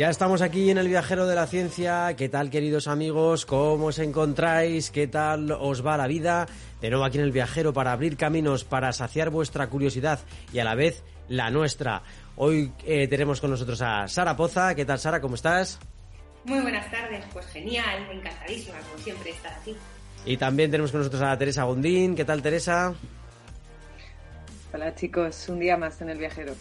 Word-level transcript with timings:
Ya 0.00 0.08
estamos 0.08 0.40
aquí 0.40 0.70
en 0.70 0.78
el 0.78 0.88
viajero 0.88 1.26
de 1.26 1.34
la 1.34 1.46
ciencia. 1.46 2.16
¿Qué 2.16 2.30
tal, 2.30 2.48
queridos 2.48 2.88
amigos? 2.88 3.44
¿Cómo 3.44 3.88
os 3.88 3.98
encontráis? 3.98 4.90
¿Qué 4.90 5.06
tal 5.06 5.52
os 5.52 5.84
va 5.84 5.98
la 5.98 6.06
vida? 6.06 6.46
De 6.80 6.88
nuevo 6.88 7.04
aquí 7.04 7.18
en 7.18 7.24
el 7.24 7.32
viajero 7.32 7.74
para 7.74 7.92
abrir 7.92 8.16
caminos, 8.16 8.64
para 8.64 8.94
saciar 8.94 9.28
vuestra 9.28 9.66
curiosidad 9.66 10.18
y 10.54 10.58
a 10.58 10.64
la 10.64 10.74
vez 10.74 11.02
la 11.28 11.50
nuestra. 11.50 12.02
Hoy 12.36 12.72
eh, 12.86 13.08
tenemos 13.08 13.42
con 13.42 13.50
nosotros 13.50 13.82
a 13.82 14.08
Sara 14.08 14.38
Poza. 14.38 14.74
¿Qué 14.74 14.86
tal, 14.86 14.98
Sara? 14.98 15.20
¿Cómo 15.20 15.34
estás? 15.34 15.78
Muy 16.46 16.60
buenas 16.60 16.90
tardes. 16.90 17.22
Pues 17.34 17.44
genial, 17.48 18.08
encantadísima, 18.10 18.78
como 18.78 19.04
siempre, 19.04 19.32
estar 19.32 19.52
aquí. 19.52 19.76
Y 20.24 20.38
también 20.38 20.70
tenemos 20.70 20.92
con 20.92 21.00
nosotros 21.00 21.20
a 21.20 21.36
Teresa 21.36 21.64
Gondín. 21.64 22.16
¿Qué 22.16 22.24
tal, 22.24 22.40
Teresa? 22.40 22.94
Hola, 24.72 24.94
chicos. 24.94 25.46
Un 25.50 25.58
día 25.58 25.76
más 25.76 26.00
en 26.00 26.08
el 26.08 26.16
viajero 26.16 26.54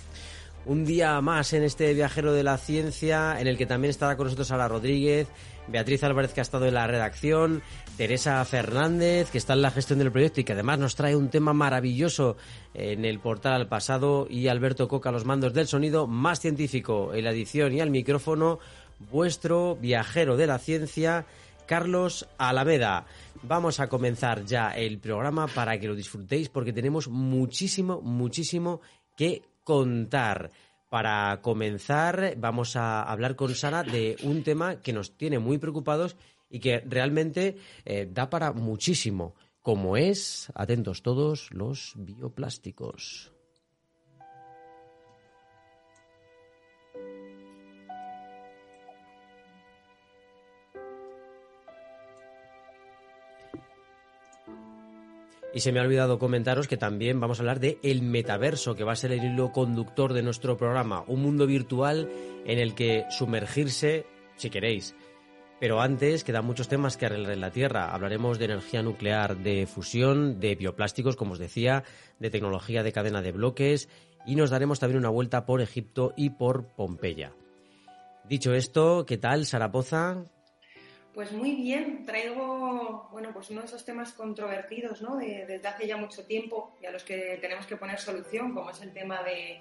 un 0.66 0.86
día 0.86 1.20
más 1.22 1.54
en 1.54 1.64
este 1.64 1.94
viajero 1.94 2.34
de 2.34 2.44
la 2.44 2.58
ciencia, 2.58 3.40
en 3.40 3.48
el 3.48 3.58
que 3.58 3.66
también 3.66 3.90
estará 3.90 4.16
con 4.16 4.26
nosotros 4.26 4.48
Sara 4.48 4.68
Rodríguez, 4.68 5.28
Beatriz 5.68 6.04
Álvarez, 6.04 6.34
que 6.34 6.42
ha 6.42 6.44
estado 6.44 6.66
en 6.66 6.74
la 6.74 6.88
redacción, 6.88 7.62
Teresa 7.98 8.44
Fernández, 8.46 9.30
que 9.32 9.38
está 9.38 9.54
en 9.54 9.62
la 9.62 9.72
gestión 9.72 10.00
del 10.00 10.12
proyecto 10.12 10.42
y 10.42 10.44
que 10.44 10.54
además 10.54 10.80
nos 10.80 10.96
trae 10.96 11.16
un 11.16 11.30
tema 11.30 11.54
maravilloso 11.54 12.38
en 12.74 13.06
el 13.06 13.20
portal 13.20 13.54
al 13.54 13.68
pasado, 13.68 14.28
y 14.30 14.48
Alberto 14.48 14.88
Coca, 14.88 15.12
los 15.12 15.26
mandos 15.26 15.54
del 15.54 15.68
sonido, 15.68 16.08
más 16.08 16.40
científico 16.40 17.14
en 17.14 17.24
la 17.24 17.32
edición 17.32 17.74
y 17.74 17.82
al 17.82 17.92
micrófono, 17.92 18.60
vuestro 19.12 19.76
viajero 19.76 20.38
de 20.38 20.48
la 20.48 20.60
ciencia. 20.60 21.26
Carlos 21.66 22.28
Alameda. 22.40 23.06
Vamos 23.44 23.80
a 23.80 23.88
comenzar 23.88 24.44
ya 24.44 24.72
el 24.72 24.98
programa 24.98 25.46
para 25.46 25.80
que 25.80 25.88
lo 25.88 25.94
disfrutéis 25.94 26.50
porque 26.50 26.74
tenemos 26.74 27.08
muchísimo, 27.08 28.02
muchísimo 28.02 28.82
que 29.16 29.44
contar. 29.70 30.50
Para 30.90 31.42
comenzar, 31.44 32.34
vamos 32.38 32.76
a 32.76 33.04
hablar 33.04 33.36
con 33.36 33.54
Sara 33.54 33.84
de 33.84 34.18
un 34.24 34.42
tema 34.42 34.82
que 34.82 34.94
nos 34.94 35.16
tiene 35.16 35.38
muy 35.38 35.60
preocupados 35.60 36.16
y 36.50 36.60
que 36.60 36.80
realmente 36.80 37.56
eh, 37.86 38.10
da 38.12 38.32
para 38.32 38.52
muchísimo, 38.52 39.36
como 39.62 39.96
es, 39.96 40.52
atentos 40.56 41.04
todos, 41.04 41.54
los 41.54 41.94
bioplásticos. 41.98 43.32
Y 55.54 55.62
se 55.62 55.72
me 55.72 55.80
ha 55.80 55.84
olvidado 55.84 56.20
comentaros 56.20 56.68
que 56.68 56.78
también 56.78 57.20
vamos 57.20 57.40
a 57.40 57.42
hablar 57.42 57.60
de 57.60 57.80
el 57.82 58.04
metaverso, 58.04 58.76
que 58.76 58.84
va 58.84 58.92
a 58.92 58.96
ser 58.96 59.12
el 59.12 59.24
hilo 59.24 59.52
conductor 59.52 60.14
de 60.14 60.22
nuestro 60.22 60.58
programa, 60.58 61.04
un 61.08 61.22
mundo 61.22 61.48
virtual 61.48 62.08
en 62.46 62.60
el 62.60 62.76
que 62.76 63.06
sumergirse, 63.10 64.06
si 64.36 64.50
queréis. 64.50 64.96
Pero 65.60 65.82
antes 65.82 66.24
quedan 66.24 66.46
muchos 66.46 66.70
temas 66.70 66.96
que 66.96 67.08
arreglar 67.08 67.34
en 67.34 67.42
la 67.42 67.52
Tierra. 67.52 67.94
Hablaremos 67.94 68.40
de 68.40 68.46
energía 68.46 68.82
nuclear, 68.82 69.38
de 69.38 69.66
fusión, 69.66 70.40
de 70.40 70.56
bioplásticos, 70.56 71.16
como 71.16 71.34
os 71.34 71.40
decía, 71.40 71.84
de 72.20 72.30
tecnología 72.30 72.84
de 72.84 72.94
cadena 72.94 73.22
de 73.22 73.34
bloques 73.34 73.90
y 74.26 74.36
nos 74.36 74.52
daremos 74.52 74.80
también 74.80 75.00
una 75.00 75.10
vuelta 75.10 75.46
por 75.46 75.62
Egipto 75.62 76.14
y 76.16 76.30
por 76.30 76.68
Pompeya. 76.76 77.34
Dicho 78.24 78.54
esto, 78.54 79.06
¿qué 79.06 79.18
tal, 79.18 79.46
Sarapoza? 79.46 80.24
Pues 81.20 81.34
muy 81.34 81.54
bien, 81.54 82.06
traigo 82.06 83.10
bueno, 83.12 83.34
pues 83.34 83.50
uno 83.50 83.60
de 83.60 83.68
esos 83.68 83.84
temas 83.84 84.14
controvertidos 84.14 85.02
¿no? 85.02 85.18
desde 85.18 85.68
hace 85.68 85.86
ya 85.86 85.98
mucho 85.98 86.26
tiempo 86.26 86.78
y 86.82 86.86
a 86.86 86.92
los 86.92 87.04
que 87.04 87.38
tenemos 87.42 87.66
que 87.66 87.76
poner 87.76 88.00
solución, 88.00 88.54
como 88.54 88.70
es 88.70 88.82
el 88.82 88.94
tema 88.94 89.22
de, 89.24 89.60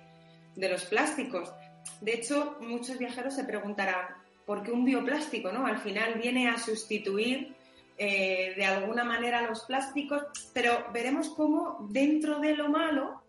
los 0.69 0.84
plásticos. 0.84 1.52
De 2.00 2.14
hecho, 2.14 2.58
muchos 2.60 2.96
viajeros 2.96 3.34
se 3.34 3.42
preguntarán, 3.42 4.06
¿por 4.46 4.62
qué 4.62 4.70
un 4.70 4.84
bioplástico? 4.84 5.50
¿no? 5.50 5.66
Al 5.66 5.78
final 5.78 6.14
viene 6.22 6.48
a 6.48 6.58
sustituir 6.58 7.56
eh, 7.96 8.54
de 8.54 8.64
alguna 8.64 9.02
manera 9.02 9.42
los 9.42 9.64
plásticos, 9.64 10.22
pero 10.54 10.86
veremos 10.92 11.30
cómo 11.30 11.88
dentro 11.90 12.38
de 12.38 12.54
lo 12.54 12.69
malo, 12.69 13.25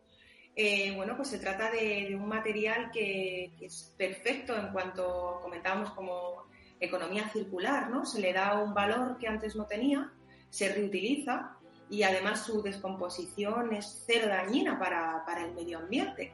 eh, 0.55 0.93
bueno, 0.95 1.17
pues 1.17 1.29
se 1.29 1.39
trata 1.39 1.71
de, 1.71 2.15
un 2.15 2.27
material 2.27 2.91
que, 2.91 3.53
que, 3.57 3.65
es 3.65 3.91
perfecto 3.97 4.55
en 4.55 4.71
cuanto 4.71 5.39
comentábamos 5.41 5.89
como 5.93 6.47
economía 6.79 7.29
circular, 7.29 7.89
¿no? 7.89 8.05
Se 8.05 8.21
le 8.21 8.33
da 8.33 8.61
un 8.61 8.73
valor 8.73 9.17
que 9.17 9.27
antes 9.27 9.55
no 9.55 9.65
tenía, 9.65 10.11
se 10.49 10.73
reutiliza 10.73 11.57
y 11.89 12.03
además 12.03 12.45
su 12.45 12.61
descomposición 12.61 13.73
es 13.73 14.03
cero 14.05 14.27
dañina 14.27 14.77
para, 14.77 15.45
el 15.45 15.53
medio 15.53 15.79
ambiente. 15.79 16.31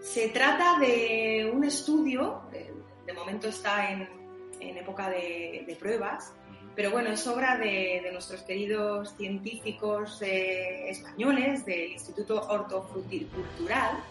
Se 0.00 0.28
trata 0.28 0.78
de 0.78 1.50
un 1.52 1.64
estudio, 1.64 2.42
de, 2.52 3.12
momento 3.12 3.48
está 3.48 3.90
en, 3.90 4.08
época 4.60 5.10
de, 5.10 5.76
pruebas, 5.78 6.32
pero 6.74 6.90
bueno, 6.90 7.10
es 7.10 7.26
obra 7.26 7.56
de, 7.58 8.08
nuestros 8.12 8.42
queridos 8.42 9.14
científicos 9.16 10.22
eh, 10.22 10.90
españoles 10.90 11.64
del 11.66 11.92
Instituto 11.92 12.40
Hortofrutilcultural 12.48 14.02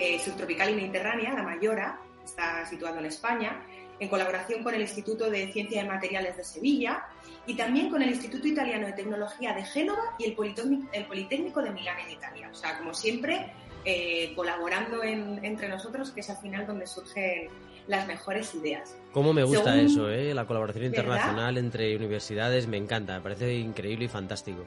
eh, 0.00 0.18
Subtropical 0.18 0.70
y 0.70 0.74
Mediterránea, 0.76 1.34
la 1.34 1.42
Mayora, 1.42 2.00
está 2.24 2.64
situado 2.64 2.98
en 3.00 3.04
España, 3.06 3.62
en 4.00 4.08
colaboración 4.08 4.64
con 4.64 4.74
el 4.74 4.80
Instituto 4.80 5.30
de 5.30 5.52
Ciencia 5.52 5.82
de 5.82 5.88
Materiales 5.88 6.36
de 6.36 6.44
Sevilla 6.44 7.04
y 7.46 7.54
también 7.54 7.90
con 7.90 8.02
el 8.02 8.10
Instituto 8.10 8.48
Italiano 8.48 8.86
de 8.86 8.94
Tecnología 8.94 9.52
de 9.52 9.62
Génova 9.64 10.16
y 10.18 10.24
el 10.24 10.32
Politécnico, 10.32 11.62
de 11.62 11.70
Milán 11.70 11.98
en 12.00 12.10
Italia. 12.10 12.48
O 12.50 12.54
sea, 12.54 12.78
como 12.78 12.94
siempre, 12.94 13.52
eh, 13.84 14.32
colaborando 14.34 15.02
entre 15.02 15.68
nosotros, 15.68 16.10
que 16.10 16.20
es 16.20 16.30
al 16.30 16.38
final 16.38 16.66
donde 16.66 16.86
surgen 16.86 17.48
las 17.86 18.06
mejores 18.06 18.54
ideas. 18.54 18.96
Cómo 19.12 19.32
me 19.32 19.44
gusta 19.44 19.78
eso, 19.78 20.08
¿eh? 20.10 20.32
la 20.32 20.46
colaboración 20.46 20.84
internacional 20.86 21.58
entre 21.58 21.94
universidades, 21.96 22.66
me 22.66 22.76
encanta, 22.76 23.14
me 23.16 23.20
parece 23.20 23.54
increíble 23.54 24.06
y 24.06 24.08
fantástico. 24.08 24.64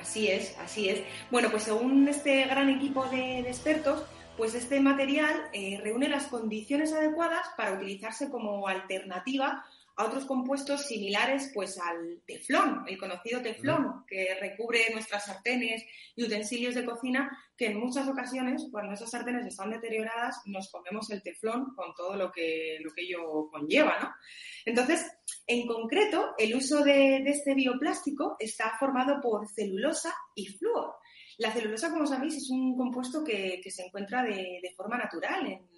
Así 0.00 0.28
es, 0.28 0.56
así 0.58 0.88
es. 0.88 1.02
Bueno, 1.30 1.50
pues 1.50 1.64
según 1.64 2.06
este 2.08 2.44
gran 2.44 2.68
equipo 2.68 3.04
de 3.06 3.40
expertos, 3.40 4.02
pues 4.38 4.54
este 4.54 4.80
material 4.80 5.50
eh, 5.52 5.80
reúne 5.82 6.08
las 6.08 6.28
condiciones 6.28 6.92
adecuadas 6.92 7.44
para 7.56 7.72
utilizarse 7.72 8.30
como 8.30 8.68
alternativa 8.68 9.66
a 9.96 10.04
otros 10.04 10.26
compuestos 10.26 10.86
similares 10.86 11.50
pues 11.52 11.76
al 11.76 12.22
teflón, 12.24 12.84
el 12.86 12.96
conocido 12.96 13.42
teflón, 13.42 14.04
que 14.06 14.38
recubre 14.40 14.78
nuestras 14.92 15.26
sartenes 15.26 15.84
y 16.14 16.22
utensilios 16.22 16.76
de 16.76 16.84
cocina, 16.84 17.36
que 17.56 17.66
en 17.66 17.80
muchas 17.80 18.06
ocasiones, 18.06 18.68
cuando 18.70 18.92
esas 18.92 19.10
sartenes 19.10 19.44
están 19.44 19.70
deterioradas, 19.70 20.36
nos 20.46 20.70
comemos 20.70 21.10
el 21.10 21.20
teflón 21.20 21.74
con 21.74 21.92
todo 21.96 22.14
lo 22.14 22.30
que, 22.30 22.78
lo 22.80 22.92
que 22.92 23.02
ello 23.02 23.50
conlleva, 23.50 23.98
¿no? 23.98 24.14
Entonces, 24.64 25.04
en 25.48 25.66
concreto, 25.66 26.34
el 26.38 26.54
uso 26.54 26.84
de, 26.84 27.20
de 27.24 27.30
este 27.30 27.54
bioplástico 27.54 28.36
está 28.38 28.76
formado 28.78 29.20
por 29.20 29.48
celulosa 29.48 30.14
y 30.36 30.46
flúor. 30.46 30.94
La 31.38 31.52
celulosa, 31.52 31.90
como 31.90 32.04
sabéis, 32.04 32.36
es 32.36 32.50
un 32.50 32.76
compuesto 32.76 33.22
que, 33.22 33.62
se 33.70 33.84
encuentra 33.84 34.24
de, 34.24 34.60
forma 34.76 34.98
natural 34.98 35.46
en, 35.46 35.68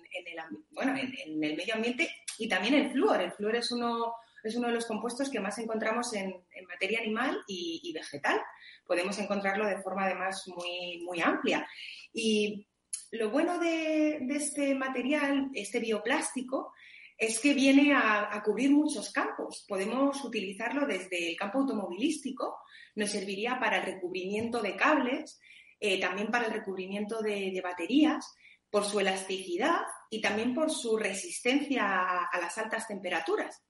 el, 1.26 1.36
medio 1.36 1.74
ambiente 1.74 2.08
y 2.38 2.48
también 2.48 2.74
el 2.74 2.90
flúor. 2.90 3.20
El 3.20 3.32
flúor 3.32 3.56
es 3.56 3.70
uno, 3.70 4.14
de 4.42 4.72
los 4.72 4.86
compuestos 4.86 5.28
que 5.28 5.38
más 5.38 5.58
encontramos 5.58 6.14
en, 6.14 6.34
materia 6.66 7.00
animal 7.00 7.42
y, 7.46 7.92
vegetal. 7.92 8.40
Podemos 8.86 9.18
encontrarlo 9.18 9.66
de 9.66 9.82
forma 9.82 10.06
además 10.06 10.48
muy, 10.48 11.02
muy 11.04 11.20
amplia. 11.20 11.68
Y 12.14 12.66
lo 13.10 13.28
bueno 13.28 13.58
de, 13.58 14.16
este 14.30 14.74
material, 14.74 15.50
este 15.52 15.78
bioplástico, 15.78 16.72
es 17.18 17.38
que 17.38 17.52
viene 17.52 17.92
a, 17.92 18.34
a, 18.34 18.42
cubrir 18.42 18.70
muchos 18.70 19.12
campos. 19.12 19.66
Podemos 19.68 20.24
utilizarlo 20.24 20.86
desde 20.86 21.28
el 21.28 21.36
campo 21.36 21.58
automovilístico, 21.58 22.56
nos 22.94 23.10
serviría 23.10 23.60
para 23.60 23.76
el 23.76 23.82
recubrimiento 23.84 24.62
de 24.62 24.74
cables, 24.74 25.38
eh, 25.80 25.98
también 25.98 26.30
para 26.30 26.46
el 26.46 26.52
recubrimiento 26.52 27.22
de, 27.22 27.58
baterías, 27.64 28.34
por 28.70 28.84
su 28.84 29.00
elasticidad 29.00 29.80
y 30.10 30.20
también 30.20 30.54
por 30.54 30.70
su 30.70 30.96
resistencia 30.98 32.28
a, 32.30 32.38
las 32.38 32.58
altas 32.58 32.86
temperaturas. 32.86 33.64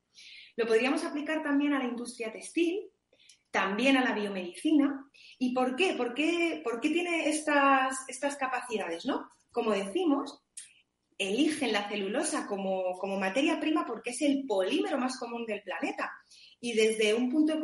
Lo 0.57 0.67
podríamos 0.67 1.05
aplicar 1.05 1.43
también 1.43 1.73
a 1.73 1.79
la 1.79 1.85
industria 1.85 2.33
textil, 2.33 2.91
también 3.51 3.97
a 3.97 4.05
la 4.05 4.12
biomedicina. 4.12 5.09
¿Y 5.39 5.55
por 5.55 5.77
qué? 5.77 5.95
¿Por 5.95 6.12
qué, 6.12 6.61
por 6.65 6.81
qué 6.81 6.91
tiene 6.91 7.29
estas, 7.29 7.97
estas 8.09 8.37
capacidades? 8.37 9.06
¿no? 9.06 9.31
Como 9.53 9.71
decimos, 9.71 10.43
eligen 11.17 11.73
la 11.73 11.89
celulosa 11.89 12.47
como, 12.47 12.99
como, 12.99 13.21
materia 13.21 13.61
prima 13.61 13.87
porque 13.87 14.11
es 14.11 14.21
el 14.23 14.45
polímero 14.47 14.99
más 14.99 15.19
común 15.19 15.47
del 15.47 15.63
planeta 15.63 16.11
y 16.61 16.73
desde 16.73 17.15
un 17.15 17.31
punto, 17.31 17.55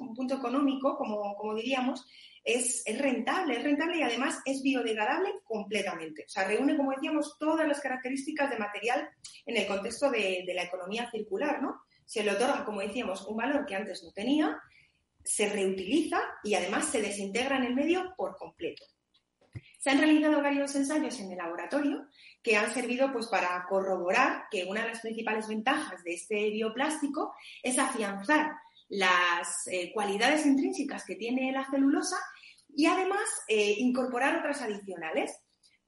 un 0.00 0.14
punto 0.14 0.34
económico, 0.36 0.96
como, 0.96 1.34
como 1.36 1.54
diríamos, 1.54 2.06
es, 2.44 2.84
rentable, 2.98 3.56
es 3.56 3.62
rentable 3.62 3.98
y 3.98 4.02
además 4.02 4.40
es 4.44 4.62
biodegradable 4.62 5.30
completamente. 5.44 6.24
O 6.26 6.28
sea, 6.28 6.44
reúne, 6.44 6.76
como 6.76 6.92
decíamos, 6.92 7.36
todas 7.38 7.66
las 7.66 7.80
características 7.80 8.50
de 8.50 8.58
material 8.58 9.08
en 9.46 9.56
el 9.56 9.66
contexto 9.66 10.10
de, 10.10 10.44
de 10.46 10.54
la 10.54 10.64
economía 10.64 11.10
circular, 11.10 11.62
¿no? 11.62 11.82
Se 12.04 12.24
le 12.24 12.32
otorga, 12.32 12.64
como 12.64 12.80
decíamos, 12.80 13.26
un 13.26 13.36
valor 13.36 13.66
que 13.66 13.76
antes 13.76 14.02
no 14.02 14.12
tenía, 14.12 14.60
se 15.22 15.48
reutiliza 15.48 16.20
y 16.42 16.54
además 16.54 16.86
se 16.86 17.02
desintegra 17.02 17.56
en 17.56 17.64
el 17.64 17.74
medio 17.74 18.14
por 18.16 18.36
completo. 18.36 18.84
Se 19.78 19.90
han 19.90 19.98
realizado 19.98 20.42
varios 20.42 20.74
ensayos 20.74 21.18
en 21.20 21.32
el 21.32 21.38
laboratorio 21.38 22.06
que 22.42 22.56
han 22.56 22.72
servido 22.72 23.10
pues, 23.12 23.28
para 23.28 23.64
corroborar 23.68 24.44
que 24.50 24.64
una 24.64 24.82
de 24.82 24.88
las 24.88 25.00
principales 25.00 25.48
ventajas 25.48 26.04
de 26.04 26.14
este 26.14 26.50
bioplástico 26.50 27.34
es 27.62 27.78
afianzar 27.78 28.52
las 28.90 29.68
eh, 29.68 29.92
cualidades 29.94 30.44
intrínsecas 30.44 31.04
que 31.04 31.14
tiene 31.14 31.52
la 31.52 31.68
celulosa 31.70 32.16
y 32.68 32.86
además 32.86 33.22
eh, 33.48 33.76
incorporar 33.78 34.36
otras 34.36 34.60
adicionales. 34.62 35.32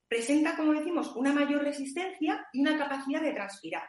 Presenta, 0.08 0.56
como 0.56 0.72
decimos, 0.72 1.14
una 1.16 1.32
mayor 1.32 1.62
resistencia 1.64 2.46
y 2.52 2.60
una 2.60 2.78
capacidad 2.78 3.20
de 3.20 3.32
transpirar. 3.32 3.82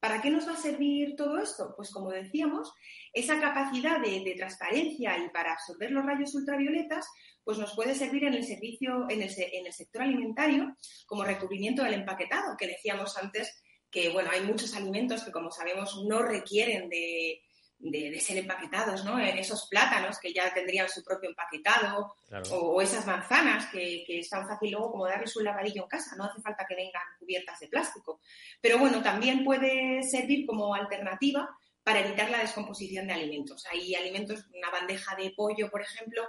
¿Para 0.00 0.20
qué 0.20 0.30
nos 0.30 0.46
va 0.46 0.52
a 0.52 0.56
servir 0.56 1.16
todo 1.16 1.38
esto? 1.38 1.72
Pues 1.76 1.90
como 1.90 2.10
decíamos, 2.10 2.72
esa 3.12 3.40
capacidad 3.40 4.00
de, 4.00 4.34
transparencia 4.36 5.18
y 5.18 5.28
para 5.30 5.52
absorber 5.52 5.90
los 5.90 6.04
rayos 6.04 6.34
ultravioletas, 6.34 7.08
pues 7.42 7.58
nos 7.58 7.74
puede 7.74 7.94
servir 7.94 8.24
en 8.24 8.34
el 8.34 8.44
servicio, 8.44 9.06
en 9.08 9.22
el, 9.22 9.30
en 9.36 9.66
el 9.66 9.72
sector 9.72 10.02
alimentario, 10.02 10.76
como 11.06 11.24
recubrimiento 11.24 11.82
del 11.82 11.94
empaquetado, 11.94 12.56
que 12.56 12.66
decíamos 12.66 13.16
antes 13.16 13.62
que 13.90 14.10
bueno, 14.10 14.30
hay 14.30 14.42
muchos 14.42 14.74
alimentos 14.76 15.24
que 15.24 15.32
como 15.32 15.50
sabemos 15.50 16.04
no 16.06 16.22
requieren 16.22 16.90
de, 16.90 17.40
de, 17.78 18.18
ser 18.20 18.38
empaquetados, 18.38 19.04
¿no? 19.04 19.18
En 19.18 19.38
esos 19.38 19.68
plátanos 19.68 20.18
que 20.18 20.32
ya 20.32 20.52
tendrían 20.52 20.88
su 20.88 21.02
propio 21.04 21.30
empaquetado, 21.30 22.14
o, 22.50 22.82
esas 22.82 23.06
manzanas 23.06 23.66
que, 23.66 24.04
que, 24.06 24.18
es 24.18 24.28
tan 24.28 24.46
fácil 24.46 24.72
luego 24.72 24.92
como 24.92 25.06
darles 25.06 25.36
un 25.36 25.44
lavadillo 25.44 25.82
en 25.82 25.88
casa, 25.88 26.16
no 26.16 26.24
hace 26.24 26.40
falta 26.42 26.66
que 26.68 26.74
vengan 26.74 27.02
cubiertas 27.18 27.60
de 27.60 27.68
plástico. 27.68 28.20
Pero 28.60 28.78
bueno, 28.78 29.02
también 29.02 29.44
puede 29.44 30.02
servir 30.02 30.46
como 30.46 30.74
alternativa 30.74 31.48
para 31.82 32.00
evitar 32.00 32.30
la 32.30 32.40
descomposición 32.40 33.06
de 33.06 33.14
alimentos. 33.14 33.64
Hay 33.70 33.94
alimentos, 33.94 34.44
una 34.54 34.70
bandeja 34.70 35.16
de 35.16 35.30
pollo, 35.30 35.70
por 35.70 35.80
ejemplo, 35.80 36.28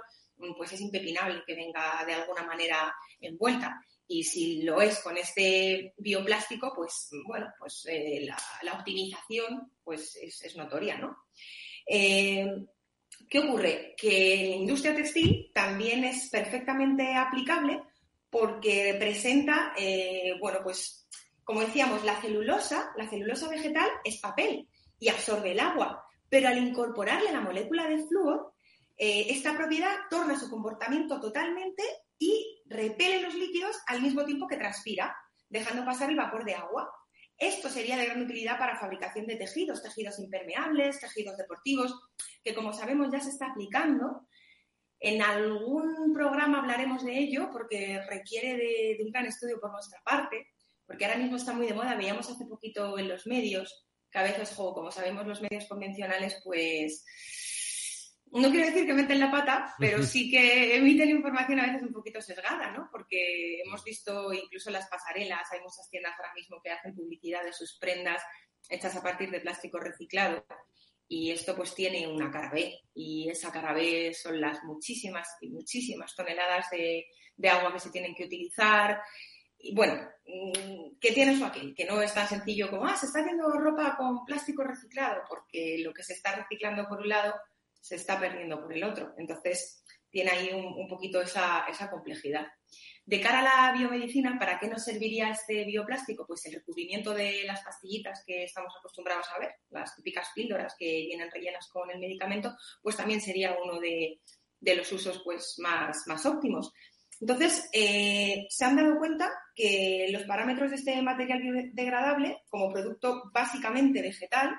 pues 0.56 0.72
es 0.72 0.80
impepinable 0.80 1.42
que 1.46 1.54
venga 1.54 2.02
de 2.06 2.14
alguna 2.14 2.44
manera 2.44 2.94
envuelta 3.20 3.78
y 4.12 4.24
si 4.24 4.62
lo 4.62 4.80
es 4.80 4.98
con 4.98 5.16
este 5.16 5.94
bioplástico, 5.96 6.72
pues 6.74 7.10
bueno, 7.28 7.46
pues 7.56 7.86
eh, 7.88 8.26
la, 8.62 8.72
optimización 8.72 9.70
pues 9.84 10.16
es, 10.16 10.56
notoria, 10.56 10.98
¿no? 10.98 11.16
Eh, 11.86 12.44
¿Qué 13.28 13.38
ocurre? 13.38 13.94
Que 13.96 14.48
la 14.50 14.56
industria 14.56 14.96
textil 14.96 15.52
también 15.54 16.02
es 16.02 16.28
perfectamente 16.28 17.14
aplicable 17.14 17.84
porque 18.28 18.96
presenta, 18.98 19.74
eh, 19.78 20.32
bueno, 20.40 20.58
pues 20.64 21.06
como 21.44 21.60
decíamos, 21.60 22.04
la 22.04 22.20
celulosa, 22.20 22.90
la 22.96 23.08
celulosa 23.08 23.48
vegetal 23.48 23.88
es 24.02 24.18
papel 24.18 24.66
y 24.98 25.08
absorbe 25.08 25.52
el 25.52 25.60
agua, 25.60 26.04
pero 26.28 26.48
al 26.48 26.58
incorporarle 26.58 27.30
la 27.30 27.42
molécula 27.42 27.86
de 27.86 28.04
flúor, 28.08 28.54
esta 28.96 29.56
propiedad 29.56 29.94
torna 30.10 30.38
su 30.38 30.50
comportamiento 30.50 31.18
totalmente 31.20 31.82
y 32.20 32.62
repele 32.66 33.22
los 33.22 33.34
líquidos 33.34 33.76
al 33.86 34.02
mismo 34.02 34.24
tiempo 34.24 34.46
que 34.46 34.58
transpira, 34.58 35.16
dejando 35.48 35.84
pasar 35.84 36.10
el 36.10 36.16
vapor 36.16 36.44
de 36.44 36.54
agua. 36.54 36.88
Esto 37.36 37.70
sería 37.70 37.96
de 37.96 38.04
gran 38.04 38.22
utilidad 38.22 38.58
para 38.58 38.78
fabricación 38.78 39.26
de 39.26 39.36
tejidos, 39.36 39.82
tejidos 39.82 40.18
impermeables, 40.18 41.00
tejidos 41.00 41.38
deportivos, 41.38 41.98
que 42.44 42.54
como 42.54 42.74
sabemos 42.74 43.08
ya 43.10 43.20
se 43.20 43.30
está 43.30 43.46
aplicando. 43.46 44.28
En 45.00 45.22
algún 45.22 46.12
programa 46.12 46.58
hablaremos 46.58 47.02
de 47.02 47.18
ello 47.18 47.48
porque 47.50 48.02
requiere 48.06 48.56
de, 48.58 48.98
un 49.02 49.10
gran 49.10 49.24
estudio 49.24 49.58
por 49.58 49.72
nuestra 49.72 49.98
parte, 50.04 50.48
porque 50.86 51.06
ahora 51.06 51.16
mismo 51.16 51.36
está 51.36 51.54
muy 51.54 51.66
de 51.66 51.74
moda. 51.74 51.96
Veíamos 51.96 52.28
hace 52.28 52.44
poquito 52.44 52.98
en 52.98 53.08
los 53.08 53.26
medios 53.26 53.86
que 54.10 54.18
a 54.18 54.24
veces, 54.24 54.52
como 54.54 54.90
sabemos, 54.90 55.26
los 55.26 55.40
medios 55.40 55.66
convencionales, 55.66 56.42
pues 56.44 57.06
no 58.32 58.50
quiero 58.50 58.66
decir 58.66 58.86
que 58.86 58.94
meten 58.94 59.18
la 59.18 59.30
pata, 59.30 59.74
pero 59.78 60.02
sí 60.02 60.30
que 60.30 60.76
emiten 60.76 61.10
información 61.10 61.58
a 61.58 61.66
veces 61.66 61.82
un 61.82 61.92
poquito 61.92 62.20
sesgada, 62.20 62.70
¿no? 62.70 62.88
Porque 62.92 63.60
hemos 63.62 63.82
visto 63.82 64.32
incluso 64.32 64.70
las 64.70 64.88
pasarelas, 64.88 65.50
hay 65.50 65.60
muchas 65.60 65.88
tiendas 65.90 66.14
ahora 66.16 66.32
mismo 66.34 66.60
que 66.62 66.70
hacen 66.70 66.94
publicidad 66.94 67.42
de 67.42 67.52
sus 67.52 67.76
prendas 67.78 68.22
hechas 68.68 68.94
a 68.96 69.02
partir 69.02 69.30
de 69.30 69.40
plástico 69.40 69.78
reciclado. 69.78 70.46
Y 71.08 71.32
esto 71.32 71.56
pues 71.56 71.74
tiene 71.74 72.06
una 72.06 72.30
cara 72.30 72.52
B. 72.52 72.72
Y 72.94 73.28
esa 73.28 73.50
cara 73.50 73.72
B 73.72 74.14
son 74.14 74.40
las 74.40 74.62
muchísimas 74.62 75.28
y 75.40 75.48
muchísimas 75.48 76.14
toneladas 76.14 76.70
de, 76.70 77.06
agua 77.50 77.72
que 77.72 77.80
se 77.80 77.90
tienen 77.90 78.14
que 78.14 78.26
utilizar. 78.26 79.02
Y 79.58 79.74
bueno, 79.74 79.94
mm, 80.24 80.98
¿qué 81.00 81.10
tiene 81.10 81.32
eso 81.32 81.46
aquí? 81.46 81.74
Que 81.74 81.84
no 81.84 82.00
es 82.00 82.14
tan 82.14 82.28
sencillo 82.28 82.70
como, 82.70 82.86
ah, 82.86 82.96
se 82.96 83.06
está 83.06 83.20
haciendo 83.20 83.50
ropa 83.50 83.96
con 83.96 84.24
plástico 84.24 84.62
reciclado, 84.62 85.22
porque 85.28 85.78
lo 85.80 85.92
que 85.92 86.04
se 86.04 86.12
está 86.12 86.36
reciclando 86.36 86.86
por 86.86 87.00
un 87.00 87.08
lado 87.08 87.34
se 87.80 87.96
está 87.96 88.18
perdiendo 88.18 88.60
por 88.60 88.72
el 88.72 88.84
otro. 88.84 89.14
Entonces, 89.18 89.84
tiene 90.10 90.30
ahí 90.30 90.50
un, 90.52 90.88
poquito 90.88 91.20
esa, 91.22 91.64
complejidad. 91.90 92.46
De 93.06 93.20
cara 93.20 93.40
a 93.40 93.72
la 93.72 93.78
biomedicina, 93.78 94.38
¿para 94.38 94.58
qué 94.58 94.68
nos 94.68 94.84
serviría 94.84 95.30
este 95.30 95.64
bioplástico? 95.64 96.26
Pues 96.26 96.44
el 96.46 96.54
recubrimiento 96.54 97.14
de 97.14 97.44
las 97.44 97.62
pastillitas 97.62 98.22
que 98.26 98.44
estamos 98.44 98.74
acostumbrados 98.78 99.26
a 99.34 99.38
ver, 99.38 99.54
las 99.70 99.94
típicas 99.94 100.28
píldoras 100.34 100.74
que 100.78 101.06
vienen 101.06 101.30
rellenas 101.30 101.68
con 101.68 101.90
el 101.90 101.98
medicamento, 101.98 102.54
pues 102.82 102.96
también 102.96 103.20
sería 103.20 103.56
uno 103.62 103.80
de, 103.80 104.20
los 104.60 104.92
usos 104.92 105.22
pues, 105.24 105.54
más, 105.58 106.04
más 106.06 106.26
óptimos. 106.26 106.72
Entonces, 107.20 107.68
eh, 107.72 108.46
se 108.48 108.64
han 108.64 108.76
dado 108.76 108.98
cuenta 108.98 109.30
que 109.54 110.08
los 110.10 110.22
parámetros 110.24 110.70
de 110.70 110.76
este 110.76 111.02
material 111.02 111.42
biodegradable, 111.42 112.42
como 112.48 112.72
producto 112.72 113.30
básicamente 113.32 114.00
vegetal, 114.00 114.50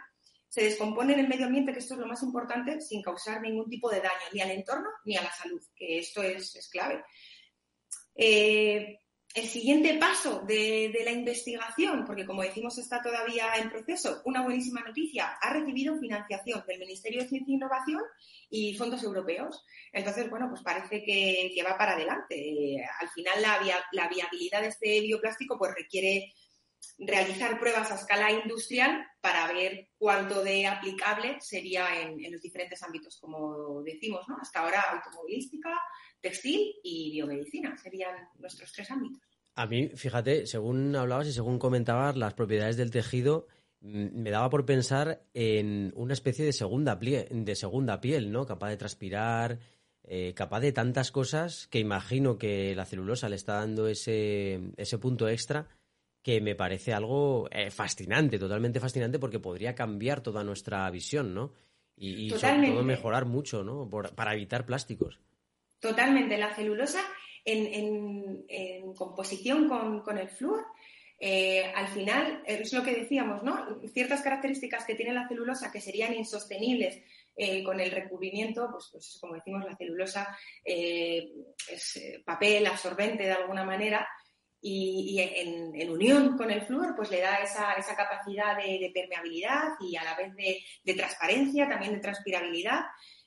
se 0.52 0.66
descompone 0.66 1.14
en 1.14 1.22
el 1.22 1.30
medio 1.30 1.46
ambiente, 1.46 1.72
que 1.72 1.80
esto 1.80 1.94
es 1.94 2.02
lo 2.02 2.08
más 2.08 2.22
importante, 2.24 2.82
sin 2.82 3.02
causar 3.02 3.42
ningún 3.42 3.70
tipo 3.70 3.90
de 3.90 4.02
daño, 4.02 4.28
ni 4.34 4.42
al 4.42 4.52
entorno 4.52 4.90
ni 5.06 5.16
a 5.16 5.24
la 5.24 5.32
salud, 5.32 5.62
que 5.74 6.00
esto 6.00 6.22
es, 6.22 6.70
clave. 6.70 7.06
Eh, 8.14 9.00
el 9.34 9.48
siguiente 9.48 9.98
paso 9.98 10.44
de, 10.46 10.92
la 11.06 11.12
investigación, 11.12 12.04
porque 12.06 12.26
como 12.26 12.42
decimos 12.42 12.78
está 12.78 13.02
todavía 13.02 13.46
en 13.62 13.70
proceso, 13.70 14.22
una 14.26 14.44
buenísima 14.44 14.82
noticia, 14.82 15.38
ha 15.42 15.54
recibido 15.54 15.98
financiación 15.98 16.66
del 16.68 16.80
Ministerio 16.80 17.22
de 17.22 17.30
Ciencia 17.30 17.54
e 17.54 17.56
Innovación 17.56 18.02
y 18.50 18.76
fondos 18.76 19.02
europeos. 19.04 19.64
Entonces, 19.94 20.30
bueno, 20.30 20.50
pues 20.50 20.62
parece 20.64 21.02
que, 21.02 21.64
va 21.66 21.78
para 21.78 21.94
adelante. 21.94 22.84
al 23.00 23.08
final 23.08 23.42
la, 23.42 23.86
la, 23.94 24.10
viabilidad 24.10 24.64
de 24.64 24.68
este 24.68 25.00
bioplástico 25.00 25.58
pues 25.58 25.76
requiere 25.76 26.34
realizar 26.98 27.60
pruebas 27.60 27.92
a 27.92 27.96
escala 27.96 28.32
industrial 28.32 29.06
para 29.22 29.52
ver 29.52 29.90
cuánto 29.98 30.44
de 30.44 30.68
aplicable 30.68 31.38
sería 31.40 32.02
en, 32.02 32.32
los 32.32 32.42
diferentes 32.42 32.82
ámbitos, 32.84 33.18
como 33.20 33.82
decimos, 33.84 34.28
¿no? 34.28 34.38
Hasta 34.42 34.62
ahora 34.62 34.82
automovilística, 34.92 35.70
textil 36.20 36.74
y 36.84 37.12
biomedicina 37.12 37.78
serían 37.78 38.16
nuestros 38.40 38.72
tres 38.72 38.90
ámbitos. 38.92 39.22
A 39.56 39.68
mí, 39.68 39.90
fíjate, 39.96 40.48
según 40.48 40.96
hablabas 40.96 41.28
y 41.28 41.34
según 41.34 41.60
comentabas 41.60 42.16
las 42.16 42.34
propiedades 42.34 42.78
del 42.78 42.92
tejido, 42.92 43.48
mm, 43.82 44.22
me 44.22 44.32
daba 44.32 44.50
por 44.50 44.66
pensar 44.66 45.24
en 45.34 45.92
una 45.96 46.14
especie 46.14 46.46
de 46.46 46.54
segunda, 46.54 46.96
de 46.96 47.56
segunda 47.56 48.00
piel, 48.00 48.32
¿no? 48.32 48.46
Capaz 48.46 48.70
de 48.70 48.78
transpirar, 48.78 49.60
eh, 50.04 50.34
capaz 50.34 50.62
de 50.62 50.72
tantas 50.72 51.12
cosas 51.12 51.68
que 51.68 51.80
imagino 51.80 52.38
que 52.38 52.76
la 52.76 52.86
celulosa 52.86 53.30
le 53.30 53.36
está 53.36 53.56
dando 53.56 53.88
ese, 53.88 54.60
ese 54.78 54.98
punto 54.98 55.28
extra 55.28 55.68
que 56.24 56.40
me 56.40 56.56
parece 56.56 56.94
algo 56.94 57.48
eh, 57.52 57.72
fascinante, 57.72 58.38
totalmente 58.38 58.80
fascinante, 58.80 59.20
porque 59.20 59.40
podría 59.40 59.74
cambiar 59.74 60.22
toda 60.22 60.44
nuestra 60.44 60.90
visión, 60.92 61.34
¿no? 61.34 61.54
Y, 61.98 62.32
sobre 62.32 62.68
todo 62.68 62.84
mejorar 62.84 63.26
mucho, 63.26 63.64
¿no? 63.64 63.88
para 64.16 64.34
evitar 64.34 64.66
plásticos. 64.66 65.20
Totalmente. 65.80 66.36
La 66.36 66.56
celulosa 66.56 67.00
en, 67.46 68.44
composición 68.96 69.68
con, 69.68 70.18
el 70.18 70.30
flúor, 70.30 70.66
eh, 71.20 71.64
al 71.76 71.88
final, 71.90 72.42
es 72.48 72.74
lo 72.74 72.82
que 72.82 72.96
decíamos, 72.96 73.44
¿no? 73.44 73.80
Ciertas 73.94 74.22
características 74.22 74.86
que 74.86 74.96
tiene 74.96 75.14
la 75.14 75.28
celulosa 75.28 75.72
que 75.72 75.80
serían 75.80 76.16
insostenibles 76.16 77.04
eh, 77.36 77.64
con 77.64 77.80
el 77.80 77.92
recubrimiento, 77.92 78.70
pues, 78.72 78.90
pues, 78.92 79.18
como 79.22 79.36
decimos, 79.36 79.64
la 79.64 79.78
celulosa 79.78 80.36
es 80.64 82.02
papel 82.26 82.66
absorbente 82.66 83.24
de 83.24 83.34
alguna 83.34 83.64
manera, 83.64 84.08
y, 84.62 85.20
en, 85.20 85.90
unión 85.90 86.38
con 86.38 86.52
el 86.52 86.62
flúor 86.62 86.96
pues 86.96 87.10
le 87.10 87.20
da 87.20 87.38
esa, 87.38 87.74
esa 87.74 87.96
capacidad 87.96 88.56
de, 88.56 88.92
permeabilidad 88.94 89.74
y 89.80 89.96
a 89.96 90.04
la 90.04 90.16
vez 90.16 90.36
de, 90.36 90.94
transparencia, 90.94 91.68
también 91.68 91.94
de 91.94 92.00
transpirabilidad. 92.00 92.82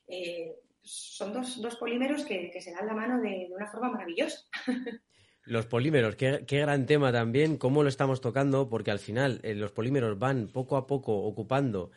Eh, 0.06 0.52
son 0.82 1.32
dos, 1.32 1.60
dos 1.60 1.76
polímeros 1.76 2.24
que, 2.24 2.52
se 2.60 2.72
dan 2.72 2.86
la 2.86 2.94
mano 2.94 3.20
de, 3.20 3.48
una 3.50 3.66
forma 3.66 3.90
maravillosa. 3.90 4.38
Los 5.46 5.66
polímeros, 5.66 6.16
qué, 6.16 6.42
gran 6.46 6.86
tema 6.86 7.12
también, 7.12 7.58
cómo 7.58 7.82
lo 7.82 7.90
estamos 7.90 8.22
tocando, 8.22 8.70
porque 8.70 8.90
al 8.90 8.98
final 8.98 9.40
eh, 9.42 9.54
los 9.54 9.72
polímeros 9.72 10.18
van 10.18 10.48
poco 10.48 10.78
a 10.78 10.86
poco 10.86 11.14
ocupando 11.18 11.90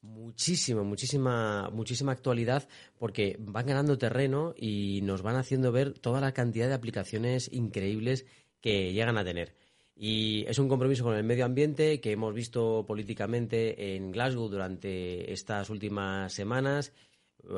muchísima, 0.00 0.82
muchísima, 0.82 1.70
muchísima 1.70 2.10
actualidad 2.10 2.68
porque 2.98 3.36
van 3.38 3.66
ganando 3.66 3.98
terreno 3.98 4.52
y 4.56 5.00
nos 5.02 5.22
van 5.22 5.36
haciendo 5.36 5.70
ver 5.70 5.92
toda 5.92 6.20
la 6.20 6.32
cantidad 6.32 6.66
de 6.66 6.74
aplicaciones 6.74 7.52
increíbles 7.52 8.26
que 8.60 8.92
llegan 8.92 9.18
a 9.18 9.24
tener. 9.24 9.54
Y 10.00 10.44
es 10.46 10.58
un 10.58 10.68
compromiso 10.68 11.02
con 11.02 11.16
el 11.16 11.24
medio 11.24 11.44
ambiente 11.44 12.00
que 12.00 12.12
hemos 12.12 12.32
visto 12.32 12.84
políticamente 12.86 13.96
en 13.96 14.12
Glasgow 14.12 14.48
durante 14.48 15.32
estas 15.32 15.70
últimas 15.70 16.32
semanas. 16.32 16.92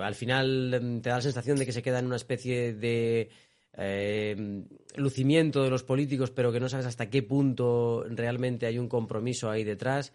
Al 0.00 0.14
final 0.14 0.80
mm, 0.80 1.00
te 1.00 1.10
da 1.10 1.16
la 1.16 1.22
sensación 1.22 1.58
de 1.58 1.66
que 1.66 1.72
se 1.72 1.82
queda 1.82 1.98
en 1.98 2.06
una 2.06 2.16
especie 2.16 2.72
de 2.72 3.28
eh, 3.76 4.64
lucimiento 4.96 5.62
de 5.62 5.70
los 5.70 5.84
políticos, 5.84 6.30
pero 6.30 6.50
que 6.50 6.60
no 6.60 6.70
sabes 6.70 6.86
hasta 6.86 7.10
qué 7.10 7.22
punto 7.22 8.04
realmente 8.08 8.66
hay 8.66 8.78
un 8.78 8.88
compromiso 8.88 9.50
ahí 9.50 9.62
detrás. 9.62 10.14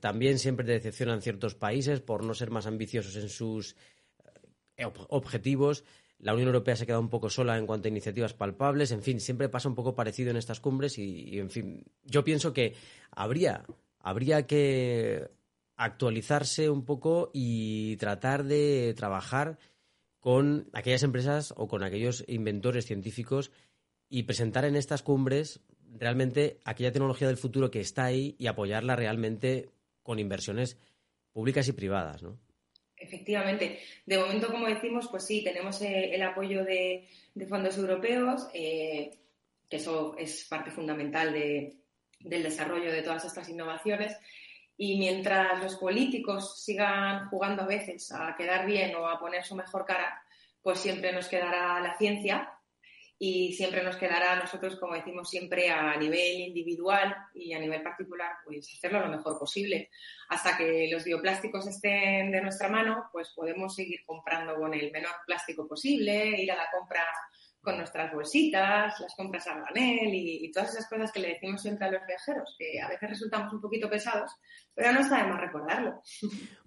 También 0.00 0.38
siempre 0.38 0.66
te 0.66 0.72
decepcionan 0.72 1.20
ciertos 1.20 1.56
países 1.56 2.00
por 2.00 2.24
no 2.24 2.34
ser 2.34 2.50
más 2.50 2.66
ambiciosos 2.66 3.16
en 3.16 3.28
sus 3.28 3.76
eh, 4.76 4.86
objetivos. 5.08 5.82
La 6.18 6.32
Unión 6.32 6.48
Europea 6.48 6.76
se 6.76 6.84
ha 6.84 6.86
quedado 6.86 7.02
un 7.02 7.10
poco 7.10 7.28
sola 7.28 7.58
en 7.58 7.66
cuanto 7.66 7.88
a 7.88 7.90
iniciativas 7.90 8.32
palpables. 8.32 8.90
En 8.90 9.02
fin, 9.02 9.20
siempre 9.20 9.48
pasa 9.48 9.68
un 9.68 9.74
poco 9.74 9.94
parecido 9.94 10.30
en 10.30 10.36
estas 10.36 10.60
cumbres 10.60 10.98
y, 10.98 11.38
en 11.38 11.50
fin, 11.50 11.84
yo 12.04 12.24
pienso 12.24 12.52
que 12.52 12.74
habría, 13.10 13.64
habría 14.00 14.46
que 14.46 15.30
actualizarse 15.76 16.70
un 16.70 16.84
poco 16.84 17.30
y 17.34 17.96
tratar 17.96 18.44
de 18.44 18.94
trabajar 18.96 19.58
con 20.18 20.68
aquellas 20.72 21.02
empresas 21.02 21.52
o 21.56 21.68
con 21.68 21.84
aquellos 21.84 22.24
inventores 22.26 22.86
científicos 22.86 23.52
y 24.08 24.22
presentar 24.22 24.64
en 24.64 24.76
estas 24.76 25.02
cumbres 25.02 25.60
realmente 25.98 26.60
aquella 26.64 26.92
tecnología 26.92 27.28
del 27.28 27.36
futuro 27.36 27.70
que 27.70 27.80
está 27.80 28.04
ahí 28.04 28.36
y 28.38 28.46
apoyarla 28.46 28.96
realmente 28.96 29.70
con 30.02 30.18
inversiones 30.18 30.78
públicas 31.32 31.68
y 31.68 31.72
privadas, 31.72 32.22
¿no? 32.22 32.38
Efectivamente. 32.96 33.80
De 34.06 34.18
momento, 34.18 34.50
como 34.50 34.66
decimos, 34.66 35.08
pues 35.08 35.24
sí, 35.24 35.44
tenemos 35.44 35.80
eh, 35.82 36.14
el 36.14 36.22
apoyo 36.22 36.64
de, 36.64 37.08
fondos 37.48 37.76
europeos, 37.76 38.48
eh, 38.54 39.18
que 39.68 39.76
eso 39.76 40.16
es 40.18 40.44
parte 40.48 40.70
fundamental 40.70 41.32
del 41.32 42.42
desarrollo 42.42 42.90
de 42.90 43.02
todas 43.02 43.24
estas 43.24 43.48
innovaciones. 43.48 44.16
Y 44.78 44.98
mientras 44.98 45.62
los 45.62 45.76
políticos 45.76 46.62
sigan 46.62 47.28
jugando 47.28 47.62
a 47.62 47.66
veces 47.66 48.12
a 48.12 48.34
quedar 48.36 48.66
bien 48.66 48.94
o 48.94 49.08
a 49.08 49.18
poner 49.18 49.44
su 49.44 49.54
mejor 49.54 49.84
cara, 49.84 50.22
pues 50.62 50.80
siempre 50.80 51.12
nos 51.12 51.28
quedará 51.28 51.80
la 51.80 51.96
ciencia 51.96 52.55
y 53.18 53.54
siempre 53.54 53.82
nos 53.82 53.96
quedará 53.96 54.32
a 54.32 54.40
nosotros, 54.40 54.76
como 54.76 54.94
decimos 54.94 55.30
siempre, 55.30 55.70
a 55.70 55.96
nivel 55.96 56.40
individual 56.40 57.16
y 57.34 57.54
a 57.54 57.58
nivel 57.58 57.82
particular, 57.82 58.32
pues 58.44 58.70
hacerlo 58.74 59.00
lo 59.00 59.08
mejor 59.08 59.38
posible. 59.38 59.90
Hasta 60.28 60.56
que 60.56 60.88
los 60.92 61.04
bioplásticos 61.04 61.66
estén 61.66 62.30
de 62.30 62.42
nuestra 62.42 62.68
mano, 62.68 63.08
pues 63.12 63.30
podemos 63.30 63.74
seguir 63.74 64.00
comprando 64.04 64.56
con 64.56 64.74
el 64.74 64.92
menor 64.92 65.12
plástico 65.24 65.66
posible, 65.66 66.42
ir 66.42 66.52
a 66.52 66.56
la 66.56 66.70
compra 66.70 67.04
con 67.66 67.78
nuestras 67.78 68.12
bolsitas, 68.12 68.94
las 69.00 69.14
compras 69.16 69.44
a 69.48 69.56
granel 69.56 70.14
y, 70.14 70.52
todas 70.52 70.70
esas 70.70 70.88
cosas 70.88 71.10
que 71.10 71.18
le 71.18 71.30
decimos 71.30 71.60
siempre 71.60 71.84
a 71.84 71.90
los 71.90 72.00
viajeros, 72.06 72.54
que 72.56 72.80
a 72.80 72.88
veces 72.88 73.10
resultamos 73.10 73.52
un 73.52 73.60
poquito 73.60 73.90
pesados, 73.90 74.30
pero 74.72 74.92
no 74.92 75.00
está 75.00 75.24
de 75.24 75.30
más 75.30 75.40
recordarlo. 75.40 76.00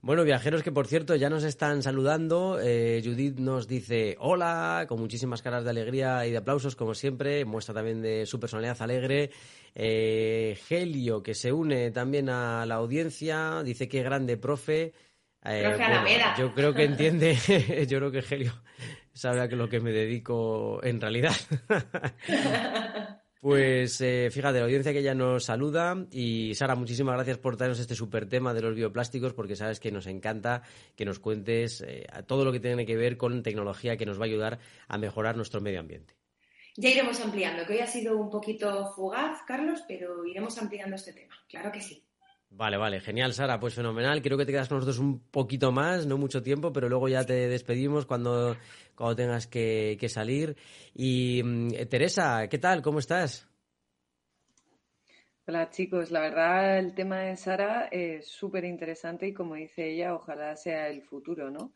Bueno, 0.01 0.25
viajeros 0.25 0.62
que 0.62 0.74
por 0.74 0.88
cierto 0.88 1.15
ya 1.15 1.29
nos 1.29 1.46
están 1.46 1.82
saludando. 1.82 2.60
Eh, 2.62 3.01
Judith 3.01 3.39
nos 3.39 3.65
dice 3.65 4.18
hola, 4.20 4.86
con 4.89 5.00
muchísimas 5.00 5.41
caras 5.41 5.63
de 5.63 5.70
alegría 5.70 6.25
y 6.25 6.32
de 6.32 6.38
aplausos, 6.38 6.75
como 6.75 6.94
siempre, 6.94 7.46
muestra 7.46 7.74
también 7.74 8.01
de 8.01 8.25
su 8.25 8.38
personalidad 8.38 8.82
alegre. 8.82 9.32
Eh, 9.74 10.60
Helio, 10.70 11.24
que 11.24 11.34
se 11.34 11.53
une 11.53 11.91
también 11.91 12.29
a 12.29 12.65
la 12.65 12.75
audiencia, 12.75 13.63
dice 13.63 13.88
que 13.88 14.03
grande, 14.03 14.36
profe. 14.36 14.94
Eh, 15.46 15.77
yo 16.38 16.53
creo 16.53 16.74
que 16.74 16.84
entiende, 16.84 17.38
yo 17.88 18.00
creo 18.00 18.12
que 18.12 18.24
Helio 18.29 18.51
sabe 19.13 19.42
a 19.42 19.48
lo 19.48 19.70
que 19.70 19.80
me 19.80 19.92
dedico 19.92 20.80
en 20.84 21.01
realidad. 21.01 21.36
Pues 23.42 24.01
eh, 24.01 24.30
fíjate, 24.32 24.58
la 24.60 24.66
audiencia 24.66 24.92
que 24.92 25.01
ya 25.01 25.16
nos 25.16 25.46
saluda 25.46 25.96
y 26.12 26.54
Sara, 26.56 26.75
muchísimas 26.75 27.16
gracias 27.16 27.38
por 27.38 27.56
traernos 27.56 27.80
este 27.80 27.96
super 27.96 28.28
tema 28.28 28.54
de 28.54 28.62
los 28.62 28.75
bioplásticos 28.75 29.34
porque 29.34 29.56
sabes 29.56 29.80
que 29.80 29.94
nos 29.94 30.08
encanta 30.08 30.62
que 30.98 31.06
nos 31.06 31.20
cuentes 31.20 31.80
eh, 31.88 32.06
todo 32.28 32.44
lo 32.44 32.51
que 32.51 32.60
tiene 32.60 32.86
que 32.86 32.98
ver 32.98 33.16
con 33.16 33.42
tecnología 33.42 33.96
que 33.96 34.06
nos 34.06 34.20
va 34.20 34.24
a 34.24 34.28
ayudar 34.28 34.60
a 34.89 34.98
mejorar 34.98 35.38
nuestro 35.38 35.62
medio 35.62 35.80
ambiente. 35.80 36.16
Ya 36.75 36.89
iremos 36.89 37.22
ampliando, 37.22 37.66
que 37.66 37.74
hoy 37.74 37.80
ha 37.80 37.88
sido 37.88 38.18
un 38.18 38.30
poquito 38.30 38.92
fugaz, 38.94 39.39
Carlos, 39.48 39.84
pero 39.88 40.25
iremos 40.25 40.58
ampliando 40.58 40.98
este 40.98 41.13
tema, 41.13 41.36
claro 41.48 41.72
que 41.72 41.82
sí. 41.82 42.09
Vale, 42.51 42.77
vale, 42.77 43.00
genial, 43.00 43.34
Sara, 43.34 43.60
pues 43.60 43.75
fenomenal. 43.75 44.22
Creo 44.22 44.38
que 44.38 44.46
te 44.46 44.51
quedas 44.51 44.68
con 44.68 44.77
nosotros 44.77 45.00
un 45.00 45.20
poquito 45.20 45.72
más, 45.72 46.08
no 46.08 46.18
mucho 46.18 46.41
tiempo, 46.41 46.74
pero 46.74 46.89
luego 46.89 47.08
ya 47.08 47.24
te 47.24 47.48
despedimos 47.48 48.06
cuando, 48.06 48.58
cuando 48.96 49.15
tengas 49.15 49.48
que, 49.48 49.98
salir. 50.10 50.58
Y 50.96 51.41
mm, 51.44 51.70
Teresa, 51.89 52.48
¿qué 52.50 52.58
tal? 52.58 52.82
¿Cómo 52.82 53.00
estás? 53.00 53.48
Hola 55.48 55.70
chicos, 55.70 56.12
la 56.12 56.22
verdad 56.22 56.77
el 56.77 56.94
tema 56.94 57.22
de 57.22 57.36
Sara 57.36 57.88
es 57.91 58.27
súper 58.27 58.65
interesante 58.65 59.27
y 59.27 59.34
como 59.34 59.56
dice 59.56 59.89
ella, 59.89 60.13
ojalá 60.13 60.56
sea 60.56 60.89
el 60.89 61.01
futuro, 61.01 61.50
¿no? 61.50 61.74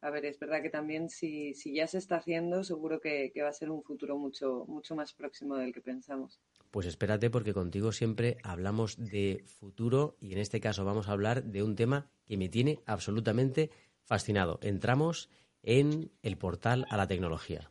A 0.00 0.10
ver, 0.10 0.26
es 0.26 0.38
verdad 0.38 0.62
que 0.62 0.70
también 0.70 1.08
si, 1.08 1.54
si 1.54 1.74
ya 1.74 1.88
se 1.88 1.98
está 1.98 2.16
haciendo, 2.16 2.62
seguro 2.62 3.00
que, 3.00 3.32
que 3.32 3.42
va 3.42 3.48
a 3.48 3.52
ser 3.52 3.70
un 3.70 3.82
futuro 3.82 4.16
mucho, 4.16 4.64
mucho 4.68 4.94
más 4.94 5.12
próximo 5.12 5.56
del 5.56 5.72
que 5.72 5.80
pensamos. 5.80 6.40
Pues 6.70 6.86
espérate 6.86 7.30
porque 7.30 7.54
contigo 7.54 7.92
siempre 7.92 8.38
hablamos 8.42 8.96
de 8.98 9.44
futuro 9.46 10.16
y 10.20 10.32
en 10.32 10.38
este 10.38 10.60
caso 10.60 10.84
vamos 10.84 11.08
a 11.08 11.12
hablar 11.12 11.44
de 11.44 11.62
un 11.62 11.76
tema 11.76 12.10
que 12.26 12.36
me 12.36 12.48
tiene 12.48 12.80
absolutamente 12.86 13.70
fascinado. 14.02 14.58
Entramos 14.62 15.30
en 15.62 16.12
el 16.22 16.36
portal 16.36 16.86
a 16.90 16.96
la 16.96 17.06
tecnología. 17.06 17.70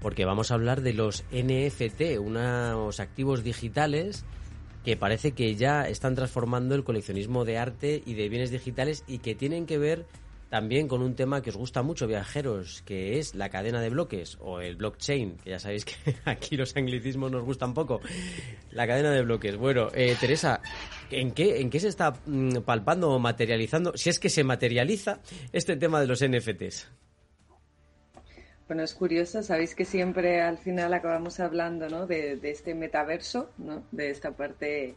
Porque 0.00 0.24
vamos 0.24 0.50
a 0.50 0.54
hablar 0.54 0.80
de 0.82 0.94
los 0.94 1.24
NFT, 1.32 2.18
unos 2.20 3.00
activos 3.00 3.42
digitales 3.42 4.24
que 4.88 4.96
parece 4.96 5.32
que 5.32 5.54
ya 5.54 5.86
están 5.86 6.14
transformando 6.14 6.74
el 6.74 6.82
coleccionismo 6.82 7.44
de 7.44 7.58
arte 7.58 8.02
y 8.06 8.14
de 8.14 8.30
bienes 8.30 8.50
digitales 8.50 9.04
y 9.06 9.18
que 9.18 9.34
tienen 9.34 9.66
que 9.66 9.76
ver 9.76 10.06
también 10.48 10.88
con 10.88 11.02
un 11.02 11.14
tema 11.14 11.42
que 11.42 11.50
os 11.50 11.58
gusta 11.58 11.82
mucho, 11.82 12.06
viajeros, 12.06 12.80
que 12.86 13.18
es 13.18 13.34
la 13.34 13.50
cadena 13.50 13.82
de 13.82 13.90
bloques 13.90 14.38
o 14.40 14.62
el 14.62 14.76
blockchain, 14.76 15.36
que 15.44 15.50
ya 15.50 15.58
sabéis 15.58 15.84
que 15.84 15.92
aquí 16.24 16.56
los 16.56 16.74
anglicismos 16.74 17.30
nos 17.30 17.44
gustan 17.44 17.74
poco. 17.74 18.00
La 18.70 18.86
cadena 18.86 19.10
de 19.10 19.20
bloques. 19.20 19.58
Bueno, 19.58 19.90
eh, 19.92 20.16
Teresa, 20.18 20.62
¿en 21.10 21.32
qué, 21.32 21.60
¿en 21.60 21.68
qué 21.68 21.80
se 21.80 21.88
está 21.88 22.14
mm, 22.24 22.60
palpando 22.64 23.10
o 23.10 23.18
materializando, 23.18 23.94
si 23.94 24.08
es 24.08 24.18
que 24.18 24.30
se 24.30 24.42
materializa, 24.42 25.20
este 25.52 25.76
tema 25.76 26.00
de 26.00 26.06
los 26.06 26.26
NFTs? 26.26 26.88
Bueno, 28.68 28.82
es 28.82 28.92
curioso, 28.92 29.42
sabéis 29.42 29.74
que 29.74 29.86
siempre 29.86 30.42
al 30.42 30.58
final 30.58 30.92
acabamos 30.92 31.40
hablando 31.40 31.88
¿no? 31.88 32.06
de, 32.06 32.38
este 32.42 32.74
metaverso, 32.74 33.50
¿no? 33.56 33.82
de 33.92 34.10
esta 34.10 34.32
parte 34.32 34.94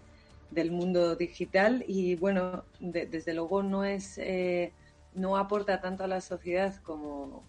del 0.52 0.72
mundo 0.72 1.16
digital 1.16 1.86
y 1.88 2.16
bueno, 2.16 2.66
desde 2.82 3.34
luego 3.34 3.64
no 3.64 3.86
es 3.86 4.18
eh, 4.18 4.74
no 5.14 5.38
aporta 5.38 5.80
tanto 5.80 6.04
a 6.04 6.08
la 6.08 6.20
sociedad 6.20 6.76
como, 6.84 7.46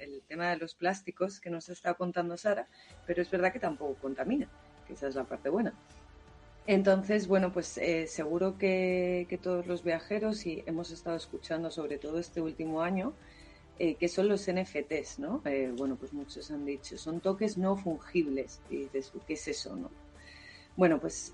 el 0.00 0.22
tema 0.22 0.48
de 0.48 0.56
los 0.56 0.74
plásticos 0.74 1.40
que 1.40 1.50
nos 1.50 1.68
está 1.68 1.92
contando 1.92 2.38
Sara, 2.38 2.66
pero 3.06 3.20
es 3.20 3.30
verdad 3.30 3.52
que 3.52 3.60
tampoco 3.60 3.94
contamina, 4.00 4.48
que 4.86 4.94
esa 4.94 5.08
es 5.08 5.14
la 5.14 5.24
parte 5.24 5.50
buena. 5.50 5.74
Entonces, 6.66 7.28
bueno, 7.28 7.52
pues 7.52 7.76
eh, 7.76 8.06
seguro 8.06 8.56
que, 8.56 9.26
que, 9.28 9.36
todos 9.36 9.66
los 9.66 9.84
viajeros 9.84 10.46
y 10.46 10.62
hemos 10.66 10.90
estado 10.90 11.16
escuchando 11.16 11.70
sobre 11.70 11.98
todo 11.98 12.18
este 12.18 12.40
último 12.40 12.80
año 12.80 13.12
eh, 13.78 13.96
que 13.96 14.08
son 14.08 14.28
los 14.28 14.48
NFTs, 14.48 15.18
¿no? 15.18 15.42
Eh, 15.44 15.72
bueno, 15.76 15.96
pues 15.96 16.12
muchos 16.12 16.50
han 16.50 16.64
dicho, 16.64 16.96
son 16.96 17.20
toques 17.20 17.58
no 17.58 17.76
fungibles. 17.76 18.60
Y 18.70 18.76
dices, 18.76 19.12
¿qué 19.26 19.34
es 19.34 19.48
eso, 19.48 19.74
no? 19.76 19.90
Bueno, 20.76 21.00
pues 21.00 21.32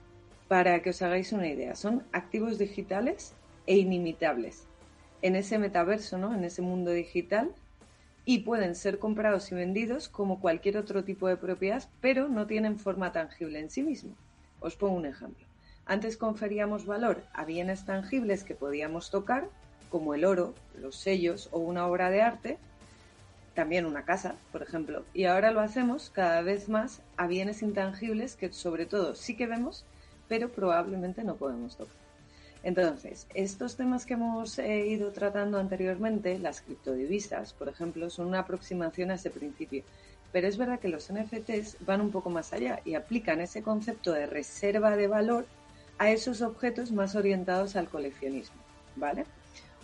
para 0.48 0.82
que 0.82 0.90
os 0.90 1.02
hagáis 1.02 1.32
una 1.32 1.48
idea, 1.48 1.76
son 1.76 2.04
activos 2.12 2.58
digitales 2.58 3.34
e 3.66 3.76
inimitables 3.76 4.66
en 5.22 5.36
ese 5.36 5.58
metaverso, 5.58 6.18
¿no? 6.18 6.34
En 6.34 6.44
ese 6.44 6.62
mundo 6.62 6.90
digital 6.90 7.52
y 8.24 8.40
pueden 8.40 8.74
ser 8.74 8.98
comprados 8.98 9.50
y 9.52 9.54
vendidos 9.54 10.08
como 10.08 10.40
cualquier 10.40 10.76
otro 10.76 11.04
tipo 11.04 11.28
de 11.28 11.36
propiedad, 11.36 11.88
pero 12.00 12.28
no 12.28 12.46
tienen 12.46 12.78
forma 12.78 13.12
tangible 13.12 13.58
en 13.60 13.70
sí 13.70 13.82
mismo. 13.82 14.14
Os 14.60 14.76
pongo 14.76 14.96
un 14.96 15.06
ejemplo. 15.06 15.46
Antes 15.86 16.16
conferíamos 16.16 16.86
valor 16.86 17.24
a 17.32 17.44
bienes 17.44 17.84
tangibles 17.84 18.44
que 18.44 18.54
podíamos 18.54 19.10
tocar 19.10 19.48
como 19.90 20.14
el 20.14 20.24
oro, 20.24 20.54
los 20.78 20.96
sellos 20.96 21.48
o 21.52 21.58
una 21.58 21.86
obra 21.86 22.10
de 22.10 22.22
arte, 22.22 22.58
también 23.54 23.84
una 23.84 24.04
casa, 24.04 24.36
por 24.52 24.62
ejemplo. 24.62 25.04
Y 25.12 25.24
ahora 25.24 25.50
lo 25.50 25.60
hacemos 25.60 26.10
cada 26.10 26.40
vez 26.42 26.68
más 26.68 27.02
a 27.16 27.26
bienes 27.26 27.62
intangibles 27.62 28.36
que 28.36 28.52
sobre 28.52 28.86
todo 28.86 29.14
sí 29.14 29.36
que 29.36 29.46
vemos, 29.46 29.84
pero 30.28 30.48
probablemente 30.48 31.24
no 31.24 31.36
podemos 31.36 31.76
tocar. 31.76 31.96
Entonces, 32.62 33.26
estos 33.34 33.76
temas 33.76 34.04
que 34.04 34.14
hemos 34.14 34.58
eh, 34.58 34.86
ido 34.86 35.12
tratando 35.12 35.58
anteriormente, 35.58 36.38
las 36.38 36.60
criptodivisas, 36.60 37.54
por 37.54 37.68
ejemplo, 37.68 38.10
son 38.10 38.26
una 38.26 38.40
aproximación 38.40 39.10
a 39.10 39.14
ese 39.14 39.30
principio. 39.30 39.82
Pero 40.30 40.46
es 40.46 40.58
verdad 40.58 40.78
que 40.78 40.88
los 40.88 41.10
NFTs 41.10 41.78
van 41.84 42.00
un 42.00 42.10
poco 42.10 42.30
más 42.30 42.52
allá 42.52 42.80
y 42.84 42.94
aplican 42.94 43.40
ese 43.40 43.62
concepto 43.62 44.12
de 44.12 44.26
reserva 44.26 44.96
de 44.96 45.08
valor 45.08 45.46
a 45.98 46.10
esos 46.10 46.42
objetos 46.42 46.92
más 46.92 47.16
orientados 47.16 47.76
al 47.76 47.88
coleccionismo, 47.88 48.60
¿vale? 48.96 49.24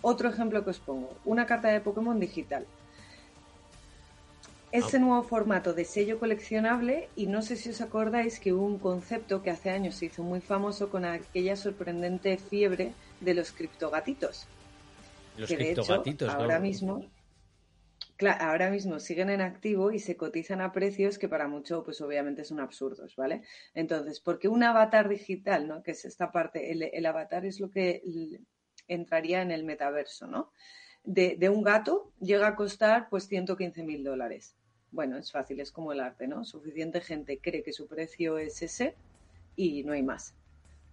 Otro 0.01 0.29
ejemplo 0.29 0.63
que 0.63 0.69
os 0.69 0.79
pongo, 0.79 1.09
una 1.25 1.45
carta 1.45 1.69
de 1.69 1.81
Pokémon 1.81 2.19
digital. 2.19 2.65
Ese 4.71 4.99
nuevo 4.99 5.23
formato 5.23 5.73
de 5.73 5.85
sello 5.85 6.19
coleccionable, 6.19 7.09
y 7.15 7.27
no 7.27 7.41
sé 7.41 7.55
si 7.55 7.69
os 7.69 7.79
acordáis 7.81 8.39
que 8.39 8.51
hubo 8.51 8.65
un 8.65 8.79
concepto 8.79 9.41
que 9.41 9.49
hace 9.49 9.69
años 9.69 9.95
se 9.95 10.07
hizo 10.07 10.23
muy 10.23 10.41
famoso 10.41 10.89
con 10.89 11.05
aquella 11.05 11.55
sorprendente 11.55 12.37
fiebre 12.37 12.93
de 13.21 13.33
los 13.33 13.51
criptogatitos. 13.51 14.45
Los 15.37 15.49
que 15.49 15.57
de 15.57 15.71
hecho, 15.71 16.03
ahora 16.29 16.59
mismo, 16.59 17.05
claro, 18.17 18.43
ahora 18.43 18.69
mismo 18.69 18.99
siguen 18.99 19.29
en 19.29 19.41
activo 19.41 19.91
y 19.91 19.99
se 19.99 20.17
cotizan 20.17 20.59
a 20.59 20.73
precios 20.73 21.17
que 21.17 21.29
para 21.29 21.47
mucho, 21.47 21.83
pues 21.85 22.01
obviamente 22.01 22.43
son 22.43 22.59
absurdos, 22.59 23.15
¿vale? 23.15 23.43
Entonces, 23.73 24.19
porque 24.19 24.49
un 24.49 24.63
avatar 24.63 25.07
digital, 25.07 25.67
¿no? 25.67 25.81
Que 25.81 25.91
es 25.91 26.03
esta 26.03 26.31
parte, 26.31 26.71
el, 26.71 26.83
el 26.91 27.05
avatar 27.05 27.45
es 27.45 27.59
lo 27.61 27.71
que 27.71 28.01
entraría 28.87 29.41
en 29.41 29.51
el 29.51 29.63
metaverso, 29.63 30.27
¿no? 30.27 30.51
De, 31.03 31.35
de 31.37 31.49
un 31.49 31.63
gato 31.63 32.11
llega 32.19 32.47
a 32.47 32.55
costar 32.55 33.09
pues 33.09 33.27
115 33.27 33.83
mil 33.83 34.03
dólares. 34.03 34.55
Bueno, 34.91 35.17
es 35.17 35.31
fácil, 35.31 35.59
es 35.59 35.71
como 35.71 35.91
el 35.93 35.99
arte, 35.99 36.27
¿no? 36.27 36.43
Suficiente 36.45 37.01
gente 37.01 37.39
cree 37.39 37.63
que 37.63 37.73
su 37.73 37.87
precio 37.87 38.37
es 38.37 38.61
ese 38.61 38.95
y 39.55 39.83
no 39.83 39.93
hay 39.93 40.03
más. 40.03 40.35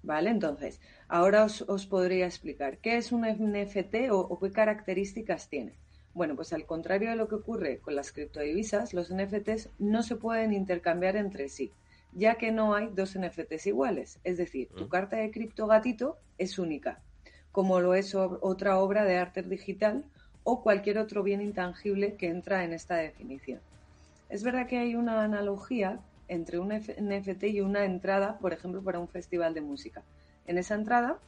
¿Vale? 0.02 0.30
Entonces, 0.30 0.80
ahora 1.08 1.44
os, 1.44 1.62
os 1.62 1.86
podría 1.86 2.26
explicar 2.26 2.78
qué 2.78 2.96
es 2.98 3.12
un 3.12 3.22
NFT 3.24 4.10
o, 4.10 4.20
o 4.20 4.38
qué 4.38 4.52
características 4.52 5.48
tiene. 5.48 5.80
Bueno, 6.12 6.36
pues 6.36 6.52
al 6.52 6.66
contrario 6.66 7.10
de 7.10 7.16
lo 7.16 7.28
que 7.28 7.36
ocurre 7.36 7.80
con 7.80 7.94
las 7.96 8.12
criptodivisas, 8.12 8.94
los 8.94 9.10
NFTs 9.12 9.70
no 9.78 10.02
se 10.02 10.16
pueden 10.16 10.52
intercambiar 10.52 11.16
entre 11.16 11.48
sí, 11.48 11.74
ya 12.12 12.36
que 12.36 12.52
no 12.52 12.74
hay 12.74 12.88
dos 12.92 13.16
NFTs 13.18 13.66
iguales. 13.68 14.20
Es 14.24 14.36
decir, 14.38 14.72
tu 14.76 14.86
Mm. 14.86 14.88
carta 14.88 15.16
de 15.16 15.30
criptogatito 15.30 16.22
es 16.38 16.58
única, 16.58 17.03
como 17.54 17.78
lo 17.78 17.94
es 17.94 18.16
otra 18.16 18.80
obra 18.80 19.04
de 19.04 19.16
arte 19.16 19.40
digital 19.40 20.04
o 20.42 20.60
cualquier 20.60 20.98
otro 20.98 21.22
bien 21.22 21.40
intangible 21.40 22.16
que 22.16 22.26
entra 22.26 22.64
en 22.64 22.72
esta 22.72 22.96
definición. 22.96 23.60
Es 24.28 24.42
verdad 24.42 24.66
que 24.66 24.78
hay 24.78 24.96
una 24.96 25.22
analogía 25.22 26.00
entre 26.26 26.58
un 26.58 26.70
NFT 26.70 27.44
y 27.44 27.60
una 27.60 27.84
entrada, 27.84 28.38
por 28.38 28.52
ejemplo, 28.52 28.82
para 28.82 28.98
un 28.98 29.06
festival 29.06 29.54
de 29.54 29.60
música. 29.60 30.02
En 30.48 30.58
esa 30.58 30.74
entrada 30.74 31.20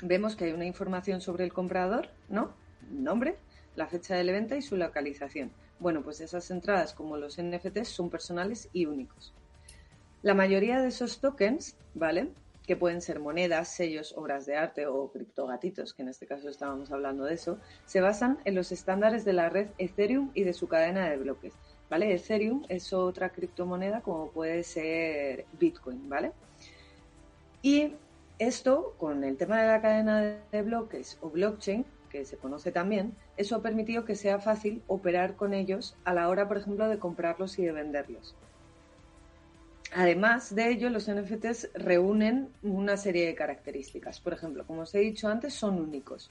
vemos 0.00 0.36
que 0.36 0.44
hay 0.44 0.52
una 0.52 0.64
información 0.64 1.20
sobre 1.20 1.42
el 1.42 1.52
comprador, 1.52 2.08
¿no? 2.28 2.52
Nombre, 2.92 3.36
la 3.74 3.88
fecha 3.88 4.14
del 4.14 4.28
evento 4.28 4.54
y 4.54 4.62
su 4.62 4.76
localización. 4.76 5.50
Bueno, 5.80 6.02
pues 6.02 6.20
esas 6.20 6.48
entradas, 6.52 6.94
como 6.94 7.16
los 7.16 7.36
NFTs, 7.42 7.88
son 7.88 8.10
personales 8.10 8.68
y 8.72 8.86
únicos. 8.86 9.34
La 10.22 10.34
mayoría 10.34 10.80
de 10.80 10.86
esos 10.86 11.18
tokens, 11.18 11.76
¿vale? 11.94 12.30
Que 12.66 12.76
pueden 12.76 13.02
ser 13.02 13.20
monedas, 13.20 13.68
sellos, 13.68 14.14
obras 14.16 14.46
de 14.46 14.56
arte 14.56 14.86
o 14.86 15.10
criptogatitos, 15.12 15.92
que 15.92 16.02
en 16.02 16.08
este 16.08 16.26
caso 16.26 16.48
estábamos 16.48 16.90
hablando 16.90 17.24
de 17.24 17.34
eso, 17.34 17.58
se 17.84 18.00
basan 18.00 18.38
en 18.44 18.54
los 18.54 18.72
estándares 18.72 19.24
de 19.24 19.34
la 19.34 19.48
red 19.50 19.68
Ethereum 19.78 20.30
y 20.34 20.44
de 20.44 20.54
su 20.54 20.68
cadena 20.68 21.08
de 21.08 21.16
bloques. 21.16 21.54
¿Vale? 21.90 22.14
Ethereum 22.14 22.64
es 22.68 22.92
otra 22.92 23.28
criptomoneda 23.28 24.00
como 24.00 24.30
puede 24.30 24.64
ser 24.64 25.44
Bitcoin, 25.58 26.08
¿vale? 26.08 26.32
Y 27.60 27.92
esto, 28.38 28.94
con 28.98 29.22
el 29.22 29.36
tema 29.36 29.60
de 29.60 29.68
la 29.68 29.80
cadena 29.80 30.38
de 30.50 30.62
bloques 30.62 31.18
o 31.20 31.30
blockchain, 31.30 31.84
que 32.10 32.24
se 32.24 32.36
conoce 32.36 32.72
también, 32.72 33.14
eso 33.36 33.56
ha 33.56 33.62
permitido 33.62 34.04
que 34.04 34.14
sea 34.14 34.38
fácil 34.38 34.82
operar 34.86 35.34
con 35.34 35.52
ellos 35.52 35.96
a 36.04 36.14
la 36.14 36.28
hora, 36.28 36.46
por 36.46 36.58
ejemplo, 36.58 36.88
de 36.88 36.98
comprarlos 36.98 37.58
y 37.58 37.64
de 37.64 37.72
venderlos. 37.72 38.34
Además 39.96 40.52
de 40.52 40.70
ello, 40.70 40.90
los 40.90 41.08
NFTs 41.08 41.70
reúnen 41.74 42.48
una 42.64 42.96
serie 42.96 43.26
de 43.26 43.36
características. 43.36 44.18
Por 44.18 44.32
ejemplo, 44.32 44.66
como 44.66 44.80
os 44.80 44.94
he 44.96 44.98
dicho 44.98 45.28
antes, 45.28 45.54
son 45.54 45.78
únicos. 45.78 46.28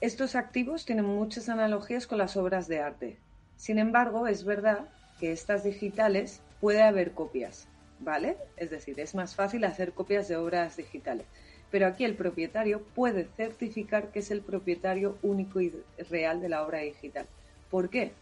Estos 0.00 0.36
activos 0.36 0.84
tienen 0.84 1.06
muchas 1.06 1.48
analogías 1.48 2.06
con 2.06 2.18
las 2.18 2.36
obras 2.36 2.68
de 2.68 2.78
arte. 2.78 3.18
Sin 3.56 3.80
embargo, 3.80 4.28
es 4.28 4.44
verdad 4.44 4.88
que 5.18 5.32
estas 5.32 5.64
digitales 5.64 6.40
puede 6.60 6.82
haber 6.82 7.14
copias, 7.14 7.66
¿vale? 7.98 8.36
Es 8.56 8.70
decir, 8.70 9.00
es 9.00 9.16
más 9.16 9.34
fácil 9.34 9.64
hacer 9.64 9.92
copias 9.92 10.28
de 10.28 10.36
obras 10.36 10.76
digitales. 10.76 11.26
Pero 11.72 11.88
aquí 11.88 12.04
el 12.04 12.14
propietario 12.14 12.80
puede 12.94 13.24
certificar 13.36 14.12
que 14.12 14.20
es 14.20 14.30
el 14.30 14.40
propietario 14.40 15.18
único 15.22 15.60
y 15.60 15.72
real 16.10 16.40
de 16.40 16.48
la 16.48 16.64
obra 16.64 16.78
digital. 16.78 17.26
¿Por 17.72 17.90
qué? 17.90 18.12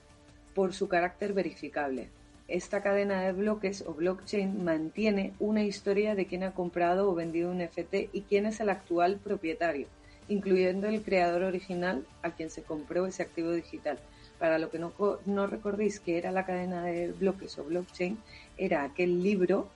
Por 0.55 0.73
su 0.73 0.89
carácter 0.89 1.35
verificable. 1.35 2.09
Esta 2.47 2.83
cadena 2.83 3.23
de 3.23 3.33
bloques 3.33 3.83
o 3.87 3.95
blockchain 3.95 4.65
mantiene 4.65 5.33
una 5.39 5.63
historia 5.63 6.15
de 6.15 6.27
quién 6.27 6.43
ha 6.43 6.53
comprado 6.53 7.11
o 7.11 7.15
vendido 7.15 7.51
un 7.51 7.59
NFT 7.59 8.11
y 8.13 8.23
quién 8.29 8.45
es 8.45 8.61
el 8.61 8.69
actual 8.69 9.17
propietario, 9.17 9.87
incluyendo 10.29 10.87
el 10.87 11.03
creador 11.03 11.43
original 11.43 12.07
a 12.23 12.33
quien 12.33 12.51
se 12.51 12.63
compró 12.63 13.07
ese 13.07 13.23
activo 13.23 13.51
digital. 13.51 13.99
Para 14.39 14.59
lo 14.59 14.71
que 14.71 14.79
no, 14.79 14.93
no 15.25 15.47
recordéis 15.47 16.01
que 16.01 16.19
era 16.19 16.33
la 16.33 16.45
cadena 16.45 16.85
de 16.85 17.13
bloques 17.13 17.59
o 17.59 17.65
blockchain, 17.65 18.19
era 18.59 18.85
aquel 18.85 19.23
libro 19.23 19.69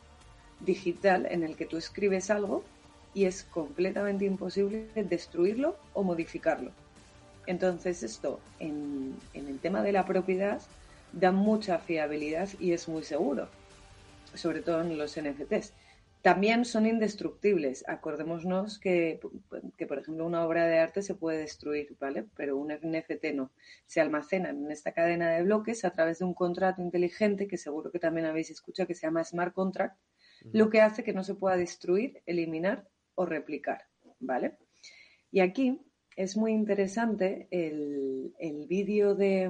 digital 0.60 1.26
en 1.30 1.44
el 1.44 1.56
que 1.56 1.64
tú 1.64 1.78
escribes 1.78 2.28
algo 2.28 2.64
y 3.14 3.24
es 3.24 3.44
completamente 3.44 4.26
imposible 4.26 4.88
destruirlo 4.94 5.76
o 5.94 6.02
modificarlo. 6.02 6.72
Entonces 7.46 8.02
esto 8.02 8.40
en, 8.58 9.16
en 9.32 9.48
el 9.48 9.58
tema 9.58 9.82
de 9.82 9.92
la 9.92 10.04
propiedad 10.04 10.60
da 11.12 11.32
mucha 11.32 11.78
fiabilidad 11.78 12.48
y 12.58 12.72
es 12.72 12.88
muy 12.88 13.02
seguro, 13.02 13.48
sobre 14.34 14.60
todo 14.60 14.82
en 14.82 14.98
los 14.98 15.18
NFTs. 15.18 15.72
También 16.22 16.64
son 16.64 16.86
indestructibles. 16.86 17.84
Acordémonos 17.88 18.78
que, 18.78 19.20
que, 19.76 19.86
por 19.86 19.98
ejemplo, 19.98 20.26
una 20.26 20.44
obra 20.44 20.66
de 20.66 20.78
arte 20.78 21.00
se 21.02 21.14
puede 21.14 21.38
destruir, 21.38 21.96
¿vale? 22.00 22.26
Pero 22.36 22.56
un 22.56 22.72
NFT 22.72 23.32
no. 23.34 23.52
Se 23.86 24.00
almacenan 24.00 24.64
en 24.64 24.72
esta 24.72 24.92
cadena 24.92 25.30
de 25.30 25.44
bloques 25.44 25.84
a 25.84 25.90
través 25.90 26.18
de 26.18 26.24
un 26.24 26.34
contrato 26.34 26.82
inteligente 26.82 27.46
que 27.46 27.56
seguro 27.56 27.92
que 27.92 28.00
también 28.00 28.26
habéis 28.26 28.50
escuchado 28.50 28.88
que 28.88 28.94
se 28.94 29.06
llama 29.06 29.24
smart 29.24 29.54
contract, 29.54 29.96
lo 30.52 30.70
que 30.70 30.80
hace 30.80 31.04
que 31.04 31.12
no 31.12 31.22
se 31.22 31.34
pueda 31.34 31.56
destruir, 31.56 32.22
eliminar 32.26 32.88
o 33.14 33.24
replicar, 33.24 33.86
¿vale? 34.18 34.58
Y 35.30 35.40
aquí 35.40 35.80
es 36.16 36.36
muy 36.36 36.52
interesante 36.52 37.46
el, 37.50 38.34
el 38.38 38.66
vídeo 38.66 39.14
de, 39.14 39.48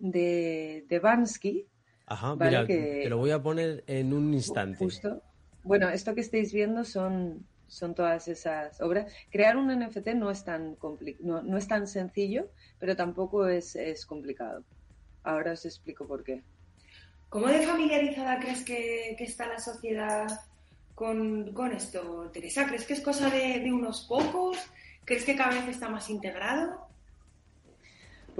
de, 0.00 0.84
de 0.88 0.98
Bansky, 0.98 1.66
Ajá, 2.06 2.34
Vale, 2.34 2.50
mira, 2.50 2.66
que- 2.66 3.00
te 3.04 3.08
lo 3.08 3.18
voy 3.18 3.30
a 3.30 3.40
poner 3.40 3.84
en 3.86 4.12
un 4.12 4.34
instante. 4.34 4.76
Justo. 4.78 5.22
Bueno, 5.62 5.88
esto 5.90 6.14
que 6.14 6.22
estáis 6.22 6.52
viendo 6.52 6.82
son, 6.84 7.46
son 7.68 7.94
todas 7.94 8.26
esas 8.26 8.80
obras. 8.80 9.12
Crear 9.30 9.56
un 9.56 9.70
NFT 9.70 10.14
no 10.16 10.30
es 10.30 10.42
tan 10.42 10.76
compli- 10.76 11.18
no, 11.20 11.42
no 11.42 11.56
es 11.56 11.68
tan 11.68 11.86
sencillo, 11.86 12.50
pero 12.80 12.96
tampoco 12.96 13.46
es, 13.46 13.76
es 13.76 14.06
complicado. 14.06 14.64
Ahora 15.22 15.52
os 15.52 15.64
explico 15.64 16.06
por 16.08 16.24
qué. 16.24 16.42
¿Cómo 17.28 17.46
de 17.46 17.60
familiarizada 17.60 18.40
crees 18.40 18.64
que, 18.64 19.14
que 19.16 19.24
está 19.24 19.46
la 19.46 19.60
sociedad 19.60 20.26
con, 20.96 21.52
con 21.52 21.70
esto, 21.72 22.28
Teresa? 22.32 22.66
¿Crees 22.66 22.86
que 22.86 22.94
es 22.94 23.00
cosa 23.02 23.30
de, 23.30 23.60
de 23.60 23.72
unos 23.72 24.06
pocos? 24.08 24.58
¿Crees 25.04 25.24
que 25.24 25.36
cada 25.36 25.50
vez 25.54 25.68
está 25.68 25.88
más 25.88 26.10
integrado? 26.10 26.89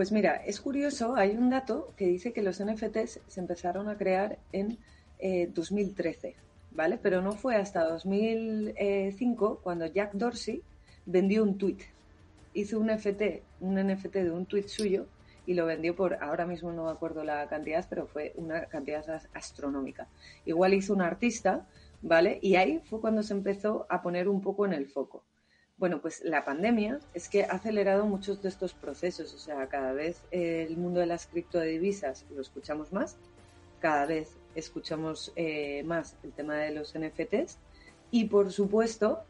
Pues 0.00 0.12
mira, 0.12 0.36
es 0.46 0.62
curioso, 0.62 1.14
hay 1.14 1.32
un 1.36 1.50
dato 1.50 1.92
que 1.94 2.06
dice 2.06 2.32
que 2.32 2.40
los 2.40 2.58
NFTs 2.58 3.20
se 3.26 3.38
empezaron 3.40 3.86
a 3.90 3.98
crear 3.98 4.38
en 4.50 4.78
eh, 5.18 5.46
2013, 5.54 6.36
¿vale? 6.70 6.96
Pero 6.96 7.20
no 7.20 7.32
fue 7.32 7.56
hasta 7.56 7.84
2005 7.84 9.60
cuando 9.62 9.84
Jack 9.84 10.14
Dorsey 10.14 10.62
vendió 11.04 11.42
un 11.42 11.58
tweet. 11.58 11.80
Hizo 12.54 12.80
un 12.80 12.86
NFT, 12.86 13.42
un 13.60 13.74
NFT 13.74 14.14
de 14.14 14.30
un 14.30 14.46
tweet 14.46 14.68
suyo 14.68 15.04
y 15.44 15.52
lo 15.52 15.66
vendió 15.66 15.94
por, 15.94 16.14
ahora 16.24 16.46
mismo 16.46 16.72
no 16.72 16.86
me 16.86 16.92
acuerdo 16.92 17.22
la 17.22 17.46
cantidad, 17.46 17.84
pero 17.86 18.06
fue 18.06 18.32
una 18.36 18.64
cantidad 18.68 19.06
as- 19.10 19.28
astronómica. 19.34 20.08
Igual 20.46 20.72
hizo 20.72 20.94
un 20.94 21.02
artista, 21.02 21.66
¿vale? 22.00 22.38
Y 22.40 22.54
ahí 22.56 22.80
fue 22.86 23.02
cuando 23.02 23.22
se 23.22 23.34
empezó 23.34 23.84
a 23.90 24.00
poner 24.00 24.28
un 24.30 24.40
poco 24.40 24.64
en 24.64 24.72
el 24.72 24.86
foco. 24.86 25.26
Bueno, 25.81 26.01
pues 26.01 26.23
la 26.25 26.45
pandemia 26.45 27.01
es 27.14 27.29
que 27.29 27.45
ha 27.45 27.53
acelerado 27.53 28.07
muchos 28.07 28.40
de 28.43 28.49
estos 28.51 28.75
procesos, 28.75 29.35
o 29.35 29.38
sea, 29.38 29.69
cada 29.69 29.93
vez 29.95 30.27
eh, 30.31 30.66
el 30.69 30.77
mundo 30.77 31.01
de 31.01 31.07
las 31.07 31.27
criptodivisas 31.27 32.27
lo 32.31 32.43
escuchamos 32.43 32.93
más, 32.93 33.19
cada 33.79 34.07
vez 34.07 34.38
escuchamos 34.55 35.33
eh, 35.37 35.83
más 35.85 36.19
el 36.23 36.35
tema 36.35 36.57
de 36.57 36.73
los 36.73 36.95
NFTs 36.95 37.61
y 38.11 38.27
por 38.27 38.53
supuesto 38.53 39.27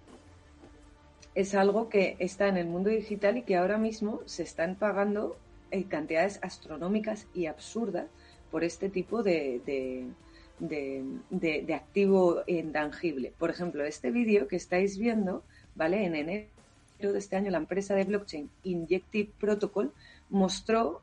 es 1.34 1.54
algo 1.54 1.88
que 1.88 2.16
está 2.18 2.48
en 2.48 2.56
el 2.56 2.66
mundo 2.66 2.90
digital 2.90 3.36
y 3.38 3.44
que 3.44 3.56
ahora 3.56 3.78
mismo 3.78 4.22
se 4.26 4.42
están 4.42 4.78
pagando 4.78 5.42
eh, 5.70 5.88
cantidades 5.88 6.38
astronómicas 6.42 7.28
y 7.32 7.46
absurdas 7.46 8.10
por 8.50 8.64
este 8.64 8.90
tipo 8.90 9.22
de, 9.22 9.62
de, 9.64 10.16
de, 10.58 11.04
de- 11.30 11.62
de 11.66 11.74
activo 11.74 12.42
intangible. 12.46 13.34
Por 13.38 13.50
ejemplo, 13.50 13.84
este 13.84 14.10
vídeo 14.10 14.48
que 14.48 14.56
estáis 14.56 14.98
viendo, 14.98 15.46
¿vale? 15.74 16.04
En 16.04 16.14
enero 16.14 16.48
de 16.98 17.18
este 17.18 17.36
año, 17.36 17.50
la 17.50 17.58
empresa 17.58 17.94
de 17.94 18.04
blockchain 18.04 18.50
Injective 18.64 19.30
Protocol 19.38 19.92
mostró 20.28 21.02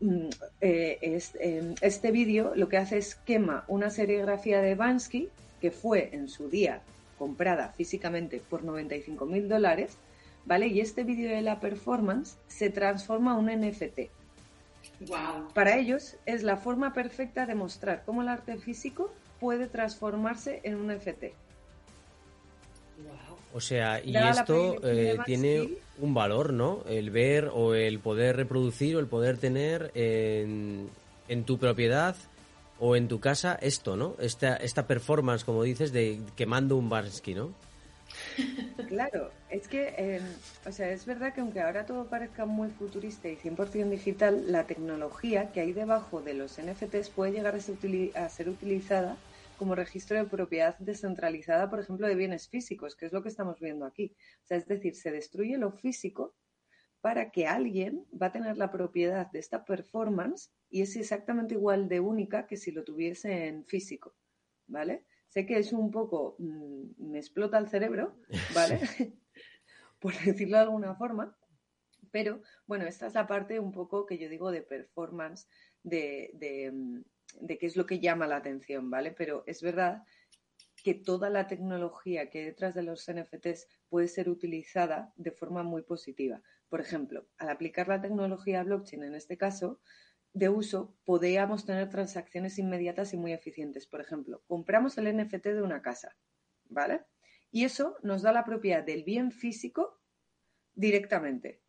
mm, 0.00 0.28
eh, 0.60 1.20
em, 1.40 1.74
este 1.80 2.10
vídeo 2.10 2.52
lo 2.56 2.68
que 2.68 2.76
hace 2.76 2.98
es 2.98 3.14
quema 3.14 3.64
una 3.68 3.90
serigrafía 3.90 4.60
de 4.60 4.74
Bansky 4.74 5.28
que 5.60 5.70
fue 5.70 6.10
en 6.12 6.28
su 6.28 6.48
día 6.48 6.80
comprada 7.18 7.68
físicamente 7.76 8.40
por 8.48 8.64
95 8.64 9.26
mil 9.26 9.48
dólares, 9.48 9.98
¿vale? 10.46 10.68
Y 10.68 10.80
este 10.80 11.04
vídeo 11.04 11.28
de 11.30 11.42
la 11.42 11.60
performance 11.60 12.38
se 12.48 12.70
transforma 12.70 13.32
en 13.32 13.38
un 13.38 13.68
NFT. 13.68 14.10
Para 15.54 15.76
ellos 15.76 16.16
es 16.24 16.42
la 16.42 16.56
forma 16.56 16.94
perfecta 16.94 17.44
de 17.46 17.54
mostrar 17.54 18.02
cómo 18.04 18.22
el 18.22 18.28
arte 18.28 18.56
físico 18.56 19.12
puede 19.38 19.66
transformarse 19.66 20.60
en 20.62 20.76
un 20.76 20.94
NFT. 20.94 21.24
O 23.52 23.60
sea, 23.60 24.00
y 24.04 24.16
esto 24.16 24.76
eh, 24.84 25.18
tiene 25.26 25.78
un 25.98 26.14
valor, 26.14 26.52
¿no? 26.52 26.84
El 26.88 27.10
ver 27.10 27.50
o 27.52 27.74
el 27.74 27.98
poder 27.98 28.36
reproducir 28.36 28.96
o 28.96 29.00
el 29.00 29.06
poder 29.06 29.38
tener 29.38 29.90
en, 29.94 30.88
en 31.28 31.44
tu 31.44 31.58
propiedad 31.58 32.16
o 32.78 32.96
en 32.96 33.08
tu 33.08 33.20
casa 33.20 33.58
esto, 33.60 33.96
¿no? 33.96 34.14
Esta, 34.18 34.56
esta 34.56 34.86
performance, 34.86 35.44
como 35.44 35.62
dices, 35.62 35.92
de 35.92 36.20
quemando 36.36 36.76
un 36.76 36.88
Barsky, 36.88 37.34
¿no? 37.34 37.52
Claro, 38.88 39.30
es 39.50 39.68
que, 39.68 39.94
em, 39.96 40.22
o 40.66 40.72
sea, 40.72 40.90
es 40.90 41.06
verdad 41.06 41.32
que 41.32 41.40
aunque 41.40 41.60
ahora 41.60 41.86
todo 41.86 42.06
parezca 42.06 42.44
muy 42.44 42.68
futurista 42.70 43.28
y 43.28 43.36
100% 43.36 43.88
digital, 43.88 44.50
la 44.50 44.64
tecnología 44.64 45.52
que 45.52 45.60
hay 45.60 45.72
debajo 45.72 46.20
de 46.20 46.34
los 46.34 46.58
NFTs 46.58 47.10
puede 47.10 47.32
llegar 47.32 47.54
a 47.54 48.28
ser, 48.28 48.48
utilizada 48.48 49.16
como 49.60 49.74
registro 49.74 50.16
de 50.16 50.24
propiedad 50.24 50.78
descentralizada, 50.78 51.68
por 51.68 51.80
ejemplo, 51.80 52.08
de 52.08 52.14
bienes 52.14 52.48
físicos, 52.48 52.96
que 52.96 53.04
es 53.04 53.12
lo 53.12 53.22
que 53.22 53.28
estamos 53.28 53.60
viendo 53.60 53.84
aquí. 53.84 54.16
O 54.42 54.46
sea, 54.46 54.56
es 54.56 54.66
decir, 54.66 54.94
se 54.94 55.10
destruye 55.10 55.58
lo 55.58 55.70
físico 55.70 56.34
para 57.02 57.30
que 57.30 57.46
alguien 57.46 58.06
va 58.10 58.28
a 58.28 58.32
tener 58.32 58.56
la 58.56 58.70
propiedad 58.70 59.30
de 59.30 59.38
esta 59.38 59.66
performance 59.66 60.50
y 60.70 60.80
es 60.80 60.96
exactamente 60.96 61.52
igual 61.52 61.90
de 61.90 62.00
única 62.00 62.46
que 62.46 62.56
si 62.56 62.72
lo 62.72 62.84
tuviese 62.84 63.48
en 63.48 63.66
físico, 63.66 64.14
¿vale? 64.66 65.04
Sé 65.28 65.44
que 65.44 65.58
es 65.58 65.74
un 65.74 65.90
poco, 65.90 66.36
mm, 66.38 67.10
me 67.10 67.18
explota 67.18 67.58
el 67.58 67.68
cerebro, 67.68 68.16
¿vale? 68.54 68.80
Por 70.00 70.14
decirlo 70.24 70.56
de 70.56 70.62
alguna 70.62 70.94
forma, 70.94 71.36
pero 72.10 72.40
bueno, 72.66 72.86
esta 72.86 73.08
es 73.08 73.12
la 73.12 73.26
parte 73.26 73.60
un 73.60 73.72
poco 73.72 74.06
que 74.06 74.16
yo 74.16 74.30
digo 74.30 74.50
de 74.50 74.62
performance, 74.62 75.46
de, 75.82 76.30
de, 76.32 76.72
mm, 76.72 77.02
de 77.40 77.58
qué 77.58 77.66
es 77.66 77.76
lo 77.76 77.86
que 77.86 78.00
llama 78.00 78.26
la 78.26 78.36
atención, 78.36 78.90
¿vale? 78.90 79.12
Pero 79.12 79.44
es 79.46 79.62
verdad 79.62 80.02
que 80.82 80.94
toda 80.94 81.30
la 81.30 81.46
tecnología 81.46 82.30
que 82.30 82.38
hay 82.38 82.44
detrás 82.46 82.74
de 82.74 82.82
los 82.82 83.10
NFTs 83.10 83.68
puede 83.88 84.08
ser 84.08 84.28
utilizada 84.28 85.12
de 85.16 85.30
forma 85.30 85.62
muy 85.62 85.82
positiva. 85.82 86.42
Por 86.68 86.80
ejemplo, 86.80 87.26
al 87.38 87.50
aplicar 87.50 87.88
la 87.88 88.00
tecnología 88.00 88.62
blockchain 88.62 89.04
en 89.04 89.14
este 89.14 89.36
caso, 89.36 89.80
de 90.32 90.48
uso, 90.48 90.96
podríamos 91.04 91.66
tener 91.66 91.88
transacciones 91.88 92.58
inmediatas 92.58 93.12
y 93.12 93.16
muy 93.16 93.32
eficientes. 93.32 93.86
Por 93.86 94.00
ejemplo, 94.00 94.42
compramos 94.46 94.96
el 94.98 95.14
NFT 95.16 95.46
de 95.46 95.62
una 95.62 95.82
casa, 95.82 96.16
¿vale? 96.68 97.02
Y 97.50 97.64
eso 97.64 97.96
nos 98.02 98.22
da 98.22 98.32
la 98.32 98.44
propiedad 98.44 98.84
del 98.84 99.02
bien 99.02 99.32
físico 99.32 100.00
directamente. 100.74 101.59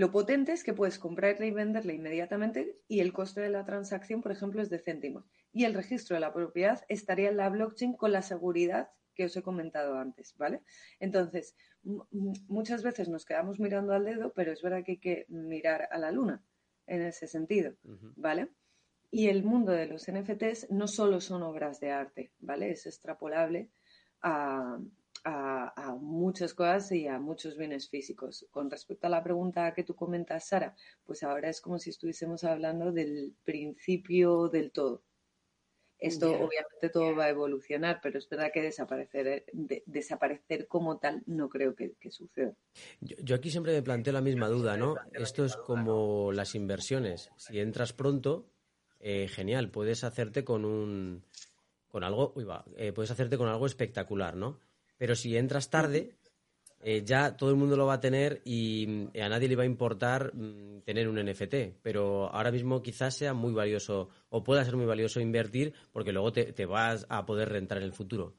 Lo 0.00 0.10
potente 0.10 0.52
es 0.52 0.64
que 0.64 0.72
puedes 0.72 0.98
comprarle 0.98 1.48
y 1.48 1.50
venderle 1.50 1.92
inmediatamente 1.92 2.80
y 2.88 3.00
el 3.00 3.12
coste 3.12 3.42
de 3.42 3.50
la 3.50 3.66
transacción, 3.66 4.22
por 4.22 4.32
ejemplo, 4.32 4.62
es 4.62 4.70
de 4.70 4.78
céntimos. 4.78 5.30
Y 5.52 5.64
el 5.64 5.74
registro 5.74 6.14
de 6.14 6.20
la 6.20 6.32
propiedad 6.32 6.82
estaría 6.88 7.28
en 7.28 7.36
la 7.36 7.50
blockchain 7.50 7.92
con 7.92 8.10
la 8.10 8.22
seguridad 8.22 8.88
que 9.14 9.26
os 9.26 9.36
he 9.36 9.42
comentado 9.42 9.98
antes, 9.98 10.34
¿vale? 10.38 10.62
Entonces, 11.00 11.54
muchas 11.82 12.82
veces 12.82 13.10
nos 13.10 13.26
quedamos 13.26 13.60
mirando 13.60 13.92
al 13.92 14.06
dedo, 14.06 14.32
pero 14.32 14.52
es 14.52 14.62
verdad 14.62 14.84
que 14.84 14.92
hay 14.92 15.00
que 15.00 15.26
mirar 15.28 15.86
a 15.90 15.98
la 15.98 16.10
luna 16.10 16.42
en 16.86 17.02
ese 17.02 17.26
sentido, 17.26 17.74
¿vale? 18.16 18.48
Y 19.10 19.28
el 19.28 19.44
mundo 19.44 19.72
de 19.72 19.84
los 19.84 20.10
NFTs 20.10 20.70
no 20.70 20.88
solo 20.88 21.20
son 21.20 21.42
obras 21.42 21.78
de 21.78 21.90
arte, 21.90 22.32
¿vale? 22.38 22.70
Es 22.70 22.86
extrapolable 22.86 23.68
a, 24.22 24.78
muchas 26.00 26.54
cosas 26.54 26.92
y 26.92 27.06
a 27.06 27.18
muchos 27.18 27.56
bienes 27.56 27.88
físicos. 27.88 28.46
Con 28.50 28.70
respecto 28.70 29.06
a 29.06 29.10
la 29.10 29.22
pregunta 29.22 29.72
que 29.74 29.84
tú 29.84 29.94
comentas, 29.94 30.48
Sara, 30.48 30.74
pues 31.04 31.22
ahora 31.22 31.48
es 31.48 31.60
como 31.60 31.78
si 31.78 31.90
estuviésemos 31.90 32.44
hablando 32.44 32.92
del 32.92 33.34
principio 33.44 34.48
del 34.48 34.70
todo. 34.70 35.02
Esto 35.98 36.30
obviamente 36.30 36.88
todo 36.90 37.14
va 37.14 37.24
a 37.24 37.28
evolucionar, 37.28 38.00
pero 38.02 38.18
es 38.18 38.26
verdad 38.26 38.50
que 38.52 38.62
desaparecer, 38.62 39.26
eh, 39.26 39.82
desaparecer 39.84 40.66
como 40.66 40.98
tal 40.98 41.22
no 41.26 41.50
creo 41.50 41.74
que, 41.74 41.94
suceda. 42.10 42.54
Yo, 43.00 43.36
aquí 43.36 43.50
siempre 43.50 43.74
me 43.74 43.82
planteo 43.82 44.14
la 44.14 44.22
misma 44.22 44.48
duda, 44.48 44.78
¿no? 44.78 44.94
Esto 45.12 45.44
es 45.44 45.56
como 45.56 46.32
las 46.32 46.54
inversiones. 46.54 47.30
Si 47.36 47.60
entras 47.60 47.92
pronto, 47.92 48.46
eh, 48.98 49.28
genial, 49.28 49.70
puedes 49.70 50.02
hacerte 50.02 50.42
con 50.42 50.64
un 50.64 51.22
con 51.88 52.04
algo, 52.04 52.32
uy, 52.36 52.44
va, 52.44 52.64
eh, 52.76 52.92
puedes 52.92 53.10
hacerte 53.10 53.36
con 53.36 53.48
algo 53.48 53.66
espectacular, 53.66 54.36
¿no? 54.36 54.60
Pero 55.00 55.16
si 55.16 55.34
entras 55.34 55.70
tarde, 55.70 56.10
eh, 56.82 57.02
ya 57.06 57.34
todo 57.34 57.48
el 57.48 57.56
mundo 57.56 57.74
lo 57.74 57.86
va 57.86 57.94
a 57.94 58.00
tener 58.00 58.42
y 58.44 58.84
mm, 58.86 59.18
a 59.22 59.30
nadie 59.30 59.48
le 59.48 59.56
va 59.56 59.62
a 59.62 59.66
importar 59.66 60.34
mm, 60.34 60.82
tener 60.82 61.08
un 61.08 61.18
NFT. 61.18 61.80
Pero 61.80 62.28
ahora 62.28 62.52
mismo 62.52 62.82
quizás 62.82 63.14
sea 63.14 63.32
muy 63.32 63.54
valioso 63.54 64.10
o 64.28 64.44
pueda 64.44 64.62
ser 64.62 64.76
muy 64.76 64.84
valioso 64.84 65.18
invertir 65.18 65.72
porque 65.90 66.12
luego 66.12 66.34
te, 66.34 66.66
vas 66.66 67.06
a 67.08 67.24
poder 67.24 67.48
rentar 67.48 67.78
en 67.78 67.84
el 67.84 67.94
futuro. 67.94 68.36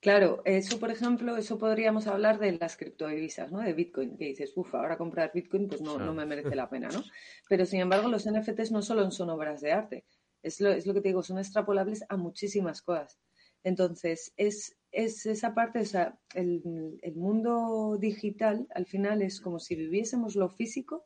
Claro, 0.00 0.42
eso 0.44 0.78
por 0.78 0.90
ejemplo, 0.90 1.38
eso 1.38 1.56
podríamos 1.56 2.06
hablar 2.08 2.38
de 2.38 2.52
las 2.52 2.76
criptodivisas, 2.76 3.50
¿no? 3.50 3.60
De 3.60 3.72
Bitcoin, 3.72 4.18
que 4.18 4.26
dices, 4.26 4.52
uff, 4.54 4.74
ahora 4.74 4.98
comprar 4.98 5.32
Bitcoin 5.32 5.66
pues 5.66 5.80
no, 5.80 5.96
no 5.96 6.12
me 6.12 6.26
merece 6.26 6.54
la 6.54 6.68
pena, 6.70 6.88
¿no? 6.90 7.02
Pero 7.48 7.64
sin 7.64 7.80
embargo 7.80 8.10
los 8.10 8.30
NFTs 8.30 8.70
no 8.70 8.82
solo 8.82 9.10
son 9.10 9.30
obras 9.30 9.62
de 9.62 9.72
arte, 9.72 10.04
es 10.42 10.60
lo, 10.60 10.72
es 10.72 10.86
lo 10.86 10.92
que 10.92 11.00
te 11.00 11.08
digo, 11.08 11.22
son 11.22 11.38
extrapolables 11.38 12.04
a 12.06 12.18
muchísimas 12.18 12.82
cosas. 12.82 13.18
Entonces, 13.66 14.32
es, 14.36 14.76
es 14.96 15.26
esa 15.26 15.54
parte, 15.54 15.80
o 15.80 15.84
sea, 15.84 16.18
el, 16.34 16.98
el, 17.02 17.14
mundo 17.16 17.98
digital 18.00 18.66
al 18.74 18.86
final 18.86 19.20
es 19.20 19.42
como 19.42 19.60
si 19.60 19.76
viviésemos 19.76 20.36
lo 20.36 20.48
físico, 20.48 21.04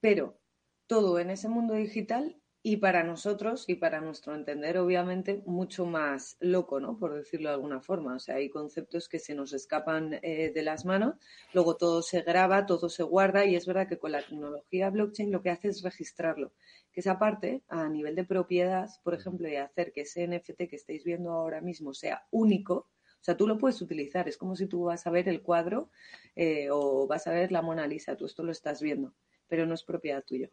pero 0.00 0.40
todo 0.88 1.20
en 1.20 1.30
ese 1.30 1.48
mundo 1.48 1.74
digital 1.74 2.36
y 2.66 2.78
para 2.78 3.04
nosotros 3.04 3.66
y 3.68 3.76
para 3.76 4.00
nuestro 4.00 4.34
entender, 4.34 4.78
obviamente, 4.78 5.42
mucho 5.46 5.86
más 5.86 6.36
loco, 6.40 6.80
¿no? 6.80 6.98
Por 6.98 7.14
decirlo 7.14 7.50
de 7.50 7.54
alguna 7.54 7.80
forma. 7.80 8.16
O 8.16 8.18
sea, 8.18 8.36
hay 8.36 8.48
conceptos 8.48 9.08
que 9.08 9.20
se 9.20 9.34
nos 9.34 9.52
escapan 9.52 10.18
eh, 10.22 10.50
de 10.52 10.62
las 10.62 10.84
manos, 10.84 11.14
luego 11.52 11.76
todo 11.76 12.02
se 12.02 12.22
graba, 12.22 12.66
todo 12.66 12.88
se 12.88 13.04
guarda 13.04 13.44
y 13.44 13.54
es 13.54 13.66
verdad 13.66 13.86
que 13.86 13.98
con 13.98 14.12
la 14.12 14.22
tecnología 14.22 14.90
blockchain 14.90 15.30
lo 15.30 15.42
que 15.42 15.50
hace 15.50 15.68
es 15.68 15.82
registrarlo. 15.82 16.52
Que 16.90 17.00
esa 17.00 17.18
parte, 17.18 17.62
a 17.68 17.88
nivel 17.88 18.16
de 18.16 18.24
propiedad, 18.24 18.88
por 19.04 19.14
ejemplo, 19.14 19.46
y 19.46 19.54
hacer 19.56 19.92
que 19.92 20.00
ese 20.00 20.26
NFT 20.26 20.68
que 20.68 20.76
estáis 20.76 21.04
viendo 21.04 21.30
ahora 21.30 21.60
mismo 21.60 21.94
sea 21.94 22.26
único, 22.32 22.88
o 23.24 23.26
sea, 23.26 23.38
tú 23.38 23.46
lo 23.46 23.56
puedes 23.56 23.80
utilizar. 23.80 24.28
Es 24.28 24.36
como 24.36 24.54
si 24.54 24.66
tú 24.66 24.84
vas 24.84 25.06
a 25.06 25.10
ver 25.10 25.30
el 25.30 25.40
cuadro 25.40 25.88
eh, 26.36 26.68
o 26.70 27.06
vas 27.06 27.26
a 27.26 27.32
ver 27.32 27.50
la 27.52 27.62
Mona 27.62 27.86
Lisa. 27.86 28.18
Tú 28.18 28.26
esto 28.26 28.42
lo 28.42 28.52
estás 28.52 28.82
viendo, 28.82 29.14
pero 29.48 29.64
no 29.64 29.72
es 29.72 29.82
propiedad 29.82 30.22
tuya. 30.22 30.50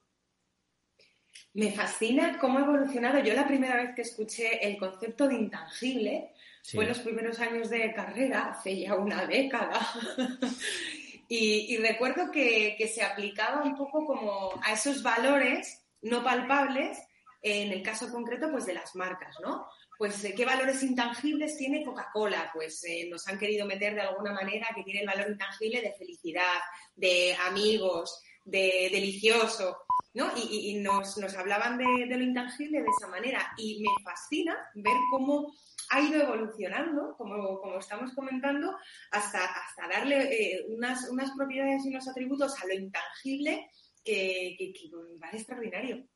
Me 1.54 1.74
fascina 1.74 2.40
cómo 2.40 2.60
ha 2.60 2.62
evolucionado. 2.62 3.20
Yo 3.20 3.34
la 3.34 3.46
primera 3.46 3.76
vez 3.76 3.94
que 3.94 4.04
escuché 4.04 4.66
el 4.66 4.78
concepto 4.78 5.28
de 5.28 5.36
intangible 5.36 6.32
fue 6.64 6.86
en 6.86 6.92
los 6.92 7.00
primeros 7.00 7.42
años 7.42 7.70
de 7.70 7.94
carrera, 7.94 8.52
hace 8.52 8.80
ya 8.80 8.96
una 8.96 9.26
década. 9.26 9.78
y, 11.28 11.76
recuerdo 11.76 12.32
que, 12.32 12.78
se 12.88 13.04
aplicaba 13.04 13.64
un 13.64 13.76
poco 13.76 14.06
como 14.06 14.54
a 14.64 14.72
esos 14.72 15.04
valores 15.04 15.86
no 16.04 16.24
palpables, 16.24 16.98
en 17.42 17.74
el 17.74 17.84
caso 17.84 18.10
concreto, 18.10 18.50
pues 18.50 18.66
de 18.66 18.76
las 18.76 18.96
marcas, 18.96 19.36
¿no? 19.42 19.68
Pues 20.02 20.20
qué 20.36 20.46
valores 20.46 20.82
intangibles 20.82 21.56
tiene 21.58 21.86
Coca-Cola, 21.86 22.50
pues 22.56 22.84
eh, 22.86 23.08
nos 23.08 23.28
han 23.28 23.38
querido 23.38 23.68
meter 23.68 23.94
de 23.94 24.02
alguna 24.02 24.34
manera 24.34 24.68
que 24.74 24.82
tiene 24.82 25.02
el 25.02 25.06
valor 25.06 25.30
intangible 25.30 25.80
de 25.80 25.94
felicidad, 25.94 26.58
de 26.96 27.36
amigos, 27.36 28.20
de 28.44 28.90
delicioso. 28.92 29.78
¿no? 30.16 30.32
Y, 30.36 30.74
nos, 30.80 31.20
hablaban 31.38 31.78
de, 31.78 32.08
lo 32.08 32.24
intangible 32.24 32.82
de 32.82 32.88
esa 32.98 33.10
manera 33.10 33.54
y 33.60 33.84
me 33.84 34.04
fascina 34.04 34.58
ver 34.74 34.98
cómo 35.12 35.54
ha 35.92 36.02
ido 36.02 36.24
evolucionando, 36.24 37.14
como, 37.16 37.78
estamos 37.78 38.12
comentando, 38.16 38.76
hasta, 39.12 39.46
hasta 39.46 39.88
darle 39.88 40.34
eh, 40.34 40.66
unas, 40.70 41.12
unas 41.12 41.30
propiedades 41.38 41.86
y 41.86 41.90
unos 41.90 42.08
atributos 42.08 42.60
a 42.60 42.66
lo 42.66 42.74
intangible 42.74 43.70
que, 44.04 44.56
que, 44.58 44.74
que 44.74 44.90
vale 45.20 45.38
extraordinario. 45.38 46.08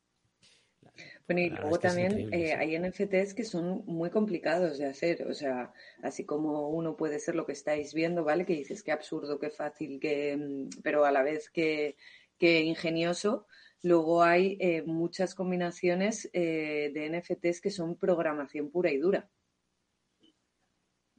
Bueno, 1.28 1.42
y 1.42 1.50
luego 1.50 1.80
también 1.80 2.34
eh, 2.34 2.54
hay 2.54 2.78
NFTs 2.78 3.34
que 3.34 3.44
son 3.44 3.84
muy 3.86 4.10
complicados 4.10 4.78
de 4.78 4.86
hacer, 4.86 5.28
o 5.28 5.34
sea, 5.34 5.74
así 6.04 6.26
como 6.26 6.70
uno 6.70 6.96
puede 6.96 7.20
ser 7.20 7.36
lo 7.36 7.46
que 7.46 7.54
estáis 7.54 7.94
viendo, 7.94 8.24
¿vale? 8.24 8.46
Que 8.46 8.54
dices 8.54 8.84
que 8.84 8.92
absurdo, 8.92 9.40
qué 9.40 9.50
fácil, 9.50 10.00
que, 10.00 10.38
mm, 10.38 10.82
pero 10.84 11.06
a 11.06 11.12
la 11.12 11.24
vez 11.24 11.50
que, 11.50 11.98
que 12.38 12.62
ingenioso, 12.62 13.48
Luego 13.86 14.24
hay 14.24 14.58
eh, 14.60 14.82
muchas 14.82 15.36
combinaciones 15.36 16.28
eh, 16.34 16.90
de 16.92 17.06
NFTs 17.08 17.62
que 17.62 17.70
son 17.70 17.98
programación 17.98 18.72
pura 18.72 18.92
y 18.92 18.98
dura. 18.98 19.30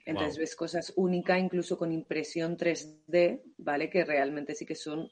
Entonces 0.04 0.36
ves 0.36 0.56
cosas 0.56 0.92
únicas, 0.96 1.38
incluso 1.38 1.78
con 1.78 1.92
impresión 1.92 2.56
3D, 2.56 3.42
¿vale? 3.58 3.88
Que 3.88 4.04
realmente 4.04 4.56
sí 4.56 4.66
que 4.66 4.74
son 4.74 5.08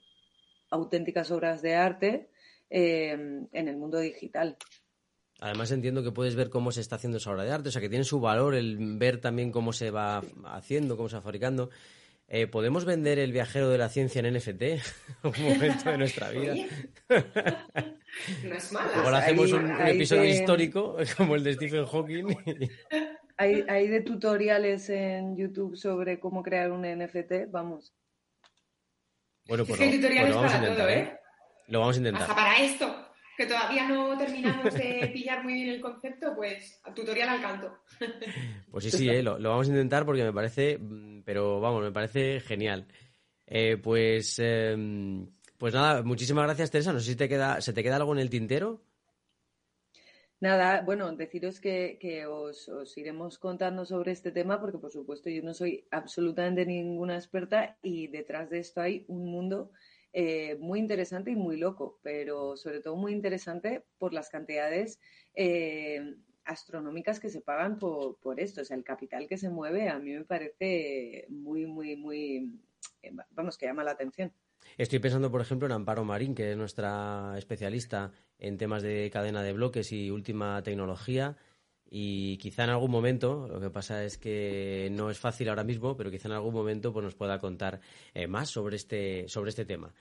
auténticas 0.71 1.31
obras 1.31 1.63
de 1.63 1.77
arte 1.77 2.31
eh, 2.71 3.13
en 3.13 3.69
el 3.69 3.77
mundo 3.77 3.99
digital. 3.99 4.57
Además 5.41 5.71
entiendo 5.73 6.03
que 6.03 6.13
puedes 6.13 6.37
ver 6.37 6.49
cómo 6.49 6.73
se 6.73 6.81
está 6.81 6.97
haciendo 6.97 7.19
esa 7.19 7.31
obra 7.31 7.45
de 7.45 7.53
arte, 7.53 7.69
o 7.69 7.73
sea 7.73 7.83
que 7.83 7.89
tiene 7.89 8.05
su 8.05 8.21
valor 8.21 8.55
el 8.55 8.97
ver 8.99 9.21
también 9.21 9.51
cómo 9.51 9.73
se 9.73 9.91
va 9.91 10.23
haciendo, 10.45 10.97
cómo 10.97 11.09
se 11.09 11.17
va 11.17 11.23
fabricando. 11.23 11.71
Eh, 12.27 12.47
¿Podemos 12.47 12.85
vender 12.87 13.19
el 13.19 13.33
viajero 13.33 13.69
de 13.69 13.77
la 13.77 13.89
ciencia 13.89 14.21
en 14.21 14.35
NFT? 14.35 14.63
Un 15.25 15.43
momento 15.43 15.91
de 15.91 15.99
nuestra 15.99 16.31
vida. 16.31 16.55
no 18.45 18.55
es 18.55 18.73
malo. 18.73 18.91
Igual 18.97 19.15
hacemos 19.15 19.53
un, 19.53 19.71
episodio 19.87 20.25
histórico 20.25 20.97
como 21.17 21.35
el 21.35 21.45
de 21.45 21.55
Stephen 21.55 21.85
Hawking. 21.85 22.37
hay, 23.37 23.65
hay 23.69 23.89
de 23.89 24.01
tutoriales 24.01 24.89
en 24.89 25.37
YouTube 25.37 25.77
sobre 25.77 26.19
cómo 26.19 26.43
crear 26.43 26.73
un 26.73 26.83
NFT, 26.83 27.51
vamos. 27.51 27.93
Bueno, 29.47 29.67
pues, 29.67 29.79
lo, 29.79 29.87
pues 29.87 30.35
vamos 30.35 30.53
a 30.53 30.57
intentar, 30.57 30.89
¿eh? 30.89 30.99
¿eh? 31.01 31.19
Lo 31.69 31.81
vamos 31.81 31.97
a 31.97 31.99
intentar. 31.99 32.23
Hasta 32.23 32.35
para 32.35 32.59
esto 32.59 33.05
que 33.37 33.47
todavía 33.47 33.89
no 33.89 34.17
terminamos 34.17 34.73
de 34.75 35.11
pillar 35.13 35.43
muy 35.43 35.55
bien 35.55 35.69
el 35.69 35.81
concepto, 35.81 36.35
pues 36.35 36.81
tutorial 36.95 37.29
al 37.29 37.41
canto. 37.41 37.79
Pues 38.71 38.85
sí, 38.85 38.91
sí, 38.91 39.09
eh, 39.09 39.23
lo, 39.23 39.39
vamos 39.39 39.69
a 39.69 39.71
intentar 39.71 40.05
porque 40.05 40.25
me 40.25 40.33
parece, 40.33 40.79
mm, 40.79 41.23
pero 41.25 41.61
vamos, 41.61 41.83
me 41.83 41.93
parece 41.93 42.41
genial. 42.41 42.89
Eh, 43.47 43.77
pues, 43.77 44.41
em, 44.41 45.29
pues 45.59 45.73
nada, 45.75 46.03
muchísimas 46.03 46.45
gracias 46.45 46.73
Teresa. 46.73 46.93
No 46.93 46.99
sé 46.99 47.13
si 47.13 47.17
te 47.17 47.29
queda, 47.29 47.61
se 47.61 47.73
te 47.73 47.85
queda 47.85 47.97
algo 47.97 48.13
en 48.13 48.19
el 48.19 48.31
tintero. 48.31 48.83
Nada, 50.41 50.83
bueno, 50.83 51.15
deciros 51.15 51.61
que, 51.61 51.99
que 52.01 52.27
os, 52.27 52.69
os, 52.69 52.99
iremos 52.99 53.39
contando 53.39 53.87
sobre 53.87 54.11
este 54.11 54.33
tema 54.33 54.61
porque, 54.61 54.79
por 54.79 54.91
supuesto, 54.91 55.31
yo 55.31 55.43
no 55.43 55.55
soy 55.55 55.87
absolutamente 55.93 56.67
ninguna 56.67 57.15
experta 57.15 57.79
y 57.81 58.09
detrás 58.09 58.51
de 58.51 58.59
esto 58.59 58.81
hay 58.81 59.05
un 59.07 59.31
mundo 59.31 59.71
eh, 60.17 60.57
muy 60.61 60.79
interesante 60.79 61.33
y 61.33 61.35
muy 61.35 61.57
loco, 61.57 61.99
pero 62.01 62.57
sobre 62.57 62.79
todo 62.81 62.95
muy 62.95 63.11
interesante 63.11 63.83
por 63.99 64.15
las 64.15 64.29
cantidades 64.29 65.01
eh, 65.35 66.15
astronómicas 66.45 67.19
que 67.19 67.29
se 67.29 67.41
pagan 67.41 67.81
por, 67.81 68.21
por, 68.21 68.39
esto. 68.39 68.61
O 68.61 68.65
sea, 68.65 68.77
el 68.77 68.85
capital 68.85 69.27
que 69.27 69.37
se 69.37 69.51
mueve 69.51 69.89
a 69.89 69.99
mí 69.99 70.13
me 70.13 70.25
parece 70.25 71.27
muy, 71.31 71.67
muy, 71.67 71.97
muy, 71.97 72.61
eh, 73.03 73.11
vamos, 73.33 73.59
que 73.59 73.67
llama 73.67 73.83
la 73.83 73.91
atención. 73.91 74.33
Estoy 74.79 75.01
pensando, 75.01 75.33
por 75.33 75.41
ejemplo, 75.41 75.67
en 75.67 75.73
Amparo 75.73 76.05
Marín, 76.05 76.37
que 76.37 76.53
es 76.53 76.57
nuestra 76.57 77.35
especialista 77.37 78.13
en 78.39 78.57
temas 78.57 78.85
de 78.85 79.11
cadena 79.13 79.43
de 79.43 79.53
bloques 79.53 79.91
y 79.91 80.13
última 80.13 80.63
tecnología. 80.63 81.37
Y 81.97 82.39
quizá 82.39 82.65
en 82.65 82.71
algún 82.71 82.91
momento, 82.91 83.47
lo 83.47 83.61
que 83.61 83.71
pasa 83.71 84.03
es 84.03 84.19
que 84.19 84.89
no 84.91 85.11
es 85.11 85.19
fácil 85.21 85.49
ahora 85.49 85.63
mismo, 85.63 85.97
pero 85.97 86.11
quizá 86.11 86.27
en 86.27 86.35
algún 86.35 86.53
momento 86.53 86.93
pues, 86.93 87.05
nos 87.05 87.15
pueda 87.15 87.39
contar 87.39 87.81
eh, 88.15 88.27
más 88.27 88.51
sobre 88.51 88.75
este, 88.75 89.29
sobre 89.29 89.51
este 89.51 89.65
tema. 89.65 89.95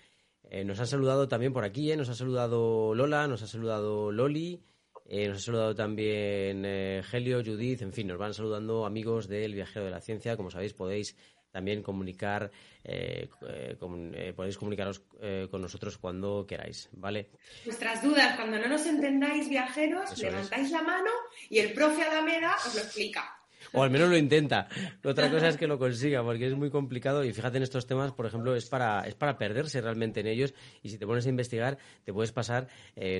Eh, 0.50 0.64
nos 0.64 0.80
ha 0.80 0.88
saludado 0.88 1.28
también 1.28 1.54
por 1.54 1.64
aquí, 1.64 1.92
eh, 1.92 1.96
nos 1.96 2.10
ha 2.10 2.16
saludado 2.16 2.96
Lola, 2.96 3.28
nos 3.28 3.44
ha 3.44 3.48
saludado 3.48 4.12
Loli, 4.12 4.60
nos 5.08 5.38
ha 5.38 5.40
saludado 5.40 5.76
también 5.76 6.66
Helio, 6.66 7.44
Judith, 7.46 7.84
en 7.84 7.94
fin, 7.94 8.08
nos 8.08 8.18
van 8.18 8.34
saludando 8.34 8.88
amigos 8.88 9.28
del 9.28 9.54
Viajero 9.54 9.86
de 9.86 9.92
la 9.92 10.02
Ciencia. 10.02 10.36
Como 10.36 10.50
sabéis, 10.50 10.74
podéis 10.74 11.16
también 11.54 11.84
comunicar, 11.84 12.52
eh, 12.84 13.30
eh, 13.48 13.78
eh, 13.80 14.34
podéis 14.36 14.58
comunicaros 14.58 15.04
con 15.52 15.62
nosotros 15.62 16.00
cuando 16.00 16.46
queráis, 16.48 16.89
¿vale? 16.94 17.30
Vuestras 17.63 18.02
dudas, 18.04 18.36
cuando 18.36 18.58
no 18.58 18.68
nos 18.68 18.86
entendáis, 18.88 19.48
viajeros, 19.48 20.18
levantáis 20.20 20.72
la 20.72 20.82
mano 20.82 21.12
y 21.50 21.60
el 21.60 21.74
profe 21.74 22.02
Alameda 22.02 22.56
os 22.66 22.74
lo 22.74 22.82
explica. 22.82 23.39
O 23.72 23.84
al 23.84 23.92
menos 23.92 24.10
lo 24.10 24.18
intenta. 24.18 24.68
Otra 25.06 25.32
cosa 25.32 25.48
es 25.48 25.58
que 25.58 25.68
lo 25.68 25.80
consiga, 25.80 26.22
porque 26.24 26.48
es 26.48 26.56
muy 26.56 26.70
complicado. 26.70 27.24
Y 27.24 27.32
fíjate 27.32 27.58
en 27.58 27.63
estos 27.63 27.88
temas, 27.88 28.12
por 28.12 28.26
ejemplo, 28.26 28.56
es 28.56 28.68
para, 28.68 29.08
es 29.08 29.16
para 29.16 29.38
perderse 29.38 29.80
realmente 29.80 30.20
en 30.20 30.28
ellos. 30.28 30.54
Y 30.82 30.89
si 30.89 30.98
te 30.98 31.06
pones 31.06 31.26
a 31.28 31.30
investigar, 31.30 31.78
te 32.04 32.12
puedes 32.12 32.32
pasar 32.32 32.68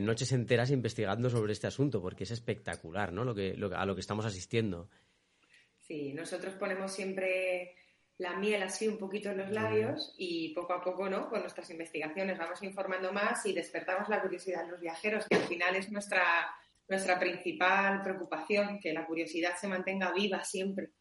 noches 0.02 0.32
enteras 0.32 0.72
investigando 0.72 1.30
sobre 1.30 1.54
este 1.54 1.67
asunto, 1.67 2.02
porque 2.02 2.26
es 2.26 2.32
espectacular, 2.32 3.13
¿no? 3.13 3.24
Lo 3.24 3.34
que, 3.34 3.56
a 3.74 3.86
lo 3.86 3.96
que 3.96 4.02
estamos 4.02 4.26
asistiendo. 4.26 4.89
Sí, 5.80 6.13
nosotros 6.13 6.54
ponemos 6.56 6.93
siempre 6.93 7.76
la 8.17 8.36
miel 8.36 8.63
así 8.63 8.88
un 8.88 8.97
poquito 8.97 9.30
en 9.30 9.38
los 9.38 9.52
labios 9.52 10.13
y 10.17 10.54
poco 10.54 10.73
a 10.73 10.84
poco, 10.84 11.10
¿no? 11.10 11.30
Con 11.30 11.41
nuestras 11.41 11.69
investigaciones 11.69 12.38
vamos 12.38 12.62
informando 12.62 13.12
más 13.12 13.45
y 13.45 13.54
despertamos 13.54 14.08
la 14.10 14.21
curiosidad 14.21 14.65
de 14.65 14.71
los 14.71 14.80
viajeros, 14.80 15.26
que 15.28 15.36
al 15.36 15.43
final 15.43 15.76
es 15.76 15.91
nuestra, 15.91 16.23
nuestra 16.88 17.19
principal 17.19 18.02
preocupación, 18.04 18.80
que 18.80 18.93
la 18.93 19.06
curiosidad 19.06 19.56
se 19.60 19.67
mantenga 19.67 20.13
viva 20.13 20.43
siempre. 20.43 20.91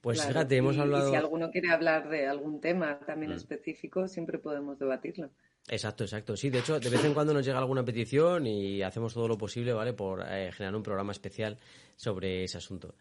Pues 0.00 0.24
fíjate, 0.24 0.56
hemos 0.56 0.78
hablado. 0.78 1.08
Y 1.08 1.10
si 1.10 1.16
alguno 1.16 1.50
quiere 1.50 1.70
hablar 1.70 2.08
de 2.08 2.26
algún 2.26 2.60
tema 2.60 3.00
también 3.00 3.32
mm. 3.32 3.36
específico, 3.36 4.06
siempre 4.06 4.38
podemos 4.38 4.78
debatirlo. 4.78 5.30
Exacto, 5.66 6.04
exacto. 6.04 6.36
Sí, 6.36 6.50
de 6.50 6.60
hecho, 6.60 6.78
de 6.80 6.88
vez 6.88 7.04
en 7.04 7.12
cuando 7.12 7.34
nos 7.34 7.44
llega 7.44 7.58
alguna 7.58 7.84
petición 7.84 8.46
y 8.46 8.82
hacemos 8.82 9.12
todo 9.12 9.28
lo 9.28 9.36
posible, 9.36 9.72
¿vale? 9.72 9.92
Por 9.92 10.22
eh, 10.22 10.50
generar 10.52 10.76
un 10.76 10.82
programa 10.82 11.12
especial 11.12 11.58
sobre 11.96 12.44
ese 12.44 12.58
asunto. 12.58 12.94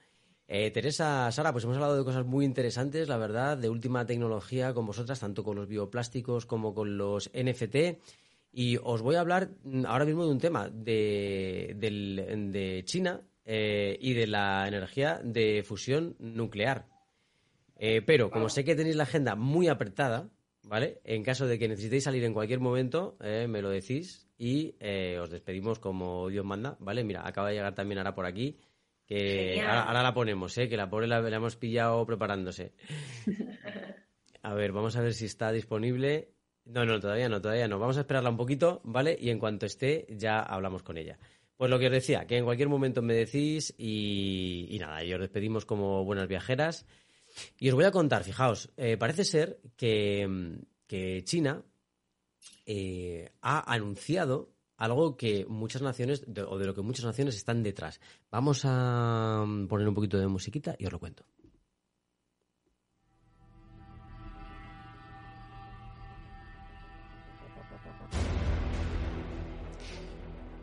Eh, 0.50 0.72
Teresa, 0.72 1.30
Sara, 1.32 1.52
pues 1.52 1.66
hemos 1.66 1.76
hablado 1.76 1.98
de 1.98 2.06
cosas 2.06 2.26
muy 2.26 2.46
interesantes, 2.46 3.10
la 3.10 3.18
verdad, 3.18 3.58
de 3.58 3.70
última 3.70 4.06
tecnología 4.06 4.74
con 4.74 4.86
vosotras, 4.86 5.20
tanto 5.20 5.44
con 5.44 5.58
los 5.58 5.68
bioplásticos 5.68 6.46
como 6.46 6.74
con 6.74 6.98
los 6.98 7.30
NFT. 7.34 8.00
Y 8.54 8.78
os 8.82 9.02
voy 9.02 9.16
a 9.16 9.20
hablar 9.20 9.50
mm, 9.64 9.86
ahora 9.86 10.06
mismo 10.06 10.26
de 10.26 10.32
un 10.32 10.40
tema 10.40 10.70
de, 10.70 11.76
de 11.78 12.84
China 12.86 13.22
eh, 13.44 13.98
y 14.00 14.14
de 14.14 14.28
la 14.28 14.66
energía 14.70 15.20
de 15.22 15.64
fusión 15.64 16.16
nuclear. 16.20 16.88
Eh, 17.76 18.02
pero 18.02 18.32
como 18.32 18.48
sé 18.48 18.64
que 18.64 18.76
tenéis 18.76 18.96
la 18.96 19.04
agenda 19.04 19.36
muy 19.36 19.68
apretada, 19.68 20.30
¿vale? 20.64 21.02
En 21.04 21.24
caso 21.24 21.46
de 21.46 21.60
que 21.60 21.68
necesitéis 21.68 22.06
salir 22.06 22.24
en 22.24 22.34
cualquier 22.34 22.62
momento, 22.62 23.18
me 23.20 23.62
lo 23.62 23.70
decís 23.70 24.28
y 24.40 24.74
os 25.20 25.30
despedimos 25.30 25.78
como 25.78 26.28
Dios 26.30 26.44
manda, 26.44 26.76
¿vale? 26.80 27.04
Mira, 27.04 27.28
acaba 27.28 27.50
de 27.50 27.56
llegar 27.56 27.76
también 27.76 28.00
ahora 28.00 28.16
por 28.16 28.26
aquí 28.26 28.58
que 29.08 29.62
ahora, 29.62 30.04
la 30.04 30.14
ponemos, 30.14 30.58
¿eh? 30.58 30.68
que 30.68 30.76
la 30.76 30.90
pobre 30.90 31.08
la, 31.08 31.20
hemos 31.20 31.56
pillado 31.56 32.06
preparándose. 32.06 32.74
A 34.44 34.54
ver, 34.54 34.72
vamos 34.72 34.96
a 34.96 35.02
ver 35.02 35.14
si 35.14 35.26
está 35.26 35.52
disponible. 35.52 36.32
No, 36.64 36.86
no, 36.86 37.02
todavía 37.02 37.28
no, 37.28 37.42
todavía 37.42 37.68
no. 37.68 37.80
Vamos 37.80 37.98
a 37.98 38.02
esperarla 38.02 38.30
un 38.30 38.38
poquito, 38.38 38.80
¿vale? 38.86 39.18
Y 39.20 39.30
en 39.30 39.40
cuanto 39.40 39.66
esté, 39.66 40.06
ya 40.10 40.40
hablamos 40.40 40.84
con 40.84 40.98
ella. 40.98 41.18
Pues 41.58 41.70
lo 41.70 41.80
que 41.80 41.88
os 41.88 41.92
decía, 41.92 42.26
que 42.28 42.38
en 42.38 42.46
cualquier 42.46 42.70
momento 42.70 43.02
me 43.02 43.14
decís 43.14 43.74
y, 43.78 44.78
nada, 44.80 45.04
y 45.04 45.14
os 45.14 45.20
despedimos 45.20 45.66
como 45.66 46.06
buenas 46.06 46.28
viajeras. 46.30 46.86
Y 47.60 47.70
os 47.70 47.76
voy 47.76 47.86
a 47.86 47.92
contar, 47.92 48.24
fijaos, 48.24 48.70
eh, 48.78 48.96
parece 48.96 49.26
ser 49.26 49.60
que, 49.76 50.62
China 51.24 51.66
eh, 52.66 53.32
ha 53.42 53.74
anunciado 53.74 54.54
algo 54.78 55.18
que 55.18 55.46
muchas 55.48 55.82
naciones, 55.82 56.24
o 56.48 56.58
de 56.58 56.66
lo 56.66 56.74
que 56.74 56.82
muchas 56.82 57.06
naciones 57.06 57.36
están 57.36 57.64
detrás. 57.64 58.00
Vamos 58.32 58.62
a 58.64 59.44
mm, 59.46 59.68
poner 59.68 59.88
un 59.88 59.96
poquito 59.96 60.18
de 60.18 60.28
musiquita 60.28 60.76
y 60.78 60.86
os 60.86 60.92
lo 60.92 61.00
cuento. 61.00 61.26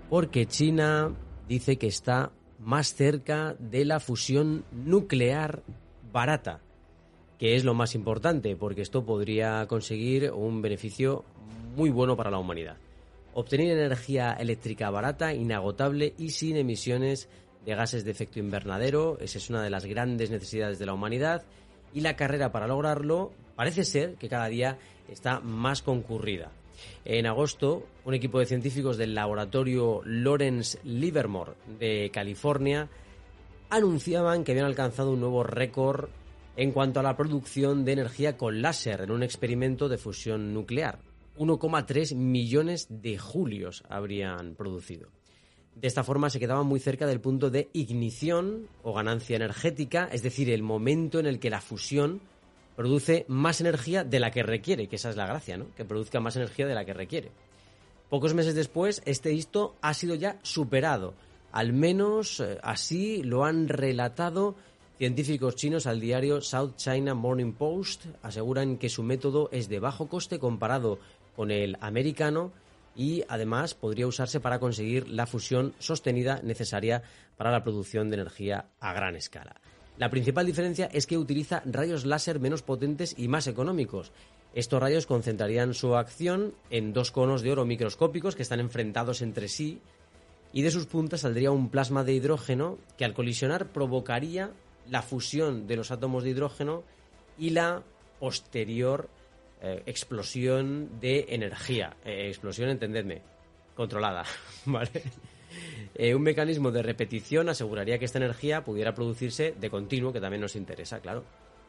Porque 0.08 0.46
China 0.46 1.12
dice 1.48 1.76
que 1.76 1.88
está 1.88 2.30
más 2.60 2.94
cerca 2.94 3.56
de 3.58 3.84
la 3.84 3.98
fusión 3.98 4.64
nuclear 4.70 5.64
barata, 6.12 6.60
que 7.36 7.56
es 7.56 7.64
lo 7.64 7.74
más 7.74 7.96
importante, 7.96 8.54
porque 8.54 8.82
esto 8.82 9.04
podría 9.04 9.66
conseguir 9.66 10.30
un 10.30 10.62
beneficio 10.62 11.24
muy 11.74 11.90
bueno 11.90 12.16
para 12.16 12.30
la 12.30 12.38
humanidad 12.38 12.76
obtener 13.34 13.76
energía 13.76 14.32
eléctrica 14.32 14.90
barata, 14.90 15.34
inagotable 15.34 16.14
y 16.18 16.30
sin 16.30 16.56
emisiones 16.56 17.28
de 17.64 17.74
gases 17.74 18.04
de 18.04 18.10
efecto 18.10 18.38
invernadero. 18.38 19.18
Esa 19.20 19.38
es 19.38 19.50
una 19.50 19.62
de 19.62 19.70
las 19.70 19.84
grandes 19.84 20.30
necesidades 20.30 20.78
de 20.78 20.86
la 20.86 20.94
humanidad 20.94 21.44
y 21.92 22.00
la 22.00 22.16
carrera 22.16 22.52
para 22.52 22.66
lograrlo 22.66 23.32
parece 23.56 23.84
ser 23.84 24.14
que 24.14 24.28
cada 24.28 24.48
día 24.48 24.78
está 25.08 25.40
más 25.40 25.82
concurrida. 25.82 26.50
En 27.04 27.26
agosto, 27.26 27.86
un 28.04 28.14
equipo 28.14 28.38
de 28.38 28.46
científicos 28.46 28.96
del 28.96 29.14
laboratorio 29.14 30.02
Lawrence 30.04 30.78
Livermore 30.84 31.52
de 31.78 32.10
California 32.12 32.88
anunciaban 33.70 34.44
que 34.44 34.52
habían 34.52 34.66
alcanzado 34.66 35.12
un 35.12 35.20
nuevo 35.20 35.42
récord 35.42 36.08
en 36.56 36.72
cuanto 36.72 37.00
a 37.00 37.02
la 37.02 37.16
producción 37.16 37.84
de 37.84 37.92
energía 37.92 38.36
con 38.36 38.62
láser 38.62 39.02
en 39.02 39.10
un 39.10 39.22
experimento 39.22 39.88
de 39.88 39.98
fusión 39.98 40.54
nuclear. 40.54 40.98
1,3 41.36 42.14
millones 42.14 42.86
de 42.90 43.18
julios 43.18 43.82
habrían 43.88 44.54
producido. 44.54 45.10
De 45.74 45.88
esta 45.88 46.04
forma 46.04 46.30
se 46.30 46.38
quedaban 46.38 46.66
muy 46.66 46.78
cerca 46.78 47.06
del 47.06 47.20
punto 47.20 47.50
de 47.50 47.68
ignición 47.72 48.68
o 48.82 48.94
ganancia 48.94 49.36
energética, 49.36 50.08
es 50.12 50.22
decir, 50.22 50.48
el 50.50 50.62
momento 50.62 51.18
en 51.18 51.26
el 51.26 51.40
que 51.40 51.50
la 51.50 51.60
fusión 51.60 52.20
produce 52.76 53.24
más 53.28 53.60
energía 53.60 54.04
de 54.04 54.20
la 54.20 54.30
que 54.30 54.42
requiere, 54.44 54.88
que 54.88 54.96
esa 54.96 55.10
es 55.10 55.16
la 55.16 55.26
gracia, 55.26 55.56
¿no? 55.56 55.66
Que 55.76 55.84
produzca 55.84 56.20
más 56.20 56.36
energía 56.36 56.66
de 56.66 56.74
la 56.74 56.84
que 56.84 56.94
requiere. 56.94 57.32
Pocos 58.08 58.34
meses 58.34 58.54
después, 58.54 59.02
este 59.04 59.32
hito 59.32 59.74
ha 59.80 59.94
sido 59.94 60.14
ya 60.14 60.38
superado. 60.42 61.14
Al 61.50 61.72
menos 61.72 62.40
eh, 62.40 62.58
así 62.62 63.22
lo 63.22 63.44
han 63.44 63.68
relatado 63.68 64.56
Científicos 64.96 65.56
chinos 65.56 65.88
al 65.88 65.98
diario 65.98 66.40
South 66.40 66.76
China 66.76 67.14
Morning 67.14 67.52
Post 67.52 68.06
aseguran 68.22 68.76
que 68.76 68.88
su 68.88 69.02
método 69.02 69.48
es 69.50 69.68
de 69.68 69.80
bajo 69.80 70.08
coste 70.08 70.38
comparado 70.38 71.00
con 71.36 71.50
el 71.50 71.76
americano 71.80 72.52
y 72.96 73.24
además 73.28 73.74
podría 73.74 74.06
usarse 74.06 74.40
para 74.40 74.58
conseguir 74.58 75.08
la 75.08 75.26
fusión 75.26 75.74
sostenida 75.78 76.40
necesaria 76.42 77.02
para 77.36 77.50
la 77.50 77.64
producción 77.64 78.10
de 78.10 78.16
energía 78.16 78.66
a 78.80 78.92
gran 78.92 79.16
escala. 79.16 79.60
La 79.96 80.10
principal 80.10 80.46
diferencia 80.46 80.88
es 80.92 81.06
que 81.06 81.18
utiliza 81.18 81.62
rayos 81.66 82.04
láser 82.04 82.40
menos 82.40 82.62
potentes 82.62 83.14
y 83.16 83.28
más 83.28 83.46
económicos. 83.46 84.12
Estos 84.54 84.80
rayos 84.80 85.06
concentrarían 85.06 85.74
su 85.74 85.96
acción 85.96 86.54
en 86.70 86.92
dos 86.92 87.10
conos 87.10 87.42
de 87.42 87.52
oro 87.52 87.64
microscópicos 87.64 88.34
que 88.36 88.42
están 88.42 88.60
enfrentados 88.60 89.22
entre 89.22 89.48
sí 89.48 89.80
y 90.52 90.62
de 90.62 90.70
sus 90.70 90.86
puntas 90.86 91.22
saldría 91.22 91.50
un 91.50 91.68
plasma 91.68 92.04
de 92.04 92.14
hidrógeno 92.14 92.78
que 92.96 93.04
al 93.04 93.14
colisionar 93.14 93.72
provocaría 93.72 94.52
la 94.88 95.02
fusión 95.02 95.66
de 95.66 95.76
los 95.76 95.90
átomos 95.90 96.22
de 96.22 96.30
hidrógeno 96.30 96.84
y 97.38 97.50
la 97.50 97.82
posterior 98.20 99.08
eh, 99.66 99.82
explosión 99.86 101.00
de 101.00 101.24
energía. 101.30 101.96
Eh, 102.04 102.28
explosión, 102.28 102.68
entendedme, 102.68 103.22
controlada, 103.74 104.24
¿vale? 104.66 105.02
Eh, 105.94 106.14
un 106.14 106.20
mecanismo 106.20 106.70
de 106.70 106.82
repetición 106.82 107.48
aseguraría 107.48 107.98
que 107.98 108.04
esta 108.04 108.18
energía 108.18 108.62
pudiera 108.62 108.94
producirse 108.94 109.54
de 109.58 109.70
continuo, 109.70 110.12
que 110.12 110.20
también 110.20 110.42
nos 110.42 110.54
interesa, 110.54 111.00
claro. 111.00 111.24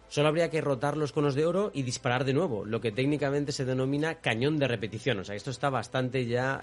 Solo 0.09 0.27
habría 0.27 0.49
que 0.49 0.59
rotar 0.59 0.97
los 0.97 1.13
conos 1.13 1.35
de 1.35 1.45
oro 1.45 1.71
y 1.73 1.83
disparar 1.83 2.25
de 2.25 2.33
nuevo, 2.33 2.65
lo 2.65 2.81
que 2.81 2.91
técnicamente 2.91 3.53
se 3.53 3.63
denomina 3.63 4.15
cañón 4.15 4.57
de 4.57 4.67
repetición. 4.67 5.19
O 5.19 5.23
sea, 5.23 5.35
esto 5.35 5.49
está 5.49 5.69
bastante 5.69 6.25
ya 6.25 6.61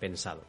pensado. 0.00 0.40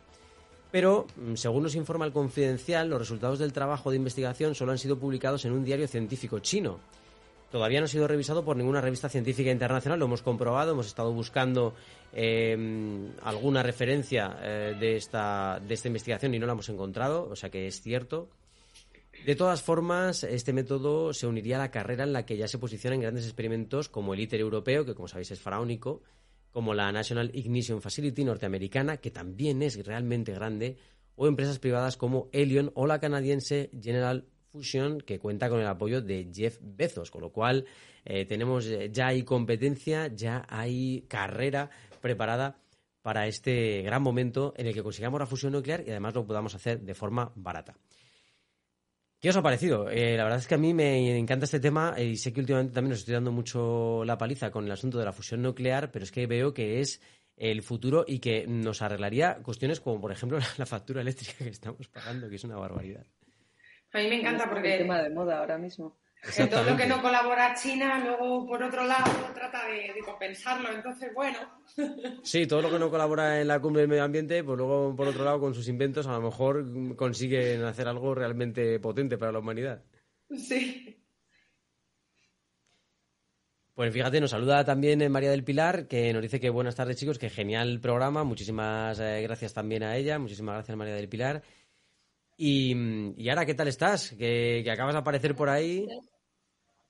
Pero, 0.71 1.07
mm, 1.17 1.35
según 1.35 1.63
nos 1.63 1.75
informa 1.75 2.05
el 2.05 2.13
Confidencial, 2.13 2.89
los 2.89 2.99
resultados 2.99 3.37
del 3.37 3.53
trabajo 3.53 3.91
de 3.91 3.97
investigación 3.97 4.55
solo 4.55 4.71
han 4.71 4.77
sido 4.77 4.97
publicados 4.97 5.43
en 5.43 5.51
un 5.51 5.65
diario 5.65 5.87
científico 5.87 6.39
chino. 6.39 6.79
Todavía 7.51 7.79
no 7.79 7.85
ha 7.85 7.89
sido 7.89 8.07
revisado 8.07 8.45
por 8.45 8.55
ninguna 8.55 8.79
revista 8.79 9.09
científica 9.09 9.51
internacional, 9.51 9.99
lo 9.99 10.05
hemos 10.05 10.21
comprobado, 10.21 10.71
hemos 10.71 10.87
estado 10.87 11.11
buscando 11.11 11.73
em, 12.13 13.09
alguna 13.21 13.61
referencia 13.61 14.37
eh, 14.41 14.75
de, 14.79 14.95
esta, 14.95 15.59
de 15.59 15.73
esta 15.73 15.89
investigación 15.89 16.33
y 16.33 16.39
no 16.39 16.45
la 16.45 16.53
hemos 16.53 16.69
encontrado, 16.69 17.27
o 17.29 17.35
sea 17.35 17.49
que 17.49 17.67
es 17.67 17.81
cierto. 17.81 18.29
De 19.25 19.35
todas 19.35 19.61
formas, 19.61 20.23
este 20.23 20.53
método 20.53 21.13
se 21.13 21.27
uniría 21.27 21.57
a 21.57 21.59
la 21.59 21.71
carrera 21.71 22.05
en 22.05 22.13
la 22.13 22.25
que 22.25 22.37
ya 22.37 22.47
se 22.47 22.57
posicionan 22.57 23.01
grandes 23.01 23.25
experimentos 23.25 23.89
como 23.89 24.13
el 24.13 24.21
ITER 24.21 24.39
europeo, 24.39 24.85
que 24.85 24.95
como 24.95 25.09
sabéis 25.09 25.31
es 25.31 25.41
faraónico, 25.41 26.01
como 26.51 26.73
la 26.73 26.91
National 26.91 27.31
Ignition 27.33 27.81
Facility 27.81 28.23
norteamericana, 28.23 28.97
que 28.97 29.11
también 29.11 29.61
es 29.61 29.85
realmente 29.85 30.33
grande, 30.33 30.77
o 31.15 31.27
empresas 31.27 31.59
privadas 31.59 31.97
como 31.97 32.29
Elion 32.31 32.71
o 32.73 32.87
la 32.87 32.99
canadiense 32.99 33.69
General 33.79 34.25
Fusion, 34.51 35.01
que 35.01 35.19
cuenta 35.19 35.49
con 35.49 35.59
el 35.59 35.67
apoyo 35.67 36.01
de 36.01 36.29
Jeff 36.33 36.57
Bezos, 36.61 37.09
con 37.09 37.21
lo 37.21 37.31
cual 37.31 37.65
eh, 38.05 38.25
tenemos 38.25 38.65
eh, 38.67 38.89
ya 38.91 39.07
hay 39.07 39.23
competencia, 39.23 40.07
ya 40.07 40.45
hay 40.49 41.05
carrera 41.07 41.69
preparada 42.01 42.57
para 43.01 43.27
este 43.27 43.81
gran 43.81 44.03
momento 44.03 44.53
en 44.57 44.67
el 44.67 44.73
que 44.73 44.83
consigamos 44.83 45.19
la 45.19 45.25
fusión 45.25 45.53
nuclear 45.53 45.83
y 45.85 45.89
además 45.89 46.13
lo 46.13 46.25
podamos 46.25 46.53
hacer 46.53 46.81
de 46.81 46.93
forma 46.93 47.31
barata. 47.35 47.75
¿Qué 49.19 49.29
os 49.29 49.37
ha 49.37 49.43
parecido? 49.43 49.89
Eh, 49.89 50.17
la 50.17 50.23
verdad 50.23 50.39
es 50.39 50.47
que 50.47 50.55
a 50.55 50.57
mí 50.57 50.73
me 50.73 51.17
encanta 51.17 51.45
este 51.45 51.59
tema 51.59 51.95
y 51.99 52.17
sé 52.17 52.33
que 52.33 52.39
últimamente 52.39 52.73
también 52.73 52.93
os 52.93 52.99
estoy 52.99 53.13
dando 53.13 53.31
mucho 53.31 54.03
la 54.03 54.17
paliza 54.17 54.49
con 54.49 54.65
el 54.65 54.71
asunto 54.71 54.97
de 54.97 55.05
la 55.05 55.13
fusión 55.13 55.43
nuclear, 55.43 55.91
pero 55.91 56.03
es 56.03 56.11
que 56.11 56.25
veo 56.25 56.53
que 56.53 56.79
es 56.79 57.01
el 57.37 57.61
futuro 57.61 58.03
y 58.07 58.19
que 58.19 58.45
nos 58.47 58.81
arreglaría 58.81 59.35
cuestiones 59.43 59.79
como, 59.79 60.01
por 60.01 60.11
ejemplo, 60.11 60.39
la 60.57 60.65
factura 60.65 61.01
eléctrica 61.01 61.33
que 61.37 61.49
estamos 61.49 61.87
pagando, 61.87 62.29
que 62.29 62.35
es 62.35 62.43
una 62.43 62.57
barbaridad. 62.57 63.05
A 63.93 63.97
mí 63.99 64.07
me 64.07 64.19
encanta 64.19 64.49
porque... 64.49 64.67
Es 64.67 64.73
el 64.75 64.81
tema 64.83 65.01
de 65.01 65.09
moda 65.09 65.39
ahora 65.39 65.57
mismo. 65.57 65.97
En 66.37 66.49
todo 66.49 66.63
lo 66.63 66.77
que 66.77 66.85
no 66.85 67.01
colabora 67.01 67.55
China, 67.55 67.99
luego 68.05 68.45
por 68.45 68.61
otro 68.61 68.85
lado 68.85 69.11
trata 69.33 69.65
de, 69.67 69.91
compensarlo. 70.05 70.69
Entonces, 70.71 71.11
bueno. 71.15 71.37
Sí, 72.23 72.45
todo 72.45 72.61
lo 72.61 72.69
que 72.69 72.77
no 72.77 72.91
colabora 72.91 73.41
en 73.41 73.47
la 73.47 73.59
cumbre 73.59 73.81
del 73.81 73.89
medio 73.89 74.03
ambiente, 74.03 74.43
pues 74.43 74.57
luego 74.57 74.95
por 74.95 75.07
otro 75.07 75.25
lado 75.25 75.39
con 75.39 75.55
sus 75.55 75.67
inventos 75.67 76.05
a 76.05 76.11
lo 76.11 76.21
mejor 76.21 76.95
consiguen 76.95 77.63
hacer 77.63 77.87
algo 77.87 78.13
realmente 78.13 78.79
potente 78.79 79.17
para 79.17 79.31
la 79.31 79.39
humanidad. 79.39 79.81
Sí. 80.37 81.01
Pues 83.73 83.91
fíjate, 83.91 84.21
nos 84.21 84.31
saluda 84.31 84.63
también 84.63 85.01
eh, 85.01 85.09
María 85.09 85.31
del 85.31 85.43
Pilar, 85.43 85.87
que 85.87 86.13
nos 86.13 86.21
dice 86.21 86.39
que 86.39 86.49
buenas 86.49 86.75
tardes 86.75 86.97
chicos, 86.97 87.17
que 87.17 87.29
genial 87.29 87.79
programa, 87.79 88.23
muchísimas 88.23 88.99
eh, 88.99 89.21
gracias 89.23 89.53
también 89.53 89.81
a 89.81 89.95
ella, 89.95 90.19
muchísimas 90.19 90.55
gracias 90.55 90.77
María 90.77 90.93
del 90.93 91.09
Pilar. 91.09 91.41
Y, 92.43 92.73
y 93.17 93.29
ahora, 93.29 93.45
¿qué 93.45 93.53
tal 93.53 93.67
estás? 93.67 94.15
Que, 94.17 94.67
acabas 94.73 94.95
de 94.95 94.99
aparecer 94.99 95.35
por 95.35 95.47
ahí. 95.47 95.85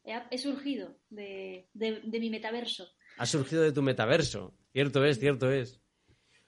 He, 0.05 0.37
surgido 0.37 0.95
de, 1.09 1.67
mi 1.73 2.29
metaverso. 2.29 2.87
Ha 3.17 3.25
surgido 3.25 3.61
de 3.61 3.73
tu 3.73 3.81
metaverso. 3.81 4.53
Cierto 4.71 5.03
es, 5.03 5.19
cierto 5.19 5.51
es. 5.51 5.81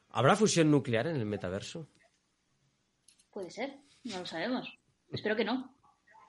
¿Habrá 0.08 0.38
fusión 0.38 0.72
nuclear 0.72 1.08
en 1.08 1.18
el 1.18 1.26
metaverso? 1.26 1.89
Puede 3.30 3.52
ser, 3.52 3.76
no 4.06 4.20
lo 4.20 4.26
sabemos. 4.26 4.74
Espero 5.12 5.36
que 5.36 5.44
no. 5.44 5.78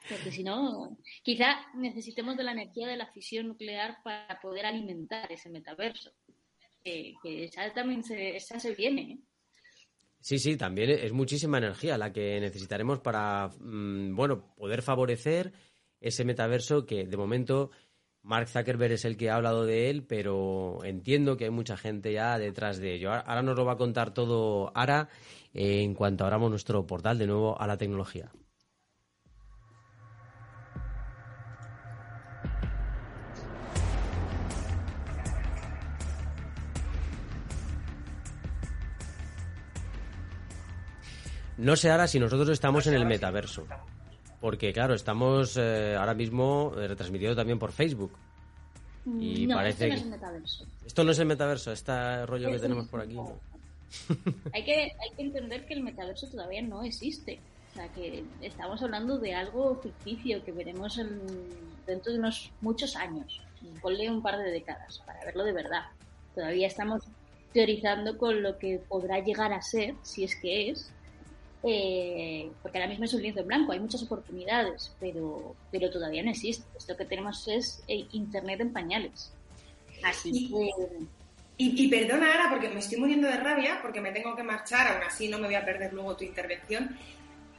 Porque 0.09 0.33
si 0.33 0.43
no, 0.43 0.99
quizá 1.23 1.73
necesitemos 1.77 2.37
de 2.37 2.43
la 2.43 2.53
energía 2.53 2.89
de 2.89 2.97
la 2.97 3.07
fisión 3.13 3.47
nuclear 3.47 3.99
para 4.03 4.41
poder 4.41 4.67
alimentar 4.67 5.31
ese 5.31 5.49
metaverso. 5.49 6.11
Que, 6.83 7.15
esa 7.25 7.73
también 7.73 8.03
se, 8.03 8.35
esa 8.35 8.59
se 8.59 8.75
viene. 8.75 9.13
¿eh? 9.13 9.19
Sí, 10.25 10.39
sí, 10.39 10.57
también 10.57 10.89
es 10.89 11.13
muchísima 11.13 11.59
energía 11.59 11.99
la 11.99 12.11
que 12.11 12.41
necesitaremos 12.41 12.99
para, 13.01 13.51
mm, 13.61 14.17
bueno, 14.17 14.55
poder 14.57 14.81
favorecer 14.81 15.53
ese 16.01 16.25
metaverso 16.25 16.87
que 16.87 17.07
de 17.07 17.17
momento 17.19 17.71
Mark 18.23 18.49
Zuckerberg 18.49 18.93
es 18.95 19.05
el 19.05 19.19
que 19.19 19.29
ha 19.29 19.37
hablado 19.37 19.67
de 19.67 19.91
él, 19.91 20.05
pero 20.07 20.83
entiendo 20.83 21.37
que 21.37 21.45
hay 21.45 21.51
mucha 21.51 21.77
gente 21.77 22.11
ya 22.15 22.39
detrás 22.39 22.79
de 22.79 22.95
ello. 22.95 23.13
Ahora 23.13 23.43
nos 23.43 23.55
lo 23.55 23.67
va 23.67 23.73
a 23.75 23.77
contar 23.77 24.15
todo 24.15 24.73
Ara 24.75 25.11
en 25.53 25.95
cuanto 25.95 26.25
abramos 26.25 26.49
nuestro 26.51 26.87
portal 26.87 27.19
de 27.19 27.27
nuevo 27.27 27.61
a 27.61 27.67
la 27.67 27.77
tecnología. 27.77 28.33
No 41.57 41.77
sé 41.77 41.91
ahora 41.91 42.07
si 42.07 42.19
nosotros 42.19 42.49
estamos 42.49 42.87
en 42.87 42.95
el 42.95 43.07
metaverso. 43.07 43.67
Porque, 44.41 44.73
claro, 44.73 44.95
estamos 44.95 45.57
eh, 45.57 45.97
ahora 45.99 46.15
mismo 46.15 46.73
eh, 46.77 46.89
retransmitiendo 46.89 47.37
también 47.37 47.59
por 47.59 47.73
Facebook. 47.73 48.13
Y 49.19 49.47
parece 49.47 49.89
esto 49.89 49.95
no 49.95 49.95
es 49.95 50.03
el 50.03 50.11
metaverso. 50.11 50.67
Esto 50.87 51.05
no 51.05 51.11
es 51.11 51.19
el 51.19 51.27
metaverso, 51.27 51.73
este 51.73 52.27
rollo 52.27 52.51
que 52.51 52.59
tenemos 52.59 52.89
por 52.89 53.01
aquí. 53.01 53.17
hay, 54.53 54.65
que, 54.65 54.75
hay 54.75 55.17
que 55.17 55.23
entender 55.23 55.67
que 55.67 55.75
el 55.75 55.83
metaverso 55.83 56.27
todavía 56.29 56.63
no 56.63 56.83
existe. 56.83 57.39
O 57.71 57.75
sea, 57.75 57.89
que 57.89 58.25
estamos 58.41 58.83
hablando 58.83 59.19
de 59.19 59.35
algo 59.35 59.81
ficticio 59.83 60.45
que 60.45 60.53
veremos 60.53 60.99
dentro 61.87 62.13
de 62.13 62.19
unos 62.19 62.51
muchos 62.61 62.97
años. 62.97 63.43
Ponle 63.83 64.11
un 64.11 64.23
par 64.23 64.39
de 64.39 64.51
décadas 64.51 65.03
para 65.07 65.25
verlo 65.25 65.45
de 65.45 65.53
verdad. 65.53 65.83
Todavía 66.35 66.67
estamos 66.67 67.03
teorizando 67.53 68.17
con 68.17 68.43
lo 68.43 68.59
que 68.59 68.81
podrá 68.89 69.21
llegar 69.21 69.53
a 69.53 69.63
ser, 69.63 69.95
si 70.03 70.25
es 70.25 70.37
que 70.37 70.71
es, 70.71 70.93
eh, 71.67 72.51
porque 72.63 72.79
ahora 72.79 72.91
mismo 72.91 73.07
es 73.07 73.15
un 73.15 73.23
lienzo 73.23 73.41
en 73.41 73.47
blanco, 73.47 73.73
hay 73.73 73.81
muchas 73.81 74.03
oportunidades, 74.03 74.95
pero, 75.01 75.57
pero 75.71 75.91
todavía 75.91 76.23
no 76.23 76.31
existe. 76.31 76.65
Esto 76.77 76.97
que 76.97 77.07
tenemos 77.07 77.49
es 77.49 77.83
eh, 77.89 78.07
Internet 78.13 78.61
en 78.61 78.73
pañales. 78.73 79.33
Así 80.03 80.31
y, 80.33 80.49
que... 80.49 80.71
Y, 81.57 81.89
perdona 81.89 82.33
ahora 82.33 82.51
porque 82.51 82.69
me 82.69 82.81
estoy 82.81 82.99
muriendo 82.99 83.29
de 83.29 83.37
rabia, 83.37 83.79
porque 83.81 84.01
me 84.01 84.11
tengo 84.11 84.35
que 84.35 84.43
marchar, 84.43 84.89
aún 84.89 85.05
así 85.05 85.29
no 85.29 85.39
me 85.39 85.47
voy 85.47 85.55
a 85.55 85.65
perder 85.65 85.93
luego 85.93 86.17
tu 86.17 86.25
intervención. 86.25 86.99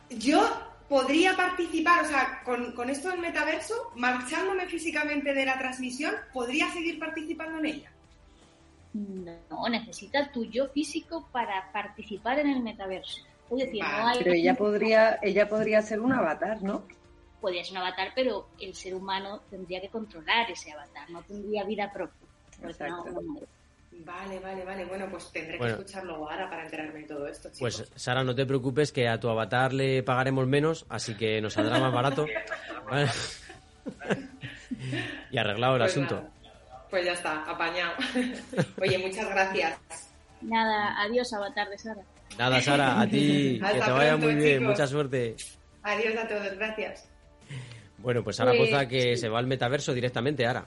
Yo 0.09 0.47
podría 0.89 1.35
participar, 1.35 2.03
o 2.03 2.07
sea, 2.07 2.41
con, 2.43 2.73
con 2.73 2.89
esto 2.89 3.09
del 3.09 3.19
metaverso, 3.19 3.91
marchándome 3.95 4.67
físicamente 4.67 5.33
de 5.33 5.45
la 5.45 5.57
transmisión, 5.57 6.13
¿podría 6.33 6.71
seguir 6.71 6.99
participando 6.99 7.57
en 7.59 7.65
ella? 7.65 7.91
No, 8.93 9.67
necesitas 9.69 10.31
tu 10.31 10.45
yo 10.45 10.67
físico 10.67 11.27
para 11.31 11.71
participar 11.71 12.39
en 12.39 12.49
el 12.49 12.61
metaverso. 12.61 13.21
Pero 13.49 14.31
ella 14.31 14.55
podría, 14.55 15.19
ella 15.21 15.47
podría 15.47 15.81
ser 15.81 15.99
un 15.99 16.13
avatar, 16.13 16.61
¿no? 16.63 16.83
Podría 17.39 17.63
ser 17.63 17.73
un 17.73 17.77
avatar, 17.79 18.11
pero 18.15 18.49
el 18.59 18.73
ser 18.73 18.95
humano 18.95 19.41
tendría 19.49 19.81
que 19.81 19.89
controlar 19.89 20.49
ese 20.49 20.71
avatar, 20.71 21.09
no 21.09 21.21
tendría 21.23 21.63
vida 21.63 21.91
propia. 21.91 22.27
Vale, 24.03 24.39
vale, 24.39 24.65
vale. 24.65 24.85
Bueno, 24.85 25.07
pues 25.09 25.31
tendré 25.31 25.57
que 25.57 25.67
escucharlo 25.67 26.15
ahora 26.15 26.49
para 26.49 26.65
enterarme 26.65 27.01
de 27.01 27.07
todo 27.07 27.27
esto. 27.27 27.49
Pues 27.59 27.89
Sara, 27.95 28.23
no 28.23 28.35
te 28.35 28.45
preocupes 28.45 28.91
que 28.91 29.07
a 29.07 29.19
tu 29.19 29.29
avatar 29.29 29.73
le 29.73 30.03
pagaremos 30.03 30.47
menos, 30.47 30.85
así 30.89 31.15
que 31.15 31.41
nos 31.41 31.53
saldrá 31.53 31.79
más 31.79 31.93
barato. 31.93 32.25
y 35.31 35.37
arreglado 35.37 35.75
el 35.75 35.81
pues 35.81 35.91
asunto. 35.91 36.23
Pues 36.89 37.05
ya 37.05 37.13
está, 37.13 37.49
apañado. 37.49 37.93
Oye, 38.81 38.97
muchas 38.97 39.29
gracias. 39.29 39.79
Nada, 40.41 41.01
adiós, 41.01 41.31
avatar 41.33 41.69
de 41.69 41.77
Sara. 41.77 42.01
Nada, 42.37 42.61
Sara, 42.63 43.01
a 43.01 43.07
ti, 43.07 43.59
que 43.59 43.79
te 43.79 43.91
vaya 43.91 44.17
muy 44.17 44.35
bien, 44.35 44.63
mucha 44.63 44.87
suerte. 44.87 45.35
Adiós 45.83 46.15
a 46.17 46.27
todos, 46.27 46.53
gracias. 46.55 47.07
Bueno, 47.97 48.23
pues 48.23 48.39
ahora 48.39 48.53
pues, 48.57 48.87
que 48.87 49.17
se 49.17 49.29
va 49.29 49.39
al 49.39 49.47
metaverso 49.47 49.93
directamente, 49.93 50.45
ahora. 50.45 50.65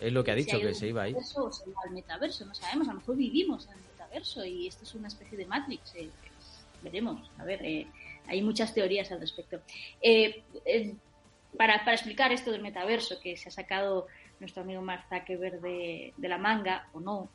Es 0.00 0.12
lo 0.12 0.22
que 0.22 0.30
ha 0.30 0.34
dicho, 0.34 0.60
que 0.60 0.74
se 0.74 0.88
iba 0.88 1.02
ahí. 1.02 1.14
Eso 1.18 1.50
se 1.50 1.70
va 1.70 1.82
al 1.84 1.90
metaverso, 1.90 2.46
no 2.46 2.54
sabemos. 2.54 2.88
A 2.88 2.92
lo 2.92 3.00
mejor 3.00 3.16
vivimos 3.16 3.66
en 3.66 3.72
el 3.72 3.80
metaverso 3.92 4.44
y 4.44 4.68
esto 4.68 4.84
es 4.84 4.94
una 4.94 5.08
especie 5.08 5.36
de 5.36 5.44
Matrix. 5.46 5.94
Eh, 5.96 6.08
pues, 6.20 6.64
veremos. 6.82 7.30
A 7.38 7.44
ver, 7.44 7.64
eh, 7.64 7.86
hay 8.26 8.42
muchas 8.42 8.74
teorías 8.74 9.10
al 9.10 9.20
respecto. 9.20 9.60
Eh, 10.00 10.44
para, 11.56 11.80
para, 11.80 11.94
explicar 11.94 12.30
esto 12.30 12.52
del 12.52 12.62
metaverso 12.62 13.18
que 13.20 13.36
se 13.36 13.48
ha 13.48 13.52
sacado 13.52 14.06
nuestro 14.38 14.62
amigo 14.62 14.82
Mark 14.82 15.06
Zuckerberg 15.08 15.60
de, 15.60 16.12
de 16.16 16.28
la 16.28 16.38
manga 16.38 16.88
o 16.92 17.00
no, 17.00 17.28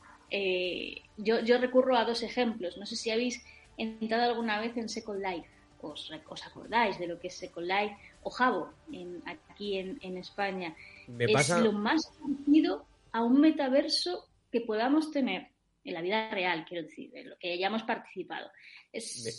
yo, 1.17 1.41
yo 1.41 1.57
recurro 1.59 1.97
a 1.97 2.05
dos 2.05 2.23
ejemplos. 2.23 2.77
No 2.77 2.85
sé 2.85 2.95
si 2.95 3.11
habéis 3.11 3.43
entrado 3.77 4.23
alguna 4.23 4.59
vez 4.59 4.75
en 4.77 4.89
Second 4.89 5.21
Life. 5.21 5.49
Os, 5.81 6.09
os 6.29 6.47
acordáis 6.47 6.97
de 6.97 7.07
lo 7.07 7.19
que 7.19 7.27
es 7.27 7.35
Second 7.35 7.67
Life 7.67 7.97
o 8.23 8.29
Jabo 8.29 8.69
en, 8.93 9.21
aquí 9.25 9.77
en, 9.77 9.99
en 10.01 10.15
España 10.17 10.73
es 11.19 11.49
lo 11.49 11.73
más 11.73 12.09
parecido 12.21 12.85
a 13.11 13.23
un 13.23 13.41
metaverso 13.41 14.29
que 14.51 14.61
podamos 14.61 15.11
tener 15.11 15.49
en 15.83 15.93
la 15.93 16.01
vida 16.01 16.29
real, 16.29 16.65
quiero 16.67 16.87
decir, 16.87 17.11
en 17.13 17.29
lo 17.29 17.37
que 17.37 17.53
hayamos 17.53 17.83
participado. 17.83 18.49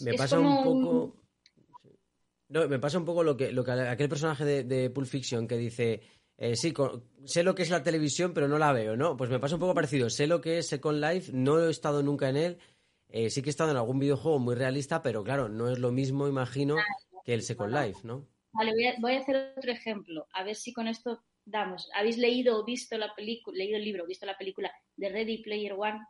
me, 0.02 0.14
pasa 0.14 0.38
un 0.38 0.64
poco. 0.64 1.16
No, 2.48 2.68
me 2.68 2.78
pasa 2.78 2.98
un 2.98 3.04
poco 3.04 3.22
lo 3.22 3.36
que, 3.36 3.50
lo 3.50 3.64
que 3.64 3.72
aquel 3.72 4.08
personaje 4.08 4.44
de, 4.44 4.64
de 4.64 4.90
Pulp 4.90 5.06
Fiction 5.06 5.48
que 5.48 5.56
dice. 5.56 6.02
Eh, 6.36 6.56
sí, 6.56 6.74
sé 7.24 7.44
lo 7.44 7.54
que 7.54 7.62
es 7.62 7.70
la 7.70 7.84
televisión, 7.84 8.34
pero 8.34 8.48
no 8.48 8.58
la 8.58 8.72
veo, 8.72 8.96
¿no? 8.96 9.16
Pues 9.16 9.30
me 9.30 9.38
pasa 9.38 9.54
un 9.54 9.60
poco 9.60 9.74
parecido. 9.74 10.10
Sé 10.10 10.26
lo 10.26 10.40
que 10.40 10.58
es 10.58 10.66
Second 10.66 11.00
Life, 11.00 11.32
no 11.32 11.60
he 11.60 11.70
estado 11.70 12.02
nunca 12.02 12.28
en 12.28 12.36
él. 12.36 12.58
Eh, 13.16 13.30
sí 13.30 13.42
que 13.42 13.48
he 13.48 13.50
estado 13.50 13.70
en 13.70 13.76
algún 13.76 14.00
videojuego 14.00 14.40
muy 14.40 14.56
realista, 14.56 15.00
pero 15.00 15.22
claro, 15.22 15.48
no 15.48 15.70
es 15.70 15.78
lo 15.78 15.92
mismo, 15.92 16.26
imagino, 16.26 16.74
que 17.24 17.32
el 17.32 17.42
Second 17.42 17.72
Life, 17.72 18.00
¿no? 18.02 18.26
Vale, 18.50 18.72
voy 18.72 18.86
a, 18.86 18.94
voy 18.98 19.12
a 19.14 19.20
hacer 19.20 19.54
otro 19.56 19.70
ejemplo, 19.70 20.26
a 20.32 20.42
ver 20.42 20.56
si 20.56 20.72
con 20.72 20.88
esto 20.88 21.22
damos, 21.44 21.88
¿habéis 21.94 22.18
leído 22.18 22.58
o 22.58 22.64
visto 22.64 22.98
la 22.98 23.14
película, 23.14 23.56
leído 23.56 23.76
el 23.76 23.84
libro, 23.84 24.04
visto 24.04 24.26
la 24.26 24.36
película 24.36 24.72
de 24.96 25.10
Ready 25.10 25.44
Player 25.44 25.74
One? 25.74 26.00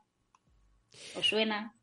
¿Os 1.15 1.27
suena? 1.27 1.77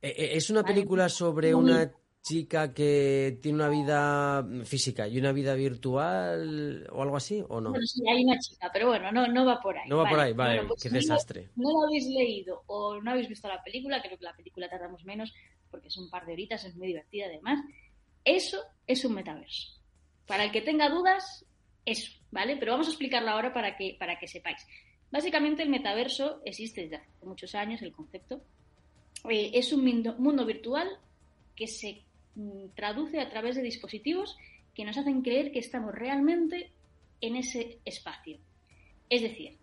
Eh, 0.00 0.14
eh, 0.16 0.30
es 0.34 0.48
una 0.48 0.62
película 0.62 1.08
sobre 1.08 1.52
una 1.56 1.92
chica 2.28 2.72
que 2.74 3.38
tiene 3.40 3.56
una 3.56 3.68
vida 3.68 4.46
física 4.64 5.08
y 5.08 5.18
una 5.18 5.32
vida 5.32 5.54
virtual 5.54 6.86
o 6.92 7.02
algo 7.02 7.16
así, 7.16 7.42
¿o 7.48 7.60
no? 7.60 7.70
Bueno, 7.70 7.86
sí, 7.86 8.02
hay 8.08 8.24
una 8.24 8.38
chica, 8.38 8.70
pero 8.72 8.88
bueno, 8.88 9.10
no, 9.12 9.26
no 9.26 9.46
va 9.46 9.60
por 9.60 9.76
ahí. 9.76 9.88
No 9.88 9.98
va 9.98 10.08
por 10.08 10.20
ahí, 10.20 10.32
vale, 10.32 10.64
pues 10.64 10.82
qué 10.82 10.90
desastre. 10.90 11.50
No, 11.56 11.70
no, 11.70 11.80
lo 11.80 11.86
habéis 11.88 12.06
leído 12.08 12.62
o 12.66 13.00
no 13.00 13.10
habéis 13.10 13.28
visto 13.28 13.48
la 13.48 13.62
película, 13.62 14.02
creo 14.02 14.18
que 14.18 14.24
la 14.24 14.36
película 14.36 14.68
tardamos 14.68 15.04
menos 15.04 15.32
porque 15.70 15.88
es 15.88 15.96
un 15.96 16.08
par 16.10 16.26
de 16.26 16.32
horitas, 16.32 16.64
es 16.64 16.76
muy 16.76 16.88
divertida 16.88 17.26
además. 17.26 17.64
Eso 18.24 18.62
es 18.86 19.04
un 19.04 19.14
metaverso. 19.14 19.78
Para 20.26 20.44
el 20.44 20.52
que 20.52 20.60
tenga 20.60 20.88
dudas, 20.88 21.44
eso, 21.84 22.12
¿vale? 22.30 22.56
Pero 22.56 22.72
vamos 22.72 22.86
a 22.86 22.90
explicarlo 22.90 23.30
ahora 23.30 23.52
para 23.52 23.76
que, 23.76 23.96
para 23.98 24.18
que 24.18 24.28
sepáis. 24.28 24.66
Básicamente 25.10 25.62
el 25.62 25.70
metaverso 25.70 26.42
existe 26.44 26.82
desde 26.82 26.96
hace 26.96 27.08
muchos 27.22 27.54
años, 27.54 27.80
el 27.82 27.92
concepto. 27.92 28.42
Eh, 29.30 29.52
es 29.54 29.72
un 29.72 29.84
mundo, 30.18 30.44
virtual 30.44 30.88
que 31.56 31.66
se 31.66 32.04
traduce 32.74 33.20
a 33.20 33.28
través 33.28 33.56
de 33.56 33.62
dispositivos 33.62 34.36
que 34.74 34.84
nos 34.84 34.96
hacen 34.96 35.22
creer 35.22 35.50
que 35.52 35.58
estamos 35.58 35.94
realmente 35.94 36.70
en 37.20 37.36
ese 37.36 37.78
espacio. 37.84 38.38
Es 39.10 39.22
decir, 39.22 39.56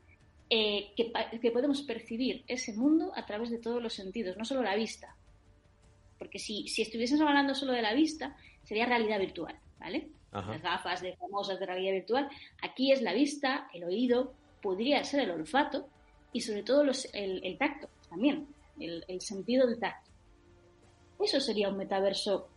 eh, 0.50 0.92
que, 0.96 1.12
que, 1.42 1.52
podemos 1.52 1.82
percibir 1.84 2.44
ese 2.48 2.74
mundo 2.74 3.12
a 3.16 3.26
través 3.26 3.50
de 3.50 3.60
todos 3.60 3.82
los 3.82 3.94
sentidos, 3.94 4.38
no 4.38 4.46
solo 4.46 4.62
la 4.62 4.76
vista. 4.76 5.16
Porque 6.20 6.40
si, 6.40 6.68
si 6.68 6.82
estuviésemos 6.82 7.28
hablando 7.28 7.56
solo 7.56 7.74
de 7.74 7.82
la 7.82 7.94
vista, 7.94 8.36
sería 8.64 8.86
realidad 8.86 9.20
virtual, 9.20 9.58
¿vale? 9.80 10.10
las 10.44 10.62
gafas 10.62 11.02
de 11.02 11.16
famosas 11.16 11.60
de 11.60 11.66
realidad 11.66 11.94
virtual. 11.94 12.30
Aquí 12.62 12.92
es 12.92 13.02
la 13.02 13.14
vista, 13.14 13.70
el 13.74 13.86
oído, 13.86 14.34
podría 14.62 15.04
ser 15.04 15.22
el 15.22 15.32
olfato 15.32 15.88
y 16.34 16.42
sobre 16.42 16.64
todo 16.64 16.84
el, 17.14 17.58
tacto 17.58 17.88
también, 18.10 18.48
el, 18.80 19.22
sentido 19.22 19.68
del 19.68 19.80
tacto. 19.80 20.12
Eso 21.20 21.40
sería 21.40 21.70
un 21.70 21.78
metaverso 21.78 22.50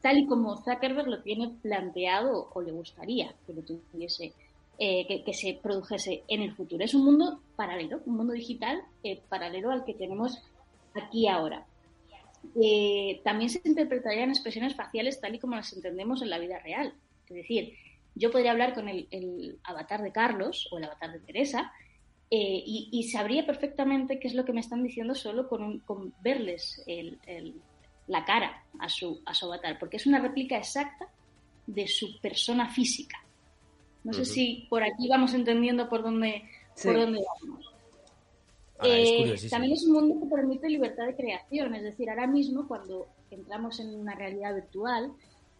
tal 0.00 0.18
y 0.18 0.26
como 0.26 0.56
Zuckerberg 0.56 1.08
lo 1.08 1.22
tiene 1.22 1.50
planteado 1.62 2.50
o 2.52 2.60
le 2.60 2.72
gustaría 2.72 3.34
que 3.46 3.52
lo 3.52 3.62
tuviese, 3.62 4.32
eh, 4.78 5.22
que, 5.24 5.32
se 5.32 5.58
produjese 5.62 6.22
en 6.28 6.42
el 6.42 6.54
futuro. 6.54 6.84
Es 6.84 6.94
un 6.94 7.04
mundo 7.04 7.40
paralelo, 7.56 8.00
un 8.06 8.16
mundo 8.16 8.32
digital 8.32 8.82
eh, 9.02 9.20
paralelo 9.28 9.70
al 9.70 9.84
que 9.84 9.94
tenemos 9.94 10.42
aquí 10.94 11.28
ahora. 11.28 11.66
Eh, 12.60 13.20
también 13.24 13.50
se 13.50 13.60
interpretarían 13.64 14.30
expresiones 14.30 14.74
faciales 14.74 15.20
tal 15.20 15.34
y 15.34 15.38
como 15.38 15.56
las 15.56 15.72
entendemos 15.72 16.22
en 16.22 16.30
la 16.30 16.38
vida 16.38 16.58
real. 16.58 16.94
Es 17.28 17.34
decir, 17.34 17.74
yo 18.14 18.30
podría 18.30 18.52
hablar 18.52 18.74
con 18.74 18.88
el, 18.88 19.58
avatar 19.64 20.02
de 20.02 20.12
Carlos 20.12 20.68
o 20.70 20.78
el 20.78 20.84
avatar 20.84 21.12
de 21.12 21.20
Teresa 21.20 21.72
eh, 22.30 22.62
y, 22.64 23.02
sabría 23.04 23.46
perfectamente 23.46 24.18
qué 24.18 24.28
es 24.28 24.34
lo 24.34 24.44
que 24.44 24.52
me 24.52 24.60
están 24.60 24.82
diciendo 24.82 25.14
solo 25.14 25.48
con, 25.48 25.82
verles 26.22 26.82
la 28.06 28.24
cara 28.24 28.64
a 28.78 28.88
su, 28.88 29.20
a 29.24 29.34
su 29.34 29.46
avatar, 29.46 29.78
porque 29.78 29.96
es 29.96 30.06
una 30.06 30.20
réplica 30.20 30.56
exacta 30.56 31.08
de 31.66 31.86
su 31.86 32.20
persona 32.20 32.68
física. 32.68 33.18
No 34.04 34.12
sé 34.12 34.24
si 34.24 34.66
por 34.70 34.84
aquí 34.84 35.08
vamos 35.08 35.34
entendiendo 35.34 35.88
por 35.88 36.02
dónde, 36.02 36.48
por 36.80 36.94
dónde 36.94 37.24
vamos. 37.42 37.74
Ah, 38.78 38.86
eh, 38.86 39.34
también 39.50 39.72
es 39.72 39.84
un 39.84 39.94
mundo 39.94 40.20
que 40.20 40.34
permite 40.34 40.68
libertad 40.68 41.06
de 41.06 41.16
creación, 41.16 41.74
es 41.74 41.82
decir, 41.82 42.08
ahora 42.10 42.26
mismo 42.26 42.68
cuando 42.68 43.08
entramos 43.30 43.80
en 43.80 43.94
una 43.94 44.14
realidad 44.14 44.54
virtual 44.54 45.12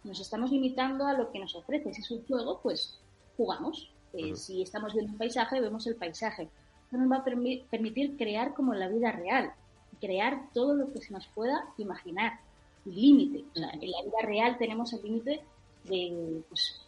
nos 0.06 0.20
estamos 0.20 0.52
limitando 0.52 1.06
a 1.06 1.14
lo 1.14 1.30
que 1.30 1.40
nos 1.40 1.54
ofrece. 1.54 1.92
Si 1.92 2.00
es 2.00 2.10
un 2.10 2.24
juego, 2.26 2.60
pues 2.62 2.98
jugamos. 3.36 3.92
Eh, 4.12 4.36
si 4.36 4.62
estamos 4.62 4.94
viendo 4.94 5.12
un 5.12 5.18
paisaje, 5.18 5.60
vemos 5.60 5.86
el 5.86 5.96
paisaje. 5.96 6.48
Eso 6.86 6.96
nos 6.96 7.10
va 7.10 7.16
a 7.16 7.24
permitir 7.24 8.16
crear 8.16 8.54
como 8.54 8.72
en 8.72 8.80
la 8.80 8.88
vida 8.88 9.10
real, 9.10 9.52
crear 10.00 10.50
todo 10.52 10.74
lo 10.74 10.92
que 10.92 11.00
se 11.00 11.12
nos 11.12 11.26
pueda 11.28 11.64
imaginar, 11.78 12.40
límite. 12.84 13.44
en 13.54 13.62
la 13.62 13.72
vida 14.02 14.18
real 14.22 14.56
tenemos 14.58 14.92
el 14.92 15.02
límite 15.02 15.42
de, 15.84 16.42
pues, 16.48 16.80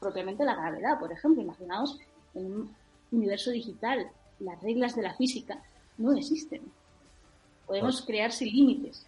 propiamente 0.00 0.44
la 0.44 0.54
gravedad, 0.54 0.98
por 0.98 1.12
ejemplo. 1.12 1.42
Imaginaos 1.42 1.98
en 2.34 2.46
un 2.46 2.76
universo 3.12 3.50
digital, 3.50 4.10
las 4.40 4.60
reglas 4.62 4.94
de 4.94 5.02
la 5.02 5.14
física 5.14 5.62
no 5.98 6.12
existen. 6.12 6.62
Podemos 7.66 8.02
crear 8.02 8.32
sin 8.32 8.48
límites. 8.48 9.06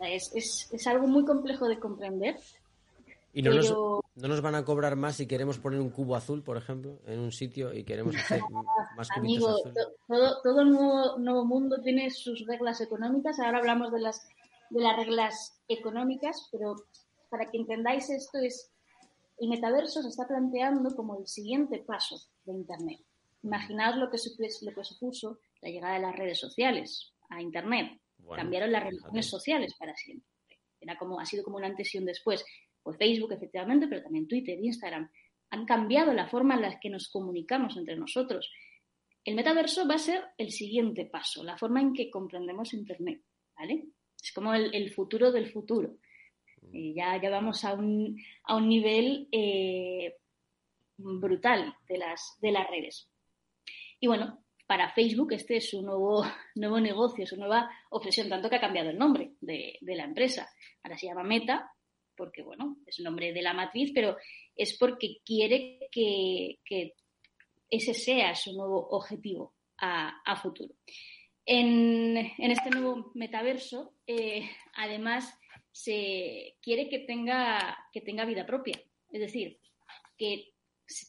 Es, 0.00 0.68
es, 0.72 0.86
algo 0.86 1.06
muy 1.06 1.24
complejo 1.24 1.66
de 1.66 1.78
comprender. 1.78 2.38
¿Y 3.34 3.42
no, 3.42 3.52
nos, 3.52 3.70
no 3.70 4.28
nos 4.28 4.40
van 4.40 4.54
a 4.54 4.64
cobrar 4.64 4.94
más 4.94 5.16
si 5.16 5.26
queremos 5.26 5.58
poner 5.58 5.80
un 5.80 5.90
cubo 5.90 6.14
azul, 6.14 6.44
por 6.44 6.56
ejemplo, 6.56 7.00
en 7.06 7.18
un 7.18 7.32
sitio 7.32 7.74
y 7.74 7.82
queremos 7.82 8.14
hacer 8.14 8.40
más 8.96 9.10
Amigo, 9.10 9.56
todo, 10.06 10.40
todo 10.42 10.60
el 10.60 10.70
nuevo, 10.70 11.18
nuevo, 11.18 11.44
mundo 11.44 11.80
tiene 11.82 12.10
sus 12.10 12.46
reglas 12.46 12.80
económicas. 12.80 13.40
Ahora 13.40 13.58
hablamos 13.58 13.92
de 13.92 14.00
las, 14.00 14.26
de 14.70 14.80
las 14.80 14.96
reglas 14.96 15.60
económicas, 15.66 16.48
pero 16.52 16.76
para 17.28 17.50
que 17.50 17.58
entendáis 17.58 18.08
esto 18.10 18.38
es, 18.38 18.70
el 19.38 19.48
metaverso 19.48 20.00
se 20.00 20.08
está 20.08 20.28
planteando 20.28 20.94
como 20.94 21.18
el 21.18 21.26
siguiente 21.26 21.82
paso 21.84 22.16
de 22.44 22.52
Internet. 22.52 23.00
Imaginaos 23.42 23.96
lo 23.96 24.10
que, 24.10 24.18
lo 24.62 24.72
que 24.72 24.84
supuso 24.84 25.38
la 25.60 25.70
llegada 25.70 25.94
de 25.94 26.00
las 26.00 26.16
redes 26.16 26.38
sociales 26.38 27.12
a 27.30 27.42
Internet. 27.42 28.00
Cambiaron 28.36 28.70
las 28.70 28.84
relaciones 28.84 29.28
sociales 29.28 29.74
para 29.76 29.94
siempre. 29.96 30.28
Era 30.80 30.96
como, 30.96 31.18
ha 31.18 31.26
sido 31.26 31.42
como 31.42 31.56
un 31.56 31.64
antes 31.64 31.94
y 31.94 31.98
un 31.98 32.04
después. 32.04 32.44
Pues 32.84 32.96
Facebook, 32.96 33.32
efectivamente, 33.32 33.88
pero 33.88 34.02
también 34.02 34.28
Twitter, 34.28 34.56
Instagram. 34.62 35.10
Han 35.50 35.66
cambiado 35.66 36.12
la 36.12 36.28
forma 36.28 36.54
en 36.54 36.62
la 36.62 36.78
que 36.78 36.90
nos 36.90 37.08
comunicamos 37.08 37.76
entre 37.76 37.96
nosotros. 37.96 38.52
El 39.24 39.34
metaverso 39.34 39.88
va 39.88 39.96
a 39.96 39.98
ser 39.98 40.22
el 40.38 40.52
siguiente 40.52 41.06
paso, 41.06 41.42
la 41.42 41.56
forma 41.56 41.80
en 41.80 41.92
que 41.92 42.10
comprendemos 42.10 42.74
Internet. 42.74 43.22
¿vale? 43.56 43.86
Es 44.22 44.32
como 44.32 44.54
el, 44.54 44.92
futuro 44.92 45.32
del 45.32 45.50
futuro. 45.50 45.96
Mm. 46.60 46.76
Eh, 46.76 46.94
ya, 46.94 47.20
ya 47.20 47.30
vamos 47.30 47.64
a 47.64 47.74
un, 47.74 48.16
a 48.44 48.56
un 48.56 48.68
nivel 48.68 49.28
eh, 49.32 50.14
brutal 50.96 51.74
de 51.88 51.98
las, 51.98 52.36
de 52.40 52.52
las 52.52 52.68
redes. 52.68 53.10
Y 54.00 54.06
bueno, 54.06 54.44
para 54.66 54.92
Facebook 54.92 55.32
este 55.32 55.56
es 55.56 55.70
su 55.70 55.82
nuevo, 55.82 56.24
nuevo 56.54 56.80
negocio, 56.80 57.26
su 57.26 57.36
nueva 57.36 57.70
obsesión, 57.90 58.28
tanto 58.28 58.48
que 58.48 58.56
ha 58.56 58.60
cambiado 58.60 58.90
el 58.90 58.98
nombre 58.98 59.32
de, 59.40 59.78
la 59.80 60.04
empresa. 60.04 60.48
Ahora 60.82 60.96
se 60.96 61.06
llama 61.06 61.22
Meta, 61.22 61.70
porque 62.16 62.42
bueno, 62.42 62.78
es 62.86 62.98
el 62.98 63.04
nombre 63.04 63.32
de 63.32 63.42
la 63.42 63.54
matriz, 63.54 63.92
pero 63.94 64.16
es 64.56 64.76
porque 64.78 65.18
quiere 65.24 65.88
que, 65.90 66.58
ese 67.70 67.94
sea 67.94 68.34
su 68.34 68.52
nuevo 68.52 68.88
objetivo 68.90 69.54
a, 69.78 70.40
futuro. 70.40 70.74
En, 71.44 72.16
este 72.38 72.70
nuevo 72.70 73.10
metaverso, 73.14 73.94
eh, 74.06 74.48
además, 74.76 75.38
se 75.72 76.56
quiere 76.62 76.88
que 76.88 77.00
tenga, 77.00 77.76
que 77.92 78.00
tenga 78.00 78.24
vida 78.24 78.46
propia. 78.46 78.80
Es 79.10 79.20
decir, 79.20 79.58
que 80.16 80.54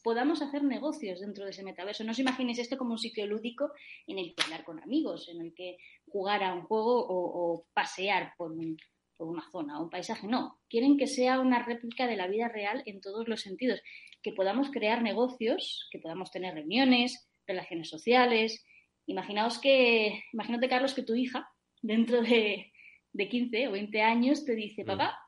podamos 0.03 0.41
hacer 0.41 0.64
negocios 0.64 1.20
dentro 1.20 1.43
de 1.43 1.51
ese 1.51 1.64
metaverso. 1.64 2.03
No 2.03 2.12
os 2.12 2.20
imaginéis 2.20 2.60
esto 2.60 2.78
como 2.78 2.91
un 2.91 2.99
sitio 2.99 3.26
lúdico 3.28 3.72
en 4.08 4.20
el 4.20 4.34
que 4.34 4.43
hablar 4.43 4.64
con 4.64 4.82
amigos, 4.82 5.28
en 5.30 5.41
el 5.41 5.53
que 5.53 5.78
jugar 6.08 6.43
a 6.43 6.53
un 6.53 6.64
juego 6.64 7.06
o, 7.08 7.66
pasear 7.74 8.34
por 8.38 8.51
un, 8.51 8.78
por 9.18 9.28
una 9.28 9.49
zona 9.51 9.80
o 9.80 9.84
un 9.84 9.89
paisaje, 9.89 10.28
no, 10.28 10.59
quieren 10.70 10.97
que 10.97 11.07
sea 11.07 11.39
una 11.39 11.63
réplica 11.63 12.07
de 12.07 12.16
la 12.16 12.28
vida 12.28 12.49
real 12.49 12.84
en 12.86 13.01
todos 13.01 13.28
los 13.28 13.41
sentidos, 13.41 13.82
que 14.22 14.34
podamos 14.34 14.70
crear 14.72 15.01
negocios, 15.01 15.88
que 15.91 15.99
podamos 15.99 16.32
tener 16.32 16.53
reuniones, 16.53 17.30
relaciones 17.47 17.89
sociales. 17.89 18.66
Imaginaos 19.05 19.59
que, 19.59 20.24
imagínate 20.34 20.70
Carlos 20.70 20.93
que 20.93 21.03
tu 21.03 21.16
hija 21.16 21.49
dentro 21.82 22.22
de, 22.22 22.72
de 23.13 23.30
15 23.30 23.68
o 23.68 23.72
20 23.72 24.01
años 24.01 24.45
te 24.45 24.55
dice, 24.55 24.84
mm. 24.84 24.88
papá, 24.88 25.20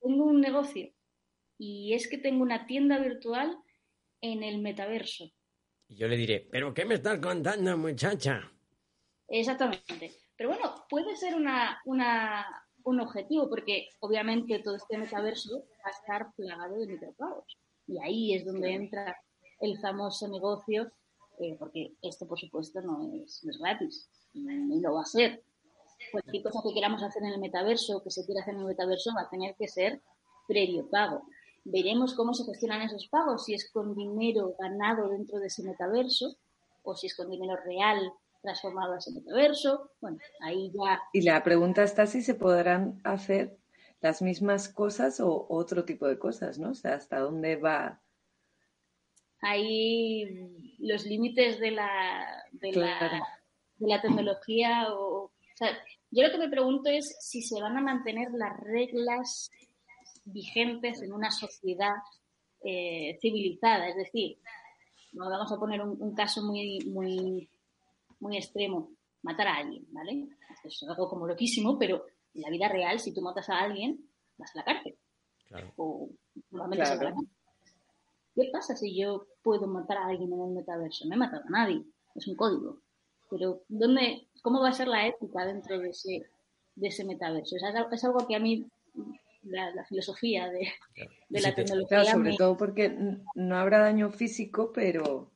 tengo 0.00 0.24
un 0.24 0.40
negocio 0.40 0.92
y 1.58 1.94
es 1.94 2.08
que 2.08 2.18
tengo 2.18 2.42
una 2.42 2.66
tienda 2.66 2.98
virtual 2.98 3.56
en 4.20 4.42
el 4.42 4.60
metaverso. 4.60 5.30
Y 5.88 5.96
yo 5.96 6.08
le 6.08 6.16
diré, 6.16 6.46
¿pero 6.50 6.72
qué 6.72 6.84
me 6.84 6.94
estás 6.94 7.18
contando, 7.18 7.76
muchacha? 7.76 8.50
Exactamente. 9.28 10.12
Pero 10.36 10.50
bueno, 10.50 10.86
puede 10.88 11.16
ser 11.16 11.34
una, 11.34 11.80
un 12.84 13.00
objetivo, 13.00 13.48
porque 13.48 13.88
obviamente 14.00 14.60
todo 14.60 14.76
este 14.76 14.98
metaverso 14.98 15.64
va 15.84 15.88
a 15.88 15.90
estar 15.90 16.34
plagado 16.34 16.78
de 16.78 16.86
micropagos. 16.86 17.58
Y 17.86 17.98
ahí 17.98 18.34
es 18.34 18.44
donde 18.44 18.72
entra 18.72 19.16
el 19.60 19.78
famoso 19.80 20.28
negocio, 20.28 20.90
eh, 21.38 21.56
porque 21.58 21.94
esto, 22.02 22.26
por 22.26 22.38
supuesto, 22.38 22.80
no 22.82 23.10
es, 23.22 23.44
gratis, 23.58 24.08
ni 24.34 24.80
lo 24.80 24.94
va 24.94 25.02
a 25.02 25.06
ser. 25.06 25.42
Cualquier 26.12 26.42
cosa 26.42 26.60
que 26.62 26.74
queramos 26.74 27.02
hacer 27.02 27.22
en 27.22 27.32
el 27.32 27.40
metaverso, 27.40 28.02
que 28.02 28.10
se 28.10 28.24
quiera 28.24 28.42
hacer 28.42 28.54
en 28.54 28.60
el 28.60 28.66
metaverso, 28.66 29.12
va 29.16 29.22
a 29.22 29.30
tener 29.30 29.54
que 29.56 29.68
ser 29.68 30.02
previo 30.46 30.88
pago. 30.90 31.22
Veremos 31.64 32.14
cómo 32.14 32.34
se 32.34 32.44
gestionan 32.44 32.82
esos 32.82 33.08
pagos, 33.08 33.46
si 33.46 33.54
es 33.54 33.70
con 33.70 33.94
dinero 33.94 34.54
ganado 34.58 35.08
dentro 35.08 35.38
de 35.38 35.46
ese 35.46 35.62
metaverso 35.62 36.36
o 36.82 36.94
si 36.94 37.06
es 37.06 37.16
con 37.16 37.30
dinero 37.30 37.56
real 37.64 38.12
transformado 38.44 38.92
a 38.92 38.98
metaverso. 39.12 39.90
Bueno, 40.00 40.18
ahí 40.40 40.70
ya. 40.72 41.00
Y 41.12 41.22
la 41.22 41.42
pregunta 41.42 41.82
está 41.82 42.06
si 42.06 42.22
se 42.22 42.34
podrán 42.34 43.00
hacer 43.02 43.58
las 44.00 44.22
mismas 44.22 44.68
cosas 44.68 45.18
o 45.18 45.46
otro 45.48 45.84
tipo 45.84 46.06
de 46.06 46.18
cosas, 46.18 46.58
¿no? 46.58 46.70
O 46.70 46.74
sea, 46.74 46.94
hasta 46.94 47.18
dónde 47.18 47.56
va. 47.56 48.00
Ahí 49.40 50.76
los 50.78 51.04
límites 51.06 51.58
de 51.58 51.70
la, 51.70 52.44
de, 52.52 52.72
la, 52.72 53.26
de 53.76 53.88
la 53.88 54.00
tecnología 54.00 54.92
o, 54.94 55.24
o 55.24 55.56
sea, 55.56 55.70
yo 56.10 56.22
lo 56.22 56.30
que 56.30 56.38
me 56.38 56.48
pregunto 56.48 56.90
es 56.90 57.16
si 57.20 57.42
se 57.42 57.60
van 57.60 57.76
a 57.76 57.80
mantener 57.80 58.28
las 58.32 58.58
reglas 58.60 59.50
vigentes 60.24 61.02
en 61.02 61.12
una 61.12 61.30
sociedad 61.30 61.96
eh, 62.62 63.18
civilizada. 63.20 63.88
Es 63.88 63.96
decir, 63.96 64.38
vamos 65.12 65.52
a 65.52 65.58
poner 65.58 65.80
un, 65.82 66.14
caso 66.14 66.42
muy, 66.42 66.78
muy, 66.86 67.48
muy 68.24 68.38
extremo, 68.38 68.90
matar 69.22 69.48
a 69.48 69.56
alguien, 69.56 69.86
¿vale? 69.90 70.28
Esto 70.64 70.86
es 70.86 70.90
algo 70.90 71.08
como 71.08 71.26
loquísimo, 71.26 71.78
pero 71.78 72.06
en 72.34 72.42
la 72.42 72.50
vida 72.50 72.68
real, 72.68 72.98
si 72.98 73.12
tú 73.12 73.20
matas 73.20 73.48
a 73.50 73.60
alguien, 73.60 74.00
vas 74.38 74.54
a 74.54 74.58
la 74.58 74.64
cárcel. 74.64 74.96
Claro. 75.46 75.72
O 75.76 76.08
¿Qué 78.34 78.50
pasa 78.50 78.74
si 78.74 78.98
yo 78.98 79.26
puedo 79.42 79.66
matar 79.66 79.98
a 79.98 80.06
alguien 80.06 80.32
en 80.32 80.40
el 80.40 80.50
metaverso? 80.50 81.06
No 81.06 81.14
he 81.14 81.18
matado 81.18 81.44
a 81.46 81.50
nadie, 81.50 81.84
es 82.14 82.26
un 82.26 82.34
código. 82.34 82.78
Pero 83.30 83.62
¿dónde, 83.68 84.26
¿cómo 84.42 84.60
va 84.60 84.70
a 84.70 84.72
ser 84.72 84.88
la 84.88 85.06
ética 85.06 85.46
dentro 85.46 85.78
de 85.78 85.90
ese, 85.90 86.26
de 86.74 86.88
ese 86.88 87.04
metaverso? 87.04 87.56
es 87.56 88.04
algo 88.04 88.26
que 88.26 88.34
a 88.34 88.40
mí 88.40 88.66
la, 89.44 89.84
filosofía 89.84 90.48
de, 90.50 90.68
la 91.28 91.54
tecnología. 91.54 92.04
sobre 92.04 92.36
todo 92.36 92.56
porque 92.56 92.96
no 93.34 93.56
habrá 93.56 93.78
daño 93.80 94.10
físico, 94.10 94.72
pero 94.72 95.30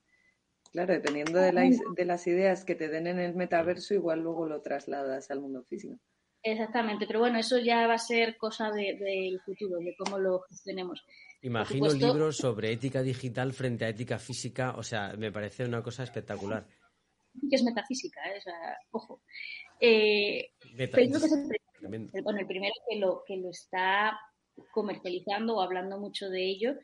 claro, 0.73 0.93
dependiendo 0.93 1.39
de, 1.39 1.79
de 1.97 2.05
las 2.05 2.27
ideas 2.27 2.65
que 2.65 2.75
te 2.75 2.89
den 2.89 3.07
en 3.07 3.19
el 3.19 3.35
metaverso, 3.35 3.95
igual 3.95 4.21
luego 4.21 4.47
lo 4.47 4.61
trasladas 4.61 5.31
al 5.31 5.41
mundo 5.41 5.63
físico. 5.65 5.99
Exactamente, 6.43 7.07
pero 7.07 7.21
bueno, 7.21 7.39
eso 7.39 7.59
ya 7.59 7.87
va 7.87 7.95
a 7.95 7.99
ser 7.99 8.37
cosa 8.37 8.71
del 8.71 9.41
futuro, 9.41 9.79
de 9.79 9.95
cómo 9.97 10.19
lo 10.19 10.41
gestionemos. 10.43 11.05
Imagino 11.43 11.93
libros 11.93 12.37
sobre 12.37 12.73
ética 12.73 13.03
digital 13.03 13.53
frente 13.53 13.85
a 13.85 13.89
ética 13.89 14.19
física, 14.19 14.75
o 14.77 14.83
sea, 14.83 15.15
me 15.17 15.33
parece 15.33 15.65
una 15.65 15.83
cosa 15.83 16.05
espectacular. 16.05 16.67
Que 17.49 17.57
es 17.57 17.63
metafísica, 17.63 18.21
¿eh? 18.31 18.39
o 18.39 18.41
sea, 18.41 18.79
ojo. 18.91 19.23
Eh, 19.81 20.51
bueno, 22.23 22.41
el 22.41 22.47
primero 22.47 22.75
que 22.89 22.99
lo, 22.99 23.23
que 23.27 23.37
lo 23.37 23.51
está 23.51 24.19
comercializando 24.73 25.57
o 25.57 25.61
hablando 25.61 25.99
mucho 25.99 26.29
de 26.29 26.49
ello, 26.49 26.75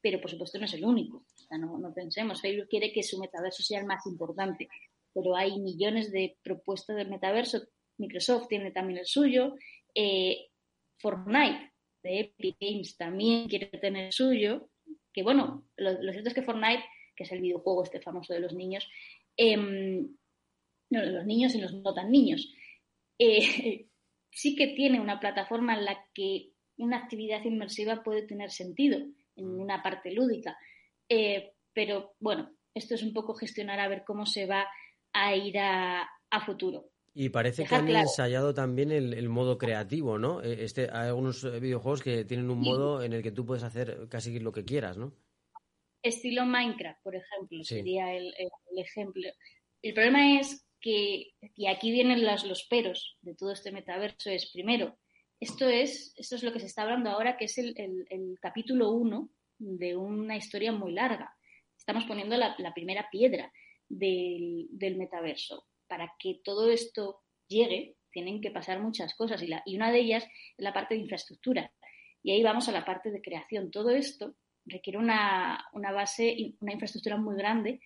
pero 0.00 0.20
por 0.20 0.30
supuesto 0.30 0.58
no 0.58 0.64
es 0.64 0.74
el 0.74 0.84
único. 0.84 1.24
O 1.44 1.46
sea, 1.46 1.58
no, 1.58 1.78
no 1.78 1.92
pensemos, 1.92 2.40
Facebook 2.40 2.68
quiere 2.68 2.92
que 2.92 3.02
su 3.02 3.18
metaverso 3.18 3.62
sea 3.62 3.80
el 3.80 3.86
más 3.86 4.06
importante, 4.06 4.68
pero 5.12 5.36
hay 5.36 5.58
millones 5.60 6.10
de 6.10 6.36
propuestas 6.42 6.96
del 6.96 7.10
metaverso. 7.10 7.62
Microsoft 7.98 8.48
tiene 8.48 8.70
también 8.70 8.98
el 8.98 9.06
suyo. 9.06 9.54
Eh, 9.94 10.48
Fortnite 10.98 11.72
de 12.02 12.20
Epic 12.20 12.56
Games 12.60 12.96
también 12.96 13.48
quiere 13.48 13.66
tener 13.66 14.06
el 14.06 14.12
suyo. 14.12 14.70
Que 15.12 15.22
bueno, 15.22 15.68
lo, 15.76 16.12
cierto 16.12 16.28
es 16.28 16.34
que 16.34 16.42
Fortnite, 16.42 16.84
que 17.14 17.24
es 17.24 17.32
el 17.32 17.40
videojuego 17.40 17.84
este 17.84 18.00
famoso 18.00 18.34
de 18.34 18.40
los 18.40 18.54
niños, 18.54 18.88
eh, 19.36 19.56
no, 19.56 21.04
los 21.04 21.26
niños 21.26 21.54
y 21.54 21.60
los 21.60 21.72
no 21.72 21.94
tan 21.94 22.10
niños, 22.10 22.52
eh, 23.18 23.86
sí 24.30 24.56
que 24.56 24.68
tiene 24.68 25.00
una 25.00 25.20
plataforma 25.20 25.74
en 25.74 25.84
la 25.84 26.04
que 26.12 26.50
una 26.76 26.98
actividad 26.98 27.44
inmersiva 27.44 28.02
puede 28.02 28.22
tener 28.22 28.50
sentido 28.50 28.98
en 29.36 29.56
mm. 29.56 29.60
una 29.60 29.82
parte 29.82 30.10
lúdica. 30.12 30.58
Eh, 31.08 31.52
pero 31.72 32.14
bueno, 32.18 32.54
esto 32.74 32.94
es 32.94 33.02
un 33.02 33.12
poco 33.12 33.34
gestionar 33.34 33.80
a 33.80 33.88
ver 33.88 34.04
cómo 34.06 34.26
se 34.26 34.46
va 34.46 34.66
a 35.12 35.36
ir 35.36 35.58
a, 35.58 36.08
futuro. 36.44 36.90
Y 37.14 37.28
parece 37.28 37.64
que 37.64 37.74
han 37.76 37.88
ensayado 37.88 38.52
también 38.52 38.90
el, 38.90 39.28
modo 39.28 39.56
creativo, 39.56 40.18
¿no? 40.18 40.42
Eh, 40.42 40.64
este, 40.64 40.90
hay 40.90 41.08
algunos 41.08 41.44
videojuegos 41.60 42.02
que 42.02 42.24
tienen 42.24 42.50
un 42.50 42.58
modo 42.58 43.04
en 43.04 43.12
el 43.12 43.22
que 43.22 43.30
tú 43.30 43.46
puedes 43.46 43.62
hacer 43.62 44.08
casi 44.10 44.40
lo 44.40 44.50
que 44.50 44.64
quieras, 44.64 44.98
¿no? 44.98 45.14
Estilo 46.02 46.44
Minecraft, 46.44 47.00
por 47.04 47.14
ejemplo, 47.14 47.62
sería 47.62 48.12
el, 48.12 48.34
ejemplo. 48.76 49.22
El 49.80 49.94
problema 49.94 50.40
es 50.40 50.66
que, 50.80 51.34
y 51.54 51.66
aquí 51.68 51.92
vienen 51.92 52.26
los, 52.26 52.44
los 52.44 52.64
peros 52.64 53.16
de 53.22 53.36
todo 53.36 53.52
este 53.52 53.70
metaverso, 53.70 54.30
es 54.30 54.50
primero, 54.52 54.98
esto 55.40 55.68
es, 55.68 56.14
esto 56.16 56.36
es 56.36 56.42
lo 56.42 56.52
que 56.52 56.60
se 56.60 56.66
está 56.66 56.82
hablando 56.82 57.10
ahora, 57.10 57.36
que 57.36 57.46
es 57.46 57.58
el, 57.58 57.74
capítulo 58.40 58.90
uno 58.90 59.30
de 59.64 59.96
una 59.96 60.36
historia 60.36 60.72
muy 60.72 60.92
larga. 60.92 61.34
Estamos 61.76 62.04
poniendo 62.04 62.36
la, 62.36 62.56
primera 62.74 63.08
piedra 63.10 63.52
del, 63.88 64.68
metaverso. 64.96 65.66
Para 65.86 66.12
que 66.18 66.40
todo 66.44 66.70
esto 66.70 67.20
llegue, 67.48 67.96
tienen 68.10 68.40
que 68.40 68.50
pasar 68.50 68.80
muchas 68.80 69.14
cosas 69.14 69.42
y, 69.42 69.48
la, 69.48 69.62
y 69.66 69.76
una 69.76 69.90
de 69.90 70.00
ellas 70.00 70.24
es 70.24 70.64
la 70.64 70.72
parte 70.72 70.94
de 70.94 71.00
infraestructura. 71.00 71.72
Y 72.22 72.30
ahí 72.32 72.42
vamos 72.42 72.68
a 72.68 72.72
la 72.72 72.84
parte 72.84 73.10
de 73.10 73.20
creación. 73.20 73.70
Todo 73.70 73.90
esto 73.90 74.34
requiere 74.64 74.98
una, 74.98 75.66
una 75.72 75.92
base, 75.92 76.54
una 76.60 76.72
infraestructura 76.72 77.16
muy 77.16 77.36
grande, 77.36 77.80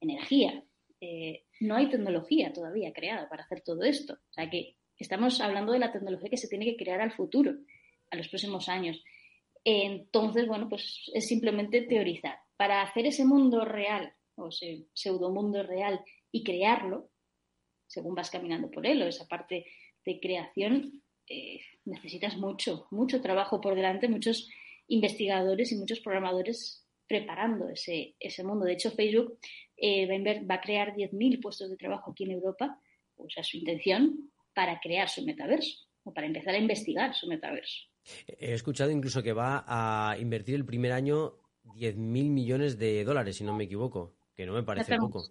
energía, 0.00 0.62
eh, 1.00 1.44
no 1.60 1.76
hay 1.76 1.88
tecnología 1.88 2.52
todavía 2.52 2.92
creada 2.92 3.28
para 3.28 3.44
hacer 3.44 3.60
todo 3.60 3.82
esto. 3.84 4.14
O 4.14 4.32
sea 4.32 4.50
que 4.50 4.76
estamos 4.96 5.40
hablando 5.40 5.72
de 5.72 5.78
la 5.78 5.92
tecnología 5.92 6.30
que 6.30 6.36
se 6.36 6.48
tiene 6.48 6.64
que 6.64 6.76
crear 6.76 7.00
al 7.00 7.12
futuro, 7.12 7.54
a 8.10 8.16
los 8.16 8.28
próximos 8.28 8.68
años. 8.68 9.02
Entonces, 9.64 10.46
bueno, 10.46 10.68
pues 10.68 11.10
es 11.14 11.26
simplemente 11.26 11.82
teorizar. 11.82 12.38
Para 12.56 12.82
hacer 12.82 13.06
ese 13.06 13.24
mundo 13.24 13.64
real, 13.64 14.12
o 14.36 14.48
ese 14.48 14.86
pseudomundo 14.92 15.62
real, 15.62 16.00
y 16.30 16.44
crearlo, 16.44 17.10
según 17.86 18.14
vas 18.14 18.30
caminando 18.30 18.70
por 18.70 18.86
él, 18.86 19.02
o 19.02 19.06
esa 19.06 19.26
parte 19.26 19.66
de 20.04 20.20
creación, 20.20 21.02
eh, 21.28 21.60
necesitas 21.84 22.36
mucho, 22.36 22.86
mucho 22.90 23.20
trabajo 23.20 23.60
por 23.60 23.74
delante, 23.74 24.08
muchos 24.08 24.48
investigadores 24.88 25.72
y 25.72 25.76
muchos 25.76 26.00
programadores 26.00 26.86
preparando 27.06 27.68
ese, 27.68 28.14
ese 28.20 28.44
mundo. 28.44 28.64
De 28.66 28.74
hecho, 28.74 28.90
Facebook 28.90 29.38
eh, 29.76 30.06
va 30.44 30.54
a 30.56 30.60
crear 30.60 30.94
10.000 30.94 31.40
puestos 31.40 31.70
de 31.70 31.76
trabajo 31.76 32.10
aquí 32.10 32.24
en 32.24 32.32
Europa, 32.32 32.80
o 33.16 33.28
sea, 33.28 33.42
su 33.42 33.56
intención, 33.56 34.30
para 34.54 34.80
crear 34.80 35.08
su 35.08 35.24
metaverso, 35.24 35.86
o 36.04 36.12
para 36.12 36.26
empezar 36.26 36.54
a 36.54 36.58
investigar 36.58 37.14
su 37.14 37.26
metaverso. 37.26 37.88
He 38.26 38.54
escuchado 38.54 38.90
incluso 38.90 39.22
que 39.22 39.32
va 39.32 39.64
a 39.66 40.18
invertir 40.18 40.54
el 40.54 40.64
primer 40.64 40.92
año 40.92 41.34
10.000 41.64 41.96
millones 42.30 42.78
de 42.78 43.04
dólares, 43.04 43.36
si 43.36 43.44
no 43.44 43.54
me 43.54 43.64
equivoco, 43.64 44.14
que 44.34 44.46
no 44.46 44.52
me 44.52 44.62
parece 44.62 44.96
poco. 44.96 45.24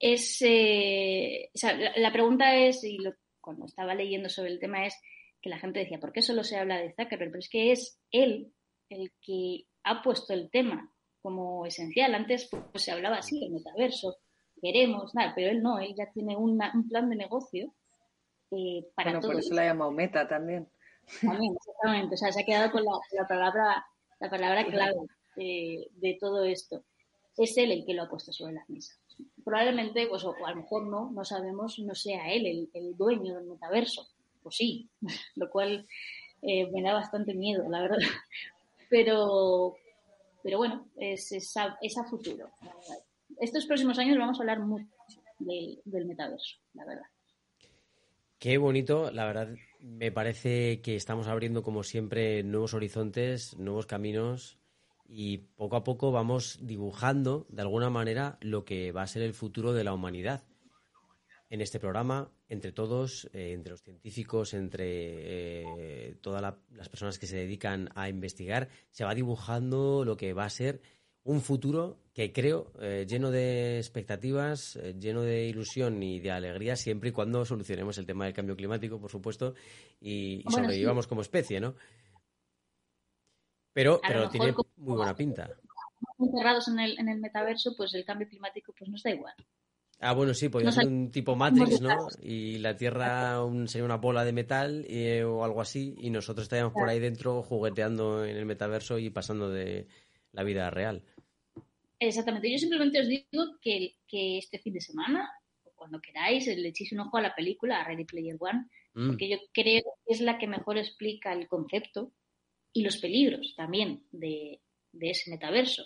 Es, 0.00 0.40
eh, 0.42 1.50
la, 1.96 2.12
pregunta 2.12 2.54
es, 2.56 2.84
y 2.84 2.98
cuando 3.40 3.66
estaba 3.66 3.94
leyendo 3.94 4.28
sobre 4.28 4.50
el 4.50 4.60
tema, 4.60 4.86
es 4.86 4.94
que 5.40 5.50
la 5.50 5.58
gente 5.58 5.80
decía, 5.80 5.98
¿por 5.98 6.12
qué 6.12 6.22
solo 6.22 6.44
se 6.44 6.56
habla 6.56 6.78
de 6.78 6.94
Zuckerberg? 6.94 7.30
Pero 7.30 7.38
es 7.38 7.48
que 7.48 7.72
es 7.72 8.00
él 8.10 8.52
el 8.88 9.12
que 9.20 9.64
ha 9.84 10.02
puesto 10.02 10.32
el 10.32 10.50
tema 10.50 10.92
como 11.20 11.66
esencial. 11.66 12.14
Antes 12.14 12.48
pues, 12.50 12.84
se 12.84 12.92
hablaba 12.92 13.18
así, 13.18 13.44
el 13.44 13.52
metaverso, 13.52 14.18
queremos, 14.60 15.14
nada, 15.14 15.32
pero 15.34 15.50
él 15.50 15.62
no, 15.62 15.78
él 15.78 15.94
ya 15.96 16.10
tiene 16.12 16.36
un 16.36 16.58
plan 16.88 17.10
de 17.10 17.16
negocio 17.16 17.74
eh, 18.50 18.86
para 18.94 19.12
bueno, 19.12 19.26
por 19.26 19.38
eso 19.38 19.54
la 19.54 19.62
ha 19.62 19.66
llamado 19.66 19.90
meta 19.90 20.26
también. 20.26 20.68
También, 21.20 21.54
exactamente. 21.56 22.14
O 22.14 22.18
sea, 22.18 22.32
se 22.32 22.42
ha 22.42 22.44
quedado 22.44 22.70
con 22.70 22.84
la, 22.84 23.26
palabra, 23.26 23.86
la 24.20 24.30
palabra 24.30 24.66
clave 24.66 25.08
de 25.36 26.16
todo 26.20 26.44
esto. 26.44 26.84
Es 27.36 27.56
él 27.56 27.70
el 27.70 27.86
que 27.86 27.94
lo 27.94 28.02
ha 28.02 28.10
puesto 28.10 28.32
sobre 28.32 28.54
las 28.54 28.68
mesas. 28.68 28.98
Probablemente, 29.44 30.06
pues, 30.08 30.24
o, 30.24 30.34
a 30.44 30.50
lo 30.50 30.56
mejor 30.56 30.86
no, 30.86 31.10
no 31.10 31.24
sabemos, 31.24 31.78
no 31.78 31.94
sea 31.94 32.30
él 32.32 32.46
el, 32.46 32.70
el 32.74 32.96
dueño 32.96 33.36
del 33.36 33.46
metaverso. 33.46 34.08
pues 34.42 34.56
sí, 34.56 34.88
lo 35.36 35.48
cual 35.50 35.86
eh, 36.42 36.70
me 36.70 36.82
da 36.82 36.92
bastante 36.92 37.34
miedo, 37.34 37.68
la 37.68 37.82
verdad. 37.82 37.98
Pero, 38.90 39.76
pero 40.42 40.56
bueno, 40.56 40.88
es, 40.96 41.30
es, 41.30 41.54
a, 41.58 41.76
futuro. 42.08 42.48
Estos 43.38 43.66
próximos 43.66 43.98
años 43.98 44.16
vamos 44.16 44.38
a 44.38 44.42
hablar 44.42 44.60
mucho 44.60 44.86
del, 45.40 45.82
del 45.84 46.06
metaverso, 46.06 46.56
la 46.72 46.86
verdad. 46.86 47.04
Qué 48.38 48.56
bonito, 48.56 49.10
la 49.10 49.26
verdad 49.26 49.50
me 49.80 50.10
parece 50.12 50.80
que 50.80 50.96
estamos 50.96 51.26
abriendo 51.28 51.62
como 51.62 51.82
siempre 51.82 52.42
nuevos 52.42 52.74
horizontes, 52.74 53.56
nuevos 53.58 53.86
caminos 53.86 54.58
y 55.06 55.38
poco 55.38 55.76
a 55.76 55.84
poco 55.84 56.12
vamos 56.12 56.58
dibujando 56.62 57.46
de 57.48 57.62
alguna 57.62 57.90
manera 57.90 58.38
lo 58.40 58.64
que 58.64 58.92
va 58.92 59.02
a 59.02 59.06
ser 59.06 59.22
el 59.22 59.34
futuro 59.34 59.72
de 59.72 59.84
la 59.84 59.94
humanidad. 59.94 60.44
En 61.50 61.62
este 61.62 61.80
programa, 61.80 62.30
entre 62.50 62.72
todos, 62.72 63.30
eh, 63.32 63.52
entre 63.52 63.70
los 63.70 63.82
científicos, 63.82 64.52
entre 64.52 66.10
eh, 66.10 66.14
todas 66.20 66.42
las 66.70 66.88
personas 66.90 67.18
que 67.18 67.26
se 67.26 67.36
dedican 67.36 67.88
a 67.94 68.10
investigar, 68.10 68.68
se 68.90 69.04
va 69.04 69.14
dibujando 69.14 70.04
lo 70.04 70.18
que 70.18 70.34
va 70.34 70.44
a 70.44 70.50
ser 70.50 70.82
un 71.24 71.40
futuro 71.40 71.98
que 72.12 72.32
creo 72.32 72.72
eh, 72.80 73.06
lleno 73.08 73.30
de 73.30 73.78
expectativas, 73.78 74.78
lleno 74.98 75.22
de 75.22 75.46
ilusión 75.46 76.02
y 76.02 76.20
de 76.20 76.30
alegría, 76.30 76.74
siempre 76.74 77.10
y 77.10 77.12
cuando 77.12 77.44
solucionemos 77.44 77.98
el 77.98 78.06
tema 78.06 78.24
del 78.24 78.34
cambio 78.34 78.56
climático, 78.56 79.00
por 79.00 79.10
supuesto, 79.10 79.54
y, 80.00 80.42
sobrevivamos 80.48 81.06
como 81.06 81.20
especie, 81.20 81.60
¿no? 81.60 81.74
Pero, 83.72 84.00
pero 84.06 84.28
tiene 84.28 84.54
muy 84.76 84.96
buena 84.96 85.14
pinta. 85.14 85.48
Encerrados 86.18 86.66
en 86.68 86.80
el, 86.80 86.98
en 86.98 87.08
el 87.08 87.20
metaverso, 87.20 87.74
pues 87.76 87.94
el 87.94 88.04
cambio 88.04 88.28
climático 88.28 88.74
pues 88.76 88.90
nos 88.90 89.02
da 89.02 89.10
igual. 89.10 89.34
Ah, 90.00 90.12
bueno, 90.12 90.32
sí, 90.32 90.48
podría 90.48 90.70
ser 90.70 90.86
un 90.86 91.10
tipo 91.10 91.34
Matrix, 91.34 91.80
¿no? 91.80 91.96
Y 92.22 92.58
la 92.58 92.76
Tierra 92.76 93.36
sería 93.66 93.84
una 93.84 93.96
bola 93.96 94.24
de 94.24 94.32
metal 94.32 94.84
eh, 94.88 95.24
o 95.24 95.44
algo 95.44 95.60
así, 95.60 95.96
y 95.98 96.10
nosotros 96.10 96.44
estaríamos 96.44 96.72
por 96.72 96.88
ahí 96.88 97.00
dentro 97.00 97.42
jugueteando 97.42 98.24
en 98.24 98.36
el 98.36 98.46
metaverso 98.46 98.98
y 98.98 99.10
pasando 99.10 99.50
de 99.50 99.88
la 100.32 100.42
vida 100.42 100.70
real. 100.70 101.02
Exactamente. 101.98 102.50
Yo 102.50 102.58
simplemente 102.58 103.00
os 103.00 103.08
digo 103.08 103.58
que, 103.60 103.96
que 104.06 104.38
este 104.38 104.58
fin 104.58 104.74
de 104.74 104.80
semana, 104.80 105.30
o 105.64 105.72
cuando 105.74 106.00
queráis, 106.00 106.46
le 106.46 106.68
echéis 106.68 106.92
un 106.92 107.00
ojo 107.00 107.16
a 107.16 107.22
la 107.22 107.34
película, 107.34 107.80
a 107.80 107.84
Ready 107.84 108.04
Player 108.04 108.36
One, 108.38 108.66
mm. 108.94 109.08
porque 109.08 109.28
yo 109.28 109.38
creo 109.52 109.82
que 109.82 110.12
es 110.12 110.20
la 110.20 110.38
que 110.38 110.46
mejor 110.46 110.78
explica 110.78 111.32
el 111.32 111.48
concepto 111.48 112.12
y 112.72 112.82
los 112.82 112.98
peligros 112.98 113.54
también 113.56 114.04
de, 114.12 114.60
de 114.92 115.10
ese 115.10 115.30
metaverso 115.30 115.84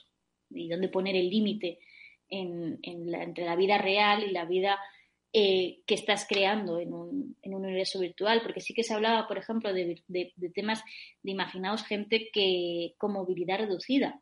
y 0.51 0.69
dónde 0.69 0.89
poner 0.89 1.17
el 1.17 1.31
límite 1.31 1.79
entre 2.29 3.45
la 3.45 3.57
vida 3.57 3.77
real 3.77 4.25
y 4.25 4.31
la 4.31 4.47
vida 4.47 4.79
eh, 5.35 5.81
que 5.87 5.95
estás 5.95 6.27
creando 6.29 6.79
en 6.79 6.93
un, 6.93 7.37
universo 7.43 8.01
virtual, 8.01 8.41
porque 8.43 8.61
sí 8.61 8.75
que 8.75 8.83
se 8.83 8.95
hablaba, 8.95 9.29
por 9.29 9.39
ejemplo, 9.39 9.73
de, 9.73 10.03
temas 10.55 10.83
de 11.23 11.31
imaginaos 11.31 11.85
gente 11.85 12.31
que 12.33 12.95
con 12.97 13.13
movilidad 13.13 13.59
reducida, 13.59 14.21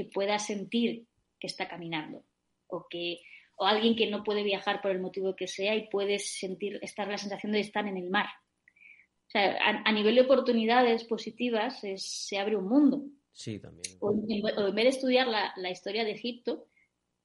que 0.00 0.10
pueda 0.10 0.38
sentir 0.38 1.06
que 1.38 1.46
está 1.46 1.68
caminando, 1.68 2.24
o 2.68 2.86
que 2.88 3.20
o 3.56 3.66
alguien 3.66 3.94
que 3.94 4.08
no 4.08 4.24
puede 4.24 4.42
viajar 4.42 4.80
por 4.80 4.90
el 4.90 5.00
motivo 5.00 5.36
que 5.36 5.46
sea 5.46 5.74
y 5.74 5.88
puede 5.88 6.18
sentir, 6.18 6.78
estar 6.80 7.06
la 7.06 7.18
sensación 7.18 7.52
de 7.52 7.60
estar 7.60 7.86
en 7.86 7.98
el 7.98 8.08
mar. 8.08 8.24
O 8.24 9.30
sea, 9.30 9.58
a, 9.84 9.92
nivel 9.92 10.14
de 10.14 10.22
oportunidades 10.22 11.04
positivas 11.04 11.82
se 11.96 12.38
abre 12.38 12.56
un 12.56 12.66
mundo. 12.66 13.04
Sí, 13.32 13.58
también. 13.58 13.98
O, 14.00 14.12
en, 14.12 14.74
vez 14.74 14.84
de 14.84 14.88
estudiar 14.88 15.26
la, 15.26 15.52
la 15.56 15.70
historia 15.70 16.04
de 16.04 16.12
Egipto, 16.12 16.68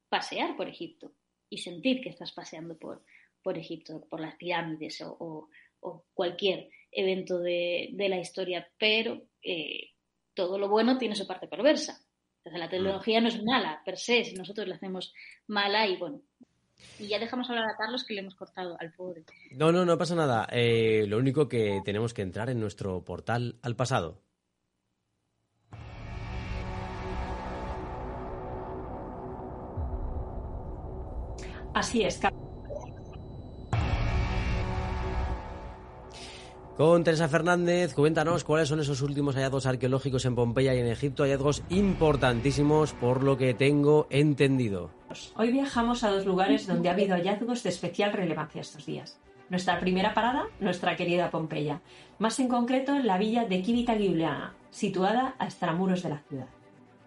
pasear 0.09 0.57
por 0.57 0.67
Egipto 0.67 1.13
y 1.49 1.59
sentir 1.59 2.01
que 2.01 2.09
estás 2.09 2.34
paseando 2.34 2.78
por, 2.78 3.05
por 3.41 3.57
Egipto, 3.57 4.05
por 4.09 4.19
las 4.19 4.36
pirámides 4.36 5.01
o, 5.01 5.49
cualquier 6.13 6.69
evento 6.91 7.39
de, 7.39 7.95
la 7.97 8.19
historia, 8.19 8.67
pero 8.78 9.21
eh, 9.41 9.91
todo 10.34 10.57
lo 10.57 10.67
bueno 10.67 10.97
tiene 10.97 11.15
su 11.15 11.26
parte 11.26 11.47
perversa. 11.47 12.05
Entonces, 12.46 12.60
la 12.60 12.70
tecnología 12.70 13.22
no 13.22 13.28
es 13.28 13.43
mala 13.43 13.82
per 13.84 13.98
se, 13.98 14.24
si 14.24 14.36
nosotros 14.36 14.68
la 14.68 14.76
hacemos 14.76 15.16
mala 15.48 15.88
y 15.88 15.98
bueno. 15.98 16.22
Y 17.00 17.08
ya 17.08 17.18
dejamos 17.18 17.50
hablar 17.50 17.66
a 17.68 17.76
Carlos 17.76 18.04
que 18.06 18.14
le 18.14 18.20
hemos 18.20 18.36
cortado 18.36 18.78
al 18.80 18.93
pobre. 18.93 19.26
No, 19.50 19.72
no, 19.72 19.84
no 19.84 19.98
pasa 19.98 20.14
nada. 20.14 20.48
Eh, 20.52 21.06
lo 21.08 21.18
único 21.18 21.50
que 21.50 21.82
tenemos 21.84 22.14
que 22.14 22.22
entrar 22.22 22.52
en 22.52 22.60
nuestro 22.60 23.04
portal 23.04 23.58
al 23.64 23.76
pasado. 23.76 24.22
Así 31.74 32.04
es. 32.04 32.22
Con 36.78 37.05
Teresa 37.05 37.30
Fernández, 37.30 37.93
cuéntanos 37.93 38.43
cuáles 38.43 38.67
son 38.67 38.82
esos 38.82 39.01
últimos 39.01 39.36
hallazgos 39.36 39.65
arqueológicos 39.65 40.26
en 40.26 40.36
Pompeya 40.36 40.76
y 40.76 40.80
en 40.80 40.88
Egipto, 40.88 41.23
hallazgos 41.23 41.63
importantísimos 41.69 42.91
por 42.91 43.23
lo 43.23 43.38
que 43.38 43.53
tengo 43.53 44.07
entendido. 44.09 44.91
Hoy 45.38 45.53
viajamos 45.53 46.03
a 46.03 46.09
dos 46.09 46.26
lugares 46.26 46.67
donde 46.67 46.89
ha 46.89 46.91
habido 46.91 47.15
hallazgos 47.15 47.63
de 47.63 47.69
especial 47.69 48.11
relevancia 48.11 48.59
estos 48.59 48.86
días. 48.86 49.17
Nuestra 49.49 49.80
primera 49.80 50.13
parada, 50.13 50.47
nuestra 50.59 50.97
querida 50.97 51.32
Pompeya, 51.32 51.80
más 52.19 52.41
en 52.41 52.49
concreto 52.49 52.93
en 52.93 53.07
la 53.07 53.17
villa 53.17 53.45
de 53.45 53.63
Civita 53.63 53.95
Giuliana, 53.95 54.53
situada 54.69 55.36
a 55.39 55.45
extramuros 55.45 56.03
de 56.03 56.09
la 56.09 56.23
ciudad. 56.28 56.47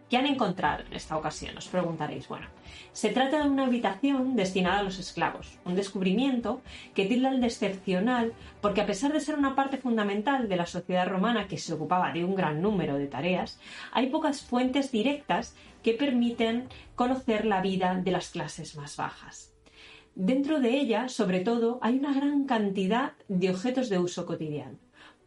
¿Qué 0.08 0.16
han 0.16 0.26
encontrado 0.26 0.84
en 0.86 0.94
esta 0.94 1.18
ocasión? 1.18 1.58
Os 1.58 1.68
preguntaréis. 1.68 2.28
Bueno, 2.28 2.46
se 2.92 3.10
trata 3.10 3.42
de 3.42 3.50
una 3.50 3.66
habitación 3.66 4.36
destinada 4.36 4.78
a 4.78 4.82
los 4.82 4.98
esclavos, 4.98 5.58
un 5.66 5.74
descubrimiento 5.74 6.62
que 6.94 7.04
tilda 7.04 7.28
el 7.28 7.42
de 7.42 7.48
excepcional 7.48 8.32
porque 8.62 8.80
a 8.80 8.86
pesar 8.86 9.12
de 9.12 9.20
ser 9.20 9.36
una 9.36 9.54
parte 9.54 9.76
fundamental 9.76 10.48
de 10.48 10.56
la 10.56 10.64
sociedad 10.64 11.06
romana 11.06 11.46
que 11.46 11.58
se 11.58 11.74
ocupaba 11.74 12.10
de 12.12 12.24
un 12.24 12.34
gran 12.34 12.62
número 12.62 12.96
de 12.96 13.06
tareas, 13.06 13.60
hay 13.92 14.06
pocas 14.08 14.40
fuentes 14.40 14.90
directas 14.90 15.54
que 15.82 15.92
permiten 15.92 16.68
conocer 16.94 17.44
la 17.44 17.60
vida 17.60 17.94
de 17.94 18.10
las 18.10 18.30
clases 18.30 18.76
más 18.76 18.96
bajas. 18.96 19.52
Dentro 20.14 20.58
de 20.58 20.70
ella, 20.70 21.10
sobre 21.10 21.40
todo, 21.40 21.78
hay 21.82 21.98
una 21.98 22.14
gran 22.14 22.44
cantidad 22.44 23.12
de 23.28 23.50
objetos 23.50 23.90
de 23.90 23.98
uso 23.98 24.24
cotidiano 24.24 24.78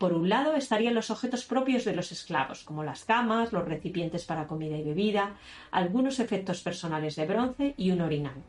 por 0.01 0.13
un 0.13 0.29
lado 0.29 0.55
estarían 0.55 0.95
los 0.95 1.11
objetos 1.11 1.45
propios 1.45 1.85
de 1.85 1.93
los 1.93 2.11
esclavos, 2.11 2.63
como 2.63 2.83
las 2.83 3.05
camas, 3.05 3.53
los 3.53 3.67
recipientes 3.67 4.25
para 4.25 4.47
comida 4.47 4.75
y 4.75 4.81
bebida, 4.81 5.35
algunos 5.69 6.19
efectos 6.19 6.63
personales 6.63 7.15
de 7.15 7.27
bronce 7.27 7.75
y 7.77 7.91
un 7.91 8.01
orinal. 8.01 8.41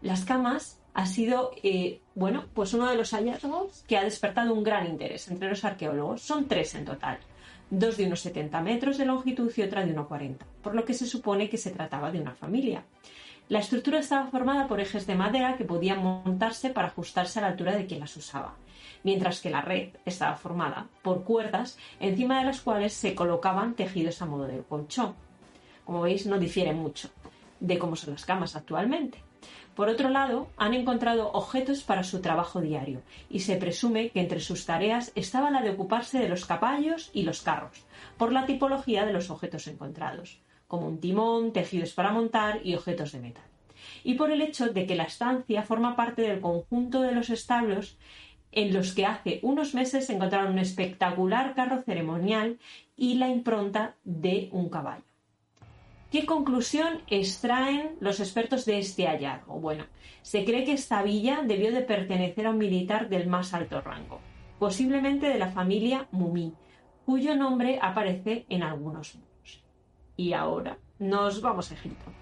Las 0.00 0.24
camas 0.24 0.80
ha 0.94 1.04
sido, 1.04 1.50
eh, 1.62 2.00
bueno, 2.14 2.46
pues 2.54 2.72
uno 2.72 2.88
de 2.88 2.96
los 2.96 3.10
hallazgos 3.10 3.84
que 3.86 3.98
ha 3.98 4.02
despertado 4.02 4.54
un 4.54 4.64
gran 4.64 4.86
interés 4.86 5.28
entre 5.28 5.50
los 5.50 5.62
arqueólogos. 5.66 6.22
Son 6.22 6.48
tres 6.48 6.74
en 6.74 6.86
total, 6.86 7.18
dos 7.68 7.98
de 7.98 8.06
unos 8.06 8.20
70 8.20 8.62
metros 8.62 8.96
de 8.96 9.04
longitud 9.04 9.52
y 9.54 9.60
otra 9.60 9.84
de 9.84 9.92
unos 9.92 10.06
40, 10.06 10.46
por 10.62 10.74
lo 10.74 10.86
que 10.86 10.94
se 10.94 11.04
supone 11.04 11.50
que 11.50 11.58
se 11.58 11.70
trataba 11.70 12.12
de 12.12 12.22
una 12.22 12.34
familia. 12.34 12.82
La 13.50 13.58
estructura 13.58 13.98
estaba 13.98 14.30
formada 14.30 14.68
por 14.68 14.80
ejes 14.80 15.06
de 15.06 15.16
madera 15.16 15.58
que 15.58 15.66
podían 15.66 16.02
montarse 16.02 16.70
para 16.70 16.88
ajustarse 16.88 17.40
a 17.40 17.42
la 17.42 17.48
altura 17.48 17.76
de 17.76 17.84
quien 17.84 18.00
las 18.00 18.16
usaba 18.16 18.54
mientras 19.04 19.40
que 19.40 19.50
la 19.50 19.60
red 19.60 19.90
estaba 20.04 20.34
formada 20.34 20.88
por 21.02 21.22
cuerdas 21.22 21.78
encima 22.00 22.40
de 22.40 22.46
las 22.46 22.60
cuales 22.60 22.92
se 22.92 23.14
colocaban 23.14 23.74
tejidos 23.74 24.20
a 24.20 24.26
modo 24.26 24.48
de 24.48 24.62
colchón. 24.62 25.14
Como 25.84 26.00
veis, 26.00 26.26
no 26.26 26.38
difiere 26.38 26.72
mucho 26.72 27.10
de 27.60 27.78
cómo 27.78 27.94
son 27.94 28.14
las 28.14 28.24
camas 28.24 28.56
actualmente. 28.56 29.22
Por 29.74 29.88
otro 29.88 30.08
lado, 30.08 30.48
han 30.56 30.72
encontrado 30.72 31.32
objetos 31.32 31.82
para 31.82 32.04
su 32.04 32.20
trabajo 32.20 32.60
diario 32.60 33.02
y 33.28 33.40
se 33.40 33.56
presume 33.56 34.10
que 34.10 34.20
entre 34.20 34.40
sus 34.40 34.66
tareas 34.66 35.10
estaba 35.16 35.50
la 35.50 35.62
de 35.62 35.70
ocuparse 35.70 36.18
de 36.18 36.28
los 36.28 36.46
caballos 36.46 37.10
y 37.12 37.24
los 37.24 37.42
carros, 37.42 37.84
por 38.16 38.32
la 38.32 38.46
tipología 38.46 39.04
de 39.04 39.12
los 39.12 39.30
objetos 39.30 39.66
encontrados, 39.66 40.40
como 40.68 40.86
un 40.86 41.00
timón, 41.00 41.52
tejidos 41.52 41.92
para 41.92 42.12
montar 42.12 42.60
y 42.64 42.76
objetos 42.76 43.12
de 43.12 43.20
metal. 43.20 43.44
Y 44.04 44.14
por 44.14 44.30
el 44.30 44.42
hecho 44.42 44.72
de 44.72 44.86
que 44.86 44.94
la 44.94 45.04
estancia 45.04 45.62
forma 45.62 45.96
parte 45.96 46.22
del 46.22 46.40
conjunto 46.40 47.02
de 47.02 47.12
los 47.12 47.28
establos 47.30 47.98
en 48.54 48.72
los 48.72 48.94
que 48.94 49.04
hace 49.04 49.40
unos 49.42 49.74
meses 49.74 50.06
se 50.06 50.14
encontraron 50.14 50.52
un 50.52 50.58
espectacular 50.58 51.54
carro 51.54 51.82
ceremonial 51.82 52.58
y 52.96 53.14
la 53.14 53.28
impronta 53.28 53.96
de 54.04 54.48
un 54.52 54.68
caballo. 54.68 55.04
¿Qué 56.10 56.24
conclusión 56.26 57.00
extraen 57.08 57.96
los 57.98 58.20
expertos 58.20 58.64
de 58.64 58.78
este 58.78 59.06
hallazgo? 59.08 59.58
Bueno, 59.58 59.84
se 60.22 60.44
cree 60.44 60.64
que 60.64 60.72
esta 60.72 61.02
villa 61.02 61.42
debió 61.44 61.72
de 61.72 61.82
pertenecer 61.82 62.46
a 62.46 62.50
un 62.50 62.58
militar 62.58 63.08
del 63.08 63.26
más 63.26 63.52
alto 63.52 63.80
rango, 63.80 64.20
posiblemente 64.60 65.28
de 65.28 65.38
la 65.38 65.50
familia 65.50 66.06
Mumí, 66.12 66.54
cuyo 67.04 67.34
nombre 67.34 67.80
aparece 67.82 68.46
en 68.48 68.62
algunos 68.62 69.16
muros. 69.16 69.64
Y 70.16 70.32
ahora 70.32 70.78
nos 71.00 71.40
vamos 71.40 71.72
a 71.72 71.74
Egipto, 71.74 72.12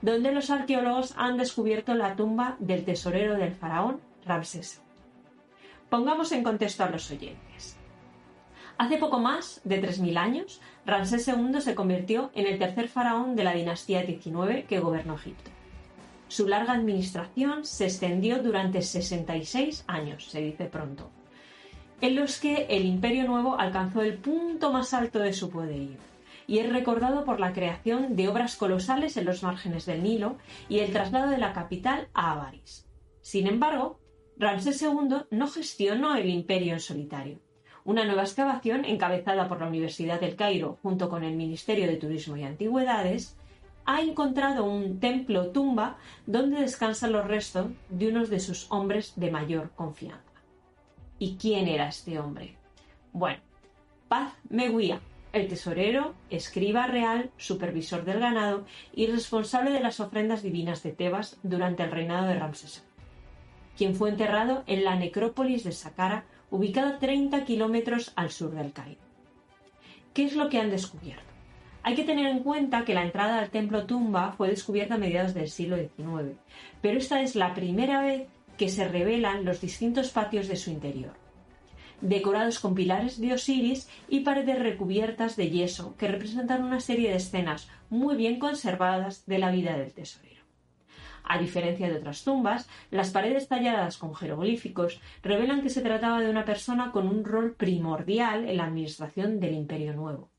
donde 0.00 0.30
los 0.30 0.50
arqueólogos 0.50 1.14
han 1.16 1.36
descubierto 1.36 1.94
la 1.94 2.14
tumba 2.14 2.56
del 2.60 2.84
tesorero 2.84 3.34
del 3.34 3.52
faraón 3.52 4.00
Ramsés 4.24 4.80
Pongamos 5.90 6.30
en 6.30 6.44
contexto 6.44 6.84
a 6.84 6.88
los 6.88 7.10
oyentes. 7.10 7.76
Hace 8.78 8.96
poco 8.96 9.18
más 9.18 9.60
de 9.64 9.82
3.000 9.82 10.16
años, 10.16 10.60
Ramsés 10.86 11.26
II 11.28 11.60
se 11.60 11.74
convirtió 11.74 12.30
en 12.34 12.46
el 12.46 12.58
tercer 12.58 12.88
faraón 12.88 13.36
de 13.36 13.44
la 13.44 13.52
dinastía 13.52 14.02
19 14.02 14.64
que 14.64 14.78
gobernó 14.80 15.16
Egipto. 15.16 15.50
Su 16.28 16.46
larga 16.46 16.74
administración 16.74 17.64
se 17.64 17.84
extendió 17.86 18.40
durante 18.40 18.82
66 18.82 19.84
años, 19.88 20.30
se 20.30 20.40
dice 20.40 20.66
pronto. 20.66 21.10
en 22.00 22.16
los 22.16 22.40
que 22.40 22.66
el 22.70 22.86
Imperio 22.86 23.26
Nuevo 23.26 23.60
alcanzó 23.60 24.00
el 24.00 24.16
punto 24.16 24.72
más 24.72 24.94
alto 24.94 25.18
de 25.18 25.34
su 25.34 25.50
poderío 25.50 25.98
y 26.46 26.58
es 26.60 26.72
recordado 26.72 27.24
por 27.24 27.40
la 27.40 27.52
creación 27.52 28.16
de 28.16 28.28
obras 28.28 28.56
colosales 28.56 29.18
en 29.18 29.26
los 29.26 29.42
márgenes 29.42 29.84
del 29.84 30.02
Nilo 30.02 30.36
y 30.68 30.78
el 30.78 30.92
traslado 30.92 31.30
de 31.30 31.36
la 31.36 31.52
capital 31.52 32.08
a 32.14 32.32
Avaris. 32.32 32.86
Sin 33.20 33.46
embargo, 33.46 33.99
Ramsés 34.40 34.80
II 34.80 35.26
no 35.30 35.48
gestionó 35.48 36.16
el 36.16 36.30
imperio 36.30 36.72
en 36.72 36.80
solitario. 36.80 37.38
Una 37.84 38.06
nueva 38.06 38.22
excavación, 38.22 38.86
encabezada 38.86 39.46
por 39.50 39.60
la 39.60 39.66
Universidad 39.66 40.18
del 40.18 40.34
Cairo 40.34 40.78
junto 40.82 41.10
con 41.10 41.24
el 41.24 41.36
Ministerio 41.36 41.86
de 41.86 41.98
Turismo 41.98 42.38
y 42.38 42.44
Antigüedades, 42.44 43.36
ha 43.84 44.00
encontrado 44.00 44.64
un 44.64 44.98
templo 44.98 45.50
tumba 45.50 45.98
donde 46.24 46.62
descansan 46.62 47.12
los 47.12 47.26
restos 47.26 47.66
de 47.90 48.08
uno 48.08 48.24
de 48.24 48.40
sus 48.40 48.72
hombres 48.72 49.12
de 49.16 49.30
mayor 49.30 49.72
confianza. 49.76 50.24
¿Y 51.18 51.36
quién 51.36 51.68
era 51.68 51.88
este 51.88 52.18
hombre? 52.18 52.56
Bueno, 53.12 53.42
Paz 54.08 54.32
Meguía, 54.48 55.02
el 55.34 55.48
tesorero, 55.48 56.14
escriba 56.30 56.86
real, 56.86 57.30
supervisor 57.36 58.06
del 58.06 58.20
ganado 58.20 58.64
y 58.94 59.06
responsable 59.06 59.70
de 59.70 59.80
las 59.80 60.00
ofrendas 60.00 60.42
divinas 60.42 60.82
de 60.82 60.92
Tebas 60.92 61.38
durante 61.42 61.82
el 61.82 61.90
reinado 61.90 62.26
de 62.26 62.38
Ramsés, 62.38 62.86
quien 63.76 63.94
fue 63.94 64.10
enterrado 64.10 64.64
en 64.66 64.84
la 64.84 64.96
necrópolis 64.96 65.64
de 65.64 65.72
Saqqara, 65.72 66.24
ubicada 66.50 66.98
30 66.98 67.44
kilómetros 67.44 68.12
al 68.16 68.30
sur 68.30 68.52
del 68.52 68.72
Cairo. 68.72 69.00
¿Qué 70.12 70.24
es 70.24 70.34
lo 70.34 70.48
que 70.48 70.58
han 70.58 70.70
descubierto? 70.70 71.24
Hay 71.82 71.94
que 71.94 72.04
tener 72.04 72.26
en 72.26 72.40
cuenta 72.40 72.84
que 72.84 72.94
la 72.94 73.04
entrada 73.04 73.38
al 73.38 73.50
templo 73.50 73.86
tumba 73.86 74.32
fue 74.32 74.48
descubierta 74.48 74.94
a 74.94 74.98
mediados 74.98 75.32
del 75.32 75.48
siglo 75.48 75.76
XIX, 75.76 76.36
pero 76.82 76.98
esta 76.98 77.22
es 77.22 77.36
la 77.36 77.54
primera 77.54 78.02
vez 78.02 78.28
que 78.58 78.68
se 78.68 78.86
revelan 78.86 79.44
los 79.44 79.60
distintos 79.60 80.10
patios 80.10 80.48
de 80.48 80.56
su 80.56 80.70
interior 80.70 81.14
decorados 82.00 82.58
con 82.58 82.74
pilares 82.74 83.20
de 83.20 83.32
Osiris 83.32 83.88
y 84.08 84.20
paredes 84.20 84.58
recubiertas 84.58 85.36
de 85.36 85.50
yeso 85.50 85.94
que 85.96 86.08
representan 86.08 86.64
una 86.64 86.80
serie 86.80 87.10
de 87.10 87.16
escenas 87.16 87.68
muy 87.88 88.16
bien 88.16 88.38
conservadas 88.38 89.26
de 89.26 89.38
la 89.38 89.50
vida 89.50 89.76
del 89.76 89.92
tesorero. 89.92 90.29
A 91.32 91.38
diferencia 91.38 91.88
de 91.88 91.98
otras 91.98 92.24
tumbas, 92.24 92.68
las 92.90 93.10
paredes 93.10 93.46
talladas 93.46 93.98
con 93.98 94.16
jeroglíficos 94.16 95.00
revelan 95.22 95.62
que 95.62 95.70
se 95.70 95.80
trataba 95.80 96.18
de 96.20 96.28
una 96.28 96.44
persona 96.44 96.90
con 96.90 97.06
un 97.06 97.24
rol 97.24 97.54
primordial 97.54 98.48
en 98.48 98.56
la 98.56 98.64
administración 98.64 99.38
del 99.38 99.54
Imperio 99.54 99.94
Nuevo. 99.94 100.32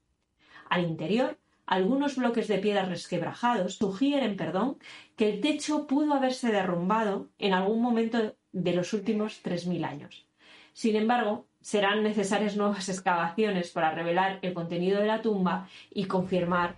Al 0.70 0.84
interior, 0.84 1.40
algunos 1.66 2.18
bloques 2.18 2.50
de 2.50 2.58
piedra 2.58 2.84
resquebrajados 2.84 3.78
sugieren, 3.78 4.36
perdón, 4.36 4.80
que 5.16 5.30
el 5.30 5.40
techo 5.40 5.88
pudo 5.88 6.14
haberse 6.14 6.52
derrumbado 6.52 7.30
en 7.40 7.54
algún 7.54 7.82
momento 7.82 8.36
de 8.52 8.74
los 8.74 8.92
últimos 8.92 9.42
3.000 9.46 9.86
años. 9.86 10.28
Sin 10.74 10.98
embargo, 10.98 11.48
serán 11.62 12.04
necesarias 12.04 12.58
nuevas 12.58 12.90
excavaciones 12.94 13.72
para 13.72 13.96
revelar 13.96 14.40
el 14.42 14.54
contenido 14.54 15.00
de 15.00 15.08
la 15.08 15.22
tumba 15.22 15.70
y 15.90 16.04
confirmar 16.04 16.76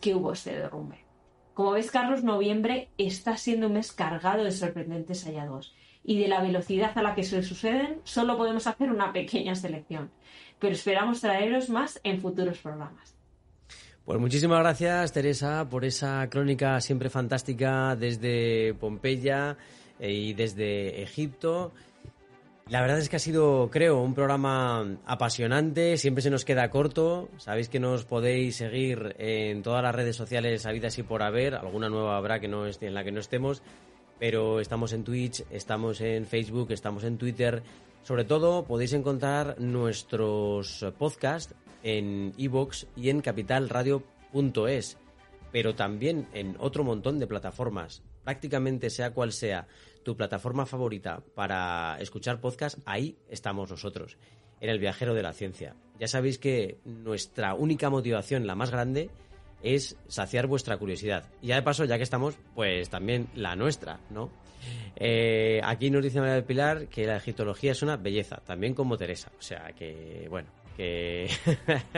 que 0.00 0.16
hubo 0.16 0.32
este 0.32 0.58
derrumbe. 0.58 1.07
Como 1.58 1.72
ves, 1.72 1.90
Carlos, 1.90 2.22
noviembre 2.22 2.88
está 2.98 3.36
siendo 3.36 3.66
un 3.66 3.72
mes 3.72 3.90
cargado 3.90 4.44
de 4.44 4.52
sorprendentes 4.52 5.24
hallazgos 5.24 5.74
y 6.04 6.20
de 6.20 6.28
la 6.28 6.40
velocidad 6.40 6.96
a 6.96 7.02
la 7.02 7.16
que 7.16 7.24
se 7.24 7.42
suceden 7.42 8.00
solo 8.04 8.36
podemos 8.36 8.68
hacer 8.68 8.92
una 8.92 9.12
pequeña 9.12 9.56
selección, 9.56 10.08
pero 10.60 10.74
esperamos 10.74 11.20
traeros 11.20 11.68
más 11.68 11.98
en 12.04 12.20
futuros 12.20 12.58
programas. 12.58 13.12
Pues 14.04 14.20
muchísimas 14.20 14.60
gracias, 14.60 15.12
Teresa, 15.12 15.68
por 15.68 15.84
esa 15.84 16.30
crónica 16.30 16.80
siempre 16.80 17.10
fantástica 17.10 17.96
desde 17.96 18.74
Pompeya 18.74 19.56
eh, 19.98 20.12
y 20.12 20.34
desde 20.34 21.02
Egipto. 21.02 21.72
La 22.68 22.82
verdad 22.82 22.98
es 22.98 23.08
que 23.08 23.16
ha 23.16 23.18
sido, 23.18 23.70
creo, 23.70 24.02
un 24.02 24.12
programa 24.12 24.98
apasionante. 25.06 25.96
Siempre 25.96 26.20
se 26.20 26.28
nos 26.28 26.44
queda 26.44 26.68
corto. 26.68 27.30
Sabéis 27.38 27.70
que 27.70 27.80
nos 27.80 28.04
podéis 28.04 28.56
seguir 28.56 29.16
en 29.18 29.62
todas 29.62 29.82
las 29.82 29.94
redes 29.94 30.16
sociales 30.16 30.66
habidas 30.66 30.98
y 30.98 31.02
por 31.02 31.22
haber. 31.22 31.54
Alguna 31.54 31.88
nueva 31.88 32.18
habrá 32.18 32.40
que 32.40 32.48
no 32.48 32.66
en 32.66 32.94
la 32.94 33.04
que 33.04 33.12
no 33.12 33.20
estemos. 33.20 33.62
Pero 34.18 34.60
estamos 34.60 34.92
en 34.92 35.02
Twitch, 35.02 35.44
estamos 35.50 36.02
en 36.02 36.26
Facebook, 36.26 36.70
estamos 36.70 37.04
en 37.04 37.16
Twitter. 37.16 37.62
Sobre 38.02 38.24
todo 38.24 38.66
podéis 38.66 38.92
encontrar 38.92 39.58
nuestros 39.58 40.84
podcasts 40.98 41.54
en 41.82 42.34
iVoox 42.36 42.84
y 42.96 43.08
en 43.08 43.22
capitalradio.es. 43.22 44.98
Pero 45.52 45.74
también 45.74 46.28
en 46.34 46.54
otro 46.58 46.84
montón 46.84 47.18
de 47.18 47.26
plataformas. 47.26 48.02
Prácticamente 48.24 48.90
sea 48.90 49.14
cual 49.14 49.32
sea 49.32 49.66
tu 50.08 50.16
plataforma 50.16 50.64
favorita 50.64 51.22
para 51.34 51.98
escuchar 52.00 52.40
podcast, 52.40 52.78
ahí 52.86 53.18
estamos 53.28 53.70
nosotros, 53.70 54.16
en 54.58 54.70
el 54.70 54.78
viajero 54.78 55.12
de 55.12 55.22
la 55.22 55.34
ciencia. 55.34 55.76
Ya 56.00 56.08
sabéis 56.08 56.38
que 56.38 56.78
nuestra 56.86 57.52
única 57.52 57.90
motivación, 57.90 58.46
la 58.46 58.54
más 58.54 58.70
grande, 58.70 59.10
es 59.62 59.98
saciar 60.06 60.46
vuestra 60.46 60.78
curiosidad. 60.78 61.28
Y 61.42 61.48
ya 61.48 61.56
de 61.56 61.62
paso, 61.62 61.84
ya 61.84 61.98
que 61.98 62.04
estamos, 62.04 62.38
pues 62.54 62.88
también 62.88 63.28
la 63.34 63.54
nuestra, 63.54 64.00
¿no? 64.08 64.30
Eh, 64.96 65.60
aquí 65.62 65.90
nos 65.90 66.02
dice 66.02 66.20
María 66.20 66.36
del 66.36 66.44
Pilar 66.44 66.86
que 66.86 67.04
la 67.04 67.18
egiptología 67.18 67.72
es 67.72 67.82
una 67.82 67.98
belleza, 67.98 68.36
también 68.46 68.72
como 68.72 68.96
Teresa. 68.96 69.30
O 69.38 69.42
sea 69.42 69.74
que, 69.76 70.26
bueno, 70.30 70.48
que, 70.74 71.28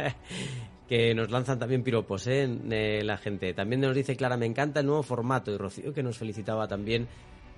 que 0.89 1.15
nos 1.15 1.31
lanzan 1.31 1.61
también 1.61 1.85
piropos 1.85 2.27
¿eh? 2.27 2.49
eh, 2.71 3.03
la 3.05 3.19
gente. 3.19 3.55
También 3.55 3.83
nos 3.83 3.95
dice 3.95 4.17
Clara, 4.17 4.37
me 4.37 4.47
encanta 4.47 4.81
el 4.81 4.87
nuevo 4.87 5.05
formato. 5.05 5.53
Y 5.53 5.57
Rocío 5.57 5.95
que 5.95 6.03
nos 6.03 6.19
felicitaba 6.19 6.67
también 6.67 7.07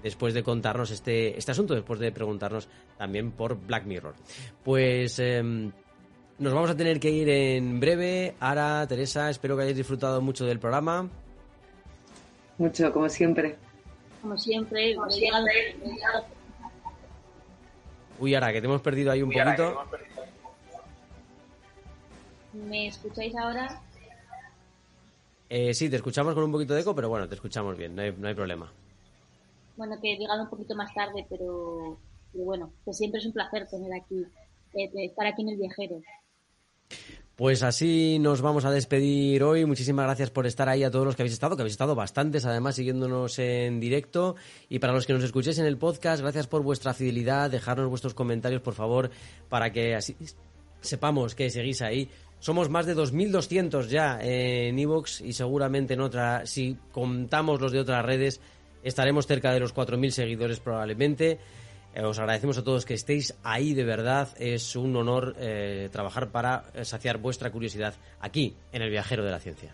después 0.03 0.35
de 0.35 0.43
contarnos 0.43 0.91
este, 0.91 1.39
este 1.39 1.53
asunto, 1.53 1.75
después 1.75 2.01
de 2.01 2.13
preguntarnos 2.13 2.69
también 2.99 3.33
por 3.33 3.57
Black 3.57 3.85
Mirror. 3.85 4.15
Pues 4.63 5.19
em, 5.19 5.71
nos 6.39 6.53
vamos 6.53 6.71
a 6.71 6.77
tener 6.77 6.99
que 6.99 7.11
ir 7.11 7.29
en 7.29 7.81
breve. 7.81 8.35
Ara, 8.41 8.87
Teresa, 8.87 9.31
espero 9.31 9.57
que 9.57 9.63
hayáis 9.63 9.77
disfrutado 9.77 10.21
mucho 10.21 10.45
del 10.45 10.59
programa. 10.59 11.09
Mucho, 12.59 12.93
como 12.93 13.09
siempre. 13.09 13.57
Como 14.21 14.37
siempre, 14.37 14.95
como 14.95 15.11
siempre. 15.11 15.77
Uy, 18.19 18.35
Ara, 18.35 18.53
que 18.53 18.61
te 18.61 18.67
hemos 18.67 18.83
perdido 18.83 19.11
ahí 19.11 19.23
un 19.23 19.31
poquito. 19.31 19.85
¿Me 22.53 22.89
escucháis 22.89 23.35
ahora? 23.37 23.81
Eh, 25.49 25.75
sí, 25.75 25.89
te 25.91 25.97
escuchamos 25.97 26.35
con 26.35 26.45
un 26.45 26.53
poquito 26.53 26.75
de 26.75 26.81
eco, 26.83 26.95
pero 26.95 27.09
bueno, 27.09 27.29
te 27.29 27.35
escuchamos 27.35 27.77
bien, 27.77 27.95
no 27.95 28.03
hay, 28.03 28.15
no 28.17 28.29
hay 28.29 28.35
problema 28.35 28.73
bueno, 29.77 30.01
que 30.01 30.13
he 30.13 30.19
llegado 30.19 30.43
un 30.43 30.51
poquito 30.51 30.75
más 30.75 30.93
tarde, 30.95 31.27
pero, 31.29 31.99
bueno, 32.33 32.73
que 32.85 32.93
siempre 32.93 33.21
es 33.21 33.27
un 33.27 33.33
placer 33.33 33.67
tener 33.69 33.93
aquí, 33.95 34.25
eh, 34.75 34.91
estar 35.05 35.27
aquí 35.27 35.43
en 35.43 35.51
el 35.51 35.57
viajero. 35.57 36.01
Pues 37.37 37.63
así 37.63 38.19
nos 38.21 38.43
vamos 38.43 38.67
a 38.67 38.71
despedir 38.71 39.43
hoy. 39.43 39.65
Muchísimas 39.65 40.05
gracias 40.05 40.31
por 40.31 40.47
estar 40.47 40.69
ahí 40.69 40.85
a 40.85 40.91
todos 40.91 41.07
los 41.07 41.17
que 41.17 41.23
habéis 41.23 41.33
estado, 41.33 41.57
que 41.57 41.63
habéis 41.63 41.73
estado 41.73 41.95
bastantes 41.95 42.45
además 42.45 42.77
siguiéndonos 42.77 43.39
en 43.39 43.81
directo. 43.81 44.37
Y 44.69 44.79
para 44.79 44.93
los 44.93 45.07
que 45.07 45.15
nos 45.15 45.25
escuchéis 45.25 45.59
en 45.59 45.67
el 45.67 45.79
podcast, 45.79 46.21
gracias 46.21 46.47
por 46.47 46.63
vuestra 46.63 46.93
fidelidad. 46.93 47.51
Dejarnos 47.51 47.89
vuestros 47.89 48.13
comentarios, 48.13 48.61
por 48.61 48.75
favor, 48.75 49.11
para 49.49 49.73
que 49.73 49.95
así 49.95 50.15
sepamos 50.83 51.35
que 51.35 51.49
seguís 51.49 51.81
ahí. 51.81 52.11
Somos 52.39 52.69
más 52.69 52.87
de 52.87 52.95
2.200 52.95 53.87
ya 53.87 54.19
en 54.21 54.79
Evox 54.79 55.21
y 55.23 55.33
seguramente 55.33 55.95
en 55.95 56.01
otra, 56.01 56.45
si 56.45 56.77
contamos 56.91 57.61
los 57.61 57.73
de 57.73 57.81
otras 57.81 58.05
redes, 58.05 58.41
Estaremos 58.83 59.27
cerca 59.27 59.53
de 59.53 59.61
los 59.61 59.75
4.000 59.75 60.11
seguidores 60.11 60.61
probablemente. 60.61 61.39
Eh, 61.95 62.03
os 62.03 62.19
agradecemos 62.19 62.59
a 62.59 62.65
todos 62.65 62.85
que 62.85 62.95
estéis 62.95 63.35
ahí 63.43 63.75
de 63.75 63.85
verdad. 63.85 64.29
Es 64.39 64.77
un 64.77 64.97
honor 64.97 65.37
eh, 65.39 65.89
trabajar 65.93 66.31
para 66.31 66.65
saciar 66.85 67.19
vuestra 67.19 67.51
curiosidad 67.51 67.95
aquí, 68.21 68.55
en 68.73 68.83
el 68.83 68.91
viajero 68.91 69.25
de 69.25 69.31
la 69.31 69.41
ciencia. 69.41 69.73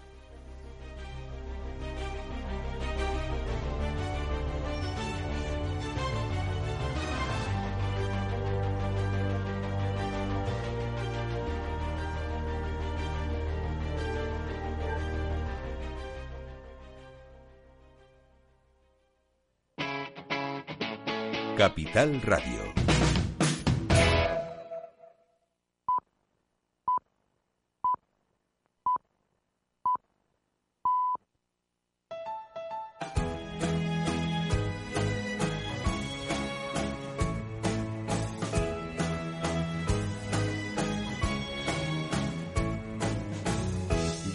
Capital 21.68 22.18
Radio. 22.24 22.77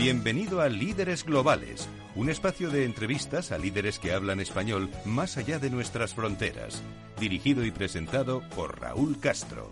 Bienvenido 0.04 0.60
a 0.60 0.68
Líderes 0.68 1.24
Globales, 1.24 1.88
un 2.18 2.30
espacio 2.30 2.70
de 2.70 2.84
entrevistas 2.84 3.54
a 3.54 3.58
líderes 3.58 4.00
que 4.00 4.12
hablan 4.12 4.42
español 4.42 4.90
más 5.06 5.38
allá 5.38 5.60
de 5.60 5.70
nuestras 5.70 6.14
fronteras, 6.14 6.84
dirigido 7.22 7.64
y 7.64 7.72
presentado 7.72 8.42
por 8.50 8.82
Raúl 8.82 9.18
Castro. 9.22 9.72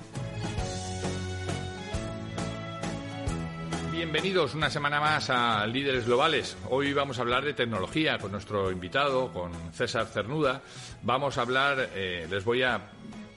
Bienvenidos 3.92 4.56
una 4.56 4.70
semana 4.70 5.02
más 5.02 5.30
a 5.30 5.68
Líderes 5.68 6.06
Globales. 6.06 6.56
Hoy 6.70 6.94
vamos 6.94 7.20
a 7.20 7.24
hablar 7.24 7.44
de 7.44 7.54
tecnología 7.54 8.18
con 8.18 8.32
nuestro 8.32 8.72
invitado, 8.72 9.34
con 9.34 9.52
César 9.74 10.08
Cernuda. 10.08 10.62
Vamos 11.04 11.38
a 11.38 11.42
hablar, 11.42 11.90
eh, 11.94 12.26
les 12.30 12.46
voy 12.46 12.64
a 12.64 12.80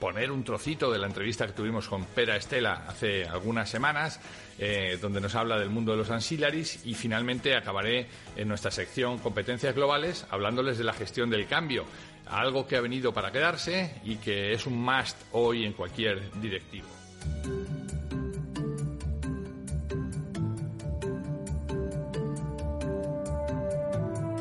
poner 0.05 0.31
un 0.31 0.43
trocito 0.43 0.91
de 0.91 0.99
la 0.99 1.07
entrevista 1.07 1.47
que 1.47 1.53
tuvimos 1.53 1.87
con 1.87 2.05
Pera 2.05 2.35
Estela 2.35 2.83
hace 2.87 3.25
algunas 3.25 3.67
semanas, 3.67 4.19
eh, 4.59 4.99
donde 5.01 5.19
nos 5.19 5.33
habla 5.33 5.57
del 5.57 5.71
mundo 5.71 5.93
de 5.93 5.97
los 5.97 6.11
ancillaries 6.11 6.85
y 6.85 6.93
finalmente 6.93 7.55
acabaré 7.55 8.05
en 8.35 8.47
nuestra 8.47 8.69
sección 8.69 9.17
Competencias 9.17 9.73
Globales 9.73 10.27
hablándoles 10.29 10.77
de 10.77 10.83
la 10.83 10.93
gestión 10.93 11.31
del 11.31 11.47
cambio, 11.47 11.85
algo 12.27 12.67
que 12.67 12.75
ha 12.75 12.81
venido 12.81 13.15
para 13.15 13.31
quedarse 13.31 13.99
y 14.03 14.17
que 14.17 14.53
es 14.53 14.67
un 14.67 14.79
must 14.79 15.17
hoy 15.31 15.65
en 15.65 15.73
cualquier 15.73 16.31
directivo. 16.39 16.87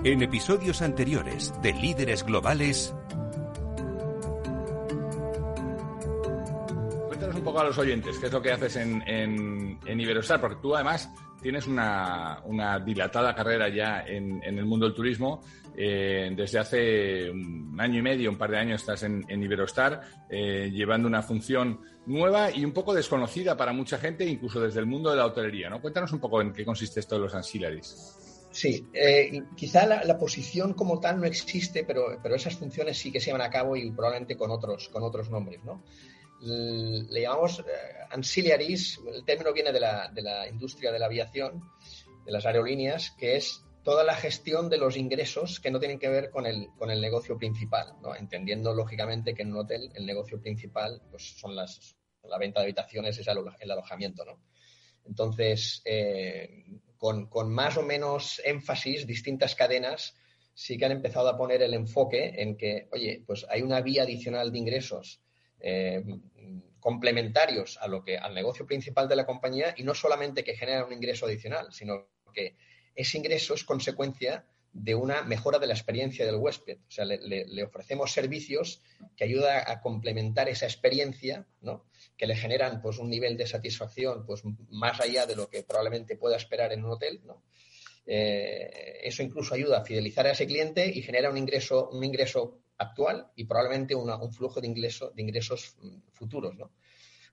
En 0.04 0.22
episodios 0.22 0.82
anteriores 0.82 1.54
de 1.62 1.72
Líderes 1.72 2.22
Globales. 2.22 2.92
Un 7.44 7.52
poco 7.52 7.60
a 7.60 7.64
los 7.64 7.76
oyentes 7.76 8.18
qué 8.18 8.26
es 8.28 8.32
lo 8.32 8.40
que 8.40 8.52
haces 8.52 8.76
en, 8.76 9.02
en, 9.06 10.00
Iberostar, 10.00 10.40
porque 10.40 10.56
tú 10.62 10.74
además 10.74 11.10
tienes 11.42 11.66
una, 11.66 12.40
dilatada 12.86 13.34
carrera 13.34 13.68
ya 13.68 14.02
en, 14.06 14.42
el 14.42 14.64
mundo 14.64 14.86
del 14.86 14.94
turismo. 14.94 15.42
Eh, 15.76 16.32
desde 16.34 16.58
hace 16.58 17.30
un 17.30 17.76
año 17.78 17.98
y 17.98 18.02
medio, 18.02 18.30
un 18.30 18.38
par 18.38 18.50
de 18.50 18.56
años, 18.56 18.80
estás 18.80 19.02
en, 19.02 19.26
Iberostar, 19.28 20.00
eh, 20.30 20.70
llevando 20.72 21.06
una 21.06 21.20
función 21.20 21.80
nueva 22.06 22.50
y 22.50 22.64
un 22.64 22.72
poco 22.72 22.94
desconocida 22.94 23.58
para 23.58 23.74
mucha 23.74 23.98
gente, 23.98 24.24
incluso 24.24 24.58
desde 24.58 24.80
el 24.80 24.86
mundo 24.86 25.10
de 25.10 25.16
la 25.16 25.26
hotelería. 25.26 25.68
¿no? 25.68 25.82
Cuéntanos 25.82 26.12
un 26.12 26.20
poco 26.20 26.40
en 26.40 26.50
qué 26.50 26.64
consiste 26.64 27.00
esto 27.00 27.16
de 27.16 27.20
los 27.20 27.34
ancillaries. 27.34 28.48
Sí, 28.52 28.86
eh, 28.94 29.42
quizá 29.54 29.84
la, 29.84 30.16
posición 30.16 30.72
como 30.72 30.98
tal 30.98 31.20
no 31.20 31.26
existe, 31.26 31.84
pero, 31.84 32.18
pero, 32.22 32.36
esas 32.36 32.54
funciones 32.54 32.96
sí 32.96 33.12
que 33.12 33.20
se 33.20 33.26
llevan 33.26 33.42
a 33.42 33.50
cabo 33.50 33.76
y 33.76 33.90
probablemente 33.90 34.34
con 34.34 34.50
otros, 34.50 34.88
con 34.88 35.02
otros 35.02 35.28
nombres, 35.28 35.62
¿no? 35.62 35.82
Le 36.44 37.22
llamamos 37.22 37.60
eh, 37.60 37.64
ancillaries, 38.10 39.00
el 39.06 39.24
término 39.24 39.52
viene 39.52 39.72
de 39.72 39.80
la, 39.80 40.08
de 40.08 40.22
la 40.22 40.48
industria 40.48 40.92
de 40.92 40.98
la 40.98 41.06
aviación, 41.06 41.62
de 42.24 42.32
las 42.32 42.44
aerolíneas, 42.44 43.12
que 43.18 43.36
es 43.36 43.64
toda 43.82 44.02
la 44.02 44.14
gestión 44.14 44.68
de 44.68 44.78
los 44.78 44.96
ingresos 44.96 45.60
que 45.60 45.70
no 45.70 45.78
tienen 45.78 45.98
que 45.98 46.08
ver 46.08 46.30
con 46.30 46.46
el, 46.46 46.68
con 46.78 46.90
el 46.90 47.00
negocio 47.00 47.36
principal, 47.36 47.94
¿no? 48.02 48.16
entendiendo 48.16 48.74
lógicamente 48.74 49.34
que 49.34 49.42
en 49.42 49.52
un 49.52 49.58
hotel 49.58 49.90
el 49.94 50.06
negocio 50.06 50.40
principal 50.40 51.02
pues, 51.10 51.36
son 51.38 51.54
las, 51.54 51.96
la 52.24 52.38
venta 52.38 52.60
de 52.60 52.64
habitaciones, 52.64 53.18
es 53.18 53.26
el, 53.26 53.70
alojamiento. 53.70 54.24
¿no? 54.24 54.40
Entonces, 55.04 55.82
eh, 55.84 56.64
con, 56.96 57.28
más 57.50 57.76
o 57.76 57.82
menos 57.82 58.40
énfasis, 58.44 59.06
distintas 59.06 59.54
cadenas 59.54 60.14
sí 60.54 60.78
que 60.78 60.86
han 60.86 60.92
empezado 60.92 61.28
a 61.28 61.36
poner 61.36 61.62
el 61.62 61.74
enfoque 61.74 62.32
en 62.36 62.56
que, 62.56 62.88
oye, 62.92 63.22
pues 63.26 63.44
hay 63.50 63.60
una 63.60 63.82
vía 63.82 64.04
adicional 64.04 64.50
de 64.50 64.58
ingresos 64.58 65.20
eh, 65.66 66.04
complementarios 66.78 67.78
a 67.80 67.88
lo 67.88 68.04
que, 68.04 68.18
al 68.18 68.34
negocio 68.34 68.66
principal 68.66 69.08
de 69.08 69.16
la 69.16 69.24
compañía 69.24 69.74
y 69.78 69.82
no 69.82 69.94
solamente 69.94 70.44
que 70.44 70.54
genera 70.56 70.84
un 70.84 70.92
ingreso 70.92 71.24
adicional, 71.24 71.72
sino 71.72 72.06
que 72.34 72.56
ese 72.94 73.16
ingreso 73.16 73.54
es 73.54 73.64
consecuencia 73.64 74.44
de 74.74 74.94
una 74.94 75.22
mejora 75.22 75.58
de 75.58 75.66
la 75.66 75.72
experiencia 75.72 76.26
del 76.26 76.34
huésped. 76.34 76.76
O 76.86 76.90
sea, 76.90 77.06
le, 77.06 77.64
ofrecemos 77.64 78.12
servicios 78.12 78.82
que 79.16 79.24
ayudan 79.24 79.64
a 79.66 79.80
complementar 79.80 80.50
esa 80.50 80.66
experiencia, 80.66 81.46
¿no? 81.62 81.86
que 82.18 82.26
le 82.26 82.36
generan 82.36 82.82
pues, 82.82 82.98
un 82.98 83.08
nivel 83.08 83.38
de 83.38 83.46
satisfacción 83.46 84.26
pues, 84.26 84.42
más 84.68 85.00
allá 85.00 85.24
de 85.24 85.36
lo 85.36 85.48
que 85.48 85.62
probablemente 85.62 86.16
pueda 86.16 86.36
esperar 86.36 86.74
en 86.74 86.84
un 86.84 86.90
hotel. 86.90 87.22
¿no? 87.24 87.42
Eh, 88.04 89.00
eso 89.02 89.22
incluso 89.22 89.54
ayuda 89.54 89.78
a 89.78 89.84
fidelizar 89.84 90.26
a 90.26 90.32
ese 90.32 90.46
cliente 90.46 90.86
y 90.86 91.00
genera 91.00 91.30
un 91.30 91.38
ingreso, 91.38 91.88
un 91.88 92.04
ingreso 92.04 92.63
actual 92.78 93.30
y 93.36 93.44
probablemente 93.44 93.94
un 93.94 94.32
flujo 94.32 94.60
de, 94.60 94.66
ingreso, 94.66 95.10
de 95.10 95.22
ingresos 95.22 95.76
futuros. 96.12 96.56
¿no? 96.56 96.72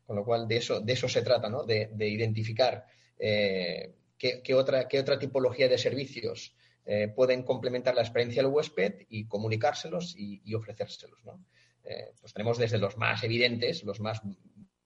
Con 0.05 0.15
lo 0.15 0.25
cual, 0.25 0.47
de 0.47 0.57
eso, 0.57 0.79
de 0.79 0.93
eso 0.93 1.07
se 1.07 1.21
trata, 1.21 1.49
¿no? 1.49 1.63
de, 1.63 1.89
identificar 1.99 2.85
eh, 3.17 3.95
qué, 4.17 4.53
otra, 4.53 4.87
qué 4.87 4.99
otra 4.99 5.17
tipología 5.17 5.67
de 5.67 5.77
servicios 5.77 6.55
eh, 6.85 7.07
pueden 7.15 7.43
complementar 7.43 7.95
la 7.95 8.01
experiencia 8.01 8.41
del 8.41 8.51
huésped 8.51 9.05
y 9.09 9.27
comunicárselos 9.27 10.15
y, 10.17 10.53
ofrecérselos. 10.53 11.19
Eh, 11.83 12.13
pues 12.19 12.33
tenemos 12.33 12.57
desde 12.57 12.77
los 12.77 12.97
más 12.97 13.23
evidentes, 13.23 13.83
los 13.83 13.99
más 13.99 14.21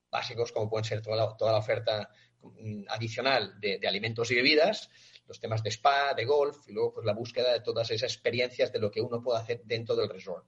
básicos, 0.10 0.52
como 0.52 0.70
pueden 0.70 0.86
ser 0.86 1.02
toda 1.02 1.18
la, 1.18 1.38
toda 1.38 1.52
la 1.54 1.58
oferta 1.58 2.10
mm, 2.42 2.84
adicional 2.90 3.60
de, 3.60 3.80
alimentos 3.88 4.32
y 4.32 4.36
bebidas, 4.36 4.90
los 5.28 5.40
temas 5.40 5.64
de 5.64 5.70
spa, 5.70 6.14
de 6.14 6.26
golf 6.26 6.68
y 6.68 6.74
luego 6.74 6.94
pues, 6.94 7.06
la 7.06 7.14
búsqueda 7.14 7.54
de 7.54 7.62
todas 7.62 7.90
esas 7.92 8.14
experiencias 8.14 8.72
de 8.72 8.80
lo 8.80 8.92
que 8.92 9.02
uno 9.02 9.22
puede 9.22 9.40
hacer 9.40 9.62
dentro 9.64 9.96
del 9.96 10.10
resort. 10.10 10.46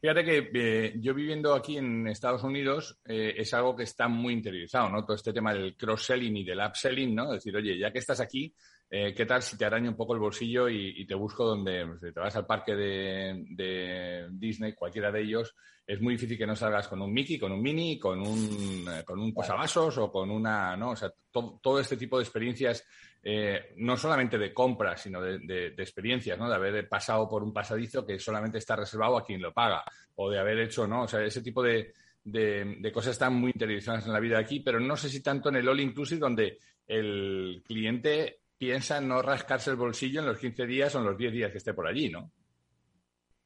Fíjate 0.00 0.24
que 0.24 0.50
eh, 0.52 0.94
yo 1.00 1.14
viviendo 1.14 1.54
aquí 1.54 1.78
en 1.78 2.06
Estados 2.08 2.42
Unidos 2.42 3.00
es 3.06 3.54
algo 3.54 3.74
que 3.74 3.84
está 3.84 4.06
muy 4.06 4.34
interiorizado, 4.34 4.90
¿no? 4.90 5.02
Todo 5.02 5.16
este 5.16 5.32
tema 5.32 5.54
del 5.54 5.76
cross-selling 5.78 6.36
y 6.36 6.44
del 6.44 6.60
upselling, 6.60 7.14
¿no? 7.14 7.24
Es 7.32 7.42
decir, 7.42 7.56
oye, 7.56 7.78
ya 7.78 7.90
que 7.90 8.00
estás 8.00 8.20
aquí, 8.20 8.54
eh, 8.90 9.12
¿qué 9.14 9.26
tal 9.26 9.42
si 9.42 9.56
te 9.56 9.64
araño 9.64 9.90
un 9.90 9.96
poco 9.96 10.14
el 10.14 10.20
bolsillo 10.20 10.68
y, 10.68 11.04
te 11.06 11.14
busco 11.14 11.44
donde 11.44 11.86
pues, 11.86 12.14
te 12.14 12.20
vas 12.20 12.36
al 12.36 12.46
parque 12.46 12.74
de, 12.74 14.28
Disney, 14.30 14.74
cualquiera 14.74 15.10
de 15.10 15.22
ellos? 15.22 15.54
Es 15.86 16.00
muy 16.00 16.14
difícil 16.14 16.38
que 16.38 16.46
no 16.46 16.56
salgas 16.56 16.88
con 16.88 17.02
un 17.02 17.12
Mickey, 17.12 17.38
con 17.38 17.52
un 17.52 17.60
Mini, 17.60 17.98
con 17.98 18.20
un, 18.20 18.86
eh, 18.88 19.04
con 19.04 19.18
un 19.18 19.34
posavasos 19.34 19.98
o 19.98 20.10
con 20.10 20.30
una, 20.30 20.76
¿no? 20.76 20.90
O 20.90 20.96
sea, 20.96 21.12
todo 21.30 21.78
este 21.78 21.96
tipo 21.96 22.16
de 22.16 22.24
experiencias, 22.24 22.86
eh, 23.22 23.74
no 23.76 23.96
solamente 23.96 24.38
de 24.38 24.54
compras, 24.54 25.02
sino 25.02 25.20
de, 25.20 25.74
experiencias, 25.76 26.38
¿no? 26.38 26.48
De 26.48 26.54
haber 26.54 26.88
pasado 26.88 27.28
por 27.28 27.42
un 27.42 27.52
pasadizo 27.52 28.06
que 28.06 28.18
solamente 28.18 28.58
está 28.58 28.76
reservado 28.76 29.18
a 29.18 29.24
quien 29.24 29.42
lo 29.42 29.52
paga 29.52 29.84
o 30.14 30.30
de 30.30 30.38
haber 30.38 30.60
hecho, 30.60 30.86
¿no? 30.86 31.02
O 31.02 31.08
sea, 31.08 31.22
ese 31.22 31.42
tipo 31.42 31.62
de, 31.62 31.92
de, 32.24 32.92
cosas 32.92 33.12
están 33.12 33.34
muy 33.34 33.50
interiorizadas 33.50 34.06
en 34.06 34.12
la 34.12 34.20
vida 34.20 34.38
aquí, 34.38 34.60
pero 34.60 34.80
no 34.80 34.96
sé 34.96 35.08
si 35.08 35.22
tanto 35.22 35.48
en 35.48 35.56
el 35.56 35.68
All 35.68 35.80
Inclusive, 35.80 36.20
donde 36.20 36.58
el 36.86 37.62
cliente 37.66 38.43
piensa 38.58 39.00
no 39.00 39.22
rascarse 39.22 39.70
el 39.70 39.76
bolsillo 39.76 40.20
en 40.20 40.26
los 40.26 40.38
15 40.38 40.66
días 40.66 40.94
o 40.94 40.98
en 40.98 41.04
los 41.04 41.18
10 41.18 41.32
días 41.32 41.52
que 41.52 41.58
esté 41.58 41.74
por 41.74 41.86
allí, 41.86 42.08
¿no? 42.08 42.30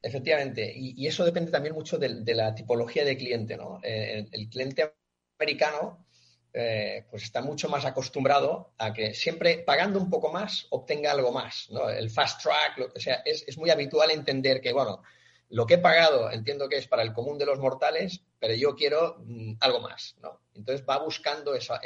Efectivamente, 0.01 0.71
y, 0.73 1.05
eso 1.05 1.25
depende 1.25 1.51
también 1.51 1.75
mucho 1.75 1.97
de, 1.97 2.33
la 2.33 2.55
tipología 2.55 3.03
de 3.03 3.17
cliente, 3.17 3.57
¿no? 3.57 3.79
Eh, 3.83 4.25
el, 4.31 4.47
cliente 4.47 4.95
americano 5.37 6.05
eh, 6.53 7.05
pues 7.11 7.23
está 7.23 7.41
mucho 7.41 7.67
más 7.67 7.83
acostumbrado 7.83 8.73
a 8.77 8.93
que 8.93 9.13
siempre 9.13 9.59
pagando 9.59 9.99
un 9.99 10.09
poco 10.09 10.31
más 10.31 10.67
obtenga 10.69 11.11
algo 11.11 11.33
más, 11.33 11.67
¿no? 11.69 11.89
El 11.89 12.09
fast 12.09 12.41
track, 12.41 12.77
lo 12.77 12.93
que 12.93 13.01
sea, 13.01 13.15
es, 13.25 13.57
muy 13.57 13.71
habitual 13.71 14.11
entender 14.11 14.61
que, 14.61 14.71
bueno, 14.71 15.03
lo 15.49 15.65
que 15.65 15.73
he 15.73 15.79
pagado 15.79 16.31
entiendo 16.31 16.69
que 16.69 16.77
es 16.77 16.87
para 16.87 17.03
el 17.03 17.11
común 17.11 17.37
de 17.37 17.45
los 17.45 17.59
mortales, 17.59 18.23
pero 18.39 18.53
yo 18.53 18.75
quiero 18.75 19.17
mm, 19.19 19.55
algo 19.59 19.81
más, 19.81 20.15
¿no? 20.21 20.43
Entonces 20.55 20.85
va 20.87 20.97
buscando 21.03 21.55
esa, 21.55 21.81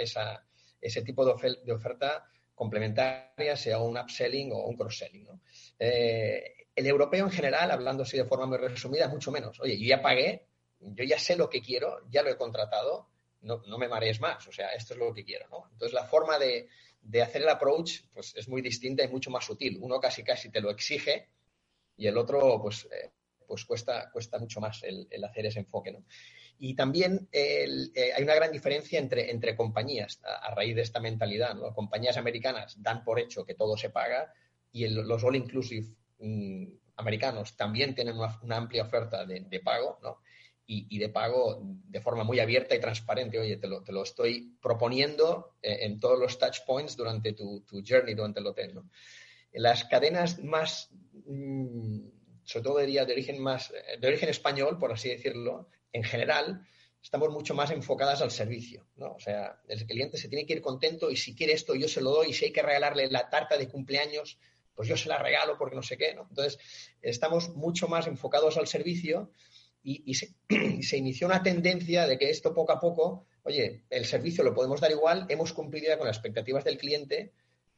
ese 0.79 1.01
tipo 1.01 1.25
de 1.25 1.73
oferta 1.73 2.25
complementaria, 2.55 3.55
sea 3.55 3.79
un 3.79 3.97
upselling 3.97 4.51
o 4.51 4.65
un 4.67 4.75
cross-selling. 4.75 5.27
Eh, 5.79 6.67
el 6.75 6.87
europeo 6.87 7.25
en 7.25 7.31
general, 7.31 7.71
hablando 7.71 8.03
así 8.03 8.17
de 8.17 8.25
forma 8.25 8.45
muy 8.45 8.57
resumida, 8.57 9.05
es 9.05 9.11
mucho 9.11 9.31
menos. 9.31 9.59
Oye, 9.59 9.79
yo 9.79 9.87
ya 9.87 10.01
pagué, 10.01 10.47
yo 10.79 11.03
ya 11.03 11.19
sé 11.19 11.35
lo 11.35 11.49
que 11.49 11.61
quiero, 11.61 11.99
ya 12.09 12.23
lo 12.23 12.29
he 12.29 12.37
contratado, 12.37 13.09
no, 13.41 13.77
me 13.77 13.89
marees 13.89 14.21
más, 14.21 14.47
o 14.47 14.51
sea, 14.51 14.69
esto 14.69 14.93
es 14.93 14.99
lo 14.99 15.13
que 15.13 15.25
quiero. 15.25 15.47
¿no? 15.49 15.67
Entonces, 15.71 15.93
la 15.93 16.05
forma 16.05 16.39
de, 16.39 16.69
hacer 17.21 17.41
el 17.41 17.49
approach 17.49 18.01
pues, 18.13 18.33
es 18.35 18.47
muy 18.47 18.61
distinta 18.61 19.03
y 19.03 19.09
mucho 19.09 19.29
más 19.29 19.45
sutil. 19.45 19.77
Uno 19.81 19.99
casi 19.99 20.23
casi 20.23 20.49
te 20.49 20.61
lo 20.61 20.71
exige 20.71 21.29
y 21.97 22.07
el 22.07 22.17
otro, 22.17 22.59
pues, 22.61 22.85
eh, 22.85 23.11
pues 23.45 23.65
cuesta, 23.65 24.09
cuesta 24.11 24.39
mucho 24.39 24.61
más 24.61 24.81
el, 24.83 25.07
el 25.09 25.23
hacer 25.23 25.45
ese 25.45 25.59
enfoque. 25.59 25.91
¿no? 25.91 26.03
Y 26.59 26.75
también 26.75 27.27
eh, 27.31 27.67
hay 28.15 28.23
una 28.23 28.35
gran 28.35 28.51
diferencia 28.51 28.99
entre, 28.99 29.31
entre 29.31 29.55
compañías 29.55 30.21
a, 30.23 30.53
raíz 30.53 30.75
de 30.75 30.81
esta 30.81 30.99
mentalidad. 30.99 31.55
¿no? 31.55 31.73
Compañías 31.73 32.17
americanas 32.17 32.81
dan 32.81 33.03
por 33.03 33.19
hecho 33.19 33.45
que 33.45 33.55
todo 33.55 33.77
se 33.77 33.89
paga 33.89 34.33
y 34.71 34.87
los 34.87 35.23
all 35.23 35.35
inclusive 35.35 35.87
mm, 36.19 36.65
americanos 36.97 37.55
también 37.55 37.93
tienen 37.95 38.15
una, 38.17 38.57
amplia 38.57 38.83
oferta 38.83 39.25
de, 39.25 39.59
pago 39.59 39.99
¿no? 40.01 40.19
y, 40.65 40.97
de 40.97 41.09
pago 41.09 41.59
de 41.61 42.01
forma 42.01 42.23
muy 42.23 42.39
abierta 42.39 42.75
y 42.75 42.79
transparente. 42.79 43.39
Oye, 43.39 43.57
te 43.57 43.67
lo, 43.67 43.83
te 43.83 43.91
lo 43.91 44.03
estoy 44.03 44.55
proponiendo 44.61 45.55
eh, 45.61 45.79
en 45.81 45.99
todos 45.99 46.17
los 46.17 46.39
touch 46.39 46.59
points 46.65 46.95
durante 46.95 47.33
tu, 47.33 47.61
tu 47.61 47.83
journey, 47.85 48.13
durante 48.13 48.39
el 48.39 48.47
hotel. 48.47 48.75
¿no? 48.75 48.89
Las 49.53 49.83
cadenas 49.85 50.41
más, 50.43 50.89
mm, 51.25 51.99
sobre 52.43 52.63
todo 52.63 52.79
diría 52.79 53.05
de 53.05 53.13
origen 53.13 53.41
más, 53.41 53.71
de 53.99 54.07
origen 54.07 54.29
español, 54.29 54.79
por 54.79 54.91
así 54.91 55.09
decirlo, 55.09 55.69
en 55.93 56.03
general, 56.03 56.67
estamos 57.01 57.29
mucho 57.29 57.53
más 57.53 57.71
enfocadas 57.71 58.21
al 58.21 58.31
servicio, 58.31 58.87
¿no? 58.95 59.13
O 59.13 59.19
sea, 59.19 59.61
el 59.67 59.85
cliente 59.85 60.17
se 60.17 60.27
tiene 60.27 60.45
que 60.45 60.53
ir 60.53 60.61
contento 60.61 61.11
y 61.11 61.15
si 61.15 61.35
quiere 61.35 61.53
esto 61.53 61.75
yo 61.75 61.87
se 61.87 62.01
lo 62.01 62.11
doy 62.11 62.29
y 62.29 62.33
si 62.33 62.45
hay 62.45 62.51
que 62.51 62.61
regalarle 62.61 63.09
la 63.09 63.29
tarta 63.29 63.57
de 63.57 63.67
cumpleaños, 63.67 64.39
pues 64.73 64.87
yo 64.87 64.97
se 64.97 65.09
la 65.09 65.19
regalo 65.19 65.57
porque 65.57 65.75
no 65.75 65.83
sé 65.83 65.97
qué, 65.97 66.15
¿no? 66.15 66.25
Entonces, 66.29 66.59
estamos 67.01 67.49
mucho 67.55 67.87
más 67.87 68.07
enfocados 68.07 68.57
al 68.57 68.67
servicio 68.67 69.31
y, 69.83 70.13
se, 70.81 70.97
inició 70.97 71.27
una 71.27 71.43
tendencia 71.43 72.07
de 72.07 72.17
que 72.17 72.29
esto 72.29 72.53
poco 72.53 72.71
a 72.71 72.79
poco, 72.79 73.27
oye, 73.43 73.83
el 73.89 74.05
servicio 74.05 74.43
lo 74.43 74.55
podemos 74.55 74.81
dar 74.81 74.91
igual, 74.91 75.25
hemos 75.29 75.53
cumplido 75.53 75.87
ya 75.87 75.97
con 75.97 76.07
las 76.07 76.17
expectativas 76.17 76.63
del 76.63 76.77
cliente, 76.77 77.33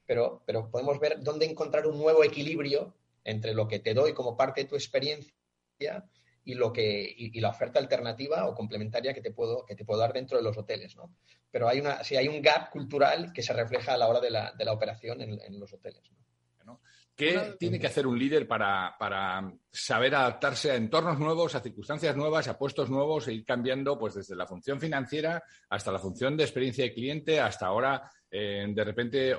pero, 0.06 0.44
pero 0.46 0.70
podemos 0.70 1.00
ver 1.00 1.22
dónde 1.22 1.46
encontrar 1.46 1.88
un 1.88 1.98
nuevo 1.98 2.24
equilibrio 2.24 2.96
entre 3.24 3.56
lo 3.56 3.68
que 3.68 3.80
te 3.80 3.96
doy 3.96 4.14
como 4.14 4.38
parte 4.38 4.62
de 4.62 4.70
tu 4.70 4.76
experiencia 4.76 5.34
y 6.46 6.54
lo 6.54 6.72
que 6.72 7.14
y, 7.18 7.40
la 7.42 7.50
oferta 7.50 7.80
alternativa 7.80 8.48
o 8.48 8.54
complementaria 8.54 9.14
que 9.14 9.22
te 9.22 9.32
puedo 9.32 9.66
que 9.66 9.76
te 9.76 9.84
puedo 9.84 10.00
dar 10.00 10.14
dentro 10.14 10.38
de 10.38 10.44
los 10.44 10.58
hoteles 10.58 10.96
no 10.96 11.16
pero 11.52 11.68
hay 11.68 11.80
una 11.80 12.04
sí 12.04 12.16
hay 12.16 12.28
un 12.28 12.42
gap 12.42 12.70
cultural 12.70 13.34
que 13.34 13.42
se 13.42 13.52
refleja 13.52 13.94
a 13.94 13.98
la 13.98 14.08
hora 14.08 14.22
de 14.22 14.30
la, 14.30 14.54
de 14.58 14.64
la 14.64 14.72
operación 14.72 15.22
en, 15.22 15.60
los 15.60 15.74
hoteles 15.74 16.04
¿Qué 17.16 17.56
tiene 17.58 17.80
que 17.80 17.88
hacer 17.88 18.06
un 18.06 18.20
líder 18.20 18.46
para, 18.46 18.94
para, 19.00 19.50
saber 19.72 20.14
adaptarse 20.16 20.72
a 20.72 20.76
entornos 20.76 21.18
nuevos, 21.18 21.56
a 21.56 21.62
circunstancias 21.62 22.14
nuevas, 22.14 22.50
a 22.50 22.58
puestos 22.58 22.90
nuevos 22.90 23.30
e 23.30 23.34
ir 23.34 23.46
cambiando 23.46 23.98
pues 23.98 24.16
desde 24.16 24.36
la 24.36 24.46
función 24.46 24.82
financiera 24.82 25.42
hasta 25.70 25.94
la 25.94 26.00
función 26.00 26.36
de 26.36 26.44
experiencia 26.44 26.84
de 26.84 26.94
cliente 26.94 27.40
hasta 27.40 27.68
ahora 27.68 28.12
eh, 28.32 28.66
de 28.68 28.84
repente 28.84 29.36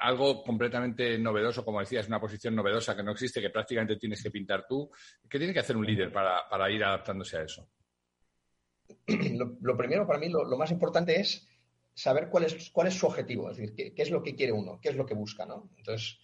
algo 0.00 0.42
completamente 0.42 1.18
novedoso, 1.18 1.64
como 1.64 1.80
decías, 1.80 2.08
una 2.08 2.20
posición 2.20 2.54
novedosa 2.54 2.96
que 2.96 3.02
no 3.02 3.12
existe, 3.12 3.40
que 3.40 3.50
prácticamente 3.50 3.96
tienes 3.96 4.22
que 4.22 4.30
pintar 4.30 4.66
tú. 4.66 4.90
¿Qué 5.28 5.38
tiene 5.38 5.52
que 5.52 5.60
hacer 5.60 5.76
un 5.76 5.86
líder 5.86 6.12
para, 6.12 6.70
ir 6.70 6.82
adaptándose 6.82 7.38
a 7.38 7.42
eso? 7.42 7.68
Lo, 9.60 9.76
primero, 9.76 10.06
para 10.06 10.18
mí, 10.18 10.28
lo, 10.28 10.56
más 10.56 10.70
importante 10.70 11.20
es 11.20 11.46
saber 11.94 12.28
cuál 12.28 12.44
es, 12.44 12.70
cuál 12.70 12.88
es 12.88 12.94
su 12.94 13.06
objetivo, 13.06 13.50
es 13.50 13.58
decir, 13.58 13.94
qué, 13.94 14.02
es 14.02 14.10
lo 14.10 14.22
que 14.22 14.34
quiere 14.34 14.52
uno, 14.52 14.80
qué 14.80 14.88
es 14.88 14.96
lo 14.96 15.06
que 15.06 15.14
busca, 15.14 15.46
¿no? 15.46 15.70
Entonces, 15.76 16.18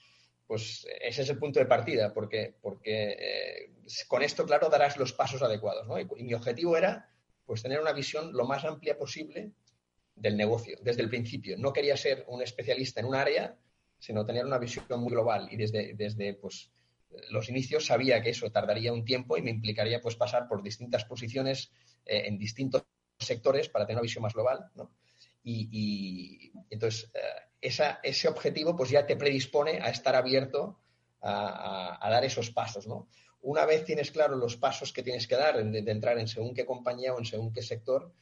pues 0.46 0.86
ese 1.00 1.22
es 1.22 1.28
el 1.28 1.38
punto 1.38 1.60
de 1.60 1.66
partida, 1.66 2.12
porque, 2.12 2.56
porque 2.60 3.16
eh, 3.18 3.70
con 4.08 4.22
esto, 4.22 4.44
claro, 4.44 4.68
darás 4.68 4.96
los 4.96 5.12
pasos 5.12 5.42
adecuados, 5.42 5.86
¿no? 5.86 5.98
y, 6.00 6.06
mi 6.24 6.34
objetivo 6.34 6.76
era, 6.76 7.10
pues, 7.44 7.62
tener 7.62 7.80
una 7.80 7.92
visión 7.92 8.32
lo 8.32 8.44
más 8.44 8.64
amplia 8.64 8.96
posible 8.96 9.52
del 10.16 10.36
negocio 10.36 10.78
desde 10.82 11.02
el 11.02 11.10
principio. 11.10 11.56
No 11.58 11.72
quería 11.72 11.96
ser 11.96 12.24
un 12.28 12.42
especialista 12.42 13.00
en 13.00 13.06
un 13.06 13.14
área, 13.14 13.56
sino 13.98 14.24
tener 14.26 14.44
una 14.44 14.58
visión 14.58 14.84
muy 14.98 15.10
global 15.10 15.48
y 15.50 15.56
desde, 15.56 15.94
desde 15.94 16.34
pues, 16.34 16.70
los 17.30 17.48
inicios 17.48 17.86
sabía 17.86 18.22
que 18.22 18.30
eso 18.30 18.50
tardaría 18.50 18.92
un 18.92 19.04
tiempo 19.04 19.36
y 19.36 19.42
me 19.42 19.50
implicaría 19.50 20.00
pues 20.00 20.16
pasar 20.16 20.48
por 20.48 20.62
distintas 20.62 21.04
posiciones 21.04 21.70
eh, 22.04 22.24
en 22.26 22.38
distintos 22.38 22.84
sectores 23.18 23.68
para 23.68 23.86
tener 23.86 23.98
una 23.98 24.02
visión 24.02 24.22
más 24.22 24.34
global. 24.34 24.70
Y, 25.42 26.50
entonces 26.70 27.10
eh, 27.14 28.00
ese 28.02 28.28
objetivo 28.28 28.74
pues 28.74 28.90
ya 28.90 29.06
te 29.06 29.16
predispone 29.16 29.80
a 29.80 29.90
estar 29.90 30.16
abierto 30.16 30.80
a, 31.20 32.08
dar 32.10 32.24
esos 32.24 32.50
pasos. 32.50 32.86
Una 33.42 33.64
vez 33.64 33.84
tienes 33.84 34.10
claro 34.10 34.36
los 34.36 34.56
pasos 34.56 34.92
que 34.92 35.02
tienes 35.02 35.26
que 35.26 35.36
dar 35.36 35.64
de 35.64 35.90
entrar 35.90 36.18
en 36.18 36.28
según 36.28 36.54
qué 36.54 36.64
compañía 36.64 37.14
o 37.14 37.18
en 37.18 37.24
según 37.24 37.52
qué 37.52 37.62
sector, 37.62 38.12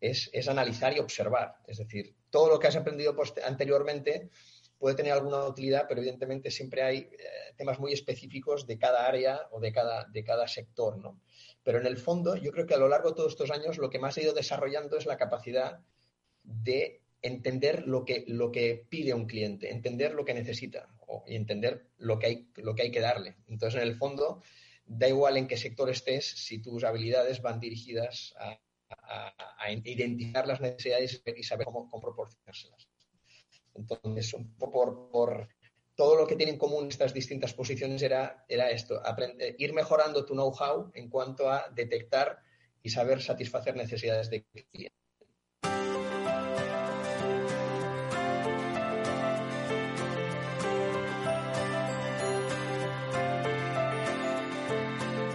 es, 0.00 0.48
analizar 0.48 0.94
y 0.94 0.98
observar. 0.98 1.56
Es 1.66 1.78
decir, 1.78 2.14
todo 2.30 2.48
lo 2.48 2.58
que 2.58 2.66
has 2.66 2.76
aprendido 2.76 3.14
anteriormente 3.44 4.30
puede 4.78 4.96
tener 4.96 5.12
alguna 5.12 5.44
utilidad, 5.44 5.86
pero 5.88 6.00
evidentemente 6.00 6.50
siempre 6.50 6.82
hay 6.82 6.98
eh, 6.98 7.08
temas 7.56 7.78
muy 7.78 7.92
específicos 7.92 8.66
de 8.66 8.78
cada 8.78 9.06
área 9.06 9.48
o 9.50 9.60
de 9.60 9.72
cada, 9.72 10.04
de 10.04 10.24
cada 10.24 10.46
sector, 10.46 10.98
¿no? 10.98 11.20
Pero 11.62 11.80
en 11.80 11.86
el 11.86 11.96
fondo, 11.96 12.36
yo 12.36 12.52
creo 12.52 12.66
que 12.66 12.74
a 12.74 12.78
lo 12.78 12.88
largo 12.88 13.10
de 13.10 13.16
todos 13.16 13.32
estos 13.32 13.50
años 13.50 13.78
lo 13.78 13.88
que 13.88 13.98
más 13.98 14.16
ha 14.16 14.22
ido 14.22 14.34
desarrollando 14.34 14.98
es 14.98 15.06
la 15.06 15.16
capacidad 15.16 15.80
de 16.42 17.00
entender 17.22 17.86
lo 17.86 18.04
que, 18.04 18.24
lo 18.28 18.52
que 18.52 18.84
pide 18.88 19.14
un 19.14 19.26
cliente, 19.26 19.70
entender 19.70 20.12
lo 20.12 20.26
que 20.26 20.34
necesita 20.34 20.88
y 21.26 21.36
entender 21.36 21.86
lo 21.96 22.18
que, 22.18 22.26
hay, 22.26 22.48
lo 22.56 22.74
que 22.74 22.82
hay 22.82 22.90
que 22.90 23.00
darle. 23.00 23.36
Entonces, 23.48 23.80
en 23.80 23.88
el 23.88 23.96
fondo, 23.96 24.42
da 24.84 25.08
igual 25.08 25.38
en 25.38 25.46
qué 25.46 25.56
sector 25.56 25.88
estés, 25.88 26.26
si 26.26 26.60
tus 26.60 26.84
habilidades 26.84 27.40
van 27.40 27.60
dirigidas 27.60 28.34
a, 28.38 28.58
a, 28.90 29.70
identificar 29.70 30.46
las 30.46 30.60
necesidades 30.60 31.22
y 31.26 31.42
saber 31.42 31.66
cómo, 31.66 32.00
proporcionárselas. 32.00 32.88
Entonces, 33.74 34.34
un 34.34 34.54
poco 34.56 35.10
por, 35.10 35.48
todo 35.94 36.16
lo 36.16 36.26
que 36.26 36.36
tienen 36.36 36.54
en 36.54 36.58
común 36.58 36.88
estas 36.88 37.14
distintas 37.14 37.54
posiciones 37.54 38.02
era, 38.02 38.44
era 38.48 38.70
esto, 38.70 39.00
aprender, 39.04 39.56
ir 39.58 39.72
mejorando 39.72 40.24
tu 40.24 40.34
know-how 40.34 40.90
en 40.94 41.08
cuanto 41.08 41.50
a 41.50 41.68
detectar 41.70 42.40
y 42.82 42.90
saber 42.90 43.22
satisfacer 43.22 43.76
necesidades 43.76 44.30
de 44.30 44.44
cliente. 44.44 44.94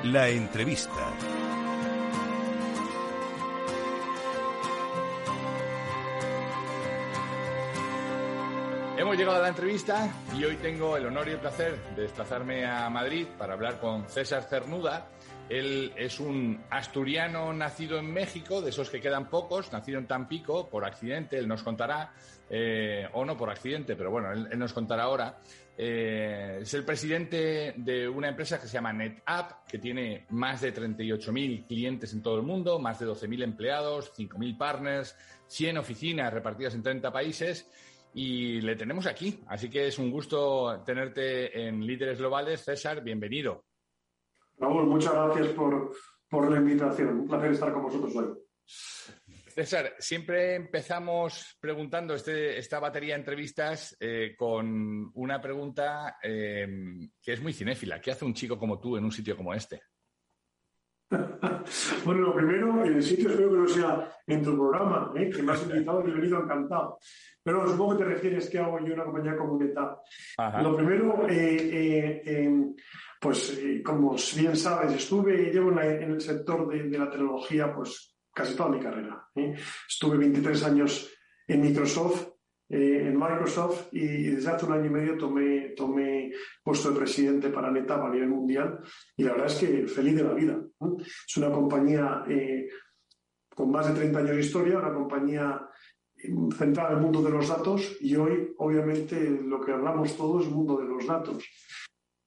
La 0.04 0.28
entrevista. 0.30 1.29
Hemos 9.00 9.16
llegado 9.16 9.38
a 9.38 9.44
la 9.44 9.48
entrevista 9.48 10.14
y 10.38 10.44
hoy 10.44 10.58
tengo 10.58 10.98
el 10.98 11.06
honor 11.06 11.30
y 11.30 11.32
el 11.32 11.40
placer 11.40 11.74
de 11.96 12.02
desplazarme 12.02 12.66
a 12.66 12.90
Madrid 12.90 13.28
para 13.38 13.54
hablar 13.54 13.80
con 13.80 14.10
César 14.10 14.44
Cernuda. 14.44 15.08
Él 15.48 15.94
es 15.96 16.20
un 16.20 16.62
asturiano 16.70 17.54
nacido 17.54 17.98
en 17.98 18.12
México, 18.12 18.62
de 18.62 18.72
esos 18.72 18.90
que 18.90 19.00
quedan 19.00 19.30
pocos, 19.30 19.72
nacido 19.72 20.00
en 20.00 20.06
Tampico 20.06 20.68
por 20.70 20.84
accidente, 20.84 21.38
él 21.38 21.48
nos 21.48 21.64
contará, 21.64 22.12
eh, 22.50 23.08
o 23.14 23.24
no 23.24 23.38
por 23.38 23.50
accidente, 23.50 23.96
pero 23.96 24.12
bueno, 24.12 24.34
él, 24.34 24.60
nos 24.60 24.74
contará 24.74 25.04
ahora. 25.04 25.40
Eh, 25.78 26.60
es 26.62 26.74
el 26.74 26.84
presidente 26.84 27.76
de 27.78 28.06
una 28.06 28.28
empresa 28.28 28.60
que 28.60 28.68
se 28.68 28.74
llama 28.74 28.92
NetApp, 28.92 29.66
que 29.66 29.80
tiene 29.80 30.26
más 30.32 30.60
de 30.60 30.74
38.000 30.74 31.66
clientes 31.66 32.12
en 32.12 32.22
todo 32.22 32.36
el 32.36 32.44
mundo, 32.44 32.80
más 32.80 33.00
de 33.00 33.08
12.000 33.08 33.44
empleados, 33.44 34.12
5.000 34.14 34.58
partners, 34.58 35.16
100 35.48 35.78
oficinas 35.78 36.34
repartidas 36.34 36.76
en 36.76 36.84
30 36.84 37.14
países 37.14 37.66
y 38.14 38.62
le 38.62 38.76
tenemos 38.76 39.06
aquí. 39.06 39.40
Así 39.48 39.70
que 39.70 39.88
es 39.88 40.00
un 40.00 40.12
gusto 40.12 40.82
tenerte 40.86 41.68
en 41.68 41.86
Líderes 41.86 42.20
Globales. 42.20 42.64
César, 42.64 43.04
bienvenido. 43.04 43.66
Raúl, 44.58 44.88
muchas 44.88 45.14
gracias 45.14 45.50
por, 45.50 46.52
la 46.52 46.58
invitación. 46.58 47.22
Un 47.22 47.28
placer 47.28 47.52
estar 47.52 47.74
con 47.74 47.84
vosotros 47.84 48.16
hoy. 48.16 48.28
César, 48.66 49.96
siempre 50.00 50.56
empezamos 50.56 51.58
preguntando 51.60 52.14
este, 52.14 52.58
esta 52.58 52.80
batería 52.80 53.16
de 53.16 53.20
entrevistas 53.20 53.96
eh, 54.00 54.36
con 54.38 55.12
una 55.16 55.42
pregunta 55.42 56.18
eh, 56.22 56.68
que 57.22 57.34
es 57.34 57.42
muy 57.42 57.54
cinéfila. 57.54 58.00
¿Qué 58.00 58.12
hace 58.12 58.26
un 58.26 58.34
chico 58.34 58.58
como 58.58 58.80
tú 58.80 58.96
en 58.96 59.06
un 59.06 59.12
sitio 59.12 59.36
como 59.36 59.54
este? 59.54 59.82
bueno, 62.06 62.22
lo 62.22 62.36
primero, 62.36 62.84
el 62.84 63.02
sitio 63.02 63.30
espero 63.30 63.50
que 63.50 63.58
no 63.58 63.68
sea 63.68 64.12
en 64.28 64.44
tu 64.44 64.56
programa, 64.56 65.12
¿eh? 65.16 65.30
que 65.30 65.42
me 65.42 65.54
has 65.54 65.64
invitado 65.64 66.08
y 66.08 66.12
he 66.12 66.14
venido 66.14 66.44
encantado. 66.44 67.00
Pero 67.42 67.68
supongo 67.68 67.98
que 67.98 68.04
te 68.04 68.10
refieres 68.10 68.50
que 68.50 68.60
hago 68.60 68.80
yo 68.80 68.94
una 68.94 69.06
compañía 69.06 69.36
comunitaria. 69.36 69.98
Lo 70.62 70.76
primero, 70.76 71.28
eh, 71.28 72.22
eh, 72.26 72.74
pues 73.20 73.60
como 73.84 74.16
bien 74.36 74.56
sabes, 74.56 74.94
estuve 74.94 75.42
y 75.42 75.52
llevo 75.52 75.72
en, 75.72 76.12
el 76.12 76.22
sector 76.22 76.68
de, 76.68 76.84
de, 76.90 76.98
la 76.98 77.10
tecnología 77.10 77.74
pues 77.74 78.16
casi 78.34 78.56
toda 78.56 78.70
mi 78.70 78.80
carrera. 78.80 79.28
Estuve 79.88 80.18
23 80.18 80.64
años 80.64 81.12
en 81.48 81.62
Microsoft 81.62 82.39
eh, 82.72 83.08
en 83.08 83.18
Microsoft 83.18 83.88
y 83.94 84.06
desde 84.28 84.52
hace 84.52 84.68
un 84.68 84.74
año 84.74 84.86
y 84.86 84.90
medio 84.92 85.18
tomé, 85.18 85.70
tomé 85.70 86.32
puesto 86.64 86.92
de 86.92 87.00
presidente 87.00 87.50
para 87.50 87.72
NetApp 87.72 88.04
a 88.04 88.10
nivel 88.12 88.30
mundial 88.30 88.80
y 89.18 89.24
la 89.24 89.32
verdad 89.32 89.48
es 89.48 89.56
que 89.56 89.88
feliz 89.88 90.16
de 90.16 90.24
la 90.24 90.34
vida. 90.34 90.62
Es 91.28 91.38
una 91.38 91.50
compañía 91.50 92.24
eh, 92.30 92.68
con 93.56 93.72
más 93.72 93.88
de 93.88 93.96
30 93.96 94.20
años 94.20 94.36
de 94.36 94.42
historia, 94.42 94.78
una 94.78 94.94
compañía 94.94 95.68
eh, 96.16 96.30
centrada 96.56 96.92
en 96.92 96.98
el 96.98 97.02
mundo 97.02 97.24
de 97.24 97.32
los 97.32 97.48
datos 97.48 97.98
y 98.02 98.16
hoy 98.16 98.54
obviamente 98.60 99.20
lo 99.44 99.60
que 99.60 99.72
hablamos 99.72 100.16
todos 100.16 100.44
es 100.44 100.50
el 100.50 100.56
mundo 100.56 100.78
de 100.78 100.86
los 100.86 101.08
datos. 101.08 101.44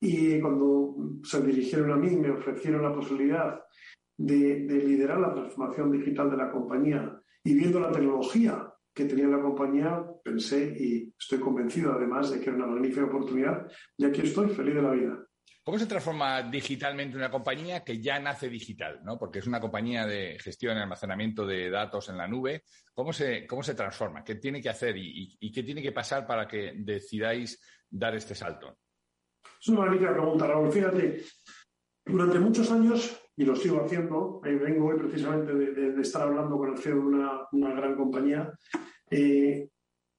Y 0.01 0.41
cuando 0.41 1.21
se 1.23 1.41
dirigieron 1.41 1.93
a 1.93 1.97
mí, 1.97 2.17
me 2.17 2.33
ofrecieron 2.33 2.83
la 2.83 2.93
posibilidad 2.93 3.61
de, 4.17 4.67
de 4.67 4.75
liderar 4.75 5.21
la 5.21 5.33
transformación 5.33 5.93
digital 5.93 6.29
de 6.33 6.37
la 6.37 6.51
compañía 6.51 7.17
y 7.45 7.55
viendo 7.55 7.79
la 7.79 7.93
tecnología 7.93 8.72
que 8.95 9.05
tenía 9.05 9.27
la 9.27 9.41
compañía, 9.41 10.05
pensé 10.23 10.77
y 10.79 11.15
estoy 11.19 11.41
convencido 11.41 11.93
además 11.93 12.31
de 12.31 12.41
que 12.41 12.51
era 12.51 12.57
una 12.57 12.67
magnífica 12.67 13.05
oportunidad 13.05 13.67
y 13.97 14.05
aquí 14.05 14.23
estoy 14.23 14.49
feliz 14.51 14.75
de 14.75 14.83
la 14.83 14.91
vida. 14.91 15.27
¿Cómo 15.65 15.79
se 15.79 15.87
transforma 15.87 16.43
digitalmente 16.43 17.17
una 17.17 17.31
compañía 17.31 17.85
que 17.85 18.03
ya 18.03 18.19
nace 18.19 18.49
digital? 18.49 19.01
¿no? 19.05 19.17
Porque 19.17 19.39
es 19.39 19.47
una 19.47 19.61
compañía 19.61 20.07
de 20.07 20.37
gestión 20.41 20.77
y 20.77 20.81
almacenamiento 20.81 21.47
de 21.47 21.71
datos 21.71 22.09
en 22.09 22.17
la 22.17 22.27
nube. 22.27 22.65
¿Cómo 22.93 23.13
se, 23.13 23.47
cómo 23.47 23.63
se 23.63 23.77
transforma? 23.77 24.25
¿Qué 24.25 24.35
tiene 24.35 24.61
que 24.61 24.69
hacer 24.69 24.97
y, 24.97 25.53
qué 25.53 25.63
tiene 25.63 25.81
que 25.81 25.93
pasar 25.93 26.27
para 26.27 26.49
que 26.49 26.73
decidáis 26.79 27.63
dar 27.89 28.17
este 28.17 28.35
salto? 28.35 28.77
Es 29.61 29.69
una 29.69 29.83
magnífica 29.83 30.13
pregunta, 30.13 30.49
Raúl. 30.49 30.73
Fíjate, 30.73 31.25
durante 32.05 32.41
muchos 32.41 32.69
años 32.73 33.22
y 33.43 33.45
lo 33.45 33.57
sigo 33.57 33.85
haciendo, 33.85 34.41
eh, 34.45 34.55
vengo 34.55 34.87
hoy 34.87 34.99
precisamente 34.99 35.53
de, 35.53 36.01
estar 36.01 36.23
hablando 36.23 36.57
con 36.57 36.71
el 36.71 36.79
CEO 36.79 36.95
de 36.95 37.01
una, 37.01 37.75
gran 37.75 37.97
compañía, 37.97 38.57
eh, 39.11 39.69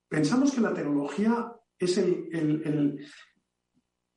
pensamos 0.10 0.52
que 0.52 0.60
la 0.60 0.74
tecnología 0.74 1.50
es 1.80 1.98
el, 1.98 3.00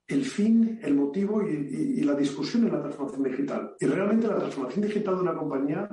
el, 0.09 0.25
fin, 0.25 0.81
el 0.83 0.95
motivo 0.97 1.41
y, 1.41 2.03
la 2.03 2.17
discusión 2.17 2.67
en 2.67 2.73
la 2.73 2.83
transformación 2.83 3.23
digital. 3.23 3.77
Y 3.79 3.87
realmente 3.87 4.27
la 4.27 4.39
transformación 4.39 4.85
digital 4.85 5.15
de 5.15 5.23
una 5.23 5.37
compañía, 5.37 5.89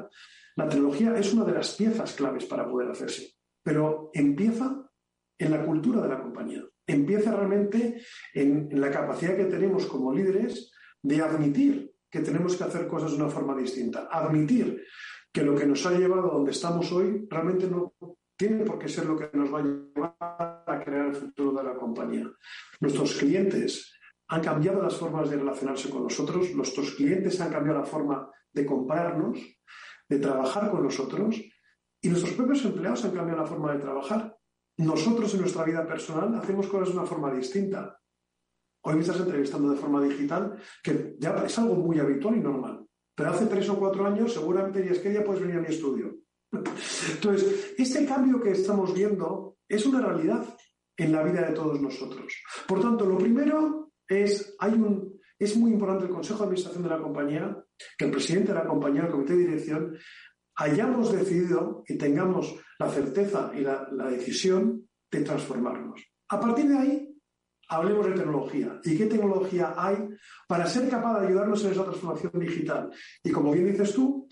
la 0.56 0.68
tecnología 0.68 1.16
es 1.16 1.32
una 1.34 1.46
de 1.46 1.54
las 1.54 1.76
piezas 1.76 2.14
claves 2.14 2.46
para 2.46 2.68
poder 2.68 2.90
hacerse. 2.90 3.36
Pero 3.62 4.10
empieza 4.12 4.90
en 5.38 5.52
la 5.52 5.64
cultura 5.64 6.02
de 6.02 6.10
la 6.10 6.20
compañía. 6.20 6.64
Empieza 6.88 7.32
realmente 7.32 8.02
en, 8.34 8.70
en 8.72 8.82
la 8.82 8.90
capacidad 8.90 9.38
que 9.38 9.46
tenemos 9.46 9.86
como 9.86 10.12
líderes 10.12 10.72
de 11.04 11.22
admitir 11.22 11.93
que 12.14 12.20
tenemos 12.20 12.56
que 12.56 12.64
hacer 12.64 12.88
cosas 12.88 13.10
de 13.10 13.18
una 13.18 13.28
forma 13.28 13.58
distinta. 13.58 14.08
Admitir 14.12 14.86
que 15.32 15.42
lo 15.42 15.56
que 15.56 15.66
nos 15.66 15.84
ha 15.88 15.98
llevado 15.98 16.30
a 16.30 16.36
donde 16.36 16.52
estamos 16.52 16.92
hoy 16.92 17.26
realmente 17.28 17.68
no 17.68 17.96
tiene 18.38 18.64
por 18.64 18.78
qué 18.78 18.88
ser 18.88 19.08
lo 19.08 19.18
que 19.18 19.32
nos 19.34 19.52
va 19.52 19.62
a 19.62 19.64
llevar 19.64 20.64
a 20.68 20.80
crear 20.86 21.08
el 21.08 21.16
futuro 21.16 21.54
de 21.54 21.64
la 21.64 21.74
compañía. 21.74 22.30
Nuestros 22.82 23.16
clientes 23.16 23.98
han 24.28 24.42
cambiado 24.42 24.80
las 24.84 24.96
formas 24.96 25.28
de 25.28 25.38
relacionarse 25.38 25.90
con 25.90 26.04
nosotros, 26.04 26.54
nuestros 26.54 26.92
clientes 26.92 27.42
han 27.42 27.52
cambiado 27.52 27.80
la 27.80 27.86
forma 27.86 28.30
de 28.52 28.64
comprarnos, 28.64 29.40
de 30.08 30.20
trabajar 30.20 30.70
con 30.70 30.84
nosotros 30.84 31.42
y 32.00 32.10
nuestros 32.10 32.34
propios 32.34 32.64
empleados 32.64 33.04
han 33.06 33.16
cambiado 33.16 33.42
la 33.42 33.48
forma 33.48 33.74
de 33.74 33.80
trabajar. 33.80 34.38
Nosotros 34.78 35.34
en 35.34 35.42
nuestra 35.42 35.64
vida 35.64 35.88
personal 35.88 36.36
hacemos 36.36 36.68
cosas 36.68 36.90
de 36.90 37.00
una 37.00 37.08
forma 37.08 37.34
distinta. 37.34 37.98
Hoy 38.86 38.96
me 38.96 39.02
estás 39.02 39.20
entrevistando 39.20 39.70
de 39.70 39.78
forma 39.78 40.04
digital, 40.04 40.58
que 40.84 41.16
ya 41.18 41.44
es 41.46 41.58
algo 41.58 41.76
muy 41.76 42.00
habitual 42.00 42.36
y 42.36 42.42
normal. 42.42 42.86
Pero 43.16 43.30
hace 43.30 43.46
tres 43.46 43.70
o 43.70 43.80
cuatro 43.80 44.06
años 44.06 44.34
seguramente 44.34 44.82
dirías 44.82 45.00
que 45.00 45.14
ya 45.14 45.24
puedes 45.24 45.42
venir 45.42 45.58
a 45.58 45.62
mi 45.62 45.68
estudio. 45.68 46.18
Entonces, 46.52 47.74
este 47.78 48.06
cambio 48.06 48.42
que 48.42 48.52
estamos 48.52 48.94
viendo 48.94 49.58
es 49.70 49.86
una 49.86 50.02
realidad 50.02 50.46
en 50.98 51.12
la 51.14 51.24
vida 51.24 51.48
de 51.48 51.54
todos 51.54 51.80
nosotros. 51.80 52.34
Por 52.68 52.82
tanto, 52.82 53.06
lo 53.06 53.18
primero 53.18 53.94
es, 54.06 54.54
hay 54.60 54.74
un, 54.74 55.18
es 55.40 55.56
muy 55.56 55.72
importante 55.72 56.06
el 56.06 56.12
Consejo 56.12 56.40
de 56.40 56.46
Administración 56.46 56.84
de 56.84 56.90
la 56.90 57.02
compañía, 57.02 57.58
que 57.98 58.06
el 58.06 58.12
presidente 58.12 58.50
de 58.50 58.60
la 58.60 58.68
compañía, 58.68 59.04
el 59.04 59.12
comité 59.12 59.34
de 59.34 59.46
dirección, 59.46 59.98
hayamos 60.56 61.10
decidido 61.10 61.84
y 61.88 61.98
tengamos 61.98 62.54
la 62.78 62.90
certeza 62.90 63.50
y 63.56 63.62
la 63.62 64.10
decisión 64.10 64.90
de 65.10 65.22
transformarnos. 65.22 66.04
A 66.28 66.40
partir 66.40 66.68
de 66.68 66.78
ahí, 66.78 67.13
hablemos 67.74 68.06
de 68.06 68.14
tecnología. 68.14 68.80
¿Y 68.84 68.98
qué 68.98 69.06
tecnología 69.06 69.74
hay 69.78 69.98
para 70.48 70.66
ser 70.66 70.90
capaz 70.90 71.20
de 71.20 71.28
ayudarnos 71.28 71.64
en 71.66 71.72
esa 71.72 71.84
transformación 71.84 72.32
digital? 72.40 72.90
Y 73.24 73.32
como 73.32 73.52
bien 73.52 73.72
dices 73.72 73.94
tú, 73.94 74.28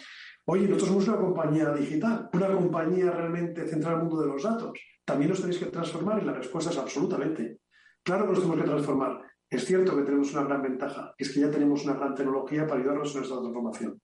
Oye, 0.46 0.68
nosotros 0.68 0.90
somos 0.90 1.08
una 1.08 1.18
compañía 1.18 1.70
digital, 1.72 2.30
una 2.34 2.48
compañía 2.48 3.12
realmente 3.12 3.68
centrada 3.68 3.96
en 3.96 4.02
el 4.02 4.08
mundo 4.08 4.22
de 4.22 4.28
los 4.28 4.44
datos. 4.44 4.72
También 5.06 5.30
nos 5.30 5.40
tenéis 5.40 5.60
que 5.60 5.68
transformar 5.68 6.22
y 6.22 6.26
la 6.26 6.34
respuesta 6.34 6.72
es 6.72 6.78
absolutamente. 6.78 7.60
Claro 8.04 8.26
que 8.26 8.32
nos 8.32 8.40
tenemos 8.40 8.62
que 8.62 8.70
transformar. 8.70 9.22
Es 9.50 9.66
cierto 9.66 9.96
que 9.96 10.04
tenemos 10.04 10.34
una 10.34 10.44
gran 10.44 10.62
ventaja, 10.62 11.14
es 11.18 11.32
que 11.32 11.42
ya 11.42 11.52
tenemos 11.52 11.84
una 11.84 11.94
gran 11.94 12.16
tecnología 12.16 12.66
para 12.66 12.80
ayudarnos 12.80 13.16
en 13.16 13.22
esta 13.22 13.40
transformación. 13.40 14.02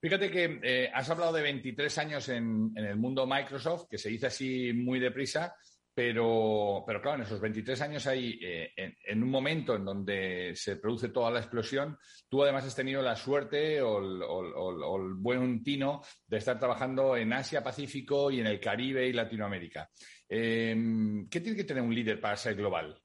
Fíjate 0.00 0.30
que 0.30 0.60
eh, 0.62 0.90
has 0.92 1.08
hablado 1.10 1.32
de 1.32 1.42
23 1.42 1.98
años 1.98 2.28
en, 2.28 2.72
el 2.74 2.96
mundo 2.96 3.26
Microsoft, 3.26 3.86
que 3.88 3.98
se 3.98 4.10
dice 4.10 4.26
así 4.26 4.72
muy 4.72 5.00
deprisa, 5.00 5.54
pero, 5.94 6.82
pero 6.84 7.00
claro, 7.00 7.18
en 7.18 7.22
esos 7.22 7.40
23 7.40 7.80
años 7.82 8.06
hay, 8.08 8.36
eh, 8.42 8.72
en, 8.76 9.22
un 9.22 9.30
momento 9.30 9.76
en 9.76 9.84
donde 9.84 10.52
se 10.56 10.76
produce 10.76 11.10
toda 11.10 11.30
la 11.30 11.38
explosión, 11.38 11.96
tú 12.28 12.42
además 12.42 12.64
has 12.64 12.74
tenido 12.74 13.00
la 13.00 13.14
suerte 13.14 13.80
o 13.80 14.00
el, 14.00 15.14
buen 15.14 15.62
tino 15.62 16.02
de 16.26 16.38
estar 16.38 16.58
trabajando 16.58 17.16
en 17.16 17.32
Asia, 17.32 17.62
Pacífico 17.62 18.30
y 18.32 18.40
en 18.40 18.48
el 18.48 18.58
Caribe 18.58 19.06
y 19.06 19.12
Latinoamérica. 19.12 19.88
Em, 20.28 21.28
¿Qué 21.28 21.40
tiene 21.40 21.56
que 21.56 21.64
tener 21.64 21.82
un 21.82 21.94
líder 21.94 22.20
para 22.20 22.36
ser 22.36 22.56
global? 22.56 23.00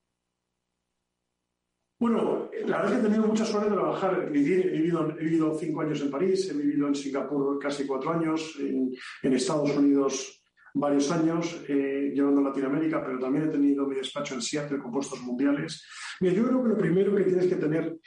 Bueno, 1.99 2.49
la 2.65 2.77
verdad 2.77 2.93
es 2.93 2.99
que 2.99 3.05
he 3.05 3.09
tenido 3.09 3.27
mucha 3.27 3.45
suerte 3.45 3.69
de 3.69 3.75
trabajar. 3.75 4.23
He 4.27 4.31
vivido, 4.31 5.09
he 5.11 5.23
vivido 5.23 5.53
cinco 5.59 5.81
años 5.81 6.01
en 6.01 6.09
París, 6.09 6.49
he 6.49 6.57
vivido 6.57 6.87
en 6.87 6.95
Singapur 6.95 7.59
casi 7.59 7.85
cuatro 7.85 8.11
años, 8.11 8.55
en, 8.59 8.95
en 9.21 9.33
Estados 9.33 9.75
Unidos 9.75 10.38
varios 10.73 11.11
años 11.11 11.63
eh, 11.67 12.11
llevando 12.13 12.41
Latinoamérica, 12.41 13.03
pero 13.03 13.19
también 13.19 13.45
he 13.45 13.51
tenido 13.51 13.87
mi 13.87 13.95
despacho 13.95 14.35
en 14.35 14.41
Seattle 14.41 14.79
con 14.79 14.91
puestos 14.91 15.21
mundiales. 15.21 15.85
Mira, 16.21 16.33
yo 16.33 16.47
creo 16.47 16.63
que 16.63 16.69
lo 16.69 16.77
primero 16.77 17.15
que 17.15 17.23
tienes 17.23 17.47
que 17.47 17.55
tener 17.55 17.97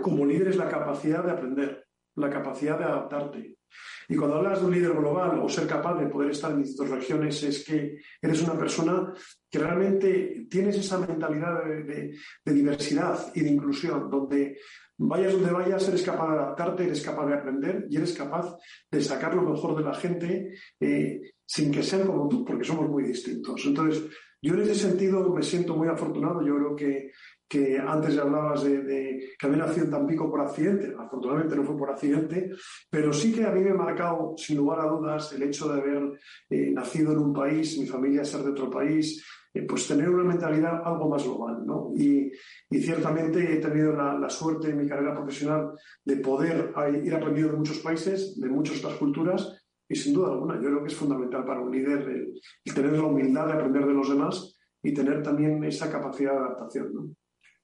como 0.00 0.24
líder 0.24 0.48
es 0.48 0.56
la 0.56 0.68
capacidad 0.68 1.24
de 1.24 1.32
aprender, 1.32 1.86
la 2.16 2.30
capacidad 2.30 2.78
de 2.78 2.84
adaptarte. 2.84 3.56
Y 4.08 4.16
cuando 4.16 4.36
hablas 4.36 4.60
de 4.60 4.66
un 4.66 4.72
líder 4.72 4.92
global 4.92 5.38
o 5.38 5.48
ser 5.48 5.66
capaz 5.66 5.98
de 5.98 6.06
poder 6.06 6.30
estar 6.30 6.50
en 6.50 6.62
distintas 6.62 6.90
regiones, 6.90 7.42
es 7.42 7.64
que 7.64 7.98
eres 8.20 8.42
una 8.42 8.58
persona 8.58 9.12
que 9.50 9.58
realmente 9.58 10.46
tienes 10.50 10.76
esa 10.76 10.98
mentalidad 10.98 11.64
de, 11.64 12.14
diversidad 12.44 13.32
y 13.34 13.40
de 13.40 13.50
inclusión, 13.50 14.10
donde 14.10 14.58
vayas 14.98 15.32
donde 15.32 15.50
vayas, 15.50 15.88
eres 15.88 16.02
capaz 16.02 16.30
de 16.30 16.38
adaptarte, 16.38 16.84
eres 16.84 17.02
capaz 17.02 17.26
de 17.26 17.34
aprender 17.34 17.86
y 17.88 17.96
eres 17.96 18.12
capaz 18.12 18.56
de 18.90 19.00
sacar 19.00 19.34
lo 19.34 19.42
mejor 19.42 19.76
de 19.76 19.82
la 19.82 19.94
gente 19.94 20.54
eh, 20.78 21.20
sin 21.52 21.70
que 21.70 21.82
sean 21.82 22.06
como 22.06 22.28
tú, 22.28 22.44
porque 22.46 22.64
somos 22.64 22.88
muy 22.88 23.02
distintos. 23.02 23.62
Entonces, 23.66 24.04
yo 24.40 24.54
en 24.54 24.62
ese 24.62 24.74
sentido 24.74 25.28
me 25.34 25.42
siento 25.42 25.76
muy 25.76 25.86
afortunado. 25.86 26.40
Yo 26.40 26.56
creo 26.56 26.74
que, 26.74 27.10
que 27.46 27.78
antes 27.78 28.14
ya 28.14 28.22
hablabas 28.22 28.64
de, 28.64 29.34
que 29.38 29.46
había 29.46 29.58
nacido 29.58 29.84
en 29.84 29.90
Tampico 29.90 30.30
por 30.30 30.40
accidente. 30.40 30.94
Afortunadamente 30.98 31.54
no 31.54 31.64
fue 31.64 31.76
por 31.76 31.90
accidente, 31.90 32.52
pero 32.88 33.12
sí 33.12 33.34
que 33.34 33.44
a 33.44 33.50
mí 33.50 33.60
me 33.60 33.72
ha 33.72 33.74
marcado, 33.74 34.34
sin 34.38 34.56
lugar 34.56 34.80
a 34.80 34.86
dudas, 34.86 35.30
el 35.34 35.42
hecho 35.42 35.70
de 35.70 35.80
haber 35.80 36.18
eh, 36.48 36.70
nacido 36.72 37.12
en 37.12 37.18
un 37.18 37.34
país, 37.34 37.78
mi 37.78 37.86
familia 37.86 38.24
ser 38.24 38.44
de 38.44 38.52
otro 38.52 38.70
país, 38.70 39.22
eh, 39.52 39.66
pues 39.68 39.86
tener 39.86 40.08
una 40.08 40.24
mentalidad 40.24 40.80
algo 40.82 41.10
más 41.10 41.22
global. 41.22 41.66
¿no? 41.66 41.92
Y, 41.94 42.32
ciertamente 42.70 43.52
he 43.52 43.58
tenido 43.58 43.92
la, 43.92 44.30
suerte 44.30 44.70
en 44.70 44.78
mi 44.78 44.88
carrera 44.88 45.14
profesional 45.14 45.72
de 46.02 46.16
poder 46.16 46.72
ir 47.04 47.14
aprendiendo 47.14 47.52
de 47.52 47.58
muchos 47.58 47.80
países, 47.80 48.40
de 48.40 48.48
muchas 48.48 48.78
otras 48.78 48.94
culturas, 48.94 49.61
y 49.92 49.94
sin 49.94 50.14
duda 50.14 50.32
alguna, 50.32 50.54
yo 50.54 50.70
creo 50.70 50.82
que 50.82 50.88
es 50.88 50.96
fundamental 50.96 51.44
para 51.44 51.60
un 51.60 51.70
líder 51.70 52.00
el, 52.08 52.40
tener 52.74 52.92
la 52.92 53.04
humildad 53.04 53.46
de 53.46 53.52
aprender 53.52 53.84
de 53.84 53.92
los 53.92 54.08
demás 54.08 54.58
y 54.82 54.94
tener 54.94 55.22
también 55.22 55.62
esa 55.64 55.92
capacidad 55.92 56.32
de 56.32 56.38
adaptación. 56.38 57.14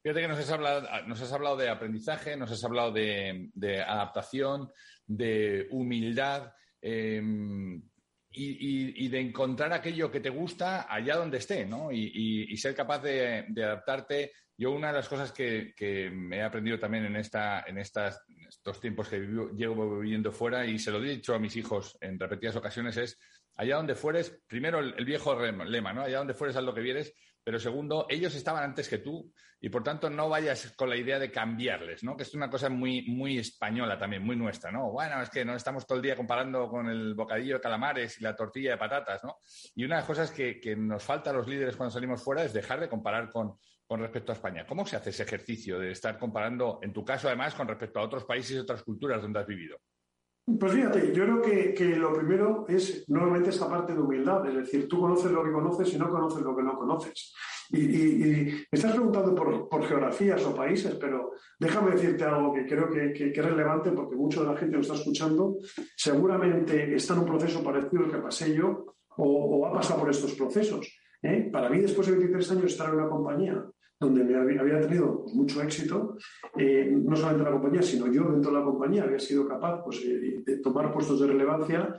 Fíjate 0.03 0.21
que 0.21 0.29
nos 0.29 0.39
has, 0.39 0.51
hablado, 0.51 0.87
nos 1.07 1.23
has 1.23 1.33
hablado 1.33 1.57
de 1.57 1.71
aprendizaje, 1.71 2.37
nos 2.37 2.53
has 2.53 2.63
hablado 2.63 2.93
de, 2.93 3.51
adaptación, 3.87 4.69
de 5.07 5.69
humildad. 5.71 6.53
Em, 6.83 7.83
y, 8.31 9.09
de 9.09 9.21
encontrar 9.21 9.73
aquello 9.73 10.13
que 10.13 10.21
te 10.21 10.29
gusta 10.29 10.87
allá 10.89 11.17
donde 11.17 11.39
esté, 11.39 11.65
¿no? 11.65 11.91
Y, 11.91 12.57
ser 12.59 12.75
capaz 12.75 13.01
de, 13.01 13.47
adaptarte. 13.57 14.33
Yo 14.57 14.71
una 14.73 14.89
de 14.89 14.95
las 14.95 15.09
cosas 15.09 15.33
que, 15.33 16.11
me 16.13 16.37
he 16.37 16.43
aprendido 16.43 16.79
también 16.79 17.07
en, 17.07 17.17
esta, 17.17 17.65
en 17.67 17.79
estas, 17.79 18.23
estos 18.49 18.81
tiempos 18.81 19.09
que 19.09 19.21
llevo 19.55 19.99
viviendo 19.99 20.33
fuera, 20.33 20.67
y 20.67 20.79
se 20.79 20.91
lo 20.91 20.99
he 20.99 21.09
dicho 21.09 21.35
a 21.35 21.39
mis 21.39 21.57
hijos 21.57 21.97
en 22.01 22.19
repetidas 22.19 22.57
ocasiones, 22.57 22.97
es 22.97 23.19
allá 23.55 23.77
donde 23.77 23.95
fueres, 23.95 24.41
primero 24.47 24.79
el, 24.79 25.05
viejo 25.05 25.35
lema, 25.41 25.93
¿no? 25.93 26.03
Allá 26.03 26.19
donde 26.19 26.35
fueres 26.35 26.57
haz 26.57 26.65
lo 26.65 26.75
que 26.75 26.81
vieres, 26.81 27.13
pero 27.43 27.59
segundo, 27.59 28.07
ellos 28.09 28.35
estaban 28.35 28.63
antes 28.63 28.89
que 28.89 28.99
tú 28.99 29.33
y 29.61 29.71
por 29.71 29.83
tanto 29.83 30.09
no 30.09 30.29
vayas 30.29 30.73
con 30.77 30.89
la 30.89 30.97
idea 30.97 31.19
de 31.19 31.33
cambiarles, 31.33 32.05
¿no? 32.05 32.17
Que 32.17 32.23
es 32.23 32.35
una 32.35 32.49
cosa 32.49 32.69
muy, 32.69 33.03
muy 33.09 33.39
española 33.39 33.99
también, 33.99 34.23
muy 34.23 34.37
nuestra, 34.37 34.71
¿no? 34.71 34.91
Bueno, 34.91 35.21
es 35.23 35.31
que 35.31 35.45
no 35.45 35.57
estamos 35.57 35.87
todo 35.87 35.97
el 35.97 36.03
día 36.03 36.15
comparando 36.15 36.69
con 36.69 36.89
el 36.89 37.15
bocadillo 37.15 37.55
de 37.55 37.61
calamares 37.61 38.21
y 38.21 38.23
la 38.23 38.37
tortilla 38.37 38.73
de 38.73 38.77
patatas, 38.77 39.25
¿no? 39.25 39.39
Y 39.75 39.85
una 39.85 39.97
de 39.97 40.01
las 40.03 40.07
cosas 40.07 40.31
que, 40.31 40.77
nos 40.77 41.03
falta 41.03 41.31
a 41.31 41.33
los 41.33 41.49
líderes 41.49 41.75
cuando 41.75 41.91
salimos 41.91 42.23
fuera 42.23 42.45
es 42.45 42.53
dejar 42.53 42.81
de 42.81 42.89
comparar 42.89 43.31
con, 43.31 43.59
con 43.89 44.01
respecto 44.01 44.33
a 44.33 44.35
España. 44.35 44.67
¿Cómo 44.69 44.87
se 44.87 44.97
hace 44.97 45.11
ese 45.11 45.23
ejercicio 45.23 45.79
de 45.79 45.93
estar 45.93 46.19
comparando, 46.19 46.79
en 46.83 46.93
tu 46.93 47.05
caso 47.05 47.27
además, 47.27 47.55
con 47.55 47.67
respecto 47.67 47.99
a 47.99 48.03
otros 48.03 48.25
países 48.25 48.57
y 48.57 48.59
otras 48.59 48.83
culturas 48.83 49.23
donde 49.23 49.41
has 49.41 49.47
vivido? 49.47 49.79
Pues 50.59 50.73
fíjate, 50.73 51.13
yo 51.15 51.25
creo 51.25 51.75
que, 51.75 51.97
lo 51.97 52.13
primero 52.13 52.67
es 52.69 53.09
nuevamente 53.09 53.51
esa 53.51 53.69
parte 53.69 53.95
de 53.95 54.01
humildad, 54.01 54.47
es 54.47 54.57
decir, 54.57 54.89
tú 54.89 55.01
conoces 55.01 55.31
lo 55.31 55.43
que 55.43 55.53
conoces 55.53 55.93
y 55.95 55.99
no 55.99 56.11
conoces 56.11 56.43
lo 56.43 56.55
que 56.55 56.63
no 56.63 56.77
conoces. 56.77 57.35
Y, 57.71 58.45
me 58.47 58.67
estás 58.73 58.93
preguntando 58.93 59.35
por, 59.35 59.85
geografías 59.87 60.45
o 60.45 60.55
países, 60.55 60.95
pero 60.95 61.33
déjame 61.59 61.93
decirte 61.93 62.25
algo 62.25 62.53
que 62.53 62.67
creo 62.67 62.91
que, 62.91 63.31
es 63.31 63.45
relevante 63.45 63.91
porque 63.93 64.17
mucha 64.17 64.41
de 64.41 64.47
la 64.47 64.57
gente 64.57 64.77
lo 64.77 64.83
está 64.83 64.95
escuchando, 64.95 65.57
seguramente 65.97 66.95
está 66.95 67.15
en 67.15 67.21
un 67.21 67.27
proceso 67.27 67.63
parecido 67.63 68.05
al 68.05 68.11
que 68.11 68.19
pasé 68.19 68.55
yo 68.55 68.85
o, 69.17 69.67
ha 69.67 69.73
pasado 69.73 70.01
por 70.01 70.11
estos 70.11 70.35
procesos. 70.35 70.95
¿eh? 71.23 71.49
Para 71.51 71.69
mí, 71.69 71.81
después 71.81 72.07
de 72.07 72.15
23 72.15 72.53
años, 72.53 72.73
estar 72.73 72.89
en 72.89 72.95
una 72.95 73.09
compañía 73.09 73.65
donde 74.01 74.25
me 74.25 74.37
había, 74.37 74.81
tenido 74.81 75.25
mucho 75.35 75.61
éxito, 75.63 76.17
eh, 76.57 76.89
no 76.91 77.17
solamente 77.17 77.45
la 77.45 77.53
compañía, 77.53 77.83
sino 77.83 78.07
yo 78.13 78.31
dentro 78.31 78.53
de 78.53 78.59
la 78.59 78.65
compañía 78.65 79.03
había 79.03 79.19
sido 79.19 79.47
capaz 79.49 79.83
pues, 79.83 79.99
eh, 80.05 80.43
de 80.45 80.59
tomar 80.59 80.93
puestos 80.93 81.21
de 81.21 81.27
relevancia, 81.27 81.97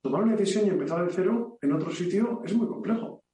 tomar 0.00 0.22
una 0.22 0.36
decisión 0.36 0.66
y 0.66 0.70
empezar 0.70 1.06
de 1.06 1.12
cero 1.12 1.58
en 1.60 1.72
otro 1.72 1.90
sitio 1.90 2.42
es 2.44 2.54
muy 2.54 2.66
complejo. 2.66 3.24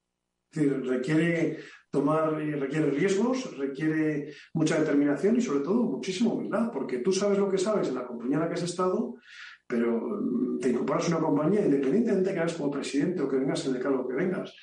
Es 0.50 0.62
decir, 0.62 0.86
requiere 0.86 1.58
tomar 1.90 2.32
requiere 2.34 2.90
riesgos, 2.90 3.56
requiere 3.56 4.34
mucha 4.54 4.78
determinación 4.78 5.36
y 5.36 5.40
sobre 5.40 5.60
todo 5.60 5.82
muchísima 5.84 6.32
humildad, 6.32 6.70
porque 6.72 6.98
tú 6.98 7.12
sabes 7.12 7.38
lo 7.38 7.50
que 7.50 7.58
sabes 7.58 7.88
en 7.88 7.94
la 7.94 8.06
compañía 8.06 8.36
en 8.36 8.42
la 8.42 8.48
que 8.48 8.54
has 8.54 8.62
estado, 8.62 9.14
pero 9.66 10.00
mm, 10.00 10.58
te 10.58 10.70
incorporas 10.70 11.06
a 11.06 11.16
una 11.16 11.26
compañía 11.26 11.64
independientemente 11.64 12.28
de 12.28 12.34
que 12.34 12.40
hagas 12.40 12.54
como 12.54 12.70
presidente 12.70 13.22
o 13.22 13.28
que 13.28 13.36
vengas 13.36 13.66
en 13.66 13.76
el 13.76 13.82
cargo 13.82 14.06
que 14.06 14.14
vengas. 14.14 14.54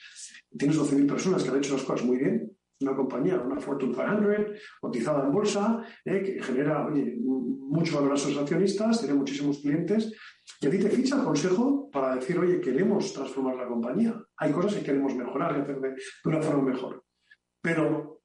Tienes 0.58 0.78
12.000 0.78 1.08
personas 1.08 1.44
que 1.44 1.50
han 1.50 1.58
hecho 1.58 1.74
las 1.74 1.84
cosas 1.84 2.06
muy 2.06 2.18
bien, 2.18 2.55
una 2.82 2.96
compañía, 2.96 3.40
una 3.40 3.60
Fortune 3.60 3.94
500, 3.94 4.60
cotizada 4.82 5.26
en 5.26 5.32
bolsa, 5.32 5.84
eh, 6.04 6.22
que 6.22 6.44
genera 6.44 6.88
mucho 6.88 7.96
valor 7.96 8.14
a 8.14 8.18
sus 8.18 8.38
accionistas, 8.38 9.00
tiene 9.00 9.16
muchísimos 9.16 9.60
clientes, 9.60 10.14
y 10.62 10.68
a 10.68 10.70
ti 10.70 10.80
te 10.80 10.90
ficha 10.90 11.18
el 11.18 11.24
consejo 11.24 11.90
para 11.92 12.16
decir, 12.16 12.38
oye, 12.38 12.60
queremos 12.60 13.14
transformar 13.14 13.56
la 13.56 13.68
compañía, 13.68 14.16
hay 14.38 14.52
cosas 14.52 14.76
que 14.76 14.84
queremos 14.84 15.16
mejorar 15.16 15.58
y 15.58 15.62
hacer 15.62 15.80
de, 15.80 15.96
una 16.26 16.42
forma 16.42 16.72
mejor. 16.72 17.04
Pero 17.62 18.22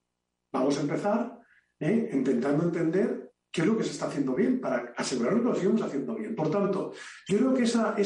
vamos 0.53 0.77
a 0.79 0.83
empezar 0.83 1.39
eh, 1.79 2.11
intentando 2.13 2.65
entender 2.65 3.33
qué 3.51 3.63
es 3.63 3.67
lo 3.67 3.77
que 3.77 3.85
se 3.85 3.93
está 3.93 4.07
haciendo 4.07 4.35
bien 4.35 4.61
para 4.61 4.93
asegurarnos 4.97 5.43
que 5.43 5.49
lo 5.49 5.55
sigamos 5.55 5.83
haciendo 5.83 6.15
bien. 6.15 6.35
Por 6.35 6.51
tanto, 6.51 6.93
yo 7.27 7.39
creo 7.39 7.55
que 7.55 7.63
esa, 7.63 7.97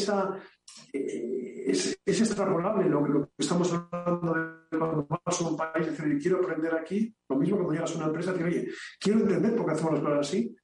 eh, 0.92 1.53
es, 1.66 1.99
extrapolable 2.07 2.89
lo, 2.89 3.03
que 3.05 3.28
estamos 3.39 3.73
hablando 3.73 4.35
de 4.35 4.78
cuando 4.78 5.07
vas 5.09 5.41
a 5.41 5.49
un 5.49 5.57
país, 5.57 5.86
decir, 5.86 6.19
quiero 6.20 6.39
aprender 6.39 6.74
aquí, 6.74 7.15
lo 7.28 7.36
mismo 7.36 7.57
cuando 7.57 7.73
llegas 7.73 7.93
a 7.95 7.99
una 7.99 8.07
empresa, 8.07 8.32
decir, 8.32 8.47
oye, 8.47 8.69
quiero 9.01 9.20
entender 9.20 9.57
por 9.57 9.66
qué 9.66 9.73
hacemos 9.73 9.93
las 9.95 10.03
cosas 10.03 10.19
así, 10.20 10.57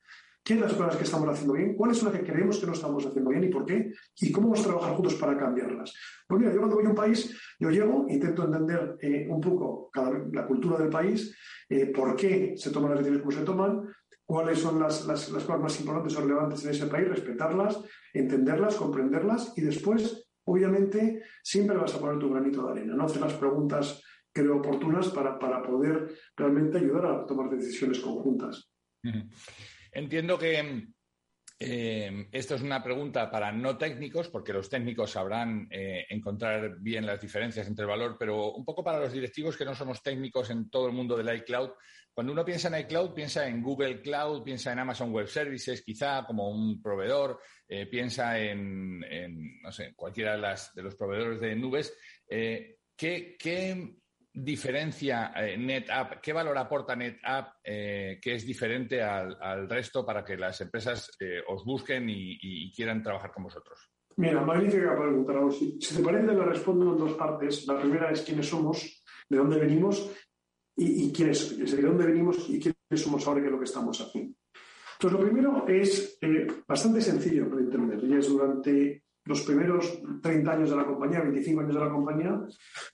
qué 0.42 0.54
son 0.54 0.62
las 0.62 0.74
cosas 0.74 0.96
que 0.96 1.04
estamos 1.04 1.28
haciendo 1.28 1.54
bien, 1.54 1.74
cuáles 1.74 1.98
son 1.98 2.12
las 2.12 2.20
que 2.20 2.26
creemos 2.26 2.58
que 2.58 2.66
no 2.66 2.72
estamos 2.72 3.06
haciendo 3.06 3.30
bien 3.30 3.44
y 3.44 3.48
por 3.48 3.64
qué, 3.64 3.92
y 4.20 4.32
cómo 4.32 4.48
vamos 4.48 4.60
a 4.60 4.68
trabajar 4.68 4.94
juntos 4.94 5.14
para 5.14 5.36
cambiarlas. 5.36 5.94
Pues 6.26 6.40
mira, 6.40 6.52
yo 6.52 6.58
cuando 6.58 6.76
voy 6.76 6.86
a 6.86 6.90
un 6.90 6.94
país, 6.94 7.36
yo 7.58 7.70
llego, 7.70 8.06
intento 8.08 8.44
entender 8.44 8.96
eh, 9.00 9.26
un 9.28 9.40
poco 9.40 9.90
la 10.32 10.46
cultura 10.46 10.78
del 10.78 10.88
país, 10.88 11.36
eh, 11.68 11.86
por 11.86 12.16
qué 12.16 12.54
se 12.56 12.70
toman 12.70 12.90
las 12.90 12.98
decisiones 13.00 13.22
como 13.22 13.32
se 13.32 13.44
toman, 13.44 13.88
cuáles 14.30 14.60
son 14.60 14.78
las, 14.78 15.06
las, 15.06 15.28
las, 15.30 15.42
cosas 15.42 15.60
más 15.60 15.80
importantes 15.80 16.16
o 16.16 16.20
relevantes 16.20 16.64
en 16.64 16.70
ese 16.70 16.86
país, 16.86 17.08
respetarlas, 17.08 17.82
entenderlas, 18.14 18.76
comprenderlas 18.76 19.52
y 19.56 19.62
después, 19.62 20.19
obviamente, 20.44 21.22
siempre 21.42 21.76
vas 21.76 21.94
a 21.94 22.00
poner 22.00 22.18
tu 22.18 22.30
granito 22.30 22.64
de 22.64 22.72
arena, 22.72 22.94
¿no? 22.94 23.04
Hacer 23.04 23.20
las 23.22 23.34
preguntas, 23.34 24.02
creo, 24.32 24.58
oportunas 24.58 25.08
para, 25.08 25.38
para 25.38 25.62
poder 25.62 26.14
realmente 26.36 26.78
ayudar 26.78 27.06
a 27.06 27.26
tomar 27.26 27.50
decisiones 27.50 28.00
conjuntas. 28.00 28.70
Entiendo 29.92 30.38
que 30.38 30.88
eh, 31.62 32.26
esto 32.32 32.54
es 32.54 32.62
una 32.62 32.82
pregunta 32.82 33.30
para 33.30 33.52
no 33.52 33.76
técnicos, 33.76 34.30
porque 34.30 34.54
los 34.54 34.70
técnicos 34.70 35.10
sabrán 35.10 35.68
eh, 35.70 36.06
encontrar 36.08 36.78
bien 36.80 37.04
las 37.04 37.20
diferencias 37.20 37.68
entre 37.68 37.82
el 37.82 37.90
valor, 37.90 38.16
pero 38.18 38.52
un 38.52 38.64
poco 38.64 38.82
para 38.82 38.98
los 38.98 39.12
directivos 39.12 39.58
que 39.58 39.66
no 39.66 39.74
somos 39.74 40.02
técnicos 40.02 40.48
en 40.48 40.70
todo 40.70 40.86
el 40.86 40.94
mundo 40.94 41.18
del 41.18 41.36
iCloud. 41.36 41.72
Cuando 42.14 42.32
uno 42.32 42.46
piensa 42.46 42.68
en 42.68 42.82
iCloud, 42.86 43.12
piensa 43.12 43.46
en 43.46 43.62
Google 43.62 44.00
Cloud, 44.00 44.42
piensa 44.42 44.72
en 44.72 44.78
Amazon 44.78 45.12
Web 45.12 45.28
Services, 45.28 45.82
quizá 45.82 46.24
como 46.24 46.48
un 46.48 46.80
proveedor, 46.80 47.38
eh, 47.68 47.84
piensa 47.84 48.38
en, 48.38 49.60
no 49.60 49.70
sé, 49.70 49.92
cualquiera 49.94 50.36
de, 50.36 50.82
los 50.82 50.94
proveedores 50.94 51.40
de 51.40 51.56
nubes. 51.56 51.94
¿qué, 52.26 53.36
¿qué, 53.38 53.99
diferencia 54.32 55.32
eh, 55.36 55.56
NetApp? 55.56 56.20
¿Qué 56.20 56.32
valor 56.32 56.56
aporta 56.56 56.94
NetApp 56.94 57.56
eh, 57.64 58.18
que 58.22 58.34
es 58.34 58.46
diferente 58.46 59.02
al, 59.02 59.68
resto 59.68 60.04
para 60.04 60.24
que 60.24 60.36
las 60.36 60.60
empresas 60.60 61.10
eh, 61.20 61.40
os 61.48 61.64
busquen 61.64 62.08
y, 62.08 62.72
quieran 62.72 63.02
trabajar 63.02 63.32
con 63.32 63.44
vosotros? 63.44 63.90
Mira, 64.16 64.42
magnífica 64.42 64.96
pregunta, 64.96 65.32
Si, 65.50 65.78
te 65.78 66.02
parece, 66.02 66.32
la 66.34 66.44
respondo 66.44 66.92
en 66.92 66.98
dos 66.98 67.14
partes. 67.14 67.66
La 67.66 67.80
primera 67.80 68.10
es 68.10 68.22
quiénes 68.22 68.48
somos, 68.48 69.04
de 69.28 69.36
dónde 69.36 69.58
venimos 69.58 70.10
y, 70.76 71.12
quiénes, 71.12 71.58
de 71.58 71.82
dónde 71.82 72.06
venimos 72.06 72.48
y 72.48 72.60
quiénes 72.60 72.76
somos 72.94 73.26
ahora 73.26 73.40
y 73.40 73.42
qué 73.42 73.46
es 73.48 73.52
lo 73.52 73.58
que 73.58 73.64
estamos 73.64 74.00
haciendo. 74.00 74.36
Entonces, 74.94 75.18
lo 75.18 75.24
primero 75.24 75.66
es 75.66 76.18
bastante 76.68 77.00
sencillo 77.00 77.46
de 77.46 77.62
entender 77.62 78.04
y 78.04 78.14
es 78.14 78.28
durante 78.28 79.04
los 79.30 79.42
primeros 79.42 80.02
30 80.20 80.52
años 80.52 80.70
de 80.70 80.76
la 80.76 80.84
compañía, 80.84 81.20
25 81.20 81.60
años 81.60 81.74
de 81.74 81.80
la 81.80 81.90
compañía, 81.90 82.40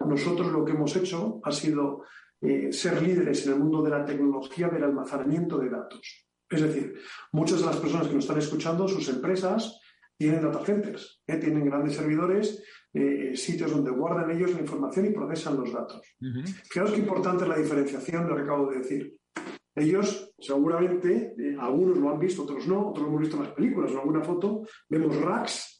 nosotros 0.07 0.53
lo 0.53 0.65
que 0.65 0.73
hemos 0.73 0.95
hecho 0.95 1.41
ha 1.43 1.51
sido 1.51 2.03
eh, 2.43 2.71
ser 2.71 3.01
líderes 3.01 3.47
en 3.47 3.55
el 3.55 3.59
mundo 3.59 3.83
de 3.83 3.91
la 3.91 4.05
tecnología 4.05 4.69
del 4.69 4.85
almacenamiento 4.85 5.59
de 5.59 5.71
datos. 5.71 6.29
Es 6.49 6.61
decir, 6.61 6.95
muchas 7.33 7.61
de 7.61 7.67
las 7.67 7.79
personas 7.79 8.07
que 8.07 8.15
nos 8.15 8.25
están 8.25 8.39
escuchando, 8.39 8.87
sus 8.87 9.09
empresas, 9.09 9.81
tienen 10.19 10.43
data 10.43 10.63
centers, 10.63 11.23
¿eh? 11.27 11.39
tienen 11.39 11.65
grandes 11.65 11.97
servidores, 11.97 12.63
eh, 12.93 13.35
sitios 13.35 13.71
donde 13.71 13.91
guardan 13.91 14.31
ellos 14.31 14.53
la 14.53 14.61
información 14.61 15.07
y 15.07 15.11
procesan 15.11 15.57
los 15.57 15.73
datos. 15.73 16.03
Fijaos 16.71 16.93
qué 16.93 16.99
importante 16.99 17.45
es 17.45 17.49
la 17.49 17.59
diferenciación 17.59 18.25
de 18.25 18.31
lo 18.31 18.37
que 18.37 18.43
acabo 18.43 18.71
de 18.71 18.79
decir. 18.79 19.17
Ellos 19.75 20.35
seguramente, 20.39 21.35
algunos 21.59 21.99
lo 21.99 22.11
han 22.11 22.19
visto, 22.19 22.45
otros 22.45 22.67
no, 22.67 22.91
otros 22.91 23.05
lo 23.05 23.09
hemos 23.09 23.21
visto 23.23 23.37
en 23.37 23.43
las 23.43 23.53
películas 23.53 23.91
o 23.91 23.95
en 23.95 24.01
alguna 24.01 24.23
foto, 24.23 24.67
vemos 24.89 25.17
racks 25.17 25.76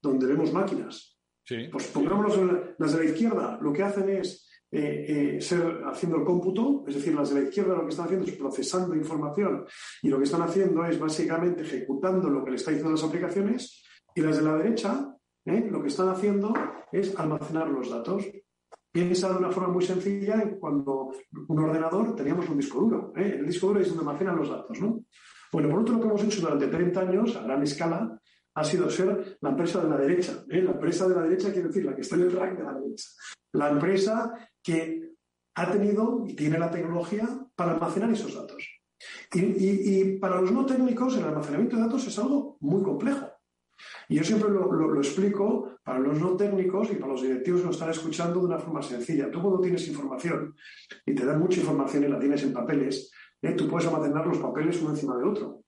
donde 0.00 0.26
vemos 0.26 0.52
máquinas. 0.52 1.18
Pues 1.72 1.86
pongámonos 1.88 2.36
en 2.36 2.74
las 2.78 2.92
de 2.92 3.04
la 3.04 3.10
izquierda, 3.10 3.58
lo 3.60 3.72
que 3.72 3.82
hacen 3.82 4.10
es 4.10 4.48
eh, 4.70 5.36
eh, 5.36 5.40
ser 5.40 5.80
haciendo 5.86 6.18
el 6.18 6.24
cómputo, 6.24 6.84
es 6.86 6.96
decir, 6.96 7.14
las 7.14 7.30
de 7.30 7.40
la 7.40 7.48
izquierda 7.48 7.74
lo 7.74 7.84
que 7.84 7.88
están 7.88 8.04
haciendo 8.04 8.26
es 8.26 8.36
procesando 8.36 8.94
información 8.94 9.64
y 10.02 10.08
lo 10.08 10.18
que 10.18 10.24
están 10.24 10.42
haciendo 10.42 10.84
es 10.84 10.98
básicamente 10.98 11.62
ejecutando 11.62 12.28
lo 12.28 12.44
que 12.44 12.50
le 12.50 12.56
está 12.56 12.70
diciendo 12.70 12.92
las 12.92 13.04
aplicaciones 13.04 13.82
y 14.14 14.20
las 14.20 14.36
de 14.36 14.42
la 14.42 14.56
derecha 14.56 15.14
eh, 15.46 15.66
lo 15.70 15.80
que 15.80 15.88
están 15.88 16.10
haciendo 16.10 16.52
es 16.92 17.18
almacenar 17.18 17.68
los 17.68 17.88
datos. 17.88 18.26
Piensa 18.92 19.30
de 19.30 19.38
una 19.38 19.50
forma 19.50 19.72
muy 19.72 19.84
sencilla 19.84 20.42
en 20.42 20.58
cuando 20.58 21.12
un 21.48 21.58
ordenador 21.58 22.14
teníamos 22.14 22.48
un 22.50 22.58
disco 22.58 22.80
duro. 22.80 23.12
El 23.16 23.46
disco 23.46 23.68
duro 23.68 23.80
es 23.80 23.88
donde 23.88 24.02
almacenan 24.02 24.36
los 24.36 24.50
datos. 24.50 24.78
¿no? 24.80 25.04
Bueno, 25.50 25.70
por 25.70 25.80
otro 25.80 25.94
lo 25.94 26.00
que 26.00 26.08
hemos 26.08 26.24
hecho 26.24 26.42
durante 26.42 26.66
30 26.66 27.00
años 27.00 27.36
a 27.36 27.42
gran 27.42 27.62
escala 27.62 28.20
ha 28.58 28.64
sido 28.64 28.90
ser 28.90 29.38
la 29.40 29.50
empresa 29.50 29.80
de 29.80 29.88
la 29.88 29.96
derecha. 29.96 30.44
¿eh? 30.50 30.62
La 30.62 30.72
empresa 30.72 31.06
de 31.06 31.14
la 31.14 31.22
derecha 31.22 31.52
quiere 31.52 31.68
decir 31.68 31.84
la 31.84 31.94
que 31.94 32.00
está 32.00 32.16
en 32.16 32.22
el 32.22 32.32
rank 32.32 32.58
de 32.58 32.64
la 32.64 32.74
derecha. 32.74 33.08
La 33.52 33.70
empresa 33.70 34.34
que 34.62 35.12
ha 35.54 35.70
tenido 35.70 36.24
y 36.26 36.34
tiene 36.34 36.58
la 36.58 36.70
tecnología 36.70 37.28
para 37.54 37.72
almacenar 37.72 38.10
esos 38.10 38.34
datos. 38.34 38.68
Y, 39.32 40.18
para 40.18 40.40
los 40.40 40.50
no 40.50 40.66
técnicos, 40.66 41.16
el 41.16 41.24
almacenamiento 41.24 41.76
de 41.76 41.82
datos 41.82 42.06
es 42.06 42.18
algo 42.18 42.56
muy 42.60 42.82
complejo. 42.82 43.28
Y 44.08 44.16
yo 44.16 44.24
siempre 44.24 44.50
lo, 44.50 44.96
explico 44.96 45.78
para 45.84 46.00
los 46.00 46.20
no 46.20 46.36
técnicos 46.36 46.90
y 46.90 46.96
para 46.96 47.12
los 47.12 47.22
directivos 47.22 47.60
que 47.60 47.66
nos 47.66 47.76
están 47.76 47.90
escuchando 47.90 48.40
de 48.40 48.46
una 48.46 48.58
forma 48.58 48.82
sencilla. 48.82 49.30
Tú 49.30 49.40
cuando 49.40 49.60
tienes 49.60 49.86
información 49.86 50.56
y 51.06 51.14
te 51.14 51.24
dan 51.24 51.38
mucha 51.38 51.60
información 51.60 52.04
y 52.04 52.08
la 52.08 52.18
tienes 52.18 52.42
en 52.42 52.52
papeles, 52.52 53.12
¿eh? 53.40 53.52
tú 53.52 53.68
puedes 53.68 53.86
almacenar 53.86 54.26
los 54.26 54.38
papeles 54.38 54.80
uno 54.80 54.90
encima 54.90 55.16
del 55.16 55.28
otro. 55.28 55.62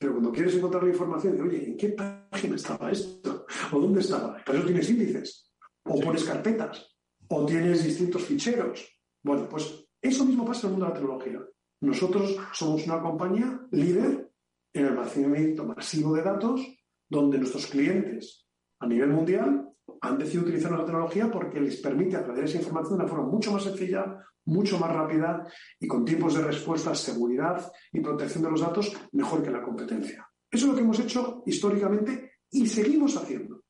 Pero 0.00 0.12
cuando 0.14 0.32
quieres 0.32 0.54
encontrar 0.54 0.82
la 0.82 0.88
información 0.88 1.36
de, 1.36 1.42
oye, 1.42 1.68
¿en 1.68 1.76
qué 1.76 1.90
página 1.90 2.56
estaba 2.56 2.90
esto? 2.90 3.44
¿O 3.70 3.78
dónde 3.78 4.00
estaba? 4.00 4.42
Para 4.42 4.56
eso 4.56 4.66
tienes 4.66 4.88
índices, 4.88 5.52
o 5.84 6.00
pones 6.00 6.24
carpetas, 6.24 6.96
o 7.28 7.44
tienes 7.44 7.84
distintos 7.84 8.24
ficheros. 8.24 8.98
Bueno, 9.22 9.46
pues 9.46 9.86
eso 10.00 10.24
mismo 10.24 10.46
pasa 10.46 10.60
en 10.60 10.66
el 10.66 10.70
mundo 10.70 10.86
de 10.86 10.92
la 10.92 10.98
tecnología. 10.98 11.40
Nosotros 11.82 12.34
somos 12.54 12.86
una 12.86 13.02
compañía 13.02 13.60
líder 13.72 14.32
en 14.72 14.86
el 14.86 14.92
almacenamiento 14.92 15.66
masivo 15.66 16.14
de 16.14 16.22
datos, 16.22 16.62
donde 17.06 17.36
nuestros 17.36 17.66
clientes 17.66 18.48
a 18.78 18.86
nivel 18.86 19.10
mundial 19.10 19.69
han 20.00 20.18
decidido 20.18 20.42
utilizar 20.42 20.70
nuestra 20.70 20.86
tecnología 20.86 21.30
porque 21.30 21.60
les 21.60 21.76
permite 21.76 22.16
acceder 22.16 22.42
a 22.42 22.46
esa 22.46 22.58
información 22.58 22.98
de 22.98 23.04
una 23.04 23.10
forma 23.12 23.26
mucho 23.26 23.52
más 23.52 23.62
sencilla, 23.62 24.16
mucho 24.46 24.78
más 24.78 24.92
rápida 24.92 25.46
y 25.78 25.86
con 25.86 26.04
tiempos 26.04 26.34
de 26.34 26.42
respuesta, 26.42 26.94
seguridad 26.94 27.70
y 27.92 28.00
protección 28.00 28.44
de 28.44 28.50
los 28.50 28.60
datos 28.60 28.92
mejor 29.12 29.42
que 29.42 29.50
la 29.50 29.62
competencia. 29.62 30.28
Eso 30.50 30.66
es 30.66 30.70
lo 30.70 30.74
que 30.74 30.82
hemos 30.82 30.98
hecho 30.98 31.42
históricamente 31.46 32.32
y 32.50 32.66
seguimos 32.66 33.16
haciendo. 33.16 33.62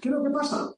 ¿Qué 0.00 0.08
es 0.08 0.14
lo 0.14 0.22
que 0.22 0.30
pasa? 0.30 0.74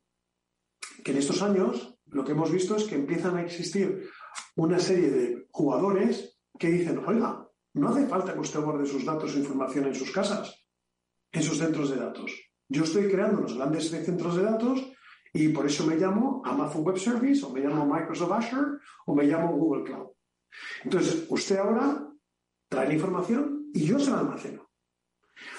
Que 1.03 1.13
en 1.13 1.19
estos 1.19 1.41
años 1.43 1.97
lo 2.07 2.25
que 2.25 2.33
hemos 2.33 2.51
visto 2.51 2.77
es 2.77 2.85
que 2.85 2.97
empiezan 2.97 3.37
a 3.37 3.43
existir 3.43 4.09
una 4.57 4.79
serie 4.79 5.11
de 5.11 5.47
jugadores 5.51 6.39
que 6.59 6.69
dicen, 6.69 6.99
oiga, 7.07 7.49
no 7.75 7.89
hace 7.89 8.07
falta 8.07 8.35
que 8.35 8.41
usted 8.41 8.61
guarde 8.61 8.87
sus 8.87 9.05
datos 9.05 9.35
e 9.35 9.39
información 9.39 9.87
en 9.87 9.95
sus 9.95 10.11
casas, 10.11 10.67
en 11.33 11.43
sus 11.43 11.59
centros 11.59 11.91
de 11.91 11.97
datos. 11.97 12.50
Yo 12.71 12.85
estoy 12.85 13.11
creando 13.11 13.41
los 13.43 13.57
grandes 13.57 13.91
centros 13.91 14.37
de 14.37 14.43
datos 14.45 14.81
y 15.33 15.49
por 15.49 15.67
eso 15.67 15.85
me 15.85 15.97
llamo 15.97 16.41
Amazon 16.45 16.85
Web 16.85 16.99
Service, 16.99 17.45
o 17.45 17.51
me 17.51 17.61
llamo 17.61 17.85
Microsoft 17.85 18.33
Azure, 18.33 18.79
o 19.07 19.15
me 19.15 19.25
llamo 19.25 19.57
Google 19.57 19.85
Cloud. 19.85 20.11
Entonces, 20.85 21.27
usted 21.29 21.59
ahora 21.59 22.09
trae 22.69 22.87
la 22.87 22.95
información 22.95 23.71
y 23.75 23.85
yo 23.85 23.99
se 23.99 24.13
la 24.13 24.21
almaceno. 24.21 24.71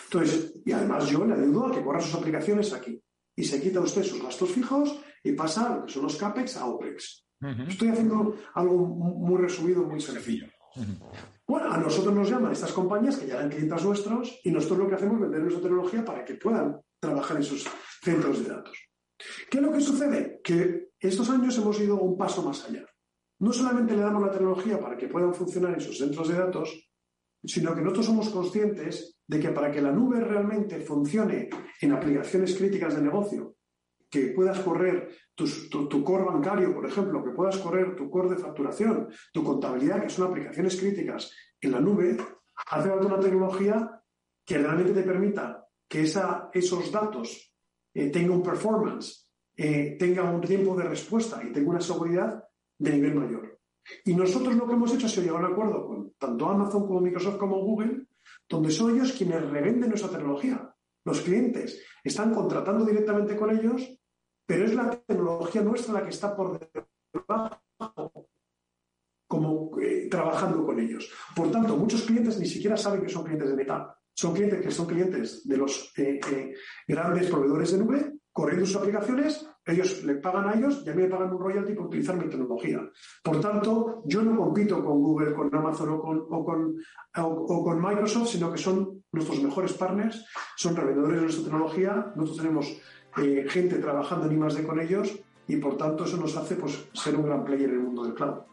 Entonces, 0.05 0.53
y 0.65 0.71
además 0.71 1.09
yo 1.09 1.25
le 1.25 1.33
ayudo 1.33 1.67
a 1.67 1.71
que 1.71 1.83
corra 1.83 1.99
sus 1.99 2.15
aplicaciones 2.15 2.71
aquí. 2.71 3.03
Y 3.35 3.43
se 3.43 3.61
quita 3.61 3.81
usted 3.81 4.03
sus 4.03 4.23
gastos 4.23 4.51
fijos 4.51 4.97
y 5.21 5.33
pasa 5.33 5.67
a 5.67 5.75
lo 5.77 5.85
que 5.85 5.91
son 5.91 6.03
los 6.03 6.15
CAPEX 6.15 6.57
a 6.57 6.65
OPEX. 6.65 7.27
Estoy 7.67 7.89
haciendo 7.89 8.35
algo 8.53 8.77
muy 8.85 9.41
resumido, 9.41 9.83
muy 9.83 9.99
sencillo. 9.99 10.47
Bueno, 11.45 11.71
a 11.71 11.77
nosotros 11.77 12.13
nos 12.13 12.29
llaman 12.29 12.53
estas 12.53 12.71
compañías 12.71 13.17
que 13.17 13.27
ya 13.27 13.35
eran 13.35 13.49
clientes 13.49 13.83
nuestros 13.83 14.39
y 14.43 14.51
nosotros 14.51 14.79
lo 14.79 14.87
que 14.87 14.95
hacemos 14.95 15.15
es 15.15 15.21
vender 15.21 15.41
nuestra 15.41 15.61
tecnología 15.61 16.05
para 16.05 16.23
que 16.23 16.35
puedan 16.35 16.79
trabajar 17.01 17.37
en 17.37 17.43
sus 17.43 17.67
centros 18.01 18.43
de 18.43 18.49
datos. 18.49 18.77
¿Qué 19.49 19.57
es 19.57 19.63
lo 19.63 19.71
que 19.71 19.81
sucede? 19.81 20.39
Que 20.43 20.91
estos 20.99 21.29
años 21.29 21.57
hemos 21.57 21.79
ido 21.81 21.99
un 21.99 22.17
paso 22.17 22.43
más 22.43 22.63
allá. 22.65 22.85
no 23.39 23.51
solamente 23.51 23.95
le 23.95 24.03
damos 24.03 24.21
la 24.21 24.31
tecnología 24.31 24.79
para 24.79 24.95
que 24.95 25.07
puedan 25.07 25.33
funcionar 25.33 25.73
en 25.73 25.81
sus 25.81 25.97
centros 25.97 26.27
de 26.27 26.35
datos, 26.35 26.91
sino 27.43 27.73
que 27.73 27.81
nosotros 27.81 28.05
somos 28.05 28.29
conscientes 28.29 29.19
de 29.27 29.39
que 29.39 29.49
para 29.49 29.71
que 29.71 29.81
la 29.81 29.91
nube 29.91 30.19
realmente 30.19 30.79
funcione 30.79 31.49
en 31.81 31.91
aplicaciones 31.91 32.55
críticas 32.55 32.95
de 32.95 33.01
negocio, 33.01 33.55
que 34.07 34.27
puedas 34.27 34.59
correr 34.59 35.09
tu, 35.33 36.03
core 36.03 36.25
bancario, 36.25 36.71
por 36.71 36.85
ejemplo, 36.85 37.23
que 37.23 37.31
puedas 37.31 37.57
correr 37.57 37.95
tu 37.95 38.11
core 38.11 38.29
de 38.29 38.37
facturación, 38.37 39.07
tu 39.33 39.43
contabilidad, 39.43 40.03
que 40.03 40.09
son 40.09 40.29
aplicaciones 40.29 40.79
críticas 40.79 41.31
en 41.59 41.71
la 41.71 41.79
nube, 41.79 42.17
hace 42.67 42.89
falta 42.89 43.07
una 43.07 43.19
tecnología 43.19 44.03
que 44.45 44.59
realmente 44.59 44.93
te 44.93 45.01
permita 45.01 45.65
que 45.91 46.03
esos 46.03 46.89
datos 46.89 47.53
eh, 47.93 48.09
tengan 48.09 48.37
un 48.37 48.43
performance, 48.43 49.29
eh, 49.57 49.97
tengan 49.99 50.35
un 50.35 50.39
tiempo 50.39 50.73
de 50.73 50.85
respuesta 50.85 51.43
y 51.43 51.51
tengan 51.51 51.71
una 51.71 51.81
seguridad 51.81 52.41
de 52.77 52.91
nivel 52.93 53.15
mayor. 53.15 53.59
Y 54.05 54.15
nosotros 54.15 54.55
lo 54.55 54.65
que 54.65 54.73
hemos 54.73 54.93
hecho 54.93 55.07
es 55.07 55.17
llegar 55.17 55.43
a 55.43 55.47
un 55.47 55.51
acuerdo 55.51 55.85
con 55.85 56.13
tanto 56.17 56.49
Amazon 56.49 56.87
como 56.87 57.01
Microsoft 57.01 57.37
como 57.37 57.57
Google, 57.57 58.05
donde 58.47 58.71
son 58.71 58.95
ellos 58.95 59.11
quienes 59.11 59.41
revenden 59.49 59.89
nuestra 59.89 60.09
tecnología. 60.09 60.73
Los 61.03 61.19
clientes 61.19 61.83
están 62.01 62.33
contratando 62.33 62.85
directamente 62.85 63.35
con 63.35 63.51
ellos, 63.51 63.85
pero 64.45 64.63
es 64.63 64.73
la 64.73 64.91
tecnología 64.91 65.61
nuestra 65.61 65.95
la 65.95 66.03
que 66.03 66.11
está 66.11 66.33
por 66.33 66.57
debajo, 67.11 68.29
como 69.27 69.77
eh, 69.81 70.07
trabajando 70.09 70.65
con 70.65 70.79
ellos. 70.79 71.11
Por 71.35 71.51
tanto, 71.51 71.75
muchos 71.75 72.03
clientes 72.03 72.39
ni 72.39 72.45
siquiera 72.45 72.77
saben 72.77 73.01
que 73.01 73.09
son 73.09 73.25
clientes 73.25 73.49
de 73.49 73.55
Meta. 73.57 74.00
Son 74.21 74.33
clientes 74.35 74.61
que 74.61 74.69
son 74.69 74.85
clientes 74.85 75.47
de 75.47 75.57
los 75.57 75.91
eh, 75.97 76.19
eh, 76.31 76.53
grandes 76.87 77.27
proveedores 77.27 77.71
de 77.71 77.79
nube, 77.79 78.11
corriendo 78.31 78.67
sus 78.67 78.75
aplicaciones 78.75 79.47
ellos 79.65 80.03
le 80.03 80.15
pagan 80.15 80.49
a 80.49 80.53
ellos 80.53 80.83
y 80.85 80.89
a 80.89 80.93
mí 80.93 81.03
me 81.03 81.09
pagan 81.09 81.33
un 81.33 81.39
royalty 81.39 81.73
por 81.73 81.85
utilizar 81.85 82.15
mi 82.15 82.27
tecnología. 82.27 82.79
Por 83.23 83.39
tanto, 83.39 84.01
yo 84.05 84.23
no 84.23 84.35
compito 84.35 84.83
con 84.83 84.99
Google, 84.99 85.33
con 85.33 85.53
Amazon 85.53 85.89
o 85.89 86.01
con, 86.01 86.25
o 86.29 86.43
con, 86.43 86.75
o, 87.17 87.63
con 87.63 87.81
Microsoft, 87.81 88.29
sino 88.29 88.51
que 88.51 88.57
son 88.57 89.03
nuestros 89.11 89.41
mejores 89.41 89.73
partners, 89.73 90.25
son 90.57 90.75
revendedores 90.75 91.17
de 91.17 91.21
nuestra 91.21 91.43
tecnología. 91.43 92.13
Nosotros 92.15 92.37
tenemos 92.37 92.81
eh, 93.17 93.45
gente 93.47 93.77
trabajando 93.77 94.25
en 94.25 94.41
I+D 94.41 94.65
con 94.65 94.79
ellos 94.79 95.19
y 95.47 95.57
por 95.57 95.77
tanto 95.77 96.05
eso 96.05 96.17
nos 96.17 96.35
hace 96.35 96.55
pues, 96.55 96.89
ser 96.93 97.15
un 97.15 97.25
gran 97.25 97.43
player 97.43 97.69
en 97.69 97.75
el 97.75 97.81
mundo 97.83 98.03
del 98.03 98.15
cloud. 98.15 98.50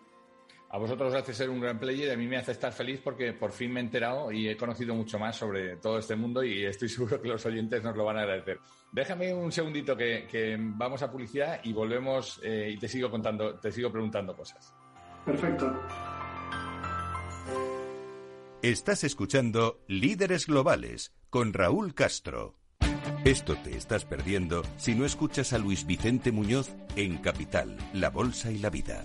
A 0.70 0.76
vosotros 0.76 1.14
os 1.14 1.20
hace 1.20 1.32
ser 1.32 1.48
un 1.48 1.60
gran 1.60 1.78
player 1.78 2.08
y 2.08 2.10
a 2.10 2.16
mí 2.16 2.26
me 2.26 2.36
hace 2.36 2.52
estar 2.52 2.72
feliz 2.72 3.00
porque 3.02 3.32
por 3.32 3.52
fin 3.52 3.72
me 3.72 3.80
he 3.80 3.82
enterado 3.84 4.30
y 4.30 4.48
he 4.48 4.56
conocido 4.56 4.94
mucho 4.94 5.18
más 5.18 5.36
sobre 5.36 5.76
todo 5.76 5.98
este 5.98 6.14
mundo 6.14 6.44
y 6.44 6.64
estoy 6.64 6.88
seguro 6.88 7.20
que 7.22 7.28
los 7.28 7.44
oyentes 7.46 7.82
nos 7.82 7.96
lo 7.96 8.04
van 8.04 8.18
a 8.18 8.22
agradecer. 8.22 8.60
Déjame 8.92 9.32
un 9.32 9.50
segundito 9.50 9.96
que, 9.96 10.56
vamos 10.60 11.02
a 11.02 11.10
publicidad 11.10 11.60
y 11.64 11.72
volvemos 11.72 12.40
eh, 12.42 12.72
y 12.74 12.78
te 12.78 12.88
sigo 12.88 13.10
contando, 13.10 13.54
te 13.54 13.72
sigo 13.72 13.90
preguntando 13.90 14.36
cosas. 14.36 14.74
Perfecto. 15.24 15.74
Estás 18.60 19.04
escuchando 19.04 19.80
Líderes 19.86 20.46
Globales 20.46 21.14
con 21.30 21.52
Raúl 21.52 21.94
Castro. 21.94 22.56
Esto 23.24 23.56
te 23.56 23.76
estás 23.76 24.04
perdiendo 24.04 24.62
si 24.76 24.94
no 24.94 25.04
escuchas 25.04 25.52
a 25.52 25.58
Luis 25.58 25.86
Vicente 25.86 26.32
Muñoz 26.32 26.70
en 26.96 27.18
Capital, 27.18 27.76
La 27.92 28.10
Bolsa 28.10 28.50
y 28.50 28.58
la 28.58 28.70
Vida. 28.70 29.04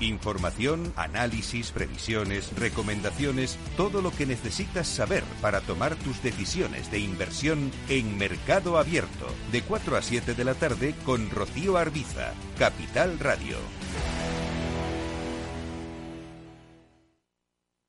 Información, 0.00 0.92
análisis, 0.96 1.70
previsiones, 1.72 2.50
recomendaciones, 2.58 3.58
todo 3.76 4.00
lo 4.00 4.10
que 4.10 4.24
necesitas 4.24 4.88
saber 4.88 5.24
para 5.42 5.60
tomar 5.60 5.94
tus 5.96 6.22
decisiones 6.22 6.90
de 6.90 7.00
inversión 7.00 7.70
en 7.88 8.16
Mercado 8.16 8.78
Abierto, 8.78 9.26
de 9.52 9.60
4 9.62 9.96
a 9.96 10.02
7 10.02 10.34
de 10.34 10.44
la 10.44 10.54
tarde 10.54 10.94
con 11.04 11.28
Rocío 11.30 11.76
Arbiza, 11.76 12.32
Capital 12.58 13.18
Radio. 13.18 13.58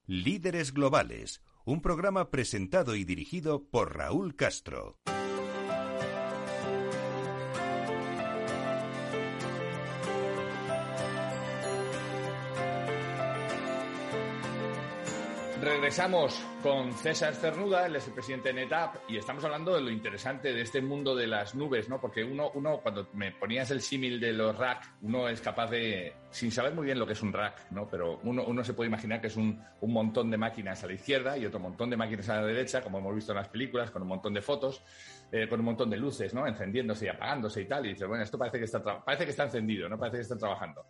Líderes 0.06 0.74
Globales, 0.74 1.42
un 1.64 1.82
programa 1.82 2.30
presentado 2.30 2.96
y 2.96 3.06
dirigido 3.06 3.64
por 3.70 3.96
Raúl 3.96 4.36
Castro. 4.36 4.98
Regresamos 15.62 16.44
con 16.64 16.92
César 16.92 17.36
Cernuda, 17.36 17.86
él 17.86 17.96
es 17.96 18.08
el 18.08 18.14
presidente 18.14 18.50
de 18.50 18.62
NetApp, 18.62 18.96
y 19.08 19.18
estamos 19.18 19.44
hablando 19.44 19.76
de 19.76 19.82
lo 19.82 19.92
interesante 19.92 20.52
de 20.52 20.62
este 20.62 20.82
mundo 20.82 21.16
de 21.16 21.28
las 21.28 21.54
nubes, 21.54 21.88
¿no? 21.88 22.02
Porque 22.02 22.24
uno, 22.24 22.50
uno 22.56 22.80
cuando 22.80 23.10
me 23.14 23.32
ponías 23.32 23.70
el 23.70 23.80
símil 23.80 24.20
de 24.20 24.34
los 24.34 24.58
rack, 24.58 24.96
uno 25.04 25.30
es 25.30 25.40
capaz 25.40 25.70
de, 25.70 26.16
sin 26.32 26.52
saber 26.52 26.74
muy 26.74 26.88
bien 26.88 26.98
lo 26.98 27.06
que 27.06 27.14
es 27.14 27.22
un 27.22 27.32
rack, 27.32 27.70
¿no? 27.70 27.88
Pero 27.88 28.20
uno, 28.24 28.44
uno 28.44 28.64
se 28.64 28.74
puede 28.74 28.88
imaginar 28.88 29.22
que 29.22 29.28
es 29.28 29.36
un, 29.36 29.64
un, 29.82 29.94
montón 29.94 30.32
de 30.32 30.38
máquinas 30.38 30.84
a 30.84 30.88
la 30.88 30.94
izquierda 30.94 31.38
y 31.38 31.46
otro 31.46 31.60
montón 31.60 31.92
de 31.92 31.98
máquinas 31.98 32.28
a 32.30 32.38
la 32.38 32.48
derecha, 32.48 32.82
como 32.82 32.98
hemos 32.98 33.14
visto 33.14 33.32
en 33.32 33.38
las 33.38 33.50
películas, 33.50 33.92
con 33.92 34.02
un 34.02 34.08
montón 34.08 34.34
de 34.34 34.42
fotos, 34.42 34.82
eh, 35.32 35.48
con 35.48 35.60
un 35.60 35.68
montón 35.68 35.92
de 35.92 35.98
luces, 35.98 36.34
¿no? 36.34 36.48
Encendiéndose 36.48 37.06
y 37.06 37.10
apagándose 37.10 37.62
y 37.62 37.66
tal, 37.66 37.86
y 37.86 37.90
dices, 37.90 38.08
bueno, 38.08 38.24
esto 38.24 38.36
parece 38.36 38.58
que 38.58 38.66
está, 38.66 38.82
parece 39.06 39.26
que 39.26 39.32
está 39.32 39.44
encendido, 39.44 39.88
¿no? 39.88 40.00
Parece 40.00 40.18
que 40.18 40.24
está 40.24 40.38
trabajando. 40.40 40.88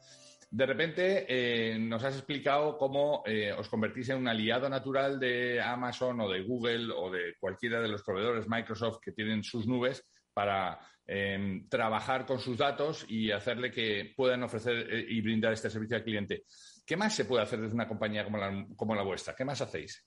De 0.54 0.66
repente 0.66 1.26
eh, 1.30 1.80
nos 1.80 2.04
has 2.04 2.14
explicado 2.14 2.78
cómo 2.78 3.24
eh, 3.26 3.54
os 3.54 3.70
convertís 3.70 4.10
en 4.10 4.18
un 4.18 4.28
aliado 4.28 4.68
natural 4.68 5.18
de 5.18 5.62
Amazon 5.62 6.20
o 6.20 6.30
de 6.30 6.42
Google 6.44 6.92
o 6.94 7.10
de 7.10 7.36
cualquiera 7.40 7.80
de 7.80 7.88
los 7.88 8.04
proveedores 8.04 8.50
Microsoft 8.50 9.00
que 9.02 9.14
tienen 9.14 9.46
sus 9.46 9.66
nubes 9.66 10.06
para 10.34 10.78
em, 11.08 11.70
trabajar 11.70 12.26
con 12.26 12.38
sus 12.38 12.58
datos 12.58 13.06
y 13.08 13.32
hacerle 13.32 13.72
que 13.72 14.12
puedan 14.14 14.44
ofrecer 14.44 14.94
eh, 14.94 15.06
y 15.08 15.22
brindar 15.22 15.54
este 15.54 15.70
servicio 15.70 15.96
al 15.96 16.04
cliente. 16.04 16.44
¿Qué 16.86 16.98
más 16.98 17.16
se 17.16 17.24
puede 17.24 17.44
hacer 17.44 17.62
desde 17.62 17.76
una 17.76 17.88
compañía 17.88 18.26
como 18.26 18.38
la, 18.38 18.68
como 18.76 18.94
la 18.94 19.04
vuestra? 19.04 19.34
¿Qué 19.34 19.46
más 19.46 19.62
hacéis? 19.62 20.06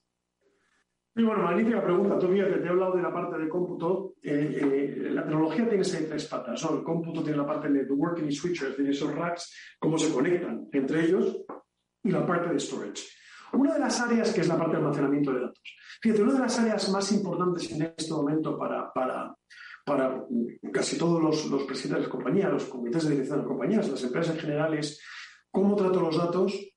Y 1.16 1.22
bueno, 1.22 1.44
magnífica 1.44 1.82
pregunta. 1.82 2.18
Tú 2.18 2.28
fíjate, 2.28 2.58
te 2.58 2.66
he 2.66 2.68
hablado 2.68 2.96
de 2.96 3.02
la 3.02 3.12
parte 3.12 3.38
de 3.38 3.48
cómputo. 3.48 4.14
Eh, 4.20 4.58
eh, 4.60 5.10
la 5.10 5.22
tecnología 5.22 5.68
tiene 5.68 5.84
seis, 5.84 6.08
tres 6.08 6.26
patas. 6.26 6.60
El 6.64 6.82
cómputo 6.82 7.22
tiene 7.22 7.38
la 7.38 7.46
parte 7.46 7.68
de 7.68 7.74
networking 7.74 8.24
y 8.24 8.32
switchers, 8.32 8.74
tiene 8.74 8.90
esos 8.90 9.14
racks, 9.14 9.76
cómo 9.78 9.96
se 9.96 10.12
conectan 10.12 10.68
entre 10.72 11.04
ellos, 11.04 11.44
y 12.02 12.10
la 12.10 12.26
parte 12.26 12.52
de 12.52 12.58
storage. 12.58 13.04
Una 13.52 13.74
de 13.74 13.78
las 13.78 14.00
áreas 14.00 14.32
que 14.32 14.40
es 14.40 14.48
la 14.48 14.58
parte 14.58 14.72
de 14.72 14.78
almacenamiento 14.78 15.32
de 15.32 15.40
datos. 15.42 15.76
Fíjate, 16.02 16.22
una 16.22 16.32
de 16.32 16.40
las 16.40 16.58
áreas 16.58 16.90
más 16.90 17.12
importantes 17.12 17.70
en 17.70 17.82
este 17.96 18.12
momento 18.12 18.58
para, 18.58 18.92
para, 18.92 19.32
para 19.84 20.24
casi 20.72 20.98
todos 20.98 21.22
los, 21.22 21.46
los 21.46 21.62
presidentes 21.62 21.98
de 21.98 22.00
las 22.00 22.08
compañías, 22.08 22.52
los 22.52 22.64
comités 22.64 23.04
de 23.04 23.10
dirección 23.10 23.38
de 23.38 23.42
las 23.44 23.48
compañías, 23.48 23.88
las 23.88 24.02
empresas 24.02 24.34
en 24.34 24.40
general, 24.40 24.74
es 24.74 25.00
cómo 25.52 25.76
trato 25.76 26.00
los 26.00 26.16
datos 26.16 26.73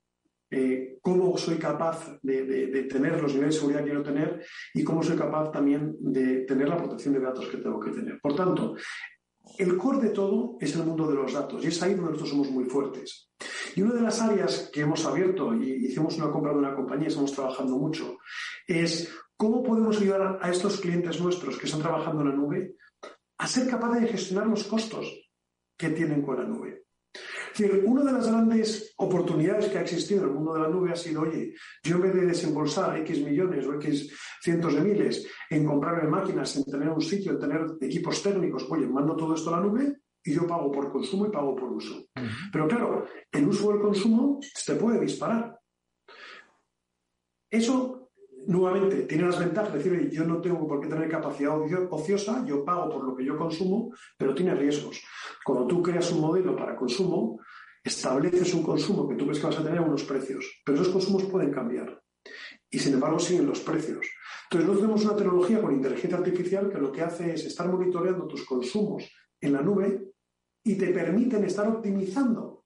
eh, 0.50 0.98
cómo 1.02 1.36
soy 1.36 1.58
capaz 1.58 2.18
de, 2.22 2.86
tener 2.90 3.20
los 3.20 3.34
niveles 3.34 3.54
de 3.54 3.60
seguridad 3.60 3.80
que 3.80 3.90
quiero 3.90 4.02
tener 4.02 4.44
y 4.74 4.82
cómo 4.82 5.02
soy 5.02 5.16
capaz 5.16 5.50
también 5.50 5.94
de 6.00 6.44
tener 6.46 6.68
la 6.68 6.76
protección 6.76 7.14
de 7.14 7.20
datos 7.20 7.46
que 7.48 7.58
tengo 7.58 7.78
que 7.78 7.90
tener. 7.90 8.18
Por 8.20 8.34
tanto, 8.34 8.74
el 9.58 9.76
core 9.76 10.08
de 10.08 10.10
todo 10.10 10.56
es 10.60 10.74
el 10.76 10.84
mundo 10.84 11.06
de 11.06 11.16
los 11.16 11.32
datos 11.32 11.64
y 11.64 11.68
es 11.68 11.82
ahí 11.82 11.94
donde 11.94 12.12
nosotros 12.12 12.30
somos 12.30 12.50
muy 12.50 12.64
fuertes. 12.64 13.30
Y 13.76 13.82
una 13.82 13.94
de 13.94 14.02
las 14.02 14.20
áreas 14.20 14.70
que 14.72 14.80
hemos 14.80 15.04
abierto 15.04 15.54
y 15.54 15.86
hicimos 15.86 16.16
una 16.16 16.30
compra 16.30 16.52
de 16.52 16.58
una 16.58 16.74
compañía, 16.74 17.08
estamos 17.08 17.32
trabajando 17.32 17.76
mucho, 17.76 18.18
es 18.66 19.12
cómo 19.36 19.62
podemos 19.62 20.00
ayudar 20.00 20.38
a 20.40 20.50
estos 20.50 20.80
clientes 20.80 21.20
nuestros 21.20 21.58
que 21.58 21.66
están 21.66 21.82
trabajando 21.82 22.22
en 22.22 22.28
la 22.28 22.34
nube 22.34 22.76
a 23.38 23.46
ser 23.46 23.68
capaces 23.68 24.02
de 24.02 24.08
gestionar 24.08 24.46
los 24.46 24.64
costos 24.64 25.30
que 25.76 25.90
tienen 25.90 26.22
con 26.22 26.36
la 26.36 26.44
nube 26.44 26.67
una 27.64 28.04
de 28.04 28.12
las 28.12 28.26
grandes 28.28 28.94
oportunidades 28.96 29.66
que 29.66 29.78
ha 29.78 29.82
existido 29.82 30.22
en 30.22 30.28
el 30.28 30.34
mundo 30.34 30.54
de 30.54 30.60
la 30.60 30.68
nube 30.68 30.92
ha 30.92 30.96
sido, 30.96 31.22
oye, 31.22 31.54
yo 31.82 31.96
en 31.96 32.02
vez 32.02 32.14
de 32.14 32.26
desembolsar 32.26 32.98
X 32.98 33.24
millones 33.24 33.66
o 33.66 33.74
X 33.74 34.12
cientos 34.40 34.74
de 34.74 34.80
miles 34.80 35.26
en 35.50 35.64
comprarme 35.64 36.08
máquinas, 36.08 36.56
en 36.56 36.64
tener 36.64 36.88
un 36.88 37.00
sitio, 37.00 37.32
en 37.32 37.38
tener 37.38 37.66
equipos 37.80 38.22
técnicos, 38.22 38.66
oye, 38.70 38.86
mando 38.86 39.16
todo 39.16 39.34
esto 39.34 39.54
a 39.54 39.60
la 39.60 39.66
nube 39.66 39.96
y 40.24 40.34
yo 40.34 40.46
pago 40.46 40.70
por 40.70 40.92
consumo 40.92 41.26
y 41.26 41.30
pago 41.30 41.56
por 41.56 41.72
uso. 41.72 42.06
Pero 42.52 42.68
claro, 42.68 43.06
el 43.32 43.48
uso 43.48 43.72
del 43.72 43.80
consumo 43.80 44.38
se 44.42 44.74
puede 44.76 45.00
disparar. 45.00 45.58
Eso, 47.50 47.97
nuevamente, 48.48 49.02
tiene 49.02 49.24
las 49.24 49.38
ventajas 49.38 49.72
de 49.72 49.78
decir, 49.78 50.10
yo 50.10 50.24
no 50.24 50.40
tengo 50.40 50.66
por 50.66 50.80
qué 50.80 50.88
tener 50.88 51.08
capacidad 51.08 51.54
ociosa, 51.90 52.44
yo 52.46 52.64
pago 52.64 52.88
por 52.88 53.04
lo 53.04 53.14
que 53.14 53.24
yo 53.24 53.36
consumo, 53.36 53.92
pero 54.16 54.34
tiene 54.34 54.54
riesgos. 54.54 55.02
Cuando 55.44 55.66
tú 55.66 55.82
creas 55.82 56.10
un 56.12 56.22
modelo 56.22 56.56
para 56.56 56.74
consumo, 56.74 57.40
estableces 57.84 58.54
un 58.54 58.62
consumo 58.62 59.06
que 59.06 59.16
tú 59.16 59.26
ves 59.26 59.38
que 59.38 59.46
vas 59.46 59.58
a 59.58 59.62
tener 59.62 59.80
unos 59.80 60.02
precios, 60.04 60.62
pero 60.64 60.80
esos 60.80 60.92
consumos 60.92 61.24
pueden 61.24 61.52
cambiar. 61.52 62.02
Y 62.70 62.78
sin 62.78 62.94
embargo 62.94 63.18
siguen 63.18 63.46
los 63.46 63.60
precios. 63.60 64.06
Entonces, 64.44 64.66
nosotros 64.66 64.80
tenemos 64.80 65.04
una 65.04 65.16
tecnología 65.16 65.60
con 65.60 65.74
inteligencia 65.74 66.18
artificial 66.18 66.70
que 66.70 66.78
lo 66.78 66.90
que 66.90 67.02
hace 67.02 67.34
es 67.34 67.44
estar 67.44 67.68
monitoreando 67.68 68.26
tus 68.26 68.46
consumos 68.46 69.10
en 69.40 69.52
la 69.52 69.60
nube 69.60 70.12
y 70.64 70.76
te 70.76 70.88
permiten 70.88 71.44
estar 71.44 71.68
optimizando 71.68 72.64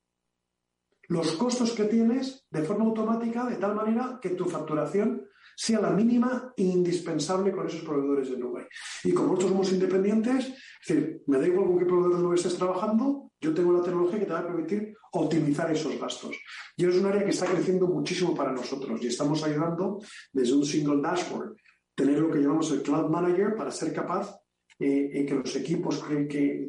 los 1.09 1.33
costos 1.33 1.73
que 1.73 1.85
tienes 1.85 2.47
de 2.51 2.63
forma 2.63 2.85
automática 2.85 3.47
de 3.47 3.57
tal 3.57 3.75
manera 3.75 4.21
que 4.23 4.31
tu 4.31 4.45
facturación 4.45 5.27
sea 5.57 5.81
la 5.81 5.91
mínima 5.91 6.53
e 6.57 6.63
indispensable 6.63 7.53
con 7.53 7.67
esos 7.67 7.83
proveedores 7.83 8.31
de 8.31 8.39
nube. 8.39 8.69
Y 9.05 9.13
como 9.13 9.29
nosotros 9.29 9.51
somos 9.51 9.73
independientes, 9.73 10.47
es 10.47 10.89
decir, 10.89 11.23
me 11.27 11.39
da 11.39 11.47
igual 11.47 11.67
con 11.67 11.79
qué 11.79 11.85
proveedor 11.85 12.17
de 12.17 12.23
nube 12.23 12.35
estés 12.37 12.57
trabajando, 12.57 13.31
yo 13.41 13.53
tengo 13.53 13.73
la 13.73 13.83
tecnología 13.83 14.21
que 14.21 14.27
te 14.27 14.33
va 14.33 14.41
a 14.41 14.47
permitir 14.47 14.95
optimizar 15.13 15.71
esos 15.71 15.99
gastos. 16.01 16.37
Y 16.77 16.87
es 16.87 16.97
un 16.97 17.07
área 17.07 17.25
que 17.25 17.31
está 17.31 17.47
creciendo 17.47 17.87
muchísimo 17.87 18.35
para 18.35 18.53
nosotros 18.53 19.03
y 19.03 19.09
estamos 19.09 19.43
ayudando 19.43 19.99
desde 20.33 20.55
un 20.55 20.65
single 20.65 21.03
dashboard, 21.03 21.57
tener 21.95 22.19
lo 22.19 22.31
que 22.31 22.41
llamamos 22.41 22.71
el 22.73 22.83
Cloud 22.83 23.11
Manager 23.11 23.55
para 23.57 23.71
ser 23.71 23.93
capaz 23.93 24.37
eh, 24.79 25.11
eh 25.13 25.27
que 25.27 25.35
los 25.35 25.55
equipos 25.57 26.03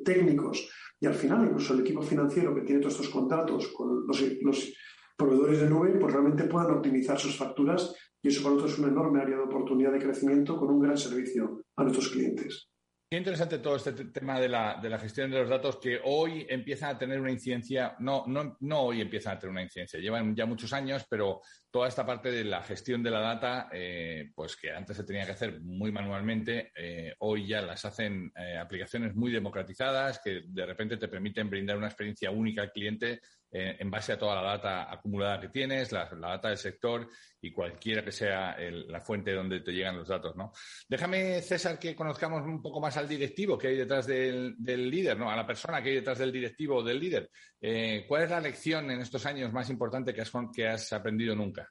técnicos 0.03 0.69
y 0.99 1.05
al 1.05 1.13
final 1.13 1.45
incluso 1.45 1.73
el 1.73 1.81
equipo 1.81 2.01
financiero 2.01 2.53
que 2.53 2.61
tiene 2.61 2.81
todos 2.81 2.95
estos 2.95 3.09
contratos 3.09 3.67
con 3.69 4.05
los, 4.05 4.21
los 4.41 4.73
proveedores 5.15 5.61
de 5.61 5.69
nube, 5.69 5.97
pues 5.99 6.13
realmente 6.13 6.45
puedan 6.45 6.71
optimizar 6.71 7.19
sus 7.19 7.37
facturas 7.37 7.93
y 8.23 8.29
eso 8.29 8.41
para 8.41 8.55
nosotros 8.55 8.73
es 8.73 8.79
una 8.79 8.87
enorme 8.87 9.21
área 9.21 9.35
de 9.35 9.43
oportunidad 9.43 9.91
de 9.91 9.99
crecimiento 9.99 10.57
con 10.57 10.69
un 10.69 10.79
gran 10.79 10.97
servicio 10.97 11.61
a 11.75 11.83
nuestros 11.83 12.07
clientes. 12.07 12.69
Qué 13.11 13.17
interesante 13.17 13.59
todo 13.59 13.75
este 13.75 13.91
tema 14.05 14.39
de 14.39 14.49
la, 14.49 14.79
de 14.81 14.89
la, 14.89 14.97
gestión 14.97 15.29
de 15.29 15.37
los 15.37 15.47
datos 15.47 15.77
que 15.77 15.99
hoy 16.03 16.47
empiezan 16.49 16.95
a 16.95 16.97
tener 16.97 17.21
una 17.21 17.29
incidencia, 17.29 17.95
no, 17.99 18.23
no, 18.25 18.57
no 18.61 18.79
hoy 18.81 19.01
empiezan 19.01 19.35
a 19.35 19.39
tener 19.39 19.51
una 19.51 19.61
incidencia, 19.61 19.99
llevan 19.99 20.35
ya 20.35 20.47
muchos 20.47 20.73
años, 20.73 21.05
pero 21.07 21.41
toda 21.69 21.87
esta 21.87 22.07
parte 22.07 22.31
de 22.31 22.43
la 22.43 22.63
gestión 22.63 23.03
de 23.03 23.11
la 23.11 23.19
data, 23.19 23.69
eh, 23.71 24.31
pues 24.33 24.55
que 24.55 24.71
antes 24.71 24.97
se 24.97 25.03
tenía 25.03 25.27
que 25.27 25.33
hacer 25.33 25.61
muy 25.61 25.91
manualmente, 25.91 26.71
eh, 26.75 27.13
hoy 27.19 27.45
ya 27.45 27.61
las 27.61 27.85
hacen 27.85 28.31
eh, 28.35 28.57
aplicaciones 28.57 29.13
muy 29.13 29.31
democratizadas 29.31 30.19
que 30.23 30.45
de 30.47 30.65
repente 30.65 30.97
te 30.97 31.07
permiten 31.07 31.51
brindar 31.51 31.77
una 31.77 31.89
experiencia 31.89 32.31
única 32.31 32.63
al 32.63 32.71
cliente 32.71 33.21
en 33.53 33.91
base 33.91 34.13
a 34.13 34.17
toda 34.17 34.35
la 34.35 34.41
data 34.41 34.91
acumulada 34.91 35.39
que 35.39 35.49
tienes, 35.49 35.91
la, 35.91 36.05
data 36.05 36.49
del 36.49 36.57
sector 36.57 37.07
y 37.39 37.51
cualquiera 37.51 38.03
que 38.03 38.11
sea 38.11 38.57
la 38.59 38.99
fuente 39.01 39.31
donde 39.31 39.59
te 39.59 39.71
llegan 39.71 39.97
los 39.97 40.07
datos, 40.07 40.35
¿no? 40.35 40.51
Déjame, 40.87 41.41
César, 41.41 41.77
que 41.77 41.95
conozcamos 41.95 42.41
un 42.41 42.61
poco 42.61 42.81
más 42.81 42.97
al 42.97 43.07
directivo 43.07 43.57
que 43.57 43.67
hay 43.67 43.77
detrás 43.77 44.07
del, 44.07 44.55
líder, 44.57 45.17
¿no? 45.17 45.29
A 45.29 45.35
la 45.35 45.45
persona 45.45 45.83
que 45.83 45.89
hay 45.89 45.95
detrás 45.95 46.17
del 46.17 46.31
directivo 46.31 46.77
o 46.77 46.83
del 46.83 46.99
líder. 46.99 47.29
Eh, 47.61 48.05
¿Cuál 48.07 48.23
es 48.23 48.29
la 48.31 48.41
lección 48.41 48.89
en 48.89 49.01
estos 49.01 49.25
años 49.25 49.53
más 49.53 49.69
importante 49.69 50.13
que 50.13 50.23
que 50.55 50.67
has 50.67 50.91
aprendido 50.91 51.35
nunca? 51.35 51.69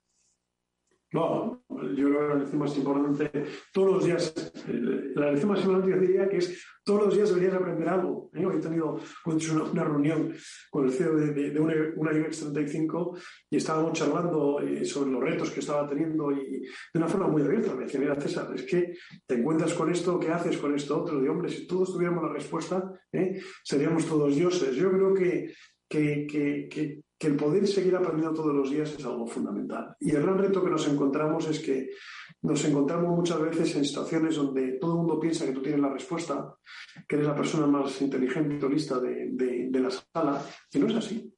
No, 1.12 1.62
yo 1.68 2.08
creo 2.08 2.20
que 2.20 2.28
la 2.28 2.34
lección 2.36 2.58
más 2.58 2.76
importante, 2.76 3.44
todos 3.70 3.92
los 3.92 4.04
días, 4.04 4.52
eh, 4.66 5.12
la 5.14 5.30
lección 5.30 5.50
más 5.50 5.60
importante 5.60 5.90
yo 5.90 6.00
diría 6.00 6.26
que 6.26 6.38
es 6.38 6.64
todos 6.82 7.04
los 7.04 7.14
días 7.14 7.28
deberías 7.28 7.54
aprender 7.54 7.86
algo. 7.88 8.30
¿eh? 8.32 8.46
Hoy 8.46 8.56
he 8.56 8.60
tenido 8.60 8.98
una, 9.26 9.84
reunión 9.84 10.34
con 10.70 10.86
el 10.86 10.92
CEO 10.92 11.14
de, 11.16 11.60
una, 11.60 11.74
una, 11.96 12.12
UX 12.12 12.40
35 12.40 13.18
y 13.50 13.56
estábamos 13.56 13.92
charlando 13.92 14.60
eh, 14.60 14.84
sobre 14.86 15.10
los 15.10 15.22
retos 15.22 15.50
que 15.50 15.60
estaba 15.60 15.86
teniendo 15.86 16.32
y 16.32 16.60
de 16.60 16.98
una 16.98 17.08
forma 17.08 17.28
muy 17.28 17.42
abierta. 17.42 17.74
Me 17.74 17.84
decía, 17.84 18.00
mira 18.00 18.18
César, 18.18 18.50
es 18.54 18.62
que 18.62 18.94
te 19.26 19.34
encuentras 19.34 19.74
con 19.74 19.92
esto, 19.92 20.18
¿qué 20.18 20.30
haces 20.30 20.56
con 20.56 20.74
esto 20.74 21.02
otro? 21.02 21.20
De 21.20 21.28
hombre, 21.28 21.50
si 21.50 21.66
todos 21.66 21.92
tuviéramos 21.92 22.24
la 22.24 22.32
respuesta, 22.32 22.90
seríamos 23.62 24.06
todos 24.06 24.34
dioses. 24.34 24.74
Yo 24.74 24.90
creo 24.90 25.12
que, 25.12 25.52
que, 25.88 26.26
que 26.26 26.68
que 26.68 27.02
el 27.26 27.36
poder 27.36 27.66
seguir 27.66 27.94
aprendiendo 27.96 28.34
todos 28.34 28.54
los 28.54 28.70
días 28.70 28.92
es 28.92 29.04
algo 29.04 29.26
fundamental. 29.26 29.96
Y 30.00 30.10
el 30.10 30.22
gran 30.22 30.38
reto 30.38 30.62
que 30.62 30.70
nos 30.70 30.86
encontramos 30.88 31.48
es 31.48 31.60
que 31.60 31.90
nos 32.42 32.64
encontramos 32.64 33.16
muchas 33.16 33.40
veces 33.40 33.76
en 33.76 33.84
situaciones 33.84 34.36
donde 34.36 34.78
todo 34.80 34.92
el 34.92 34.98
mundo 34.98 35.20
piensa 35.20 35.44
que 35.44 35.52
tú 35.52 35.62
tienes 35.62 35.80
la 35.80 35.92
respuesta, 35.92 36.54
que 37.06 37.16
eres 37.16 37.28
la 37.28 37.34
persona 37.34 37.66
más 37.66 38.00
inteligente 38.02 38.64
o 38.64 38.68
lista 38.68 38.98
de, 38.98 39.70
la 39.72 39.90
sala, 39.90 40.42
y 40.72 40.78
no 40.78 40.86
es 40.86 40.96
así. 40.96 41.32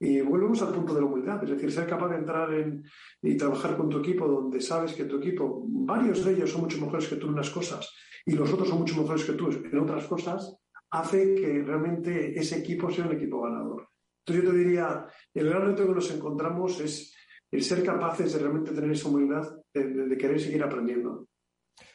Y 0.00 0.20
volvemos 0.20 0.62
al 0.62 0.72
punto 0.72 0.94
de 0.94 1.00
la 1.00 1.06
humildad, 1.06 1.42
es 1.42 1.50
decir, 1.50 1.72
ser 1.72 1.86
capaz 1.86 2.08
de 2.08 2.16
entrar 2.16 2.52
en, 2.54 2.84
y 3.20 3.36
trabajar 3.36 3.76
con 3.76 3.88
tu 3.88 3.98
equipo 3.98 4.28
donde 4.28 4.60
sabes 4.60 4.92
que 4.92 5.04
tu 5.04 5.16
equipo, 5.16 5.64
varios 5.66 6.24
de 6.24 6.34
ellos 6.34 6.50
son 6.50 6.62
mucho 6.62 6.80
mejores 6.80 7.08
que 7.08 7.16
tú 7.16 7.26
en 7.26 7.32
unas 7.32 7.50
cosas 7.50 7.92
y 8.24 8.32
los 8.32 8.52
otros 8.52 8.68
son 8.68 8.78
mucho 8.78 9.00
mejores 9.00 9.24
que 9.24 9.32
tú 9.32 9.50
en 9.50 9.78
otras 9.78 10.06
cosas, 10.06 10.56
hace 10.90 11.34
que 11.34 11.62
realmente 11.62 12.38
ese 12.38 12.58
equipo 12.58 12.90
sea 12.90 13.06
un 13.06 13.12
equipo 13.12 13.42
ganador. 13.42 13.87
Entonces 14.28 14.44
yo 14.44 14.50
te 14.50 14.58
diría, 14.58 15.06
el 15.32 15.48
gran 15.48 15.66
reto 15.68 15.86
que 15.86 15.94
nos 15.94 16.10
encontramos 16.10 16.80
es 16.80 17.16
el 17.50 17.62
ser 17.62 17.82
capaces 17.82 18.30
de 18.32 18.38
realmente 18.38 18.72
tener 18.72 18.90
esa 18.90 19.08
humildad 19.08 19.56
de, 19.72 20.18
querer 20.18 20.38
seguir 20.38 20.62
aprendiendo. 20.62 21.28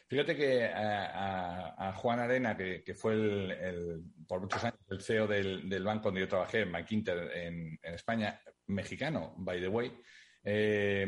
Fíjate 0.08 0.36
que 0.36 0.64
a, 0.64 1.92
Juan 1.96 2.18
Arena, 2.18 2.56
que, 2.56 2.94
fue 2.96 3.12
el, 3.14 4.02
por 4.26 4.40
muchos 4.40 4.64
años 4.64 4.78
el 4.88 5.00
CEO 5.00 5.28
del, 5.28 5.84
banco 5.84 6.08
donde 6.08 6.22
yo 6.22 6.28
trabajé, 6.28 6.62
en 6.62 6.72
McInter, 6.72 7.30
en, 7.36 7.78
España, 7.82 8.40
mexicano, 8.66 9.34
by 9.38 9.60
the 9.60 9.68
way, 9.68 9.92
eh, 10.42 11.06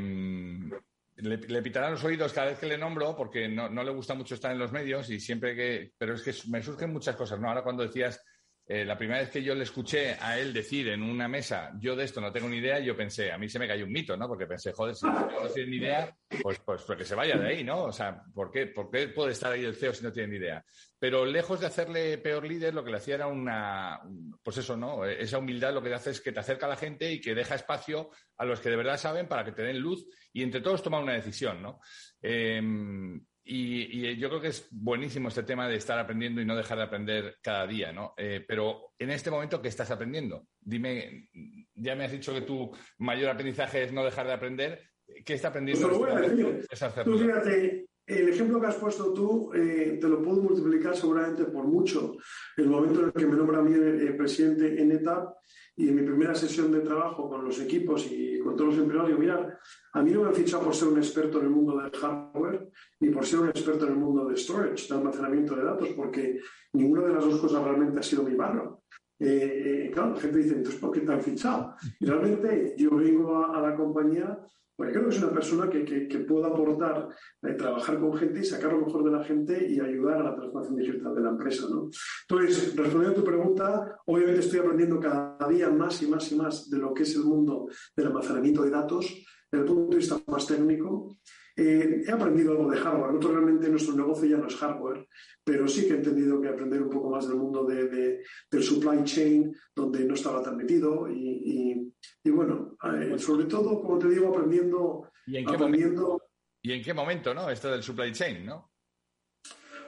le, 1.17 1.37
le, 1.39 1.63
pitarán 1.63 1.93
los 1.93 2.05
oídos 2.05 2.33
cada 2.33 2.49
vez 2.49 2.59
que 2.59 2.67
le 2.67 2.79
nombro 2.79 3.17
porque 3.17 3.49
no, 3.49 3.69
no, 3.69 3.83
le 3.83 3.91
gusta 3.91 4.15
mucho 4.15 4.37
estar 4.37 4.53
en 4.53 4.59
los 4.59 4.71
medios 4.71 5.11
y 5.11 5.19
siempre 5.19 5.57
que... 5.57 5.93
Pero 5.99 6.15
es 6.15 6.23
que 6.23 6.35
me 6.49 6.63
surgen 6.63 6.93
muchas 6.93 7.17
cosas, 7.17 7.41
¿no? 7.41 7.49
Ahora 7.49 7.63
cuando 7.63 7.83
decías 7.83 8.23
eh, 8.69 8.85
la 8.85 8.99
primera 8.99 9.21
vez 9.21 9.31
que 9.31 9.45
yo 9.45 9.55
le 9.55 9.63
escuché 9.63 10.17
a 10.21 10.41
él 10.41 10.53
decir 10.53 10.89
en 10.89 11.01
una 11.01 11.29
mesa, 11.29 11.71
yo 11.79 11.95
de 11.95 12.03
esto 12.03 12.21
no 12.21 12.33
tengo 12.33 12.49
ni 12.49 12.57
idea, 12.57 12.81
yo 12.81 12.97
pensé, 12.97 13.31
a 13.31 13.39
mí 13.39 13.49
se 13.49 13.61
me 13.61 13.69
cayó 13.69 13.85
un 13.85 13.93
mito, 13.93 14.17
¿no? 14.17 14.27
Porque 14.27 14.47
pensé, 14.47 14.73
joder, 14.73 14.97
si 14.97 15.07
no 15.07 15.49
tiene 15.55 15.71
ni 15.71 15.77
idea, 15.77 16.17
pues, 16.43 16.59
pues, 16.59 16.83
pues, 16.83 16.99
que 16.99 17.05
se 17.05 17.15
vaya 17.15 17.37
de 17.37 17.47
ahí, 17.47 17.63
¿no? 17.63 17.85
O 17.85 17.93
sea, 17.93 18.21
¿por 18.35 18.51
qué, 18.51 18.67
¿por 18.67 18.91
qué 18.91 19.07
puede 19.07 19.33
estar 19.33 19.53
ahí 19.53 19.65
el 19.65 19.77
CEO 19.77 19.95
si 19.95 20.03
no 20.03 20.11
tiene 20.11 20.33
ni 20.33 20.37
idea? 20.39 20.65
Pero 20.99 21.25
lejos 21.25 21.61
de 21.61 21.67
hacerle 21.67 22.19
peor 22.19 22.45
líder, 22.45 22.75
lo 22.75 22.83
que 22.83 22.91
le 22.91 22.97
hacía 22.97 23.15
era 23.15 23.29
una, 23.29 24.01
pues 24.43 24.59
eso, 24.59 24.77
¿no? 24.77 25.05
Esa 25.05 25.39
humildad 25.39 25.73
lo 25.73 25.81
que 25.81 25.95
hace 25.95 26.11
es 26.11 26.21
que 26.21 26.33
te 26.33 26.41
acerca 26.41 26.67
a 26.67 26.71
la 26.71 26.77
gente 26.77 27.13
y 27.13 27.21
que 27.21 27.37
deja 27.37 27.55
espacio 27.55 28.11
a 28.37 28.45
los 28.45 28.59
que 28.59 28.71
de 28.71 28.77
verdad 28.77 28.99
saben 28.99 29.29
para 29.29 29.45
que 29.45 29.53
te 29.53 29.63
den 29.63 29.79
luz 29.79 30.05
y 30.33 30.43
entre 30.43 30.61
todos 30.61 30.83
tomar 30.83 31.05
una 31.05 31.13
decisión, 31.13 31.63
¿no? 31.63 31.79
Em, 32.21 33.25
y, 33.49 34.17
yo 34.17 34.29
creo 34.29 34.41
que 34.41 34.49
es 34.49 34.67
buenísimo 34.71 35.29
este 35.29 35.45
tema 35.45 35.69
de 35.69 35.77
estar 35.77 35.99
aprendiendo 35.99 36.41
y 36.41 36.45
no 36.45 36.57
dejar 36.57 36.79
de 36.79 36.85
aprender 36.85 37.37
cada 37.41 37.67
día, 37.67 37.93
¿no? 37.93 38.13
Eh, 38.17 38.45
pero 38.47 38.93
en 38.99 39.11
este 39.11 39.31
momento, 39.31 39.63
¿qué 39.63 39.69
estás 39.69 39.91
aprendiendo? 39.91 40.49
Dime, 40.61 41.29
ya 41.75 41.95
me 41.95 42.05
has 42.05 42.13
dicho 42.13 42.35
que 42.35 42.41
tu 42.41 42.73
mayor 42.99 43.31
aprendizaje 43.31 43.85
es 43.85 43.93
no 43.93 44.05
dejar 44.05 44.27
de 44.27 44.33
aprender. 44.33 44.91
¿Qué 45.25 45.35
está 45.35 45.49
aprendiendo? 45.49 45.89
Pues 45.89 46.01
lo 46.01 46.07
voy 46.07 46.25
a 46.25 46.29
decir. 46.29 46.67
Tú 47.05 47.19
fíjate, 47.19 47.87
el 48.07 48.29
ejemplo 48.29 48.61
que 48.61 48.69
has 48.69 48.77
puesto 48.77 49.13
tú 49.13 49.51
eh, 49.53 49.99
te 50.01 50.09
lo 50.09 50.23
puedo 50.23 50.41
multiplicar 50.41 50.97
seguramente 50.97 51.45
por 51.45 51.67
mucho. 51.67 52.17
El 52.57 52.69
momento 52.69 53.01
en 53.01 53.07
el 53.07 53.13
que 53.13 53.27
me 53.27 53.37
nombra 53.37 53.59
a 53.59 53.63
mí 53.63 53.73
el, 53.75 54.17
presidente 54.17 54.81
en 54.81 54.93
ETAP 54.93 55.35
y 55.77 55.89
en 55.89 55.97
mi 55.97 56.03
primera 56.03 56.35
sesión 56.35 56.71
de 56.71 56.81
trabajo 56.81 57.29
con 57.29 57.45
los 57.45 57.61
equipos 57.61 58.07
y 58.11 58.39
con 58.39 58.55
todos 58.55 58.71
los 58.71 58.83
empleados, 58.83 59.09
digo, 59.09 59.19
mira, 59.19 59.59
a 59.93 60.03
mí 60.03 60.13
no 60.13 60.23
me 60.23 60.29
han 60.29 60.35
fichado 60.35 60.63
por 60.63 60.75
ser 60.75 60.89
un 60.89 60.99
experto 60.99 61.41
en 61.41 61.47
el 61.47 61.51
mundo 61.51 61.77
del 61.79 61.91
hardware 61.91 62.71
ni 63.01 63.11
por 63.11 63.27
ser 63.27 63.41
un 63.41 63.49
experto 63.49 63.87
en 63.87 63.93
el 63.93 63.99
mundo 63.99 64.25
de 64.27 64.37
storage, 64.37 64.87
de 64.89 64.95
almacenamiento 64.95 65.57
de 65.57 65.65
datos, 65.65 65.89
porque 65.97 66.41
ninguna 66.75 67.03
de 67.09 67.15
las 67.15 67.25
dos 67.25 67.41
cosas 67.41 67.63
realmente 67.65 67.99
ha 67.99 68.03
sido 68.03 68.23
mi 68.23 68.35
barro. 68.35 68.85
Eh, 69.19 69.87
eh, 69.87 69.91
claro, 69.93 70.15
la 70.15 70.21
gente 70.21 70.39
dice, 70.39 70.55
entonces, 70.55 70.81
¿por 70.81 70.93
qué 70.93 71.01
te 71.01 71.13
han 71.13 71.23
fichado? 71.23 71.75
Y 71.99 72.07
realmente 72.07 72.75
yo 72.77 72.91
vengo 72.97 73.47
a 73.47 73.61
la 73.61 73.75
compañía 73.75 74.39
porque 74.77 74.93
creo 74.93 75.09
que 75.09 75.17
es 75.17 75.23
una 75.23 75.33
persona 75.33 75.71
que, 75.71 75.85
que, 75.85 76.19
pueda 76.21 76.49
aportar, 76.49 77.09
eh, 77.43 77.55
trabajar 77.55 77.99
con 77.99 78.15
gente 78.15 78.41
y 78.41 78.45
sacar 78.45 78.73
lo 78.73 78.85
mejor 78.85 79.05
de 79.05 79.11
la 79.11 79.25
gente 79.25 79.67
y 79.67 79.81
ayudar 79.81 80.21
a 80.21 80.25
la 80.25 80.35
transformación 80.35 80.77
digital 80.77 81.15
de 81.15 81.23
la 81.23 81.31
empresa. 81.31 81.67
¿no? 81.71 81.89
Entonces, 82.29 82.77
respondiendo 82.77 83.11
a 83.11 83.15
tu 83.15 83.25
pregunta, 83.25 83.99
obviamente 84.05 84.41
estoy 84.41 84.59
aprendiendo 84.59 85.01
cada 85.01 85.49
día 85.49 85.71
más 85.71 86.03
y 86.03 86.07
más 86.09 86.31
y 86.31 86.37
más 86.37 86.69
de 86.69 86.79
lo 86.79 86.93
que 86.93 87.05
es 87.05 87.17
el 87.17 87.25
mundo 87.25 87.69
del 87.97 88.09
almacenamiento 88.09 88.63
de 88.63 88.71
datos 88.71 89.07
desde 89.51 89.65
el 89.65 89.69
punto 89.73 89.91
de 89.91 89.97
vista 89.97 90.21
más 90.27 90.47
técnico. 90.47 91.17
Eh, 91.59 92.05
he 92.07 92.11
aprendido 92.11 92.53
algo 92.53 92.71
de 92.71 92.77
hardware. 92.77 93.15
Nosotros 93.15 93.33
realmente 93.33 93.69
nuestro 93.71 93.95
negocio 93.95 94.29
ya 94.29 94.37
no 94.37 94.47
es 94.47 94.57
hardware, 94.57 95.09
pero 95.43 95.67
sí 95.67 95.87
que 95.87 95.95
he 95.95 95.97
entendido 95.97 96.41
que 96.41 96.49
aprender 96.49 96.83
un 96.83 96.91
poco 96.91 97.11
más 97.11 97.27
del 97.27 97.39
mundo 97.39 97.65
de, 97.65 98.23
del 98.51 98.63
supply 98.63 99.03
chain, 99.05 99.57
donde 99.75 100.05
no 100.05 100.15
estaba 100.15 100.43
tan 100.43 100.57
metido. 100.57 101.09
Y, 101.11 101.91
y, 102.23 102.31
bueno, 102.31 102.77
eh, 102.85 103.19
sobre 103.19 103.47
todo, 103.47 103.81
como 103.81 103.99
te 103.99 104.09
digo, 104.09 104.29
aprendiendo. 104.29 105.11
¿Y 105.27 105.39
en, 105.39 105.47
qué 105.47 105.57
Momento, 105.57 106.23
¿Y 106.63 106.73
en 106.73 106.83
qué 106.83 106.93
momento, 106.93 107.33
no? 107.33 107.49
Esto 107.49 107.71
del 107.71 107.83
supply 107.83 108.13
chain, 108.13 108.45
¿no? 108.45 108.71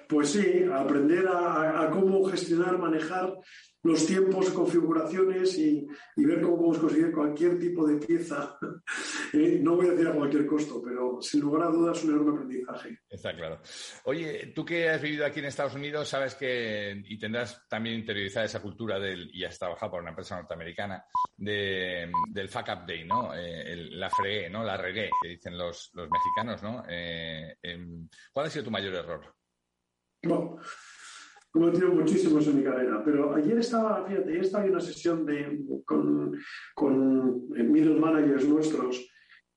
Pues 0.08 0.30
sí, 0.30 0.64
aprender 0.72 1.28
a, 1.28 1.90
cómo 1.92 2.24
gestionar, 2.24 2.78
manejar 2.78 3.36
los 3.82 4.06
tiempos, 4.06 4.50
configuraciones 4.50 5.56
y, 5.58 5.86
ver 6.16 6.40
cómo 6.42 6.56
podemos 6.56 6.78
conseguir 6.78 7.12
cualquier 7.12 7.58
tipo 7.58 7.86
de 7.86 7.96
pieza. 7.96 8.58
Eh, 9.30 9.58
no 9.60 9.76
voy 9.76 9.88
a 9.88 9.90
decir 9.90 10.08
a 10.08 10.14
cualquier 10.14 10.46
costo, 10.46 10.80
pero 10.82 11.20
sin 11.20 11.42
lugar 11.42 11.64
a 11.64 11.70
dudas 11.70 12.02
un 12.04 12.12
enorme 12.12 12.32
aprendizaje. 12.32 13.00
Está 13.10 13.36
claro. 13.36 13.60
Oye, 14.04 14.52
tú 14.54 14.64
que 14.64 14.88
has 14.88 15.02
vivido 15.02 15.26
aquí 15.26 15.40
en 15.40 15.46
Estados 15.46 15.74
Unidos, 15.74 16.08
sabes 16.08 16.34
que, 16.34 17.02
y 17.04 17.18
tendrás 17.18 17.68
también 17.68 17.96
interiorizada 17.96 18.46
esa 18.46 18.62
cultura 18.62 18.98
del, 18.98 19.28
y 19.34 19.44
has 19.44 19.58
trabajado 19.58 19.92
por 19.92 20.00
una 20.00 20.10
empresa 20.10 20.36
norteamericana, 20.36 21.04
de, 21.36 22.10
del 22.30 22.48
fuck 22.48 22.68
up 22.68 22.86
day, 22.86 23.04
¿no? 23.04 23.34
Eh, 23.34 23.88
la 23.90 24.08
fregué, 24.08 24.48
¿no? 24.48 24.64
La 24.64 24.78
regué, 24.78 25.10
que 25.22 25.28
dicen 25.28 25.58
los, 25.58 25.90
los 25.92 26.08
mexicanos, 26.08 26.62
¿no? 26.62 26.84
Eh, 26.88 27.54
em, 27.60 28.08
¿Cuál 28.32 28.46
ha 28.46 28.50
sido 28.50 28.64
tu 28.64 28.70
mayor 28.70 28.94
error? 28.94 29.34
No 30.22 30.58
he 31.66 31.72
tenido 31.72 31.92
muchísimos 31.92 32.46
en 32.46 32.56
mi 32.58 32.62
carrera, 32.62 33.02
pero 33.04 33.34
ayer 33.34 33.58
estaba, 33.58 34.06
fíjate, 34.06 34.30
ayer 34.30 34.42
estaba 34.44 34.64
en 34.64 34.70
una 34.70 34.80
sesión 34.80 35.26
de, 35.26 35.64
con, 35.84 36.38
con 36.74 37.48
middle 37.50 37.98
managers 37.98 38.46
nuestros 38.46 39.10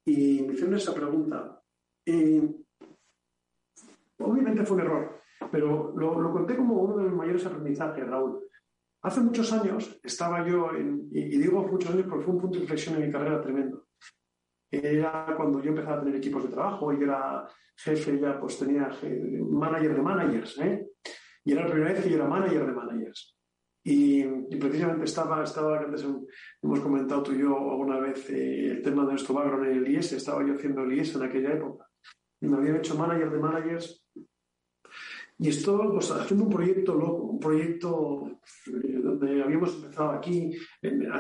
y 0.05 0.41
me 0.41 0.53
hicieron 0.53 0.75
esa 0.75 0.95
pregunta. 0.95 1.61
obviamente 4.19 4.65
fue 4.65 4.77
un 4.77 4.81
error, 4.81 5.21
pero 5.51 5.93
lo, 5.95 6.31
conté 6.31 6.55
como 6.55 6.81
uno 6.81 6.97
de 6.97 7.03
los 7.03 7.13
mayores 7.13 7.45
aprendizajes, 7.45 8.07
Raúl. 8.07 8.39
Hace 9.03 9.21
muchos 9.21 9.51
años 9.53 9.99
estaba 10.03 10.47
yo, 10.47 10.71
en, 10.73 11.07
y, 11.11 11.37
digo 11.37 11.67
muchos 11.67 11.91
años 11.91 12.07
porque 12.07 12.25
fue 12.25 12.33
un 12.33 12.41
punto 12.41 12.57
de 12.57 12.63
inflexión 12.63 12.95
en 12.95 13.07
mi 13.07 13.11
carrera 13.11 13.41
tremendo. 13.41 13.85
Era 14.71 15.33
cuando 15.35 15.61
yo 15.61 15.69
empezaba 15.69 15.97
a 15.97 15.99
tener 15.99 16.15
equipos 16.15 16.43
de 16.43 16.49
trabajo 16.49 16.93
y 16.93 17.03
era 17.03 17.47
jefe, 17.75 18.19
ya 18.19 18.39
pues 18.39 18.57
tenía 18.57 18.89
manager 19.49 19.95
de 19.95 20.01
managers, 20.01 20.59
¿eh? 20.59 20.90
Y 21.43 21.53
era 21.53 21.63
la 21.63 21.71
primera 21.71 21.93
vez 21.93 22.03
que 22.03 22.09
yo 22.09 22.15
era 22.17 22.27
manager 22.27 22.65
de 22.65 22.73
managers. 22.73 23.35
Y, 23.83 24.23
precisamente 24.57 25.05
estaba, 25.05 25.43
estaba, 25.43 25.79
antes 25.79 26.05
hemos 26.61 26.79
comentado 26.81 27.23
tú 27.23 27.33
y 27.33 27.39
yo 27.39 27.57
alguna 27.57 27.99
vez 27.99 28.29
eh, 28.29 28.71
el 28.71 28.81
tema 28.83 29.03
de 29.03 29.13
nuestro 29.13 29.33
background 29.33 29.65
en 29.65 29.77
el 29.77 29.91
IES, 29.91 30.13
estaba 30.13 30.45
yo 30.45 30.53
haciendo 30.53 30.83
el 30.83 30.93
IES 30.93 31.15
en 31.15 31.23
aquella 31.23 31.53
época. 31.53 31.87
Y 32.39 32.47
me 32.47 32.57
habían 32.57 32.77
hecho 32.77 32.95
manager 32.95 33.31
de 33.31 33.39
managers. 33.39 34.05
Y 35.39 35.49
esto, 35.49 35.91
pues 35.91 36.11
haciendo 36.11 36.45
un 36.45 36.51
proyecto 36.51 36.93
loco, 36.93 37.23
un 37.23 37.39
proyecto 37.39 38.27
eh, 38.67 38.99
donde 39.01 39.41
habíamos 39.41 39.73
empezado 39.73 40.11
aquí, 40.11 40.55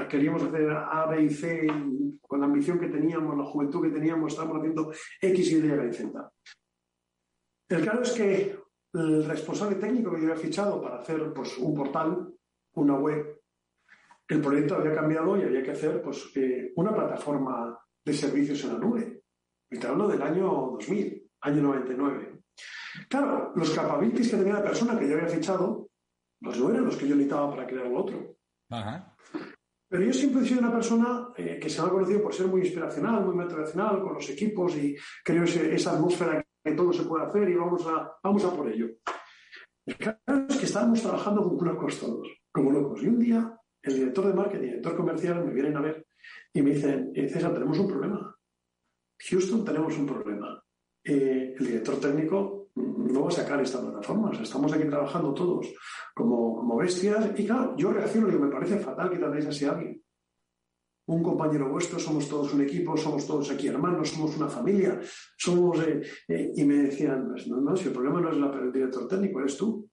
queríamos 0.07 0.43
hacer 0.43 0.69
A, 0.69 1.07
B 1.07 1.23
y 1.23 1.29
C, 1.31 1.67
con 2.21 2.39
la 2.39 2.45
ambición 2.45 2.79
que 2.79 2.89
teníamos, 2.89 3.35
la 3.35 3.45
juventud 3.45 3.81
que 3.81 3.89
teníamos, 3.89 4.33
estábamos 4.33 4.59
haciendo 4.59 4.91
X, 5.21 5.51
Y, 5.51 5.55
y 5.57 5.93
Z. 5.93 6.31
El 7.69 7.81
claro 7.81 8.03
es 8.03 8.11
que 8.11 8.59
el 8.93 9.25
responsable 9.25 9.75
técnico 9.75 10.11
que 10.11 10.21
yo 10.21 10.31
había 10.31 10.41
fichado 10.41 10.81
para 10.81 10.99
hacer 10.99 11.33
pues, 11.33 11.57
un 11.57 11.73
portal, 11.73 12.33
una 12.73 12.95
web, 12.95 13.41
el 14.27 14.41
proyecto 14.41 14.75
había 14.75 14.95
cambiado 14.95 15.37
y 15.37 15.43
había 15.43 15.63
que 15.63 15.71
hacer 15.71 16.01
pues, 16.01 16.31
eh, 16.35 16.71
una 16.75 16.93
plataforma 16.93 17.77
de 18.03 18.13
servicios 18.13 18.63
en 18.63 18.73
la 18.73 18.79
nube. 18.79 19.23
Y 19.69 19.77
te 19.77 19.87
hablo 19.87 20.07
del 20.07 20.21
año 20.21 20.45
2000, 20.79 21.31
año 21.41 21.61
99. 21.61 22.41
Claro, 23.07 23.53
los 23.55 23.69
capabilities 23.71 24.31
que 24.31 24.37
tenía 24.37 24.53
la 24.53 24.63
persona 24.63 24.99
que 24.99 25.07
yo 25.07 25.15
había 25.15 25.29
fichado, 25.29 25.89
pues 26.39 26.57
no 26.59 26.69
eran 26.69 26.85
los 26.85 26.97
que 26.97 27.07
yo 27.07 27.15
necesitaba 27.15 27.51
para 27.51 27.67
crear 27.67 27.87
lo 27.87 27.97
otro. 27.97 28.35
Pero 29.87 30.03
yo 30.03 30.13
siempre 30.13 30.41
he 30.41 30.45
sido 30.45 30.61
una 30.61 30.71
persona 30.71 31.29
eh, 31.35 31.59
que 31.61 31.69
se 31.69 31.81
me 31.81 31.87
ha 31.87 31.91
conocido 31.91 32.21
por 32.21 32.33
ser 32.33 32.47
muy 32.47 32.61
inspiracional, 32.61 33.25
muy 33.25 33.35
motivacional 33.35 34.01
con 34.01 34.13
los 34.13 34.29
equipos 34.29 34.75
y 34.75 34.95
creo 35.23 35.43
esa 35.43 35.93
atmósfera 35.93 36.45
que 36.63 36.71
todo 36.73 36.93
se 36.93 37.03
puede 37.03 37.25
hacer 37.25 37.49
y 37.49 37.55
vamos 37.55 37.85
a, 37.87 38.11
vamos 38.23 38.43
a 38.45 38.55
por 38.55 38.67
ello. 38.71 38.87
El 39.85 39.95
es 40.49 40.57
que 40.57 40.65
estábamos 40.65 41.01
trabajando 41.01 41.43
como 41.43 41.63
locos 41.63 41.99
todos, 41.99 42.27
como 42.51 42.71
locos. 42.71 43.01
Y 43.03 43.07
un 43.07 43.19
día 43.19 43.57
el 43.81 43.95
director 43.95 44.27
de 44.27 44.33
marketing 44.33 44.63
el 44.63 44.69
director 44.69 44.95
comercial 44.95 45.45
me 45.45 45.53
vienen 45.53 45.75
a 45.75 45.81
ver 45.81 46.05
y 46.53 46.61
me 46.61 46.71
dicen, 46.71 47.11
eh, 47.15 47.27
César, 47.27 47.53
tenemos 47.53 47.79
un 47.79 47.87
problema. 47.87 48.35
Houston 49.29 49.65
tenemos 49.65 49.97
un 49.97 50.05
problema. 50.05 50.63
Eh, 51.03 51.55
el 51.57 51.65
director 51.65 51.99
técnico 51.99 52.69
no 52.75 53.23
va 53.23 53.29
a 53.29 53.31
sacar 53.31 53.59
esta 53.61 53.81
plataforma. 53.81 54.31
estamos 54.39 54.71
aquí 54.71 54.87
trabajando 54.87 55.33
todos 55.33 55.67
como, 56.13 56.55
como 56.55 56.77
bestias. 56.77 57.31
Y 57.39 57.45
claro, 57.45 57.75
yo 57.75 57.91
reacciono 57.91 58.29
y 58.29 58.39
me 58.39 58.51
parece 58.51 58.77
fatal 58.77 59.09
que 59.09 59.17
tratéis 59.17 59.47
así 59.47 59.65
a 59.65 59.71
alguien 59.71 60.01
un 61.15 61.23
compañero 61.23 61.69
vuestro, 61.69 61.99
somos 61.99 62.27
todos 62.27 62.53
un 62.53 62.61
equipo, 62.61 62.95
somos 62.95 63.27
todos 63.27 63.49
aquí 63.51 63.67
hermanos, 63.67 64.09
somos 64.09 64.35
una 64.37 64.47
familia, 64.47 64.99
somos... 65.37 65.79
Eh, 65.81 66.01
eh", 66.27 66.51
y 66.55 66.63
me 66.63 66.75
decían, 66.75 67.29
pues 67.29 67.47
no, 67.47 67.57
no, 67.57 67.75
si 67.75 67.87
el 67.87 67.93
problema 67.93 68.21
no 68.21 68.31
es 68.31 68.37
la, 68.37 68.47
el 68.59 68.71
director 68.71 69.07
técnico, 69.07 69.39
eres 69.39 69.57
tú. 69.57 69.89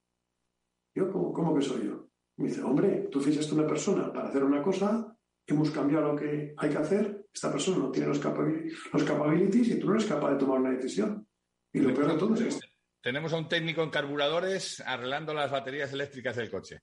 Yo, 0.94 1.10
¿cómo, 1.10 1.54
que 1.54 1.62
soy 1.62 1.86
yo? 1.86 2.08
Me 2.36 2.48
dice, 2.48 2.62
hombre, 2.62 3.08
tú 3.10 3.20
fichaste 3.20 3.54
una 3.54 3.66
persona 3.66 4.12
para 4.12 4.28
hacer 4.28 4.44
una 4.44 4.62
cosa, 4.62 5.16
hemos 5.46 5.70
cambiado 5.70 6.12
lo 6.12 6.16
que 6.16 6.54
hay 6.56 6.70
que 6.70 6.78
hacer, 6.78 7.26
esta 7.32 7.50
persona 7.50 7.78
no 7.78 7.90
tiene 7.90 8.08
los, 8.08 8.22
los 8.22 9.04
capabilities 9.04 9.68
y 9.68 9.78
tú 9.78 9.88
no 9.88 9.94
eres 9.94 10.06
capaz 10.06 10.32
de 10.32 10.38
tomar 10.38 10.60
una 10.60 10.70
decisión. 10.70 11.26
Y 11.72 11.80
lo 11.80 11.92
peor 11.92 12.12
de 12.12 12.18
todo 12.18 12.34
es 12.34 12.40
esto. 12.42 12.66
Tenemos 13.02 13.32
a 13.32 13.38
un 13.38 13.48
técnico 13.48 13.82
en 13.82 13.90
carburadores 13.90 14.80
arreglando 14.80 15.34
las 15.34 15.50
baterías 15.50 15.92
eléctricas 15.92 16.36
del 16.36 16.50
coche. 16.50 16.80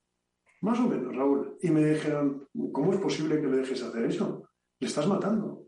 Más 0.66 0.80
o 0.80 0.90
menos, 0.90 1.16
Raúl. 1.16 1.60
Y 1.62 1.70
me 1.70 1.86
dijeron, 1.86 2.50
¿cómo 2.72 2.92
es 2.92 3.00
posible 3.00 3.40
que 3.40 3.46
le 3.46 3.58
dejes 3.58 3.84
hacer 3.84 4.04
eso? 4.06 4.50
Le 4.80 4.88
estás 4.88 5.06
matando. 5.06 5.68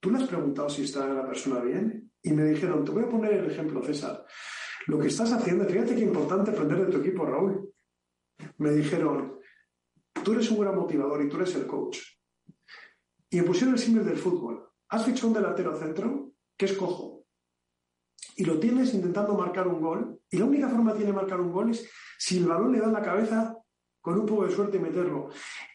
¿Tú 0.00 0.10
le 0.10 0.16
has 0.16 0.26
preguntado 0.26 0.70
si 0.70 0.84
está 0.84 1.06
la 1.06 1.26
persona 1.26 1.60
bien? 1.60 2.10
Y 2.22 2.32
me 2.32 2.44
dijeron, 2.44 2.82
te 2.82 2.92
voy 2.92 3.04
a 3.04 3.10
poner 3.10 3.34
el 3.34 3.50
ejemplo, 3.50 3.82
César. 3.82 4.24
Lo 4.86 4.98
que 4.98 5.08
estás 5.08 5.30
haciendo, 5.32 5.66
fíjate 5.66 5.94
qué 5.94 6.00
importante 6.00 6.50
aprender 6.50 6.86
de 6.86 6.92
tu 6.92 6.98
equipo, 7.00 7.26
Raúl. 7.26 7.70
Me 8.56 8.70
dijeron, 8.70 9.38
tú 10.24 10.32
eres 10.32 10.50
un 10.50 10.60
gran 10.60 10.76
motivador 10.76 11.20
y 11.22 11.28
tú 11.28 11.36
eres 11.36 11.54
el 11.56 11.66
coach. 11.66 11.98
Y 13.28 13.36
me 13.36 13.42
pusieron 13.42 13.74
el 13.74 13.78
símbolo 13.78 14.06
del 14.06 14.16
fútbol. 14.16 14.66
Has 14.88 15.04
fichado 15.04 15.28
un 15.28 15.34
delantero 15.34 15.76
centro 15.76 16.32
que 16.56 16.64
es 16.64 16.72
cojo. 16.72 17.26
Y 18.36 18.46
lo 18.46 18.58
tienes 18.58 18.94
intentando 18.94 19.34
marcar 19.34 19.68
un 19.68 19.82
gol. 19.82 20.20
Y 20.30 20.38
la 20.38 20.46
única 20.46 20.70
forma 20.70 20.94
tiene 20.94 21.12
marcar 21.12 21.38
un 21.38 21.52
gol 21.52 21.68
es 21.68 21.86
si 22.16 22.38
el 22.38 22.46
balón 22.46 22.72
le 22.72 22.80
da 22.80 22.86
en 22.86 22.92
la 22.94 23.02
cabeza 23.02 23.55
con 24.06 24.20
un 24.20 24.24
poco 24.24 24.46
de 24.46 24.54
suerte 24.54 24.78
meterlo. 24.78 25.30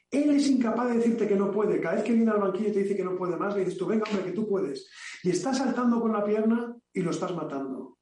Él 0.09 0.29
es 0.29 0.47
incapaz 0.47 0.87
de 0.87 0.99
decirte 0.99 1.27
que 1.27 1.35
no 1.35 1.51
puede. 1.51 1.81
Cada 1.81 1.95
vez 1.95 2.05
que 2.05 2.13
viene 2.13 2.31
al 2.31 2.39
banquillo 2.39 2.69
y 2.69 2.71
te 2.71 2.83
dice 2.83 2.95
que 2.95 3.03
no 3.03 3.17
puede 3.17 3.35
más, 3.35 3.53
le 3.53 3.65
dices 3.65 3.77
tú, 3.77 3.85
venga, 3.85 4.05
hombre, 4.09 4.23
que 4.23 4.31
tú 4.31 4.47
puedes. 4.47 4.89
Y 5.21 5.31
estás 5.31 5.57
saltando 5.57 5.99
con 5.99 6.13
la 6.13 6.23
pierna 6.23 6.73
y 6.93 7.01
lo 7.01 7.11
estás 7.11 7.35
matando. 7.35 7.97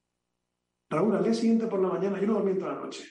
Raúl, 0.87 1.15
al 1.15 1.23
día 1.23 1.33
siguiente 1.33 1.65
por 1.65 1.79
la 1.79 1.87
mañana, 1.87 2.21
yo 2.21 2.27
no 2.27 2.33
dormí 2.35 2.53
toda 2.53 2.75
la 2.75 2.81
noche. 2.81 3.09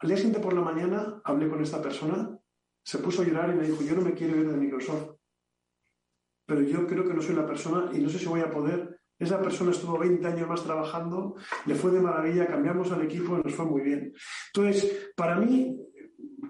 Al 0.00 0.08
día 0.08 0.16
siguiente 0.16 0.40
por 0.40 0.52
la 0.52 0.62
mañana 0.62 1.22
hablé 1.22 1.48
con 1.48 1.62
esta 1.62 1.80
persona, 1.80 2.36
se 2.82 2.98
puso 2.98 3.22
a 3.22 3.26
llorar 3.26 3.50
y 3.50 3.56
me 3.56 3.68
dijo, 3.68 3.84
yo 3.84 3.94
no 3.94 4.02
me 4.02 4.14
quiero 4.14 4.36
ir 4.36 4.50
de 4.50 4.56
Microsoft. 4.56 5.18
Pero 6.46 6.62
yo 6.62 6.84
creo 6.84 7.04
que 7.04 7.14
no 7.14 7.22
soy 7.22 7.36
la 7.36 7.46
persona 7.46 7.92
y 7.92 8.00
no 8.00 8.08
sé 8.08 8.18
si 8.18 8.26
voy 8.26 8.40
a 8.40 8.50
poder. 8.50 8.98
Esa 9.20 9.40
persona 9.40 9.70
estuvo 9.70 9.98
20 9.98 10.26
años 10.26 10.48
más 10.48 10.64
trabajando, 10.64 11.36
le 11.66 11.76
fue 11.76 11.92
de 11.92 12.00
maravilla, 12.00 12.48
cambiamos 12.48 12.90
al 12.90 13.02
equipo 13.02 13.38
y 13.38 13.42
nos 13.42 13.54
fue 13.54 13.66
muy 13.66 13.82
bien. 13.82 14.12
Entonces, 14.52 15.12
para 15.14 15.36
mí, 15.36 15.78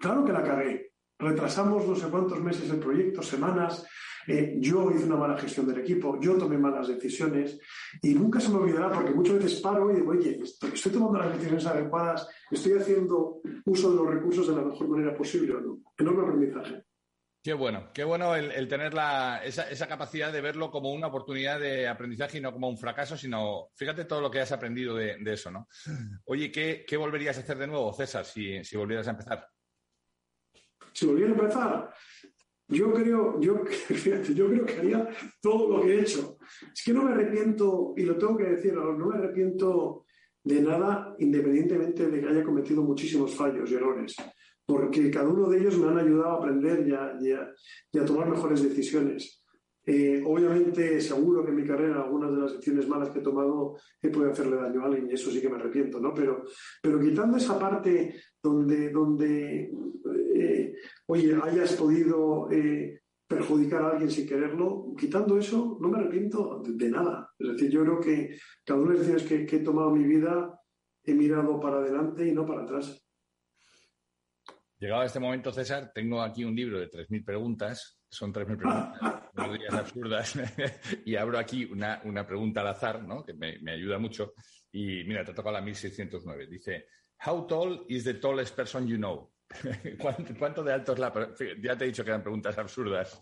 Claro 0.00 0.24
que 0.24 0.32
la 0.32 0.42
cagué. 0.42 0.92
Retrasamos 1.18 1.86
no 1.86 1.94
sé 1.94 2.08
cuántos 2.08 2.40
meses 2.40 2.70
el 2.70 2.78
proyecto, 2.78 3.22
semanas. 3.22 3.86
Eh, 4.26 4.56
yo 4.58 4.90
hice 4.90 5.04
una 5.04 5.16
mala 5.16 5.38
gestión 5.38 5.66
del 5.66 5.80
equipo, 5.80 6.18
yo 6.20 6.36
tomé 6.36 6.56
malas 6.56 6.88
decisiones 6.88 7.58
y 8.02 8.14
nunca 8.14 8.38
se 8.38 8.50
me 8.50 8.56
olvidará 8.56 8.90
porque 8.90 9.12
muchas 9.12 9.36
veces 9.36 9.60
paro 9.60 9.90
y 9.90 9.96
digo, 9.96 10.12
oye, 10.12 10.38
estoy, 10.42 10.92
tomando 10.92 11.18
las 11.18 11.32
decisiones 11.32 11.66
adecuadas, 11.66 12.28
estoy 12.50 12.74
haciendo 12.74 13.40
uso 13.64 13.90
de 13.90 13.96
los 13.96 14.06
recursos 14.06 14.48
de 14.48 14.56
la 14.56 14.62
mejor 14.62 14.88
manera 14.88 15.14
posible 15.14 15.54
o 15.54 15.60
no. 15.60 15.78
Enorme 15.98 16.22
aprendizaje. 16.22 16.84
Qué 17.42 17.54
bueno, 17.54 17.88
qué 17.94 18.04
bueno 18.04 18.36
el, 18.36 18.68
tener 18.68 18.92
esa, 19.44 19.88
capacidad 19.88 20.30
de 20.30 20.42
verlo 20.42 20.70
como 20.70 20.92
una 20.92 21.06
oportunidad 21.06 21.58
de 21.58 21.88
aprendizaje 21.88 22.36
y 22.36 22.40
no 22.42 22.52
como 22.52 22.68
un 22.68 22.76
fracaso, 22.76 23.16
sino 23.16 23.68
fíjate 23.74 24.04
todo 24.04 24.20
lo 24.20 24.30
que 24.30 24.40
has 24.40 24.52
aprendido 24.52 24.94
de, 24.94 25.16
eso, 25.26 25.50
¿no? 25.50 25.66
Oye, 26.26 26.52
¿qué, 26.52 26.96
volverías 26.98 27.38
a 27.38 27.40
hacer 27.40 27.56
de 27.56 27.66
nuevo, 27.66 27.92
César, 27.94 28.26
si, 28.26 28.62
si 28.62 28.76
volvieras 28.76 29.08
a 29.08 29.12
empezar? 29.12 29.48
Si 30.92 31.06
volviera 31.06 31.30
a 31.30 31.34
empezar, 31.34 31.90
yo 32.68 32.92
creo, 32.92 33.40
yo, 33.40 33.64
yo 34.34 34.48
creo 34.48 34.66
que 34.66 34.76
haría 34.76 35.08
todo 35.40 35.76
lo 35.76 35.82
que 35.82 35.94
he 35.94 36.00
hecho. 36.00 36.38
Es 36.72 36.82
que 36.84 36.92
no 36.92 37.04
me 37.04 37.12
arrepiento, 37.12 37.94
y 37.96 38.02
lo 38.02 38.16
tengo 38.16 38.36
que 38.36 38.44
decir, 38.44 38.74
no 38.74 39.06
me 39.06 39.16
arrepiento 39.16 40.04
de 40.42 40.62
nada, 40.62 41.14
independientemente 41.18 42.08
de 42.08 42.20
que 42.20 42.28
haya 42.28 42.44
cometido 42.44 42.82
muchísimos 42.82 43.34
fallos 43.34 43.70
y 43.70 43.74
errores, 43.74 44.14
porque 44.64 45.10
cada 45.10 45.28
uno 45.28 45.48
de 45.48 45.58
ellos 45.58 45.76
me 45.78 45.88
han 45.88 45.98
ayudado 45.98 46.30
a 46.30 46.36
aprender 46.36 46.86
y 47.92 47.98
a 47.98 48.04
tomar 48.04 48.28
mejores 48.28 48.62
decisiones. 48.62 49.39
Eh, 49.92 50.22
obviamente, 50.24 51.00
seguro 51.00 51.44
que 51.44 51.50
en 51.50 51.56
mi 51.56 51.66
carrera 51.66 52.04
algunas 52.04 52.30
de 52.30 52.36
las 52.36 52.52
decisiones 52.52 52.86
malas 52.86 53.10
que 53.10 53.18
he 53.18 53.22
tomado 53.22 53.76
he 54.00 54.08
podido 54.08 54.30
hacerle 54.30 54.54
daño 54.54 54.82
a 54.82 54.84
alguien 54.84 55.10
y 55.10 55.14
eso 55.14 55.32
sí 55.32 55.40
que 55.40 55.48
me 55.48 55.56
arrepiento, 55.56 55.98
¿no? 55.98 56.14
Pero, 56.14 56.44
pero 56.80 57.00
quitando 57.00 57.36
esa 57.36 57.58
parte 57.58 58.14
donde, 58.40 58.90
donde 58.90 59.72
eh, 60.36 60.76
oye, 61.06 61.36
hayas 61.42 61.72
podido 61.72 62.48
eh, 62.52 63.00
perjudicar 63.26 63.82
a 63.82 63.90
alguien 63.90 64.12
sin 64.12 64.28
quererlo, 64.28 64.94
quitando 64.96 65.36
eso, 65.36 65.76
no 65.80 65.88
me 65.88 65.98
arrepiento 65.98 66.62
de, 66.64 66.88
nada. 66.88 67.28
Es 67.36 67.48
decir, 67.48 67.70
yo 67.72 67.82
creo 67.82 67.98
que 67.98 68.38
cada 68.64 68.78
una 68.78 68.92
de 68.92 68.98
las 68.98 69.08
decisiones 69.08 69.48
que 69.50 69.56
he 69.56 69.60
tomado 69.60 69.88
en 69.88 70.02
mi 70.02 70.04
vida 70.04 70.56
he 71.02 71.14
mirado 71.14 71.58
para 71.58 71.78
adelante 71.78 72.28
y 72.28 72.30
no 72.30 72.46
para 72.46 72.62
atrás. 72.62 73.04
Llegado 74.78 75.02
a 75.02 75.06
este 75.06 75.18
momento, 75.18 75.52
César, 75.52 75.90
tengo 75.92 76.22
aquí 76.22 76.44
un 76.44 76.54
libro 76.54 76.78
de 76.78 76.88
3.000 76.88 77.24
preguntas. 77.24 78.00
Son 78.08 78.32
3.000 78.32 78.56
preguntas, 78.56 79.00
no 79.46 79.78
absurdas. 79.78 80.38
y 81.04 81.16
abro 81.16 81.38
aquí 81.38 81.64
una, 81.64 82.00
una, 82.04 82.26
pregunta 82.26 82.60
al 82.60 82.68
azar, 82.68 83.02
¿no? 83.02 83.24
que 83.24 83.34
me, 83.34 83.58
me, 83.60 83.72
ayuda 83.72 83.98
mucho. 83.98 84.34
Y 84.72 85.04
mira, 85.04 85.24
te 85.24 85.34
toca 85.34 85.50
la 85.50 85.60
1609. 85.60 86.46
Dice, 86.46 86.86
How 87.26 87.46
tall 87.46 87.84
is 87.88 88.04
the 88.04 88.14
tallest 88.14 88.56
person 88.56 88.86
you 88.86 88.96
know? 88.96 89.30
¿Cuánto, 90.38 90.62
de 90.62 90.72
alto 90.72 90.92
es 90.92 90.98
la... 90.98 91.12
Ya 91.60 91.76
te 91.76 91.84
he 91.84 91.88
dicho 91.88 92.04
que 92.04 92.10
eran 92.10 92.22
preguntas 92.22 92.56
absurdas. 92.56 93.20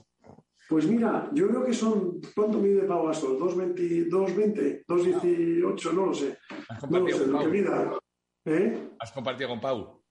Pues 0.68 0.86
mira, 0.86 1.30
yo 1.32 1.48
creo 1.48 1.64
que 1.64 1.72
son. 1.72 2.20
¿Cuánto 2.34 2.58
mide 2.58 2.82
Pau 2.82 3.06
Gasol? 3.06 3.38
¿220? 3.38 4.84
¿218? 4.86 5.92
No 5.94 6.06
lo 6.06 6.14
sé. 6.14 6.36
No 6.90 7.00
lo 7.00 7.08
sé, 7.08 7.26
lo 7.26 7.38
que 7.38 7.48
mida. 7.48 7.98
¿Eh? 8.44 8.90
¿Has 8.98 9.10
compartido 9.12 9.48
con 9.48 9.60
Pau? 9.60 10.02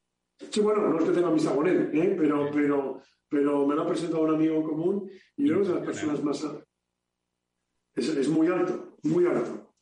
Sí, 0.50 0.60
bueno, 0.62 0.90
no 0.90 0.98
es 0.98 1.06
que 1.06 1.12
tenga 1.12 1.28
amistad 1.28 1.56
con 1.56 1.68
él, 1.68 1.92
¿eh? 1.94 2.16
pero, 2.18 2.50
pero, 2.52 3.02
pero 3.30 3.66
me 3.66 3.76
lo 3.76 3.84
ha 3.84 3.88
presentado 3.88 4.24
un 4.24 4.36
amigo 4.36 4.56
en 4.56 4.64
común 4.64 5.12
y 5.36 5.48
yo 5.48 5.56
creo 5.56 5.62
que 5.64 5.70
de 5.70 5.76
las 5.76 5.86
personas 5.86 6.24
más. 6.24 6.48
Es, 7.96 8.10
es 8.10 8.30
muy 8.30 8.48
alto, 8.48 8.98
muy 9.04 9.26
alto. 9.26 9.74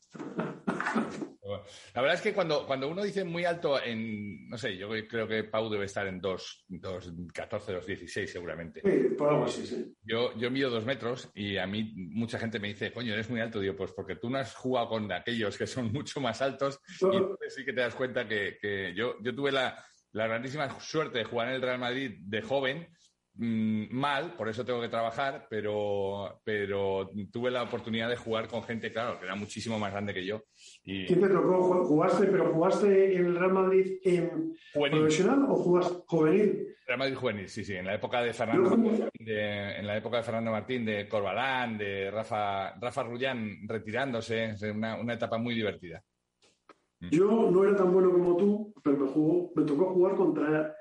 La 1.93 2.01
verdad 2.01 2.15
es 2.15 2.21
que 2.21 2.33
cuando, 2.33 2.65
cuando 2.65 2.87
uno 2.89 3.03
dice 3.03 3.23
muy 3.23 3.45
alto 3.45 3.81
en, 3.81 4.49
no 4.49 4.57
sé, 4.57 4.75
yo 4.77 4.89
creo 5.07 5.27
que 5.27 5.43
Pau 5.43 5.69
debe 5.69 5.85
estar 5.85 6.07
en 6.07 6.21
2,14, 6.21 7.31
2,16 7.31 8.25
seguramente. 8.27 8.81
Sí, 8.83 9.15
por 9.15 9.29
algo 9.29 9.45
así, 9.45 9.65
sí. 9.65 9.93
Yo, 10.03 10.35
yo 10.37 10.49
mido 10.49 10.69
dos 10.69 10.85
metros 10.85 11.29
y 11.33 11.57
a 11.57 11.67
mí 11.67 11.93
mucha 11.95 12.39
gente 12.39 12.59
me 12.59 12.69
dice, 12.69 12.91
coño, 12.91 13.13
eres 13.13 13.29
muy 13.29 13.41
alto. 13.41 13.59
Digo, 13.59 13.75
pues 13.75 13.91
porque 13.91 14.15
tú 14.15 14.29
no 14.29 14.39
has 14.39 14.55
jugado 14.55 14.89
con 14.89 15.11
aquellos 15.11 15.57
que 15.57 15.67
son 15.67 15.91
mucho 15.93 16.19
más 16.19 16.41
altos 16.41 16.79
y 17.01 17.15
entonces 17.15 17.53
sí 17.55 17.63
que 17.63 17.73
te 17.73 17.81
das 17.81 17.95
cuenta 17.95 18.27
que, 18.27 18.57
que 18.59 18.93
yo, 18.95 19.15
yo 19.21 19.35
tuve 19.35 19.51
la, 19.51 19.83
la 20.13 20.27
grandísima 20.27 20.79
suerte 20.79 21.19
de 21.19 21.25
jugar 21.25 21.49
en 21.49 21.55
el 21.55 21.61
Real 21.61 21.79
Madrid 21.79 22.17
de 22.21 22.41
joven 22.41 22.87
mal, 23.37 24.33
por 24.35 24.47
eso 24.47 24.63
tengo 24.63 24.81
que 24.81 24.87
trabajar, 24.87 25.47
pero, 25.49 26.39
pero 26.43 27.09
tuve 27.31 27.51
la 27.51 27.63
oportunidad 27.63 28.09
de 28.09 28.15
jugar 28.15 28.47
con 28.47 28.63
gente, 28.63 28.91
claro, 28.91 29.19
que 29.19 29.25
era 29.25 29.35
muchísimo 29.35 29.77
más 29.77 29.91
grande 29.91 30.13
que 30.13 30.25
yo. 30.25 30.43
Y... 30.83 31.05
¿Quién 31.05 31.21
te 31.21 31.29
tocó? 31.29 31.83
¿Jugaste, 31.83 32.27
pero 32.27 32.53
jugaste 32.53 33.15
en 33.15 33.25
el 33.25 33.35
Real 33.35 33.53
Madrid 33.53 33.99
en 34.03 34.55
profesional 34.73 35.45
o 35.49 35.55
jugaste 35.55 36.03
juvenil? 36.07 36.67
Real 36.87 36.99
Madrid 36.99 37.15
juvenil, 37.15 37.49
sí, 37.49 37.65
sí, 37.65 37.73
en 37.73 37.85
la 37.85 37.95
época 37.95 38.21
de 38.21 38.31
Fernando 38.31 39.09
de, 39.19 39.79
en 39.79 39.87
la 39.87 39.97
época 39.97 40.17
de 40.17 40.23
Fernando 40.23 40.51
Martín, 40.51 40.85
de 40.85 41.07
Corbalán, 41.09 41.77
de 41.77 42.11
Rafa, 42.11 42.75
Rafa 42.79 43.03
Rullán 43.03 43.67
retirándose, 43.67 44.55
una, 44.73 44.95
una 44.95 45.13
etapa 45.13 45.37
muy 45.37 45.55
divertida. 45.55 46.01
Yo 47.11 47.51
no 47.51 47.63
era 47.63 47.75
tan 47.75 47.91
bueno 47.91 48.11
como 48.11 48.37
tú, 48.37 48.73
pero 48.83 48.97
me, 48.97 49.07
jugó, 49.07 49.51
me 49.55 49.63
tocó 49.63 49.93
jugar 49.93 50.15
contra 50.15 50.75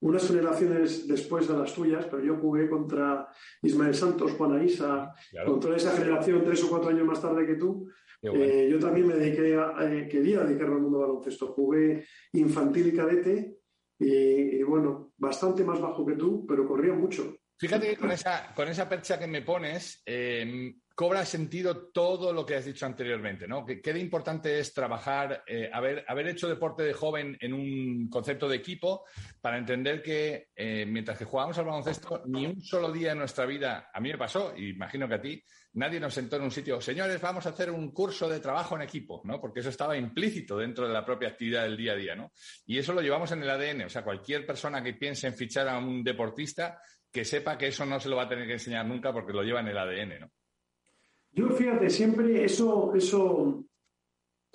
unas 0.00 0.26
generaciones 0.26 1.08
después 1.08 1.48
de 1.48 1.56
las 1.56 1.74
tuyas, 1.74 2.06
pero 2.06 2.22
yo 2.22 2.36
jugué 2.36 2.68
contra 2.68 3.28
Ismael 3.62 3.94
Santos, 3.94 4.32
Juan 4.32 4.64
Isa, 4.64 5.12
con 5.44 5.58
toda 5.58 5.76
esa 5.76 5.92
generación 5.92 6.44
tres 6.44 6.62
o 6.64 6.68
cuatro 6.68 6.90
años 6.90 7.06
más 7.06 7.20
tarde 7.20 7.46
que 7.46 7.54
tú. 7.54 7.88
Eh, 8.20 8.68
yo 8.70 8.78
también 8.78 9.06
me 9.06 9.14
dediqué 9.14 9.56
a, 9.56 9.74
eh, 9.84 10.08
quería 10.08 10.40
dedicarme 10.40 10.76
al 10.76 10.82
mundo 10.82 10.98
baloncesto. 10.98 11.48
Jugué 11.48 12.04
infantil 12.32 12.88
y 12.88 12.96
cadete 12.96 13.58
y, 13.98 14.62
bueno, 14.62 15.12
bastante 15.16 15.64
más 15.64 15.80
bajo 15.80 16.04
que 16.06 16.14
tú, 16.14 16.44
pero 16.46 16.66
corría 16.66 16.94
mucho. 16.94 17.36
Fíjate 17.56 17.90
que 17.90 17.96
con 17.96 18.12
esa, 18.12 18.52
con 18.54 18.68
esa 18.68 18.88
percha 18.88 19.18
que 19.18 19.26
me 19.26 19.42
pones, 19.42 20.02
eh, 20.06 20.74
cobra 20.98 21.24
sentido 21.24 21.92
todo 21.92 22.32
lo 22.32 22.44
que 22.44 22.56
has 22.56 22.64
dicho 22.64 22.84
anteriormente, 22.84 23.46
¿no? 23.46 23.64
¿Qué, 23.64 23.80
de 23.80 24.00
importante 24.00 24.58
es 24.58 24.74
trabajar, 24.74 25.44
eh, 25.46 25.70
haber, 25.72 26.26
hecho 26.26 26.48
deporte 26.48 26.82
de 26.82 26.92
joven 26.92 27.36
en 27.38 27.54
un 27.54 28.08
concepto 28.10 28.48
de 28.48 28.56
equipo 28.56 29.04
para 29.40 29.58
entender 29.58 30.02
que 30.02 30.48
eh, 30.56 30.84
mientras 30.86 31.16
que 31.16 31.24
jugábamos 31.24 31.56
al 31.56 31.66
baloncesto, 31.66 32.24
ni 32.26 32.46
un 32.46 32.60
solo 32.60 32.90
día 32.90 33.12
en 33.12 33.18
nuestra 33.18 33.46
vida, 33.46 33.92
a 33.94 34.00
mí 34.00 34.10
me 34.10 34.18
pasó, 34.18 34.52
y 34.56 34.70
imagino 34.70 35.06
que 35.06 35.14
a 35.14 35.20
ti, 35.20 35.40
nadie 35.74 36.00
nos 36.00 36.14
sentó 36.14 36.34
en 36.34 36.42
un 36.42 36.50
sitio, 36.50 36.80
señores, 36.80 37.20
vamos 37.20 37.46
a 37.46 37.50
hacer 37.50 37.70
un 37.70 37.92
curso 37.92 38.28
de 38.28 38.40
trabajo 38.40 38.74
en 38.74 38.82
equipo, 38.82 39.22
¿no? 39.22 39.40
Porque 39.40 39.60
eso 39.60 39.68
estaba 39.68 39.96
implícito 39.96 40.58
dentro 40.58 40.88
de 40.88 40.92
la 40.92 41.06
propia 41.06 41.28
actividad 41.28 41.62
del 41.62 41.76
día 41.76 41.92
a 41.92 41.96
día, 41.96 42.16
¿no? 42.16 42.32
Y 42.66 42.76
eso 42.76 42.92
lo 42.92 43.02
llevamos 43.02 43.30
en 43.30 43.44
el 43.44 43.50
ADN, 43.50 43.82
o 43.82 43.88
sea, 43.88 44.02
cualquier 44.02 44.44
persona 44.44 44.82
que 44.82 44.94
piense 44.94 45.28
en 45.28 45.34
fichar 45.34 45.68
a 45.68 45.78
un 45.78 46.02
deportista, 46.02 46.82
que 47.12 47.24
sepa 47.24 47.56
que 47.56 47.68
eso 47.68 47.86
no 47.86 48.00
se 48.00 48.08
lo 48.08 48.16
va 48.16 48.24
a 48.24 48.28
tener 48.28 48.48
que 48.48 48.54
enseñar 48.54 48.84
nunca 48.84 49.12
porque 49.12 49.32
lo 49.32 49.44
lleva 49.44 49.60
en 49.60 49.68
el 49.68 49.78
ADN, 49.78 50.20
¿no? 50.22 50.32
Yo, 51.32 51.50
fíjate, 51.50 51.90
siempre 51.90 52.44
eso, 52.44 52.94
eso 52.94 53.64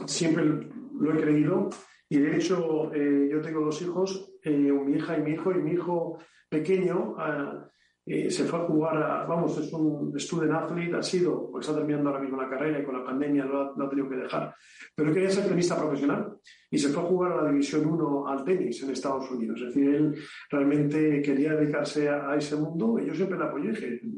siempre 0.06 0.44
lo 0.46 1.14
he 1.14 1.22
creído 1.22 1.70
y 2.10 2.18
de 2.18 2.36
hecho 2.36 2.94
eh, 2.94 3.30
yo 3.32 3.42
tengo 3.42 3.62
dos 3.62 3.82
hijos, 3.82 4.34
eh, 4.44 4.72
mi 4.72 4.98
hija 4.98 5.18
y 5.18 5.22
mi 5.22 5.32
hijo, 5.32 5.52
y 5.52 5.56
mi 5.56 5.72
hijo 5.72 6.20
pequeño 6.50 7.16
ah, 7.18 7.68
eh, 8.06 8.30
se 8.30 8.44
fue 8.44 8.60
a 8.60 8.64
jugar, 8.64 8.98
a, 8.98 9.26
vamos, 9.26 9.58
es 9.58 9.72
un 9.72 10.14
student 10.20 10.52
athlete, 10.52 10.98
ha 10.98 11.02
sido, 11.02 11.50
pues 11.50 11.66
está 11.66 11.78
terminando 11.78 12.10
ahora 12.10 12.22
mismo 12.22 12.42
la 12.42 12.50
carrera 12.50 12.80
y 12.80 12.84
con 12.84 13.00
la 13.00 13.06
pandemia 13.06 13.46
lo 13.46 13.62
ha, 13.62 13.90
tenido 13.90 14.10
que 14.10 14.18
dejar, 14.18 14.54
pero 14.94 15.14
quería 15.14 15.30
ser 15.30 15.48
tenista 15.48 15.78
profesional 15.78 16.38
y 16.70 16.78
se 16.78 16.90
fue 16.90 17.02
a 17.02 17.06
jugar 17.06 17.32
a 17.32 17.44
la 17.44 17.50
División 17.50 17.86
1 17.86 18.28
al 18.28 18.44
tenis 18.44 18.84
en 18.84 18.90
Estados 18.90 19.32
Unidos. 19.32 19.62
Es 19.62 19.68
decir, 19.68 19.96
él 19.96 20.16
realmente 20.50 21.22
quería 21.22 21.54
dedicarse 21.54 22.10
a, 22.10 22.36
ese 22.36 22.58
mundo 22.58 23.00
y 23.00 23.08
yo 23.08 23.16
siempre 23.16 23.38
le 23.38 23.46
apoyé, 23.46 23.74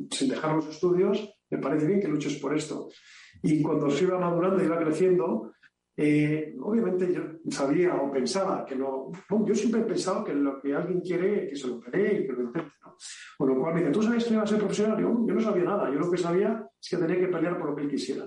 sin 0.09 0.29
dejar 0.29 0.55
los 0.55 0.67
estudios, 0.67 1.34
me 1.49 1.57
parece 1.57 1.87
bien 1.87 1.99
que 1.99 2.07
luches 2.07 2.35
por 2.35 2.55
esto. 2.55 2.89
Y 3.43 3.61
cuando 3.61 3.89
se 3.89 4.03
iba 4.03 4.19
madurando, 4.19 4.63
iba 4.63 4.79
creciendo, 4.79 5.53
eh, 5.97 6.53
obviamente 6.61 7.13
yo 7.13 7.21
sabía 7.49 7.95
o 7.95 8.11
pensaba 8.11 8.65
que 8.65 8.75
no, 8.75 9.11
yo 9.45 9.55
siempre 9.55 9.81
he 9.81 9.85
pensado 9.85 10.23
que 10.23 10.33
lo 10.33 10.59
que 10.59 10.73
alguien 10.73 10.99
quiere 10.99 11.47
que 11.47 11.55
se 11.55 11.67
lo 11.67 11.79
pelee 11.79 12.21
y 12.21 12.27
que 12.27 12.33
lo 12.33 12.43
intente. 12.43 12.73
¿no? 12.83 12.97
Con 13.37 13.49
lo 13.49 13.59
cual 13.59 13.73
me 13.73 13.79
dice, 13.81 13.91
¿tú 13.91 14.01
sabes 14.01 14.25
que 14.25 14.33
iba 14.33 14.43
a 14.43 14.47
ser 14.47 14.57
profesional? 14.57 14.99
Yo, 14.99 15.25
yo 15.25 15.33
no 15.33 15.41
sabía 15.41 15.63
nada, 15.63 15.89
yo 15.89 15.99
lo 15.99 16.11
que 16.11 16.17
sabía 16.17 16.67
es 16.81 16.89
que 16.89 16.97
tenía 16.97 17.19
que 17.19 17.27
pelear 17.27 17.57
por 17.57 17.69
lo 17.69 17.75
que 17.75 17.83
él 17.83 17.89
quisiera. 17.89 18.25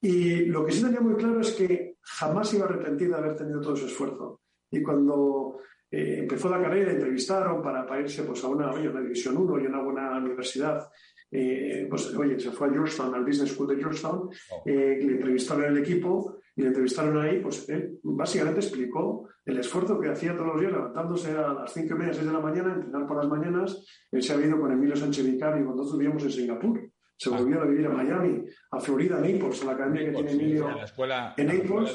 Y 0.00 0.46
lo 0.46 0.64
que 0.64 0.72
sí 0.72 0.82
tenía 0.82 1.00
muy 1.00 1.16
claro 1.16 1.40
es 1.40 1.52
que 1.52 1.96
jamás 2.00 2.52
iba 2.54 2.64
a 2.64 2.68
arrepentir 2.68 3.08
de 3.08 3.16
haber 3.16 3.36
tenido 3.36 3.60
todo 3.60 3.74
ese 3.74 3.86
esfuerzo. 3.86 4.40
Y 4.70 4.82
cuando 4.82 5.58
eh, 5.90 6.18
empezó 6.20 6.48
la 6.48 6.60
carrera, 6.60 6.92
entrevistaron 6.92 7.62
para, 7.62 7.86
para 7.86 8.00
irse 8.00 8.22
pues, 8.22 8.42
a 8.44 8.48
una, 8.48 8.72
una 8.72 9.00
división 9.00 9.36
1 9.36 9.60
y 9.60 9.66
una 9.66 9.82
buena 9.82 10.16
universidad 10.18 10.88
eh, 11.30 11.86
pues 11.88 12.14
oye, 12.14 12.38
se 12.38 12.50
fue 12.50 12.68
a 12.68 12.72
Georgetown, 12.72 13.14
al 13.14 13.24
Business 13.24 13.52
School 13.52 13.68
de 13.68 13.76
Georgetown, 13.76 14.28
oh. 14.50 14.62
eh, 14.66 14.98
le 15.02 15.12
entrevistaron 15.12 15.64
el 15.64 15.78
equipo 15.78 16.38
y 16.54 16.62
le 16.62 16.68
entrevistaron 16.68 17.18
ahí, 17.18 17.40
pues 17.40 17.68
él 17.68 17.98
básicamente 18.02 18.60
explicó 18.60 19.28
el 19.44 19.58
esfuerzo 19.58 20.00
que 20.00 20.08
hacía 20.08 20.34
todos 20.34 20.48
los 20.48 20.60
días 20.60 20.72
levantándose 20.72 21.30
a 21.30 21.52
las 21.52 21.72
cinco 21.72 21.94
y 21.94 21.98
media, 21.98 22.14
seis 22.14 22.26
de 22.26 22.32
la 22.32 22.40
mañana, 22.40 22.74
entrenar 22.74 23.06
por 23.06 23.18
las 23.18 23.28
mañanas. 23.28 23.84
Él 24.10 24.22
se 24.22 24.32
había 24.32 24.46
ido 24.46 24.60
con 24.60 24.72
Emilio 24.72 24.96
Sánchez 24.96 25.24
Vicario 25.24 25.64
cuando 25.64 25.96
vivíamos 25.96 26.24
en 26.24 26.30
Singapur. 26.30 26.90
Se 27.16 27.32
ah. 27.32 27.38
volvió 27.38 27.60
a 27.60 27.66
vivir 27.66 27.86
a 27.86 27.90
Miami, 27.90 28.44
a 28.70 28.80
Florida, 28.80 29.18
a 29.18 29.20
Naples, 29.20 29.62
a 29.62 29.66
la 29.66 29.72
academia 29.72 30.04
que 30.06 30.12
tiene 30.12 30.32
Emilio. 30.32 30.68
En 30.70 30.76
la 30.76 30.84
escuela, 30.84 31.34
en 31.36 31.46
Naples. 31.46 31.94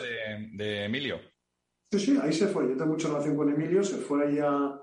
de, 0.53 0.85
Emilio. 0.85 1.19
Sí, 1.91 1.99
sí, 1.99 2.19
ahí 2.21 2.31
se 2.31 2.47
fue. 2.47 2.69
Yo 2.69 2.77
tengo 2.77 2.93
mucha 2.93 3.09
relación 3.09 3.35
con 3.35 3.51
Emilio, 3.51 3.83
se 3.83 3.97
fue 3.97 4.25
ahí 4.25 4.39
a... 4.39 4.79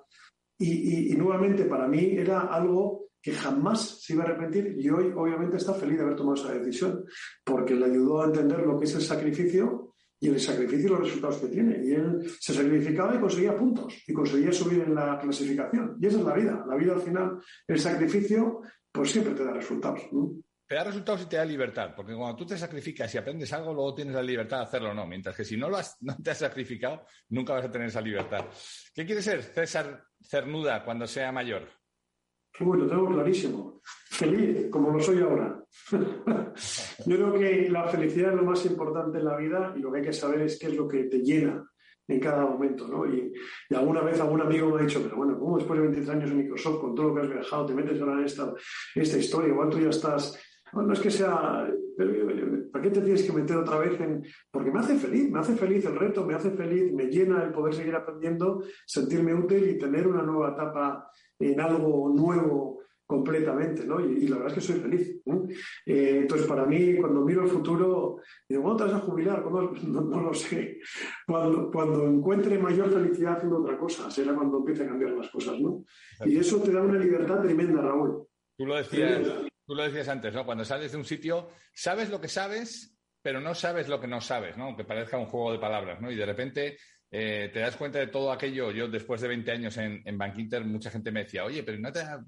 y, 0.59 1.15
nuevamente 1.17 1.65
para 1.65 1.87
mí 1.87 2.17
era 2.17 2.41
algo 2.41 3.07
que 3.21 3.33
jamás 3.33 4.03
se 4.03 4.15
iba 4.15 4.25
a 4.25 4.27
arrepentir 4.27 4.77
y 4.79 4.89
hoy 4.91 5.13
obviamente 5.15 5.57
está 5.57 5.75
feliz 5.75 5.99
de 5.99 6.05
haber 6.05 6.17
tomado 6.17 6.35
esa 6.35 6.53
decisión 6.53 7.05
porque 7.45 7.75
le 7.75 7.87
ayudó 7.87 8.23
a 8.23 8.27
entender 8.27 8.61
lo 8.61 8.79
que 8.79 8.85
es 8.85 8.95
el 8.95 9.03
sacrificio 9.03 9.95
y 10.21 10.29
el 10.29 10.41
sacrificio 10.41 10.87
y 10.87 10.91
los 10.91 11.01
resultados 11.01 11.37
que 11.37 11.49
tiene. 11.49 11.81
Y 11.85 11.93
él 11.93 12.29
se 12.41 12.53
sacrificaba 12.53 13.15
y 13.15 13.21
conseguía 13.21 13.57
puntos 13.57 14.03
y 14.07 14.13
conseguía 14.13 14.53
subir 14.53 14.81
en 14.81 14.95
la 14.95 15.19
clasificación. 15.19 15.97
Y 16.01 16.07
esa 16.07 16.19
es 16.19 16.25
la 16.25 16.35
vida. 16.35 16.65
La 16.69 16.77
vida 16.77 16.95
al 16.95 17.01
final, 17.01 17.39
el 17.67 17.79
sacrificio, 17.79 18.63
pues 18.91 19.11
siempre 19.13 19.35
te 19.35 19.45
da 19.45 19.53
resultados. 19.53 20.01
Te 20.69 20.75
da 20.75 20.85
resultados 20.85 21.23
y 21.23 21.27
te 21.27 21.37
da 21.39 21.47
libertad, 21.47 21.95
porque 21.97 22.15
cuando 22.15 22.37
tú 22.37 22.45
te 22.45 22.59
sacrificas 22.59 23.15
y 23.15 23.17
aprendes 23.17 23.51
algo, 23.55 23.73
luego 23.73 23.95
tienes 23.95 24.15
la 24.15 24.23
libertad 24.23 24.59
de 24.59 24.63
hacerlo 24.65 24.91
o 24.91 24.95
no. 24.95 25.07
Mientras 25.07 25.35
que 25.35 25.43
si 25.43 25.57
no, 25.57 25.71
lo 25.71 25.79
has, 25.79 25.97
no 26.03 26.15
te 26.23 26.31
has 26.31 26.39
sacrificado, 26.39 27.07
nunca 27.31 27.55
vas 27.55 27.65
a 27.65 27.71
tener 27.71 27.89
esa 27.89 28.03
libertad. 28.03 28.45
¿Qué 28.95 29.07
quiere 29.07 29.23
ser 29.23 29.43
César 29.43 30.05
Cernuda 30.23 30.85
cuando 30.85 31.07
sea 31.07 31.33
mayor? 31.33 31.67
Uy, 32.61 32.81
lo 32.81 32.87
tengo 32.87 33.09
clarísimo. 33.09 33.81
Feliz, 34.11 34.69
como 34.71 34.91
lo 34.91 35.01
soy 35.01 35.23
ahora. 35.23 35.59
Yo 37.07 37.17
creo 37.17 37.33
que 37.33 37.71
la 37.71 37.89
felicidad 37.89 38.33
es 38.33 38.37
lo 38.37 38.45
más 38.45 38.63
importante 38.67 39.19
en 39.19 39.25
la 39.25 39.37
vida 39.37 39.73
y 39.75 39.81
lo 39.81 39.91
que 39.91 40.01
hay 40.01 40.05
que 40.05 40.13
saber 40.13 40.43
es 40.43 40.59
qué 40.59 40.67
es 40.67 40.75
lo 40.75 40.87
que 40.87 41.05
te 41.05 41.21
llena 41.21 41.65
en 42.09 42.21
cada 42.21 42.45
momento, 42.45 42.89
¿no? 42.89 43.07
Y, 43.07 43.33
alguna 43.75 44.03
vez 44.03 44.21
algún 44.21 44.41
amigo 44.43 44.71
me 44.71 44.81
ha 44.81 44.85
dicho, 44.85 45.01
pero 45.03 45.17
bueno, 45.17 45.39
¿cómo 45.39 45.57
después 45.57 45.79
de 45.79 45.87
23 45.87 46.17
años 46.17 46.31
en 46.31 46.39
Microsoft, 46.39 46.81
con 46.81 46.95
todo 46.95 47.09
lo 47.09 47.15
que 47.15 47.21
has 47.23 47.31
viajado, 47.31 47.67
te 47.67 47.75
metes 47.75 48.01
ahora 48.01 48.19
en 48.19 48.25
esta, 48.25 48.53
esta 48.95 49.19
historia? 49.19 49.49
Igual 49.49 49.71
tú 49.71 49.79
ya 49.79 49.91
estás... 49.91 50.39
Bueno, 50.73 50.89
no 50.89 50.95
es 50.95 51.01
que 51.01 51.11
sea... 51.11 51.69
¿Para 52.73 52.85
qué 52.85 52.91
te 52.91 53.01
tienes 53.01 53.23
que 53.25 53.33
meter 53.33 53.57
otra 53.57 53.79
vez 53.79 54.01
en...? 54.01 54.25
Porque 54.51 54.71
me 54.71 54.81
hace 54.81 54.97
feliz, 54.97 55.31
me 55.31 55.41
hace 55.41 55.57
feliz 55.57 55.85
el 55.85 55.97
reto, 55.97 56.25
me 56.25 56.35
hace 56.35 56.51
feliz, 56.51 56.93
me 56.93 57.07
llena 57.07 57.43
el 57.43 57.53
poder 57.53 57.75
seguir 57.75 57.95
aprendiendo, 57.95 58.63
sentirme 58.87 59.35
útil 59.35 59.69
y 59.69 59.79
tener 59.79 60.07
una 60.07 60.23
nueva 60.23 60.51
etapa 60.53 61.11
en 61.39 61.61
algo 61.61 62.13
nuevo 62.15 62.79
completamente, 63.09 63.87
¿no? 63.87 64.01
Y, 64.01 64.29
la 64.29 64.37
verdad 64.37 64.53
es 64.53 64.55
que 64.55 64.73
soy 64.73 64.81
feliz. 64.81 65.23
Eh, 65.87 66.19
entonces, 66.21 66.47
para 66.47 66.67
mí, 66.67 66.95
cuando 66.97 67.23
miro 67.23 67.43
el 67.43 67.49
futuro, 67.49 68.19
digo, 68.47 68.63
¿cuándo 68.63 68.85
te 68.85 68.93
vas 68.93 69.03
a 69.03 69.07
jubilar? 69.07 69.43
No, 69.89 70.21
lo 70.21 70.35
sé. 70.35 70.79
Cuando, 71.27 71.71
cuando 71.71 72.07
encuentre 72.07 72.59
mayor 72.59 72.93
felicidad 72.93 73.37
haciendo 73.37 73.63
otra 73.63 73.79
cosa, 73.79 74.11
será 74.11 74.35
cuando 74.35 74.59
empiece 74.59 74.85
a 74.85 74.89
cambiar 74.89 75.13
las 75.13 75.31
cosas, 75.31 75.59
¿no? 75.59 75.85
Y 76.27 76.37
eso 76.37 76.61
te 76.61 76.71
da 76.71 76.83
una 76.83 76.99
libertad 76.99 77.41
tremenda, 77.41 77.81
Raúl. 77.81 78.27
Tú 78.59 78.67
lo 78.67 78.77
decías, 78.77 79.48
tú 79.69 79.75
lo 79.75 79.85
decías 79.85 80.09
antes, 80.09 80.33
¿no? 80.33 80.47
Cuando 80.47 80.65
sales 80.65 80.93
de 80.93 80.97
un 80.97 81.05
sitio, 81.05 81.51
sabes 81.75 82.09
lo 82.09 82.19
que 82.23 82.29
sabes, 82.29 82.99
pero 83.21 83.39
no 83.39 83.55
sabes 83.55 83.87
lo 83.87 84.01
que 84.01 84.07
no 84.07 84.19
sabes, 84.19 84.57
¿no? 84.57 84.65
Aunque 84.65 84.85
parezca 84.85 85.19
un 85.19 85.27
juego 85.27 85.53
de 85.53 85.59
palabras, 85.59 86.01
¿no? 86.01 86.11
Y 86.11 86.17
de 86.17 86.25
repente 86.25 86.79
eh, 87.11 87.51
te 87.53 87.61
das 87.61 87.77
cuenta 87.77 87.99
de 87.99 88.09
todo 88.09 88.31
aquello. 88.31 88.71
Yo, 88.71 88.89
después 88.89 89.21
de 89.21 89.29
20 89.29 89.51
años 89.51 89.77
en, 89.79 90.03
en 90.05 90.19
Bank 90.19 90.39
Inter, 90.39 90.65
mucha 90.65 90.91
gente 90.91 91.11
me 91.11 91.25
decía, 91.25 91.45
oye, 91.45 91.63
pero 91.63 91.79
¿no 91.79 91.91
te 91.91 92.01
da 92.01 92.23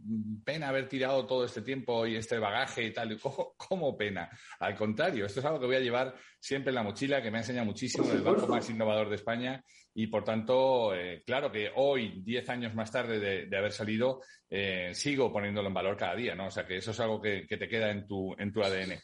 pena 0.45 0.69
haber 0.69 0.89
tirado 0.89 1.27
todo 1.27 1.45
este 1.45 1.63
tiempo 1.63 2.07
y 2.07 2.17
este 2.17 2.39
bagaje 2.39 2.85
y 2.85 2.93
tal? 2.93 3.19
¿Cómo, 3.21 3.97
pena? 3.97 4.31
Al 4.59 4.75
contrario, 4.75 5.27
esto 5.27 5.41
es 5.41 5.47
algo 5.47 5.61
que 5.61 5.67
voy 5.67 5.77
a 5.77 5.81
llevar 5.81 6.15
siempre 6.39 6.71
en 6.71 6.77
la 6.77 6.83
mochila, 6.83 7.23
que 7.23 7.31
me 7.31 7.39
ha 7.39 7.41
enseñado 7.43 7.67
muchísimo, 7.67 8.11
el 8.11 8.23
banco 8.23 8.47
más 8.47 8.69
innovador 8.71 9.11
de 9.11 9.17
España. 9.17 9.63
Y 9.93 10.07
por 10.07 10.25
tanto, 10.25 10.95
eh, 10.95 11.23
claro 11.27 11.51
que 11.53 11.71
hoy, 11.75 12.23
10 12.23 12.49
años 12.49 12.75
más 12.75 12.91
tarde 12.91 13.47
de, 13.47 13.57
haber 13.57 13.73
salido, 13.73 14.23
eh, 14.49 14.91
sigo 14.95 15.33
poniéndolo 15.33 15.69
en 15.69 15.75
valor 15.75 15.97
cada 15.97 16.15
día, 16.15 16.35
¿no? 16.35 16.47
O 16.47 16.51
sea, 16.51 16.65
que 16.65 16.77
eso 16.77 16.93
es 16.93 17.01
algo 17.01 17.21
que, 17.21 17.47
que 17.47 17.57
te 17.57 17.69
queda 17.69 17.91
en 17.91 18.07
tu, 18.07 18.35
en 18.39 18.53
tu 18.53 18.63
ADN. 18.63 18.99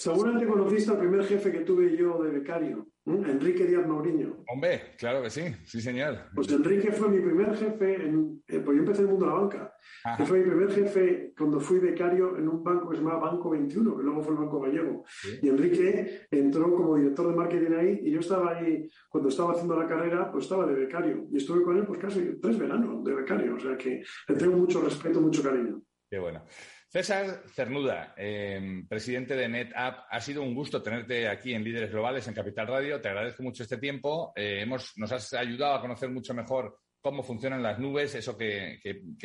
Seguramente 0.00 0.46
conociste 0.46 0.90
al 0.92 0.98
primer 0.98 1.22
jefe 1.24 1.52
que 1.52 1.60
tuve 1.60 1.94
yo 1.94 2.22
de 2.22 2.30
becario, 2.30 2.86
Enrique 3.04 3.66
Díaz 3.66 3.86
Mauriño. 3.86 4.44
Hombre, 4.50 4.94
claro 4.96 5.22
que 5.22 5.28
sí, 5.28 5.42
sí 5.66 5.82
señor. 5.82 6.30
Pues 6.34 6.50
Enrique 6.50 6.90
fue 6.90 7.10
mi 7.10 7.20
primer 7.20 7.54
jefe, 7.54 7.96
en, 7.96 8.42
eh, 8.48 8.60
pues 8.60 8.76
yo 8.76 8.82
empecé 8.82 9.02
en 9.02 9.08
el 9.08 9.10
mundo 9.10 9.26
de 9.26 9.32
la 9.32 9.38
banca. 9.38 9.74
fue 10.24 10.38
mi 10.38 10.44
primer 10.48 10.72
jefe 10.72 11.34
cuando 11.36 11.60
fui 11.60 11.80
becario 11.80 12.38
en 12.38 12.48
un 12.48 12.64
banco 12.64 12.88
que 12.88 12.96
se 12.96 13.02
llamaba 13.02 13.30
Banco 13.30 13.50
21, 13.50 13.98
que 13.98 14.02
luego 14.02 14.22
fue 14.22 14.32
el 14.32 14.40
Banco 14.40 14.60
Gallego. 14.60 15.04
Y 15.42 15.48
Enrique 15.50 16.26
entró 16.30 16.74
como 16.74 16.96
director 16.96 17.28
de 17.28 17.36
marketing 17.36 17.72
ahí 17.74 18.00
y 18.02 18.10
yo 18.10 18.20
estaba 18.20 18.56
ahí, 18.56 18.88
cuando 19.10 19.28
estaba 19.28 19.52
haciendo 19.52 19.78
la 19.78 19.86
carrera, 19.86 20.32
pues 20.32 20.44
estaba 20.44 20.64
de 20.64 20.76
becario. 20.76 21.26
Y 21.30 21.36
estuve 21.36 21.62
con 21.62 21.76
él 21.76 21.84
pues 21.84 21.98
casi 21.98 22.40
tres 22.40 22.58
veranos 22.58 23.04
de 23.04 23.14
becario. 23.14 23.54
O 23.54 23.60
sea 23.60 23.76
que 23.76 24.02
le 24.28 24.34
tengo 24.34 24.56
mucho 24.56 24.80
respeto, 24.80 25.20
mucho 25.20 25.42
cariño. 25.42 25.82
Qué 26.08 26.18
bueno. 26.18 26.42
César 26.90 27.44
Cernuda, 27.54 28.14
em, 28.16 28.84
presidente 28.88 29.36
de 29.36 29.48
NetApp, 29.48 30.06
ha 30.10 30.20
sido 30.20 30.42
un 30.42 30.52
gusto 30.52 30.82
tenerte 30.82 31.28
aquí 31.28 31.54
en 31.54 31.62
Líderes 31.62 31.92
Globales, 31.92 32.26
en 32.26 32.34
Capital 32.34 32.66
Radio. 32.66 33.00
Te 33.00 33.08
agradezco 33.08 33.44
mucho 33.44 33.62
este 33.62 33.76
tiempo. 33.76 34.32
Eh, 34.34 34.62
hemos, 34.62 34.94
nos 34.96 35.12
has 35.12 35.32
ayudado 35.34 35.74
a 35.74 35.80
conocer 35.80 36.10
mucho 36.10 36.34
mejor 36.34 36.76
cómo 37.00 37.22
funcionan 37.22 37.62
las 37.62 37.78
nubes, 37.78 38.16
eso 38.16 38.36
que, 38.36 38.80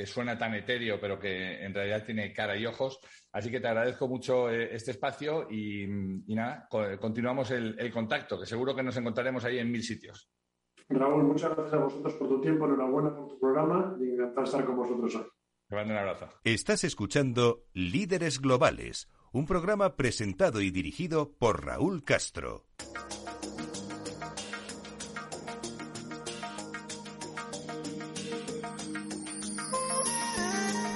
suena 0.05 0.37
tan 0.37 0.53
etéreo, 0.53 0.99
pero 1.01 1.17
que 1.17 1.65
en 1.65 1.73
realidad 1.73 2.05
tiene 2.05 2.31
cara 2.31 2.55
y 2.55 2.67
ojos. 2.67 2.99
Así 3.31 3.49
que 3.49 3.59
te 3.59 3.67
agradezco 3.67 4.07
mucho 4.07 4.51
eh, 4.51 4.75
este 4.75 4.91
espacio 4.91 5.49
y, 5.49 5.87
nada, 5.87 6.67
continuamos 7.01 7.49
el, 7.49 7.91
contacto, 7.91 8.39
que 8.39 8.45
seguro 8.45 8.75
que 8.75 8.83
nos 8.83 8.95
encontraremos 8.95 9.43
ahí 9.43 9.57
en 9.57 9.71
mil 9.71 9.81
sitios. 9.81 10.29
Raúl, 10.87 11.23
muchas 11.23 11.55
gracias 11.55 11.73
a 11.73 11.83
vosotros 11.83 12.13
por 12.13 12.27
tu 12.29 12.39
tiempo, 12.39 12.65
enhorabuena 12.65 13.15
por 13.15 13.27
tu 13.27 13.39
programa 13.39 13.97
y 13.99 14.11
encantado 14.11 14.43
estar 14.43 14.63
con 14.63 14.75
vosotros 14.75 15.15
hoy. 15.15 15.25
Estás 16.45 16.85
escuchando 16.85 17.65
Líderes 17.73 18.39
Globales, 18.39 19.09
un 19.33 19.45
programa 19.45 19.97
presentado 19.97 20.61
y 20.61 20.71
dirigido 20.71 21.33
por 21.37 21.65
Raúl 21.65 22.05
Castro. 22.05 22.65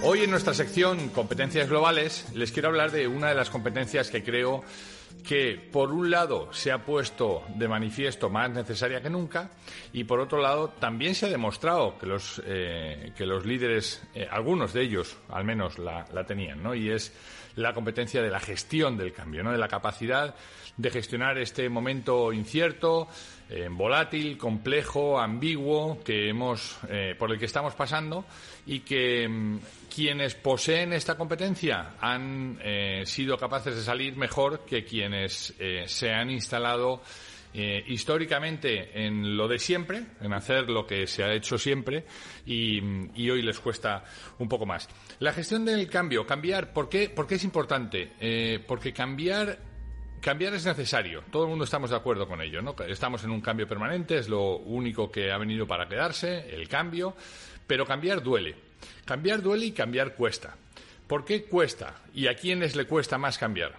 Hoy 0.01 0.21
en 0.21 0.31
nuestra 0.31 0.53
sección 0.53 1.09
Competencias 1.09 1.67
Globales 1.67 2.25
les 2.33 2.53
quiero 2.53 2.69
hablar 2.69 2.91
de 2.91 3.09
una 3.09 3.27
de 3.27 3.35
las 3.35 3.49
competencias 3.49 4.09
que 4.09 4.23
creo 4.23 4.63
que 5.27 5.69
por 5.71 5.91
un 5.91 6.09
lado 6.09 6.51
se 6.51 6.71
ha 6.71 6.85
puesto 6.85 7.43
de 7.55 7.67
manifiesto 7.67 8.29
más 8.29 8.49
necesaria 8.49 9.01
que 9.01 9.09
nunca 9.09 9.51
y 9.93 10.03
por 10.03 10.19
otro 10.19 10.41
lado 10.41 10.69
también 10.69 11.15
se 11.15 11.27
ha 11.27 11.29
demostrado 11.29 11.97
que 11.97 12.05
los, 12.05 12.41
eh, 12.45 13.11
que 13.15 13.25
los 13.25 13.45
líderes, 13.45 14.01
eh, 14.13 14.27
algunos 14.29 14.73
de 14.73 14.81
ellos 14.81 15.17
al 15.29 15.43
menos 15.43 15.77
la, 15.77 16.05
tenían, 16.25 16.61
¿no? 16.63 16.75
Y 16.75 16.89
es 16.89 17.13
la 17.59 17.73
competencia 17.73 18.21
de 18.21 18.29
la 18.29 18.39
gestión 18.39 18.97
del 18.97 19.13
cambio, 19.13 19.43
¿no? 19.43 19.51
De 19.51 19.57
la 19.57 19.67
capacidad 19.67 20.35
de 20.77 20.89
gestionar 20.89 21.37
este 21.37 21.69
momento 21.69 22.31
incierto, 22.31 23.07
eh, 23.49 23.67
volátil, 23.69 24.37
complejo, 24.37 25.19
ambiguo 25.19 26.01
que 26.03 26.29
hemos, 26.29 26.79
por 27.17 27.31
el 27.31 27.39
que 27.39 27.45
estamos 27.45 27.75
pasando 27.75 28.25
y 28.65 28.81
que 28.81 29.27
mm, 29.27 29.59
quienes 29.93 30.35
poseen 30.35 30.93
esta 30.93 31.17
competencia 31.17 31.95
han 31.99 32.59
eh, 32.61 33.01
sido 33.05 33.37
capaces 33.37 33.75
de 33.75 33.81
salir 33.81 34.15
mejor 34.15 34.63
que 34.65 34.85
quienes 34.85 35.53
eh, 35.59 35.85
se 35.87 36.11
han 36.11 36.29
instalado 36.29 37.01
eh, 37.53 37.83
históricamente 37.87 39.05
en 39.05 39.35
lo 39.35 39.47
de 39.47 39.59
siempre, 39.59 40.03
en 40.21 40.33
hacer 40.33 40.69
lo 40.69 40.85
que 40.85 41.07
se 41.07 41.23
ha 41.23 41.33
hecho 41.33 41.57
siempre 41.57 42.05
y, 42.45 42.79
hoy 43.29 43.41
les 43.41 43.59
cuesta 43.59 44.03
un 44.37 44.47
poco 44.47 44.65
más. 44.65 44.87
La 45.19 45.33
gestión 45.33 45.65
del 45.65 45.87
cambio, 45.89 46.25
cambiar, 46.25 46.73
¿por 46.73 46.89
qué, 46.89 47.09
¿Por 47.09 47.27
qué 47.27 47.35
es 47.35 47.43
importante? 47.43 48.09
porque 48.67 48.93
cambiar 48.93 49.59
Cambiar 50.21 50.53
es 50.53 50.65
necesario, 50.65 51.23
todo 51.31 51.43
el 51.43 51.49
mundo 51.49 51.63
estamos 51.63 51.91
de 51.91 51.95
acuerdo 51.95 52.27
con 52.27 52.41
ello, 52.41 52.61
¿no? 52.61 52.75
Estamos 52.85 53.23
en 53.23 53.31
un 53.31 53.39
cambio 53.39 53.67
permanente, 53.67 54.17
es 54.17 54.27
lo 54.27 54.57
único 54.57 55.09
que 55.09 55.31
ha 55.31 55.37
venido 55.37 55.65
para 55.65 55.87
quedarse, 55.87 56.53
el 56.53 56.67
cambio, 56.67 57.15
pero 57.65 57.85
cambiar 57.85 58.21
duele. 58.21 58.55
Cambiar 59.05 59.41
duele 59.41 59.67
y 59.67 59.71
cambiar 59.71 60.15
cuesta. 60.15 60.57
¿Por 61.07 61.23
qué 61.23 61.45
cuesta? 61.45 62.01
¿Y 62.13 62.27
a 62.27 62.35
quiénes 62.35 62.75
le 62.75 62.85
cuesta 62.85 63.17
más 63.17 63.37
cambiar? 63.37 63.77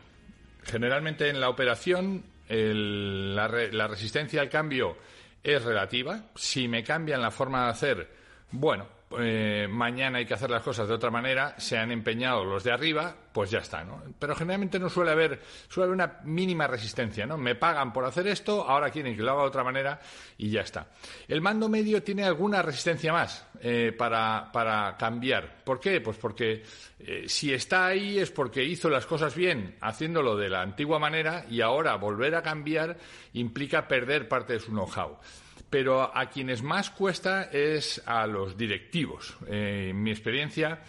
Generalmente 0.64 1.28
en 1.28 1.40
la 1.40 1.50
operación 1.50 2.24
la, 2.50 3.48
la 3.48 3.86
resistencia 3.86 4.40
al 4.40 4.48
cambio 4.48 4.96
es 5.42 5.62
relativa. 5.62 6.30
Si 6.34 6.68
me 6.68 6.82
cambian 6.82 7.22
la 7.22 7.30
forma 7.30 7.64
de 7.64 7.70
hacer, 7.70 8.10
bueno, 8.50 8.86
eh, 9.18 9.66
mañana 9.68 10.18
hay 10.18 10.26
que 10.26 10.34
hacer 10.34 10.50
las 10.50 10.62
cosas 10.62 10.86
de 10.86 10.94
otra 10.94 11.10
manera, 11.10 11.54
se 11.58 11.76
han 11.76 11.90
empeñado 11.90 12.44
los 12.44 12.62
de 12.62 12.70
arriba, 12.70 13.14
pues 13.32 13.50
ya 13.50 13.58
está, 13.58 13.82
¿no? 13.82 14.00
Pero 14.18 14.36
generalmente 14.36 14.78
no 14.78 14.88
suele 14.88 15.10
haber, 15.10 15.40
suele 15.68 15.86
haber 15.86 15.94
una 15.94 16.20
mínima 16.22 16.68
resistencia, 16.68 17.26
¿no? 17.26 17.36
Me 17.36 17.56
pagan 17.56 17.92
por 17.92 18.04
hacer 18.04 18.28
esto, 18.28 18.62
ahora 18.68 18.90
quieren 18.90 19.16
que 19.16 19.22
lo 19.22 19.32
haga 19.32 19.42
de 19.42 19.48
otra 19.48 19.64
manera 19.64 20.00
y 20.38 20.50
ya 20.50 20.60
está. 20.60 20.86
El 21.26 21.40
mando 21.40 21.68
medio 21.68 22.02
tiene 22.04 22.22
alguna 22.22 22.62
resistencia 22.62 23.12
más 23.12 23.46
eh, 23.60 23.92
para, 23.96 24.48
para, 24.52 24.96
cambiar. 24.96 25.64
¿Por 25.64 25.80
qué? 25.80 26.00
Pues 26.00 26.16
porque 26.16 26.62
eh, 27.00 27.24
si 27.26 27.52
está 27.52 27.86
ahí 27.86 28.18
es 28.18 28.30
porque 28.30 28.62
hizo 28.62 28.88
las 28.88 29.06
cosas 29.06 29.34
bien 29.34 29.76
haciéndolo 29.80 30.36
de 30.36 30.50
la 30.50 30.62
antigua 30.62 31.00
manera 31.00 31.44
y 31.50 31.62
ahora 31.62 31.96
volver 31.96 32.36
a 32.36 32.42
cambiar 32.42 32.96
implica 33.32 33.88
perder 33.88 34.28
parte 34.28 34.52
de 34.52 34.60
su 34.60 34.70
know-how 34.70 35.18
pero 35.70 36.14
a 36.14 36.26
quienes 36.26 36.62
más 36.62 36.90
cuesta 36.90 37.44
es 37.44 38.02
a 38.04 38.26
los 38.26 38.58
directivos. 38.58 39.36
Eh, 39.46 39.88
en 39.90 40.02
mi 40.02 40.10
experiencia, 40.10 40.80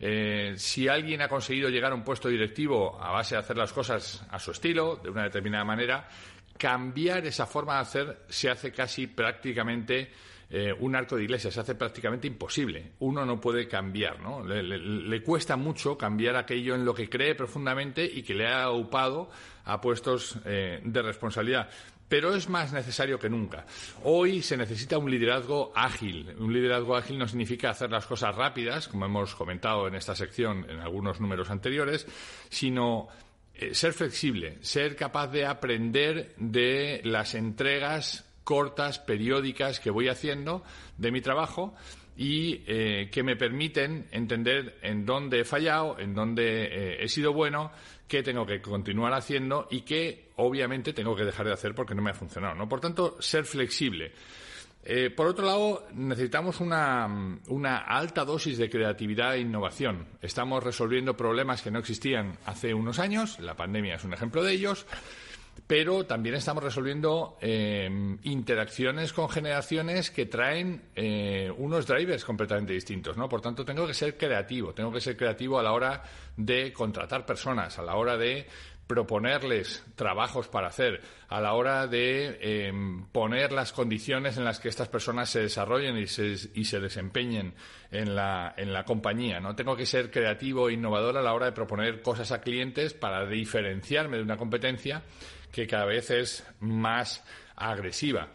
eh, 0.00 0.54
si 0.56 0.88
alguien 0.88 1.20
ha 1.20 1.28
conseguido 1.28 1.68
llegar 1.68 1.92
a 1.92 1.94
un 1.94 2.02
puesto 2.02 2.28
directivo 2.28 2.98
a 3.00 3.12
base 3.12 3.34
de 3.34 3.40
hacer 3.40 3.58
las 3.58 3.72
cosas 3.72 4.26
a 4.30 4.38
su 4.38 4.52
estilo, 4.52 4.96
de 4.96 5.10
una 5.10 5.24
determinada 5.24 5.64
manera, 5.64 6.08
cambiar 6.56 7.26
esa 7.26 7.46
forma 7.46 7.74
de 7.74 7.80
hacer 7.80 8.22
se 8.28 8.50
hace 8.50 8.72
casi 8.72 9.06
prácticamente 9.06 10.10
eh, 10.48 10.72
un 10.78 10.96
arco 10.96 11.16
de 11.16 11.24
iglesia, 11.24 11.50
se 11.50 11.60
hace 11.60 11.74
prácticamente 11.74 12.26
imposible. 12.26 12.92
Uno 13.00 13.26
no 13.26 13.38
puede 13.38 13.68
cambiar, 13.68 14.20
¿no? 14.20 14.42
Le, 14.42 15.22
cuesta 15.22 15.56
mucho 15.56 15.98
cambiar 15.98 16.34
aquello 16.36 16.74
en 16.74 16.84
lo 16.84 16.94
que 16.94 17.08
cree 17.08 17.34
profundamente 17.34 18.04
y 18.04 18.22
que 18.22 18.34
le 18.34 18.48
ha 18.48 18.70
upado 18.70 19.30
a 19.66 19.80
puestos 19.80 20.42
de 20.42 21.02
responsabilidad 21.02 21.68
pero 22.10 22.34
es 22.34 22.48
más 22.48 22.72
necesario 22.72 23.20
que 23.20 23.30
nunca. 23.30 23.64
Hoy 24.02 24.42
se 24.42 24.56
necesita 24.56 24.98
un 24.98 25.08
liderazgo 25.08 25.72
ágil. 25.76 26.34
Un 26.38 26.52
liderazgo 26.52 26.96
ágil 26.96 27.16
no 27.16 27.28
significa 27.28 27.70
hacer 27.70 27.88
las 27.88 28.04
cosas 28.04 28.34
rápidas, 28.34 28.88
como 28.88 29.06
hemos 29.06 29.36
comentado 29.36 29.86
en 29.86 29.94
esta 29.94 30.16
sección 30.16 30.66
en 30.68 30.80
algunos 30.80 31.20
números 31.20 31.50
anteriores, 31.50 32.08
sino 32.48 33.06
eh, 33.54 33.74
ser 33.76 33.92
flexible, 33.92 34.58
ser 34.60 34.96
capaz 34.96 35.28
de 35.28 35.46
aprender 35.46 36.34
de 36.36 37.00
las 37.04 37.36
entregas 37.36 38.28
cortas, 38.42 38.98
periódicas 38.98 39.78
que 39.78 39.90
voy 39.90 40.08
haciendo 40.08 40.64
de 40.98 41.12
mi 41.12 41.20
trajo 41.20 41.74
y 42.16 42.64
eh, 42.66 43.08
que 43.12 43.22
me 43.22 43.36
permiten 43.36 44.08
entender 44.10 44.78
en 44.82 45.06
dónde 45.06 45.40
he 45.40 45.44
fallado, 45.44 45.96
en 46.00 46.14
dónde 46.14 46.64
eh, 46.64 47.04
he 47.04 47.08
sido 47.08 47.32
bueno, 47.32 47.70
qué 48.08 48.24
tengo 48.24 48.44
que 48.44 48.60
continuar 48.60 49.12
haciendo 49.12 49.68
y 49.70 49.82
qué 49.82 50.29
obviamente 50.40 50.92
tengo 50.92 51.14
que 51.14 51.24
dejar 51.24 51.46
de 51.46 51.52
hacer 51.52 51.74
porque 51.74 51.94
no 51.94 52.02
me 52.02 52.10
ha 52.10 52.14
funcionado. 52.14 52.54
¿no? 52.54 52.68
Por 52.68 52.80
tanto, 52.80 53.20
ser 53.20 53.44
flexible. 53.44 54.12
Eh, 54.82 55.10
por 55.10 55.26
otro 55.26 55.44
lado, 55.44 55.86
necesitamos 55.92 56.60
una, 56.60 57.38
una, 57.48 57.78
alta 57.78 58.24
dosis 58.24 58.56
de 58.56 58.70
creatividad 58.70 59.34
e 59.34 59.40
innovación. 59.40 60.06
Estamos 60.22 60.64
resolviendo 60.64 61.16
problemas 61.16 61.60
que 61.60 61.70
no 61.70 61.78
existían 61.78 62.38
hace 62.46 62.72
unos 62.72 62.98
años, 62.98 63.38
la 63.40 63.56
pandemia 63.56 63.96
es 63.96 64.04
un 64.04 64.14
ejemplo 64.14 64.42
de 64.42 64.52
ellos, 64.52 64.86
pero 65.66 66.06
también 66.06 66.34
estamos 66.34 66.64
resolviendo 66.64 67.36
eh, 67.42 68.16
interacciones 68.22 69.12
con 69.12 69.28
generaciones 69.28 70.10
que 70.10 70.26
traen 70.26 70.82
eh, 70.96 71.52
unos 71.58 71.86
drivers 71.86 72.24
completamente 72.24 72.72
distintos, 72.72 73.16
¿no? 73.16 73.28
Por 73.28 73.42
tanto, 73.42 73.64
tengo 73.64 73.86
que 73.86 73.94
ser 73.94 74.16
creativo, 74.16 74.72
tengo 74.72 74.90
que 74.90 75.00
ser 75.00 75.16
creativo 75.16 75.58
a 75.58 75.62
la 75.62 75.72
hora 75.72 76.02
de 76.36 76.72
contratar 76.72 77.26
personas, 77.26 77.78
a 77.78 77.82
la 77.82 77.96
hora 77.96 78.16
de 78.16 78.46
proponerles 78.90 79.84
trabajos 79.94 80.48
para 80.48 80.66
hacer, 80.66 81.00
a 81.28 81.40
la 81.40 81.52
hora 81.52 81.86
de 81.86 82.38
em, 82.40 83.06
poner 83.12 83.52
las 83.52 83.72
condiciones 83.72 84.36
en 84.36 84.44
las 84.44 84.58
que 84.58 84.68
estas 84.68 84.88
personas 84.88 85.30
se 85.30 85.42
desarrollen 85.42 85.96
y 85.96 86.08
se, 86.08 86.34
y 86.54 86.64
se 86.64 86.80
desempeñen 86.80 87.54
en 87.92 88.16
la, 88.16 88.52
en 88.56 88.72
la 88.72 88.84
compañía. 88.84 89.38
¿no? 89.38 89.54
Tengo 89.54 89.76
que 89.76 89.86
ser 89.86 90.10
creativo 90.10 90.68
e 90.68 90.72
innovador 90.72 91.16
a 91.16 91.22
la 91.22 91.32
hora 91.34 91.46
de 91.46 91.52
proponer 91.52 92.02
cosas 92.02 92.32
a 92.32 92.40
clientes 92.40 92.92
para 92.92 93.26
diferenciarme 93.26 94.16
de 94.16 94.24
una 94.24 94.36
competencia 94.36 95.02
que 95.52 95.68
cada 95.68 95.84
vez 95.84 96.10
es 96.10 96.44
más 96.58 97.22
agresiva. 97.54 98.30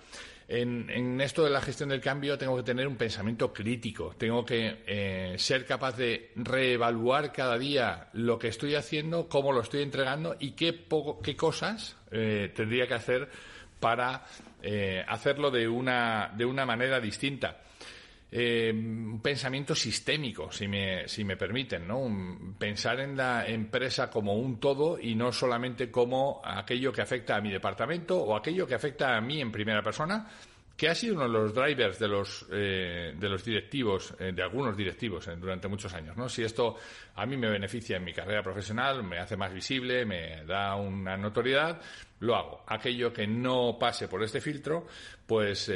En, 0.47 1.19
esto 1.21 1.43
de 1.43 1.49
la 1.49 1.59
gestión 1.59 1.89
del 1.89 2.01
cambio 2.01 2.37
tengo 2.37 2.55
que 2.57 2.63
tener 2.63 2.87
un 2.87 2.97
pensamiento 2.97 3.51
crítico, 3.51 4.13
tengo 4.15 4.45
que 4.45 4.83
eh, 4.85 5.35
ser 5.39 5.65
capaz 5.65 5.97
de 5.97 6.31
reevaluar 6.35 7.31
cada 7.31 7.57
día 7.57 8.09
lo 8.13 8.37
que 8.37 8.49
estoy 8.49 8.75
haciendo, 8.75 9.27
cómo 9.27 9.51
lo 9.51 9.61
estoy 9.61 9.81
entregando 9.81 10.35
y 10.39 10.51
qué, 10.51 10.85
qué 11.23 11.35
cosas 11.35 11.97
eh, 12.11 12.51
tendría 12.55 12.87
que 12.87 12.93
hacer 12.93 13.29
para 13.79 14.25
eh, 14.61 15.03
hacerlo 15.07 15.49
de 15.49 15.67
una, 15.67 16.31
de 16.37 16.45
una 16.45 16.65
manera 16.65 16.99
distinta. 16.99 17.61
Un 18.31 19.21
pensamiento 19.23 19.73
sistémico, 19.73 20.51
si 20.51 20.67
me, 20.67 21.07
si 21.07 21.23
me 21.23 21.37
permiten, 21.37 21.87
¿no? 21.87 22.55
pensar 22.57 22.99
en 22.99 23.15
la 23.15 23.47
empresa 23.47 24.09
como 24.09 24.33
un 24.33 24.59
todo 24.59 24.99
y 24.99 25.15
no 25.15 25.31
solamente 25.31 25.89
como 25.89 26.41
aquello 26.43 26.91
que 26.91 27.01
afecta 27.01 27.37
a 27.37 27.41
mi 27.41 27.51
departamento 27.51 28.17
o 28.17 28.35
aquello 28.35 28.67
que 28.67 28.75
afecta 28.75 29.15
a 29.15 29.21
mí 29.21 29.39
en 29.39 29.51
primera 29.51 29.81
persona, 29.81 30.27
que 30.75 30.89
ha 30.89 30.95
sido 30.95 31.15
uno 31.15 31.23
de 31.23 31.29
los 31.29 31.53
drivers 31.53 31.99
de 31.99 32.07
los, 32.07 32.45
eh, 32.51 33.13
de 33.17 33.29
los 33.29 33.45
directivos, 33.45 34.13
eh, 34.19 34.33
de 34.33 34.43
algunos 34.43 34.75
directivos 34.75 35.27
eh, 35.27 35.35
durante 35.37 35.67
muchos 35.67 35.93
años. 35.93 36.17
¿no? 36.17 36.27
Si 36.27 36.43
esto 36.43 36.75
a 37.15 37.25
mí 37.25 37.37
me 37.37 37.49
beneficia 37.49 37.97
en 37.97 38.03
mi 38.03 38.13
carrera 38.13 38.43
profesional, 38.43 39.03
me 39.03 39.19
hace 39.19 39.37
más 39.37 39.53
visible, 39.53 40.05
me 40.05 40.43
da 40.45 40.75
una 40.75 41.15
notoriedad, 41.15 41.79
lo 42.19 42.35
hago. 42.35 42.63
Aquello 42.67 43.11
que 43.13 43.27
no 43.27 43.77
pase 43.79 44.07
por 44.07 44.23
este 44.23 44.41
filtro, 44.41 44.87
pues, 45.25 45.71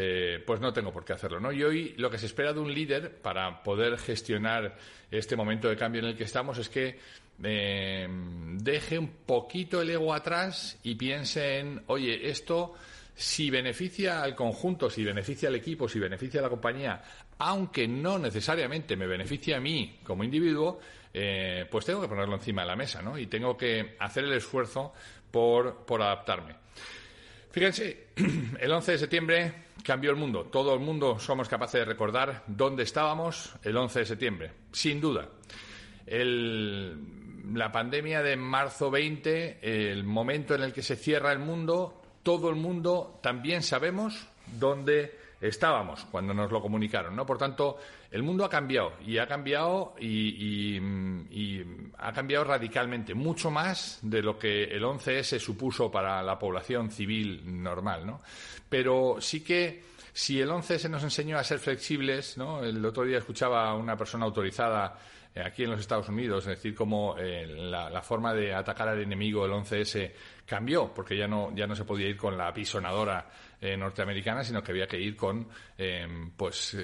pues 0.45 0.59
no 0.59 0.73
tengo 0.73 0.91
por 0.91 1.05
qué 1.05 1.13
hacerlo. 1.13 1.39
¿no? 1.39 1.51
Y 1.51 1.63
hoy 1.63 1.93
lo 1.97 2.09
que 2.09 2.17
se 2.17 2.25
espera 2.25 2.53
de 2.53 2.59
un 2.59 2.73
líder 2.73 3.21
para 3.21 3.61
poder 3.63 3.97
gestionar 3.97 4.77
este 5.11 5.35
momento 5.35 5.69
de 5.69 5.75
cambio 5.77 6.01
en 6.01 6.07
el 6.07 6.15
que 6.17 6.23
estamos 6.23 6.57
es 6.57 6.69
que 6.69 6.99
deje 7.37 8.99
un 8.99 9.07
poquito 9.25 9.81
el 9.81 9.89
ego 9.89 10.13
atrás 10.13 10.77
y 10.83 10.95
piense 10.95 11.59
en, 11.59 11.83
oye, 11.87 12.29
esto 12.29 12.75
si 13.19 13.49
beneficia 13.49 14.23
al 14.23 14.33
conjunto, 14.33 14.89
si 14.89 15.03
beneficia 15.03 15.49
al 15.49 15.55
equipo, 15.55 15.89
si 15.89 15.99
beneficia 15.99 16.39
a 16.39 16.43
la 16.43 16.49
compañía, 16.49 17.01
aunque 17.39 17.85
no 17.85 18.17
necesariamente 18.17 18.95
me 18.95 19.07
beneficie 19.07 19.55
a 19.55 19.59
mí 19.59 19.99
como 20.03 20.23
individuo, 20.23 20.79
eh, 21.13 21.65
pues 21.69 21.85
tengo 21.85 22.01
que 22.01 22.07
ponerlo 22.07 22.35
encima 22.35 22.61
de 22.61 22.67
la 22.69 22.75
mesa, 22.77 23.01
¿no? 23.01 23.17
Y 23.17 23.27
tengo 23.27 23.57
que 23.57 23.97
hacer 23.99 24.23
el 24.23 24.31
esfuerzo 24.33 24.93
por, 25.31 25.85
por 25.85 26.01
adaptarme. 26.01 26.55
Fíjense, 27.51 28.07
el 28.59 28.71
11 28.71 28.91
de 28.91 28.97
septiembre 28.97 29.53
cambió 29.83 30.11
el 30.11 30.17
mundo. 30.17 30.45
Todo 30.45 30.73
el 30.73 30.79
mundo 30.79 31.19
somos 31.19 31.49
capaces 31.49 31.79
de 31.79 31.85
recordar 31.85 32.43
dónde 32.47 32.83
estábamos 32.83 33.55
el 33.63 33.75
11 33.75 33.99
de 33.99 34.05
septiembre, 34.05 34.51
sin 34.71 35.01
duda. 35.01 35.29
la 36.07 37.71
pandemia 37.71 38.21
de 38.21 38.35
marzo 38.35 38.91
20, 38.91 39.91
el 39.91 40.03
momento 40.03 40.55
en 40.55 40.61
el 40.61 40.73
que 40.73 40.83
se 40.83 40.95
cierra 40.95 41.31
el 41.31 41.39
mundo, 41.39 42.01
todo 42.23 42.49
el 42.49 42.55
mundo 42.55 43.19
también 43.23 43.63
sabemos 43.63 44.27
dónde 44.59 45.17
estábamos 45.41 46.05
cuando 46.05 46.33
nos 46.33 46.51
lo 46.51 46.61
comunicaron, 46.61 47.15
¿no? 47.15 47.25
Por 47.25 47.37
tanto, 47.37 47.77
el 48.11 48.23
mundo 48.23 48.43
ha 48.43 48.49
cambiado 48.49 48.93
y 49.05 49.17
ha 49.17 49.27
cambiado 49.27 49.95
y, 49.99 50.79
ha 51.97 52.13
cambiado 52.13 52.45
radicalmente, 52.45 53.13
mucho 53.13 53.51
más 53.51 53.99
de 54.01 54.21
lo 54.21 54.39
que 54.39 54.63
el 54.63 54.83
11S 54.83 55.39
supuso 55.39 55.91
para 55.91 56.23
la 56.23 56.39
población 56.39 56.89
civil 56.89 57.41
normal, 57.61 58.05
¿no? 58.05 58.21
Pero 58.67 59.17
sí 59.19 59.41
que 59.41 59.83
si 60.13 60.39
el 60.41 60.49
11S 60.49 60.89
nos 60.89 61.03
enseñó 61.03 61.37
a 61.37 61.43
ser 61.43 61.59
flexibles, 61.59 62.37
¿no? 62.37 62.63
El 62.63 62.83
otro 62.85 63.03
día 63.03 63.19
escuchaba 63.19 63.69
a 63.69 63.75
una 63.75 63.95
persona 63.95 64.25
autorizada 64.25 64.97
eh, 65.35 65.41
aquí 65.45 65.63
en 65.63 65.71
los 65.71 65.79
Estados 65.79 66.09
Unidos, 66.09 66.45
decir, 66.45 66.73
cómo 66.73 67.15
eh, 67.17 67.45
la, 67.45 68.01
forma 68.01 68.33
de 68.33 68.53
atacar 68.53 68.87
al 68.87 69.01
enemigo, 69.01 69.45
el 69.45 69.51
11S, 69.51 70.11
cambió, 70.45 70.91
porque 70.93 71.15
ya 71.15 71.27
no, 71.27 71.53
ya 71.53 71.67
no 71.67 71.75
se 71.75 71.85
podía 71.85 72.07
ir 72.07 72.17
con 72.17 72.37
la 72.37 72.51
pisonadora 72.53 73.29
eh, 73.61 73.75
norteamericana, 73.77 74.43
sino 74.43 74.63
que 74.63 74.71
había 74.71 74.87
que 74.87 74.99
ir 74.99 75.15
con, 75.15 75.47
pues, 76.35 76.77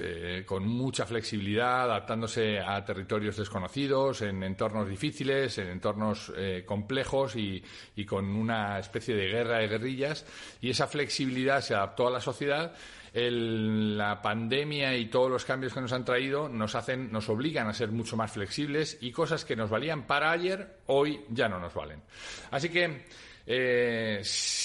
con 0.46 0.66
mucha 0.66 1.04
flexibilidad, 1.04 1.82
adaptándose 1.82 2.60
a 2.60 2.84
territorios 2.84 3.36
desconocidos, 3.36 4.22
en 4.22 4.42
entornos 4.42 4.88
difíciles, 4.88 5.58
en 5.58 5.68
entornos 5.68 6.32
complejos 6.64 7.36
y, 7.36 7.62
y 7.94 8.04
con 8.04 8.24
una 8.34 8.78
especie 8.78 9.14
de 9.14 9.28
guerra 9.28 9.58
de 9.58 9.68
guerrillas. 9.68 10.26
Y 10.60 10.70
esa 10.70 10.86
flexibilidad 10.86 11.60
se 11.60 11.74
adaptó 11.74 12.08
a 12.08 12.10
la 12.10 12.20
sociedad 12.20 12.74
la 13.18 14.20
pandemia 14.20 14.94
y 14.96 15.06
todos 15.06 15.30
los 15.30 15.44
cambios 15.44 15.72
que 15.72 15.80
nos 15.80 15.92
han 15.92 16.04
traído 16.04 16.48
nos 16.48 16.74
hacen, 16.74 17.10
nos 17.10 17.28
obligan 17.30 17.66
a 17.66 17.72
ser 17.72 17.90
mucho 17.90 18.16
más 18.16 18.32
flexibles 18.32 18.98
y 19.00 19.10
cosas 19.10 19.44
que 19.44 19.56
nos 19.56 19.70
valían 19.70 20.06
para 20.06 20.30
ayer, 20.30 20.80
hoy 20.86 21.24
ya 21.30 21.48
no 21.48 21.58
nos 21.58 21.72
valen. 21.72 22.02
Así 22.50 22.68
que 22.68 23.04
eh, 23.48 24.22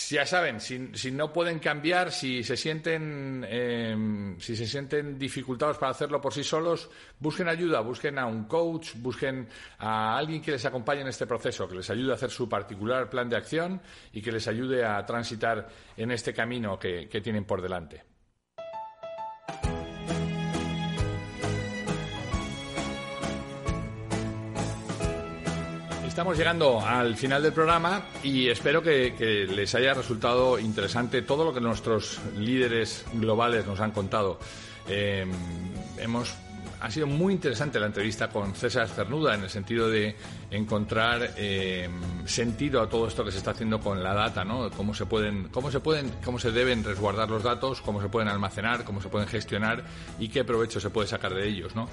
ya 0.10 0.26
saben, 0.26 0.60
si, 0.60 1.12
no 1.12 1.32
pueden 1.32 1.60
cambiar, 1.60 2.12
si 2.12 2.44
se 2.44 2.58
sienten 2.58 3.46
em, 3.48 4.40
si 4.40 4.56
se 4.56 4.66
sienten 4.66 5.20
dificultados 5.20 5.78
para 5.78 5.92
hacerlo 5.92 6.20
por 6.20 6.34
sí 6.34 6.44
solos, 6.44 6.90
busquen 7.20 7.48
ayuda, 7.48 7.82
busquen 7.82 8.18
a 8.18 8.26
un 8.26 8.46
coach, 8.46 8.96
busquen 8.96 9.48
a 9.78 10.18
alguien 10.18 10.42
que 10.42 10.52
les 10.52 10.66
acompañe 10.66 11.02
en 11.02 11.08
este 11.08 11.28
proceso, 11.28 11.68
que 11.68 11.76
les 11.76 11.90
ayude 11.92 12.12
a 12.12 12.16
hacer 12.16 12.32
su 12.32 12.50
particular 12.50 13.10
plan 13.10 13.30
de 13.30 13.38
acción 13.38 13.82
y 14.12 14.22
que 14.22 14.32
les 14.32 14.48
ayude 14.48 14.84
a 14.84 15.06
transitar 15.06 15.70
en 15.96 16.10
este 16.10 16.34
camino 16.34 16.80
que 16.80 17.22
tienen 17.24 17.46
por 17.46 17.62
delante. 17.62 18.11
Estamos 26.22 26.38
llegando 26.38 26.80
al 26.80 27.18
final 27.18 27.42
del 27.42 27.52
programa 27.52 28.04
y 28.22 28.48
espero 28.48 28.84
que, 28.84 29.48
les 29.50 29.74
haya 29.74 29.96
resultado 29.96 30.60
interesante 30.60 31.24
todo 31.24 31.44
lo 31.44 31.52
que 31.52 31.60
nuestros 31.60 32.20
líderes 32.38 33.06
globales 33.14 33.66
nos 33.66 33.80
han 33.80 33.90
contado. 33.90 34.38
Eh, 34.88 35.26
hemos 35.98 36.32
ha 36.82 36.90
sido 36.90 37.06
muy 37.06 37.34
interesante 37.34 37.80
la 37.80 37.86
entrevista 37.86 38.28
con 38.30 38.56
César 38.56 38.88
Cernuda 38.88 39.36
en 39.36 39.44
el 39.44 39.50
sentido 39.50 39.90
de 39.90 40.16
encontrar 40.50 41.36
eh, 41.38 41.88
sentido 42.26 42.82
a 42.82 42.90
todo 42.90 43.08
esto 43.08 43.24
que 43.24 43.32
se 43.32 43.38
está 43.38 43.52
haciendo 43.52 43.80
con 43.80 44.02
la 44.02 44.14
data, 44.14 44.44
¿no? 44.44 44.70
Cómo 44.72 44.96
se 44.96 45.06
pueden, 45.06 45.50
cómo 45.50 45.70
se 45.70 45.80
pueden, 45.80 46.12
cómo 46.26 46.40
se 46.40 46.52
deben 46.52 46.84
resguardar 46.84 47.30
los 47.30 47.44
datos, 47.44 47.82
cómo 47.82 48.02
se 48.02 48.10
pueden 48.10 48.30
almacenar, 48.30 48.84
cómo 48.84 49.00
se 49.00 49.10
pueden 49.10 49.28
gestionar 49.28 49.84
y 50.20 50.30
qué 50.30 50.44
provecho 50.44 50.80
se 50.80 50.90
puede 50.90 51.08
sacar 51.08 51.36
de 51.36 51.48
ellos, 51.48 51.76
¿no? 51.76 51.88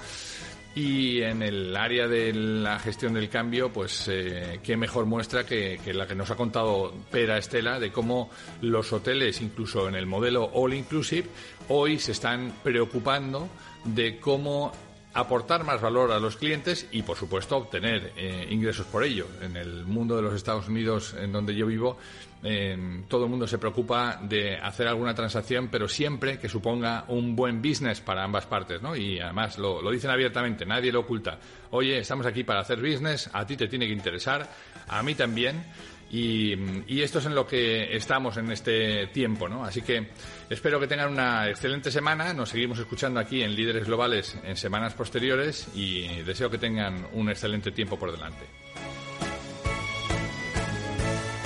Y 0.75 1.21
en 1.21 1.41
el 1.41 1.75
área 1.75 2.07
de 2.07 2.31
la 2.33 2.79
gestión 2.79 3.13
del 3.15 3.27
cambio, 3.29 3.73
pues 3.73 4.07
eh, 4.07 4.59
qué 4.63 4.77
mejor 4.77 5.05
muestra 5.05 5.45
que, 5.45 5.79
la 5.93 6.07
que 6.07 6.15
nos 6.15 6.29
ha 6.29 6.35
contado 6.35 6.93
Pera 7.11 7.37
Estela 7.37 7.79
de 7.79 7.91
cómo 7.91 8.29
los 8.61 8.93
hoteles, 8.93 9.41
incluso 9.41 9.89
en 9.89 9.95
el 9.95 10.05
modelo 10.05 10.49
All 10.53 10.73
Inclusive, 10.73 11.27
hoy 11.69 11.99
se 11.99 12.11
están 12.11 12.53
preocupando 12.63 13.49
de 13.83 14.19
cómo 14.19 14.71
aportar 15.13 15.63
más 15.63 15.81
valor 15.81 16.11
a 16.11 16.19
los 16.19 16.37
clientes 16.37 16.87
y, 16.91 17.01
por 17.01 17.17
supuesto, 17.17 17.57
obtener 17.57 18.13
eh, 18.15 18.47
ingresos 18.49 18.85
por 18.85 19.03
ello. 19.03 19.27
En 19.41 19.57
el 19.57 19.85
mundo 19.85 20.15
de 20.15 20.21
los 20.21 20.35
Estados 20.35 20.67
Unidos, 20.67 21.15
en 21.19 21.31
donde 21.31 21.55
yo 21.55 21.65
vivo, 21.65 21.97
todo 22.41 23.25
el 23.25 23.29
mundo 23.29 23.47
se 23.47 23.57
preocupa 23.57 24.17
de 24.23 24.55
hacer 24.57 24.87
alguna 24.87 25.13
transacción, 25.13 25.67
pero 25.67 25.89
siempre 25.89 26.39
que 26.39 26.47
suponga 26.47 27.03
un 27.09 27.35
buen 27.35 27.61
business 27.61 27.99
para 27.99 28.23
ambas 28.23 28.45
partes, 28.45 28.81
¿no? 28.81 28.95
Y 28.95 29.19
además 29.19 29.57
lo, 29.57 29.89
dicen 29.91 30.09
abiertamente, 30.09 30.65
nadie 30.65 30.91
lo 30.91 31.01
oculta. 31.01 31.37
Oye, 31.71 31.99
estamos 31.99 32.25
aquí 32.25 32.45
para 32.45 32.61
hacer 32.61 32.79
business, 32.79 33.29
a 33.33 33.45
ti 33.45 33.57
te 33.57 33.67
tiene 33.67 33.87
que 33.87 33.93
interesar, 33.93 34.49
a 34.87 35.03
mí 35.03 35.15
también. 35.15 35.63
Y, 36.11 37.01
esto 37.01 37.19
es 37.19 37.25
en 37.27 37.35
lo 37.35 37.45
que 37.45 37.95
estamos 37.95 38.37
en 38.37 38.51
este 38.51 39.07
tiempo, 39.07 39.47
¿no? 39.47 39.63
Así 39.63 39.81
que 39.81 40.07
espero 40.49 40.79
que 40.79 40.87
tengan 40.87 41.11
una 41.11 41.47
excelente 41.49 41.91
semana. 41.91 42.33
Nos 42.33 42.49
seguimos 42.49 42.79
escuchando 42.79 43.19
aquí 43.19 43.43
en 43.43 43.53
Líderes 43.53 43.85
Globales 43.85 44.35
en 44.43 44.57
semanas 44.57 44.93
posteriores 44.93 45.67
y 45.75 46.07
deseo 46.23 46.49
que 46.49 46.57
tengan 46.57 47.05
un 47.13 47.29
excelente 47.29 47.71
tiempo 47.71 47.99
por 47.99 48.11
delante. 48.11 48.68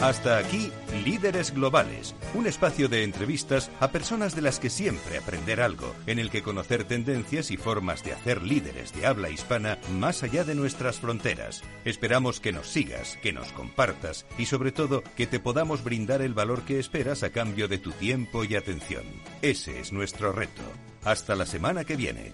Hasta 0.04 0.38
aquí, 0.38 0.70
Líderes 1.06 1.54
Globales, 1.54 2.14
un 2.34 2.46
espacio 2.46 2.90
de 2.90 3.06
entrevistas 3.06 3.72
a 3.80 3.88
personas 3.88 4.36
de 4.36 4.42
las 4.42 4.60
que 4.60 4.70
siempre 4.70 5.18
aprender 5.18 5.62
algo, 5.62 5.96
en 6.08 6.20
el 6.20 6.30
que 6.30 6.44
conocer 6.44 6.84
tendencias 6.84 7.52
y 7.52 7.56
formas 7.56 8.04
de 8.04 8.12
hacer 8.12 8.42
líderes 8.42 8.94
de 8.94 9.06
habla 9.06 9.30
hispana 9.30 9.78
más 9.94 10.22
allá 10.22 10.44
de 10.44 10.56
nuestras 10.56 11.00
fronteras. 11.00 11.64
Esperamos 11.86 12.42
que 12.42 12.52
nos 12.52 12.68
sigas, 12.68 13.18
que 13.24 13.32
nos 13.32 13.54
compartas 13.54 14.26
y 14.38 14.48
sobre 14.48 14.74
todo 14.74 15.04
que 15.16 15.26
te 15.26 15.40
podamos 15.40 15.86
brindar 15.86 16.22
el 16.22 16.34
valor 16.34 16.64
que 16.64 16.80
esperas 16.80 17.24
a 17.24 17.30
cambio 17.30 17.70
de 17.70 17.78
tu 17.78 17.92
tiempo 17.94 18.44
y 18.44 18.58
atención. 18.58 19.06
Ese 19.42 19.80
es 19.80 19.94
nuestro 19.94 20.34
reto. 20.34 20.64
Hasta 21.06 21.34
la 21.34 21.46
semana 21.46 21.86
que 21.86 21.96
viene. 21.96 22.34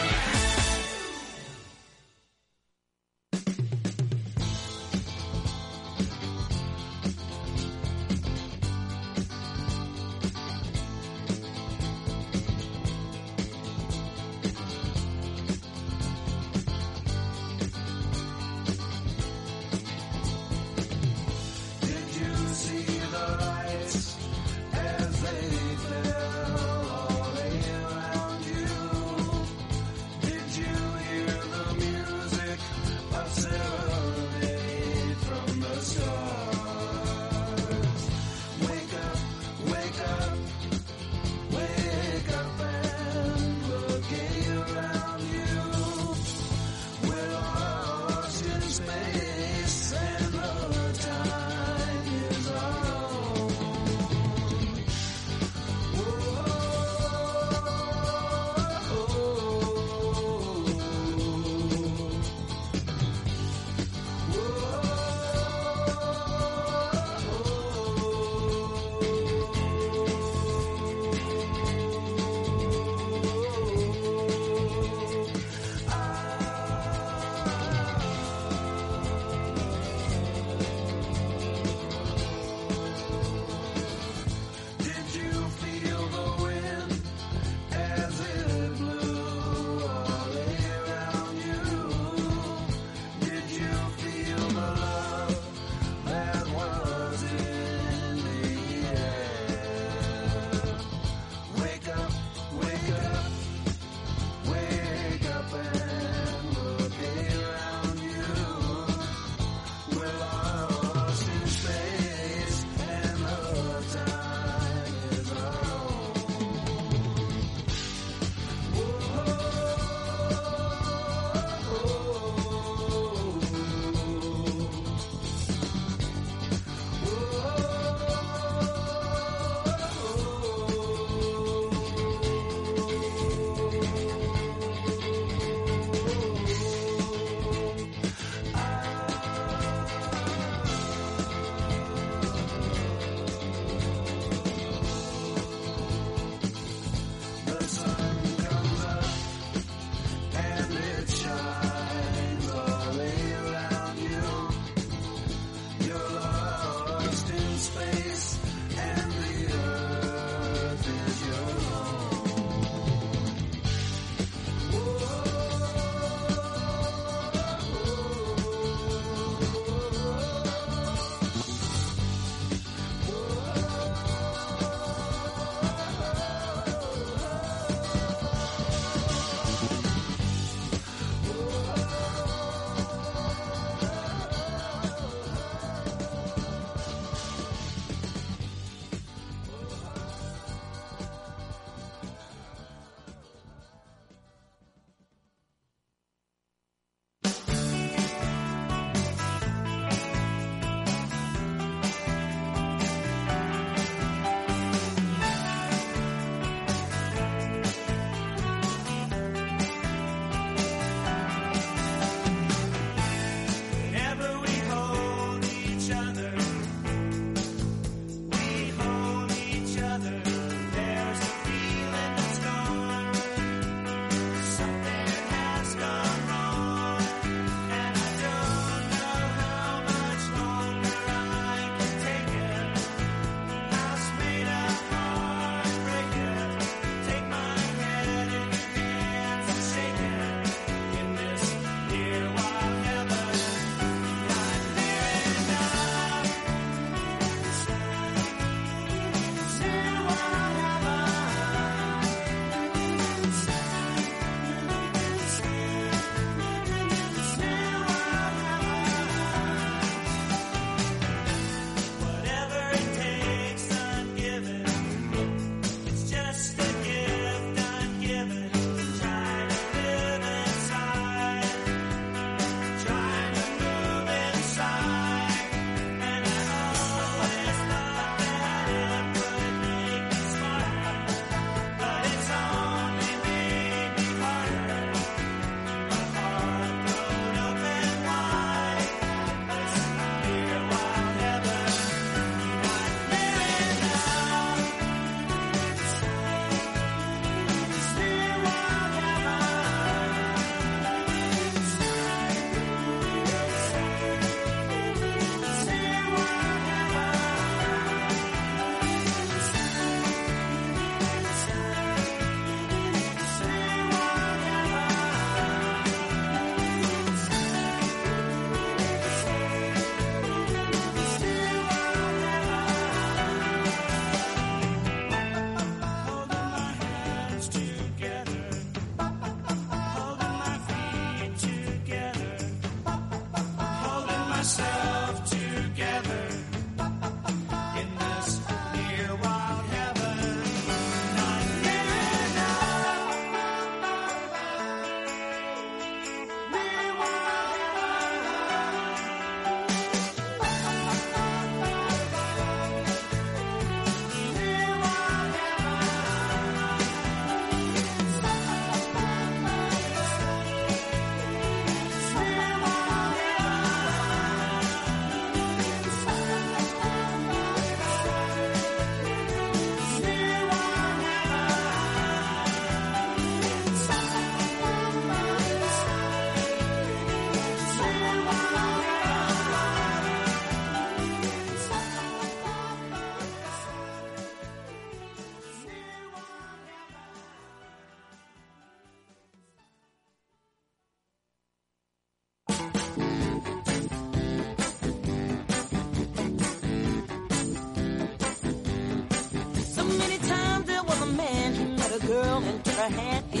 a. 402.81 403.40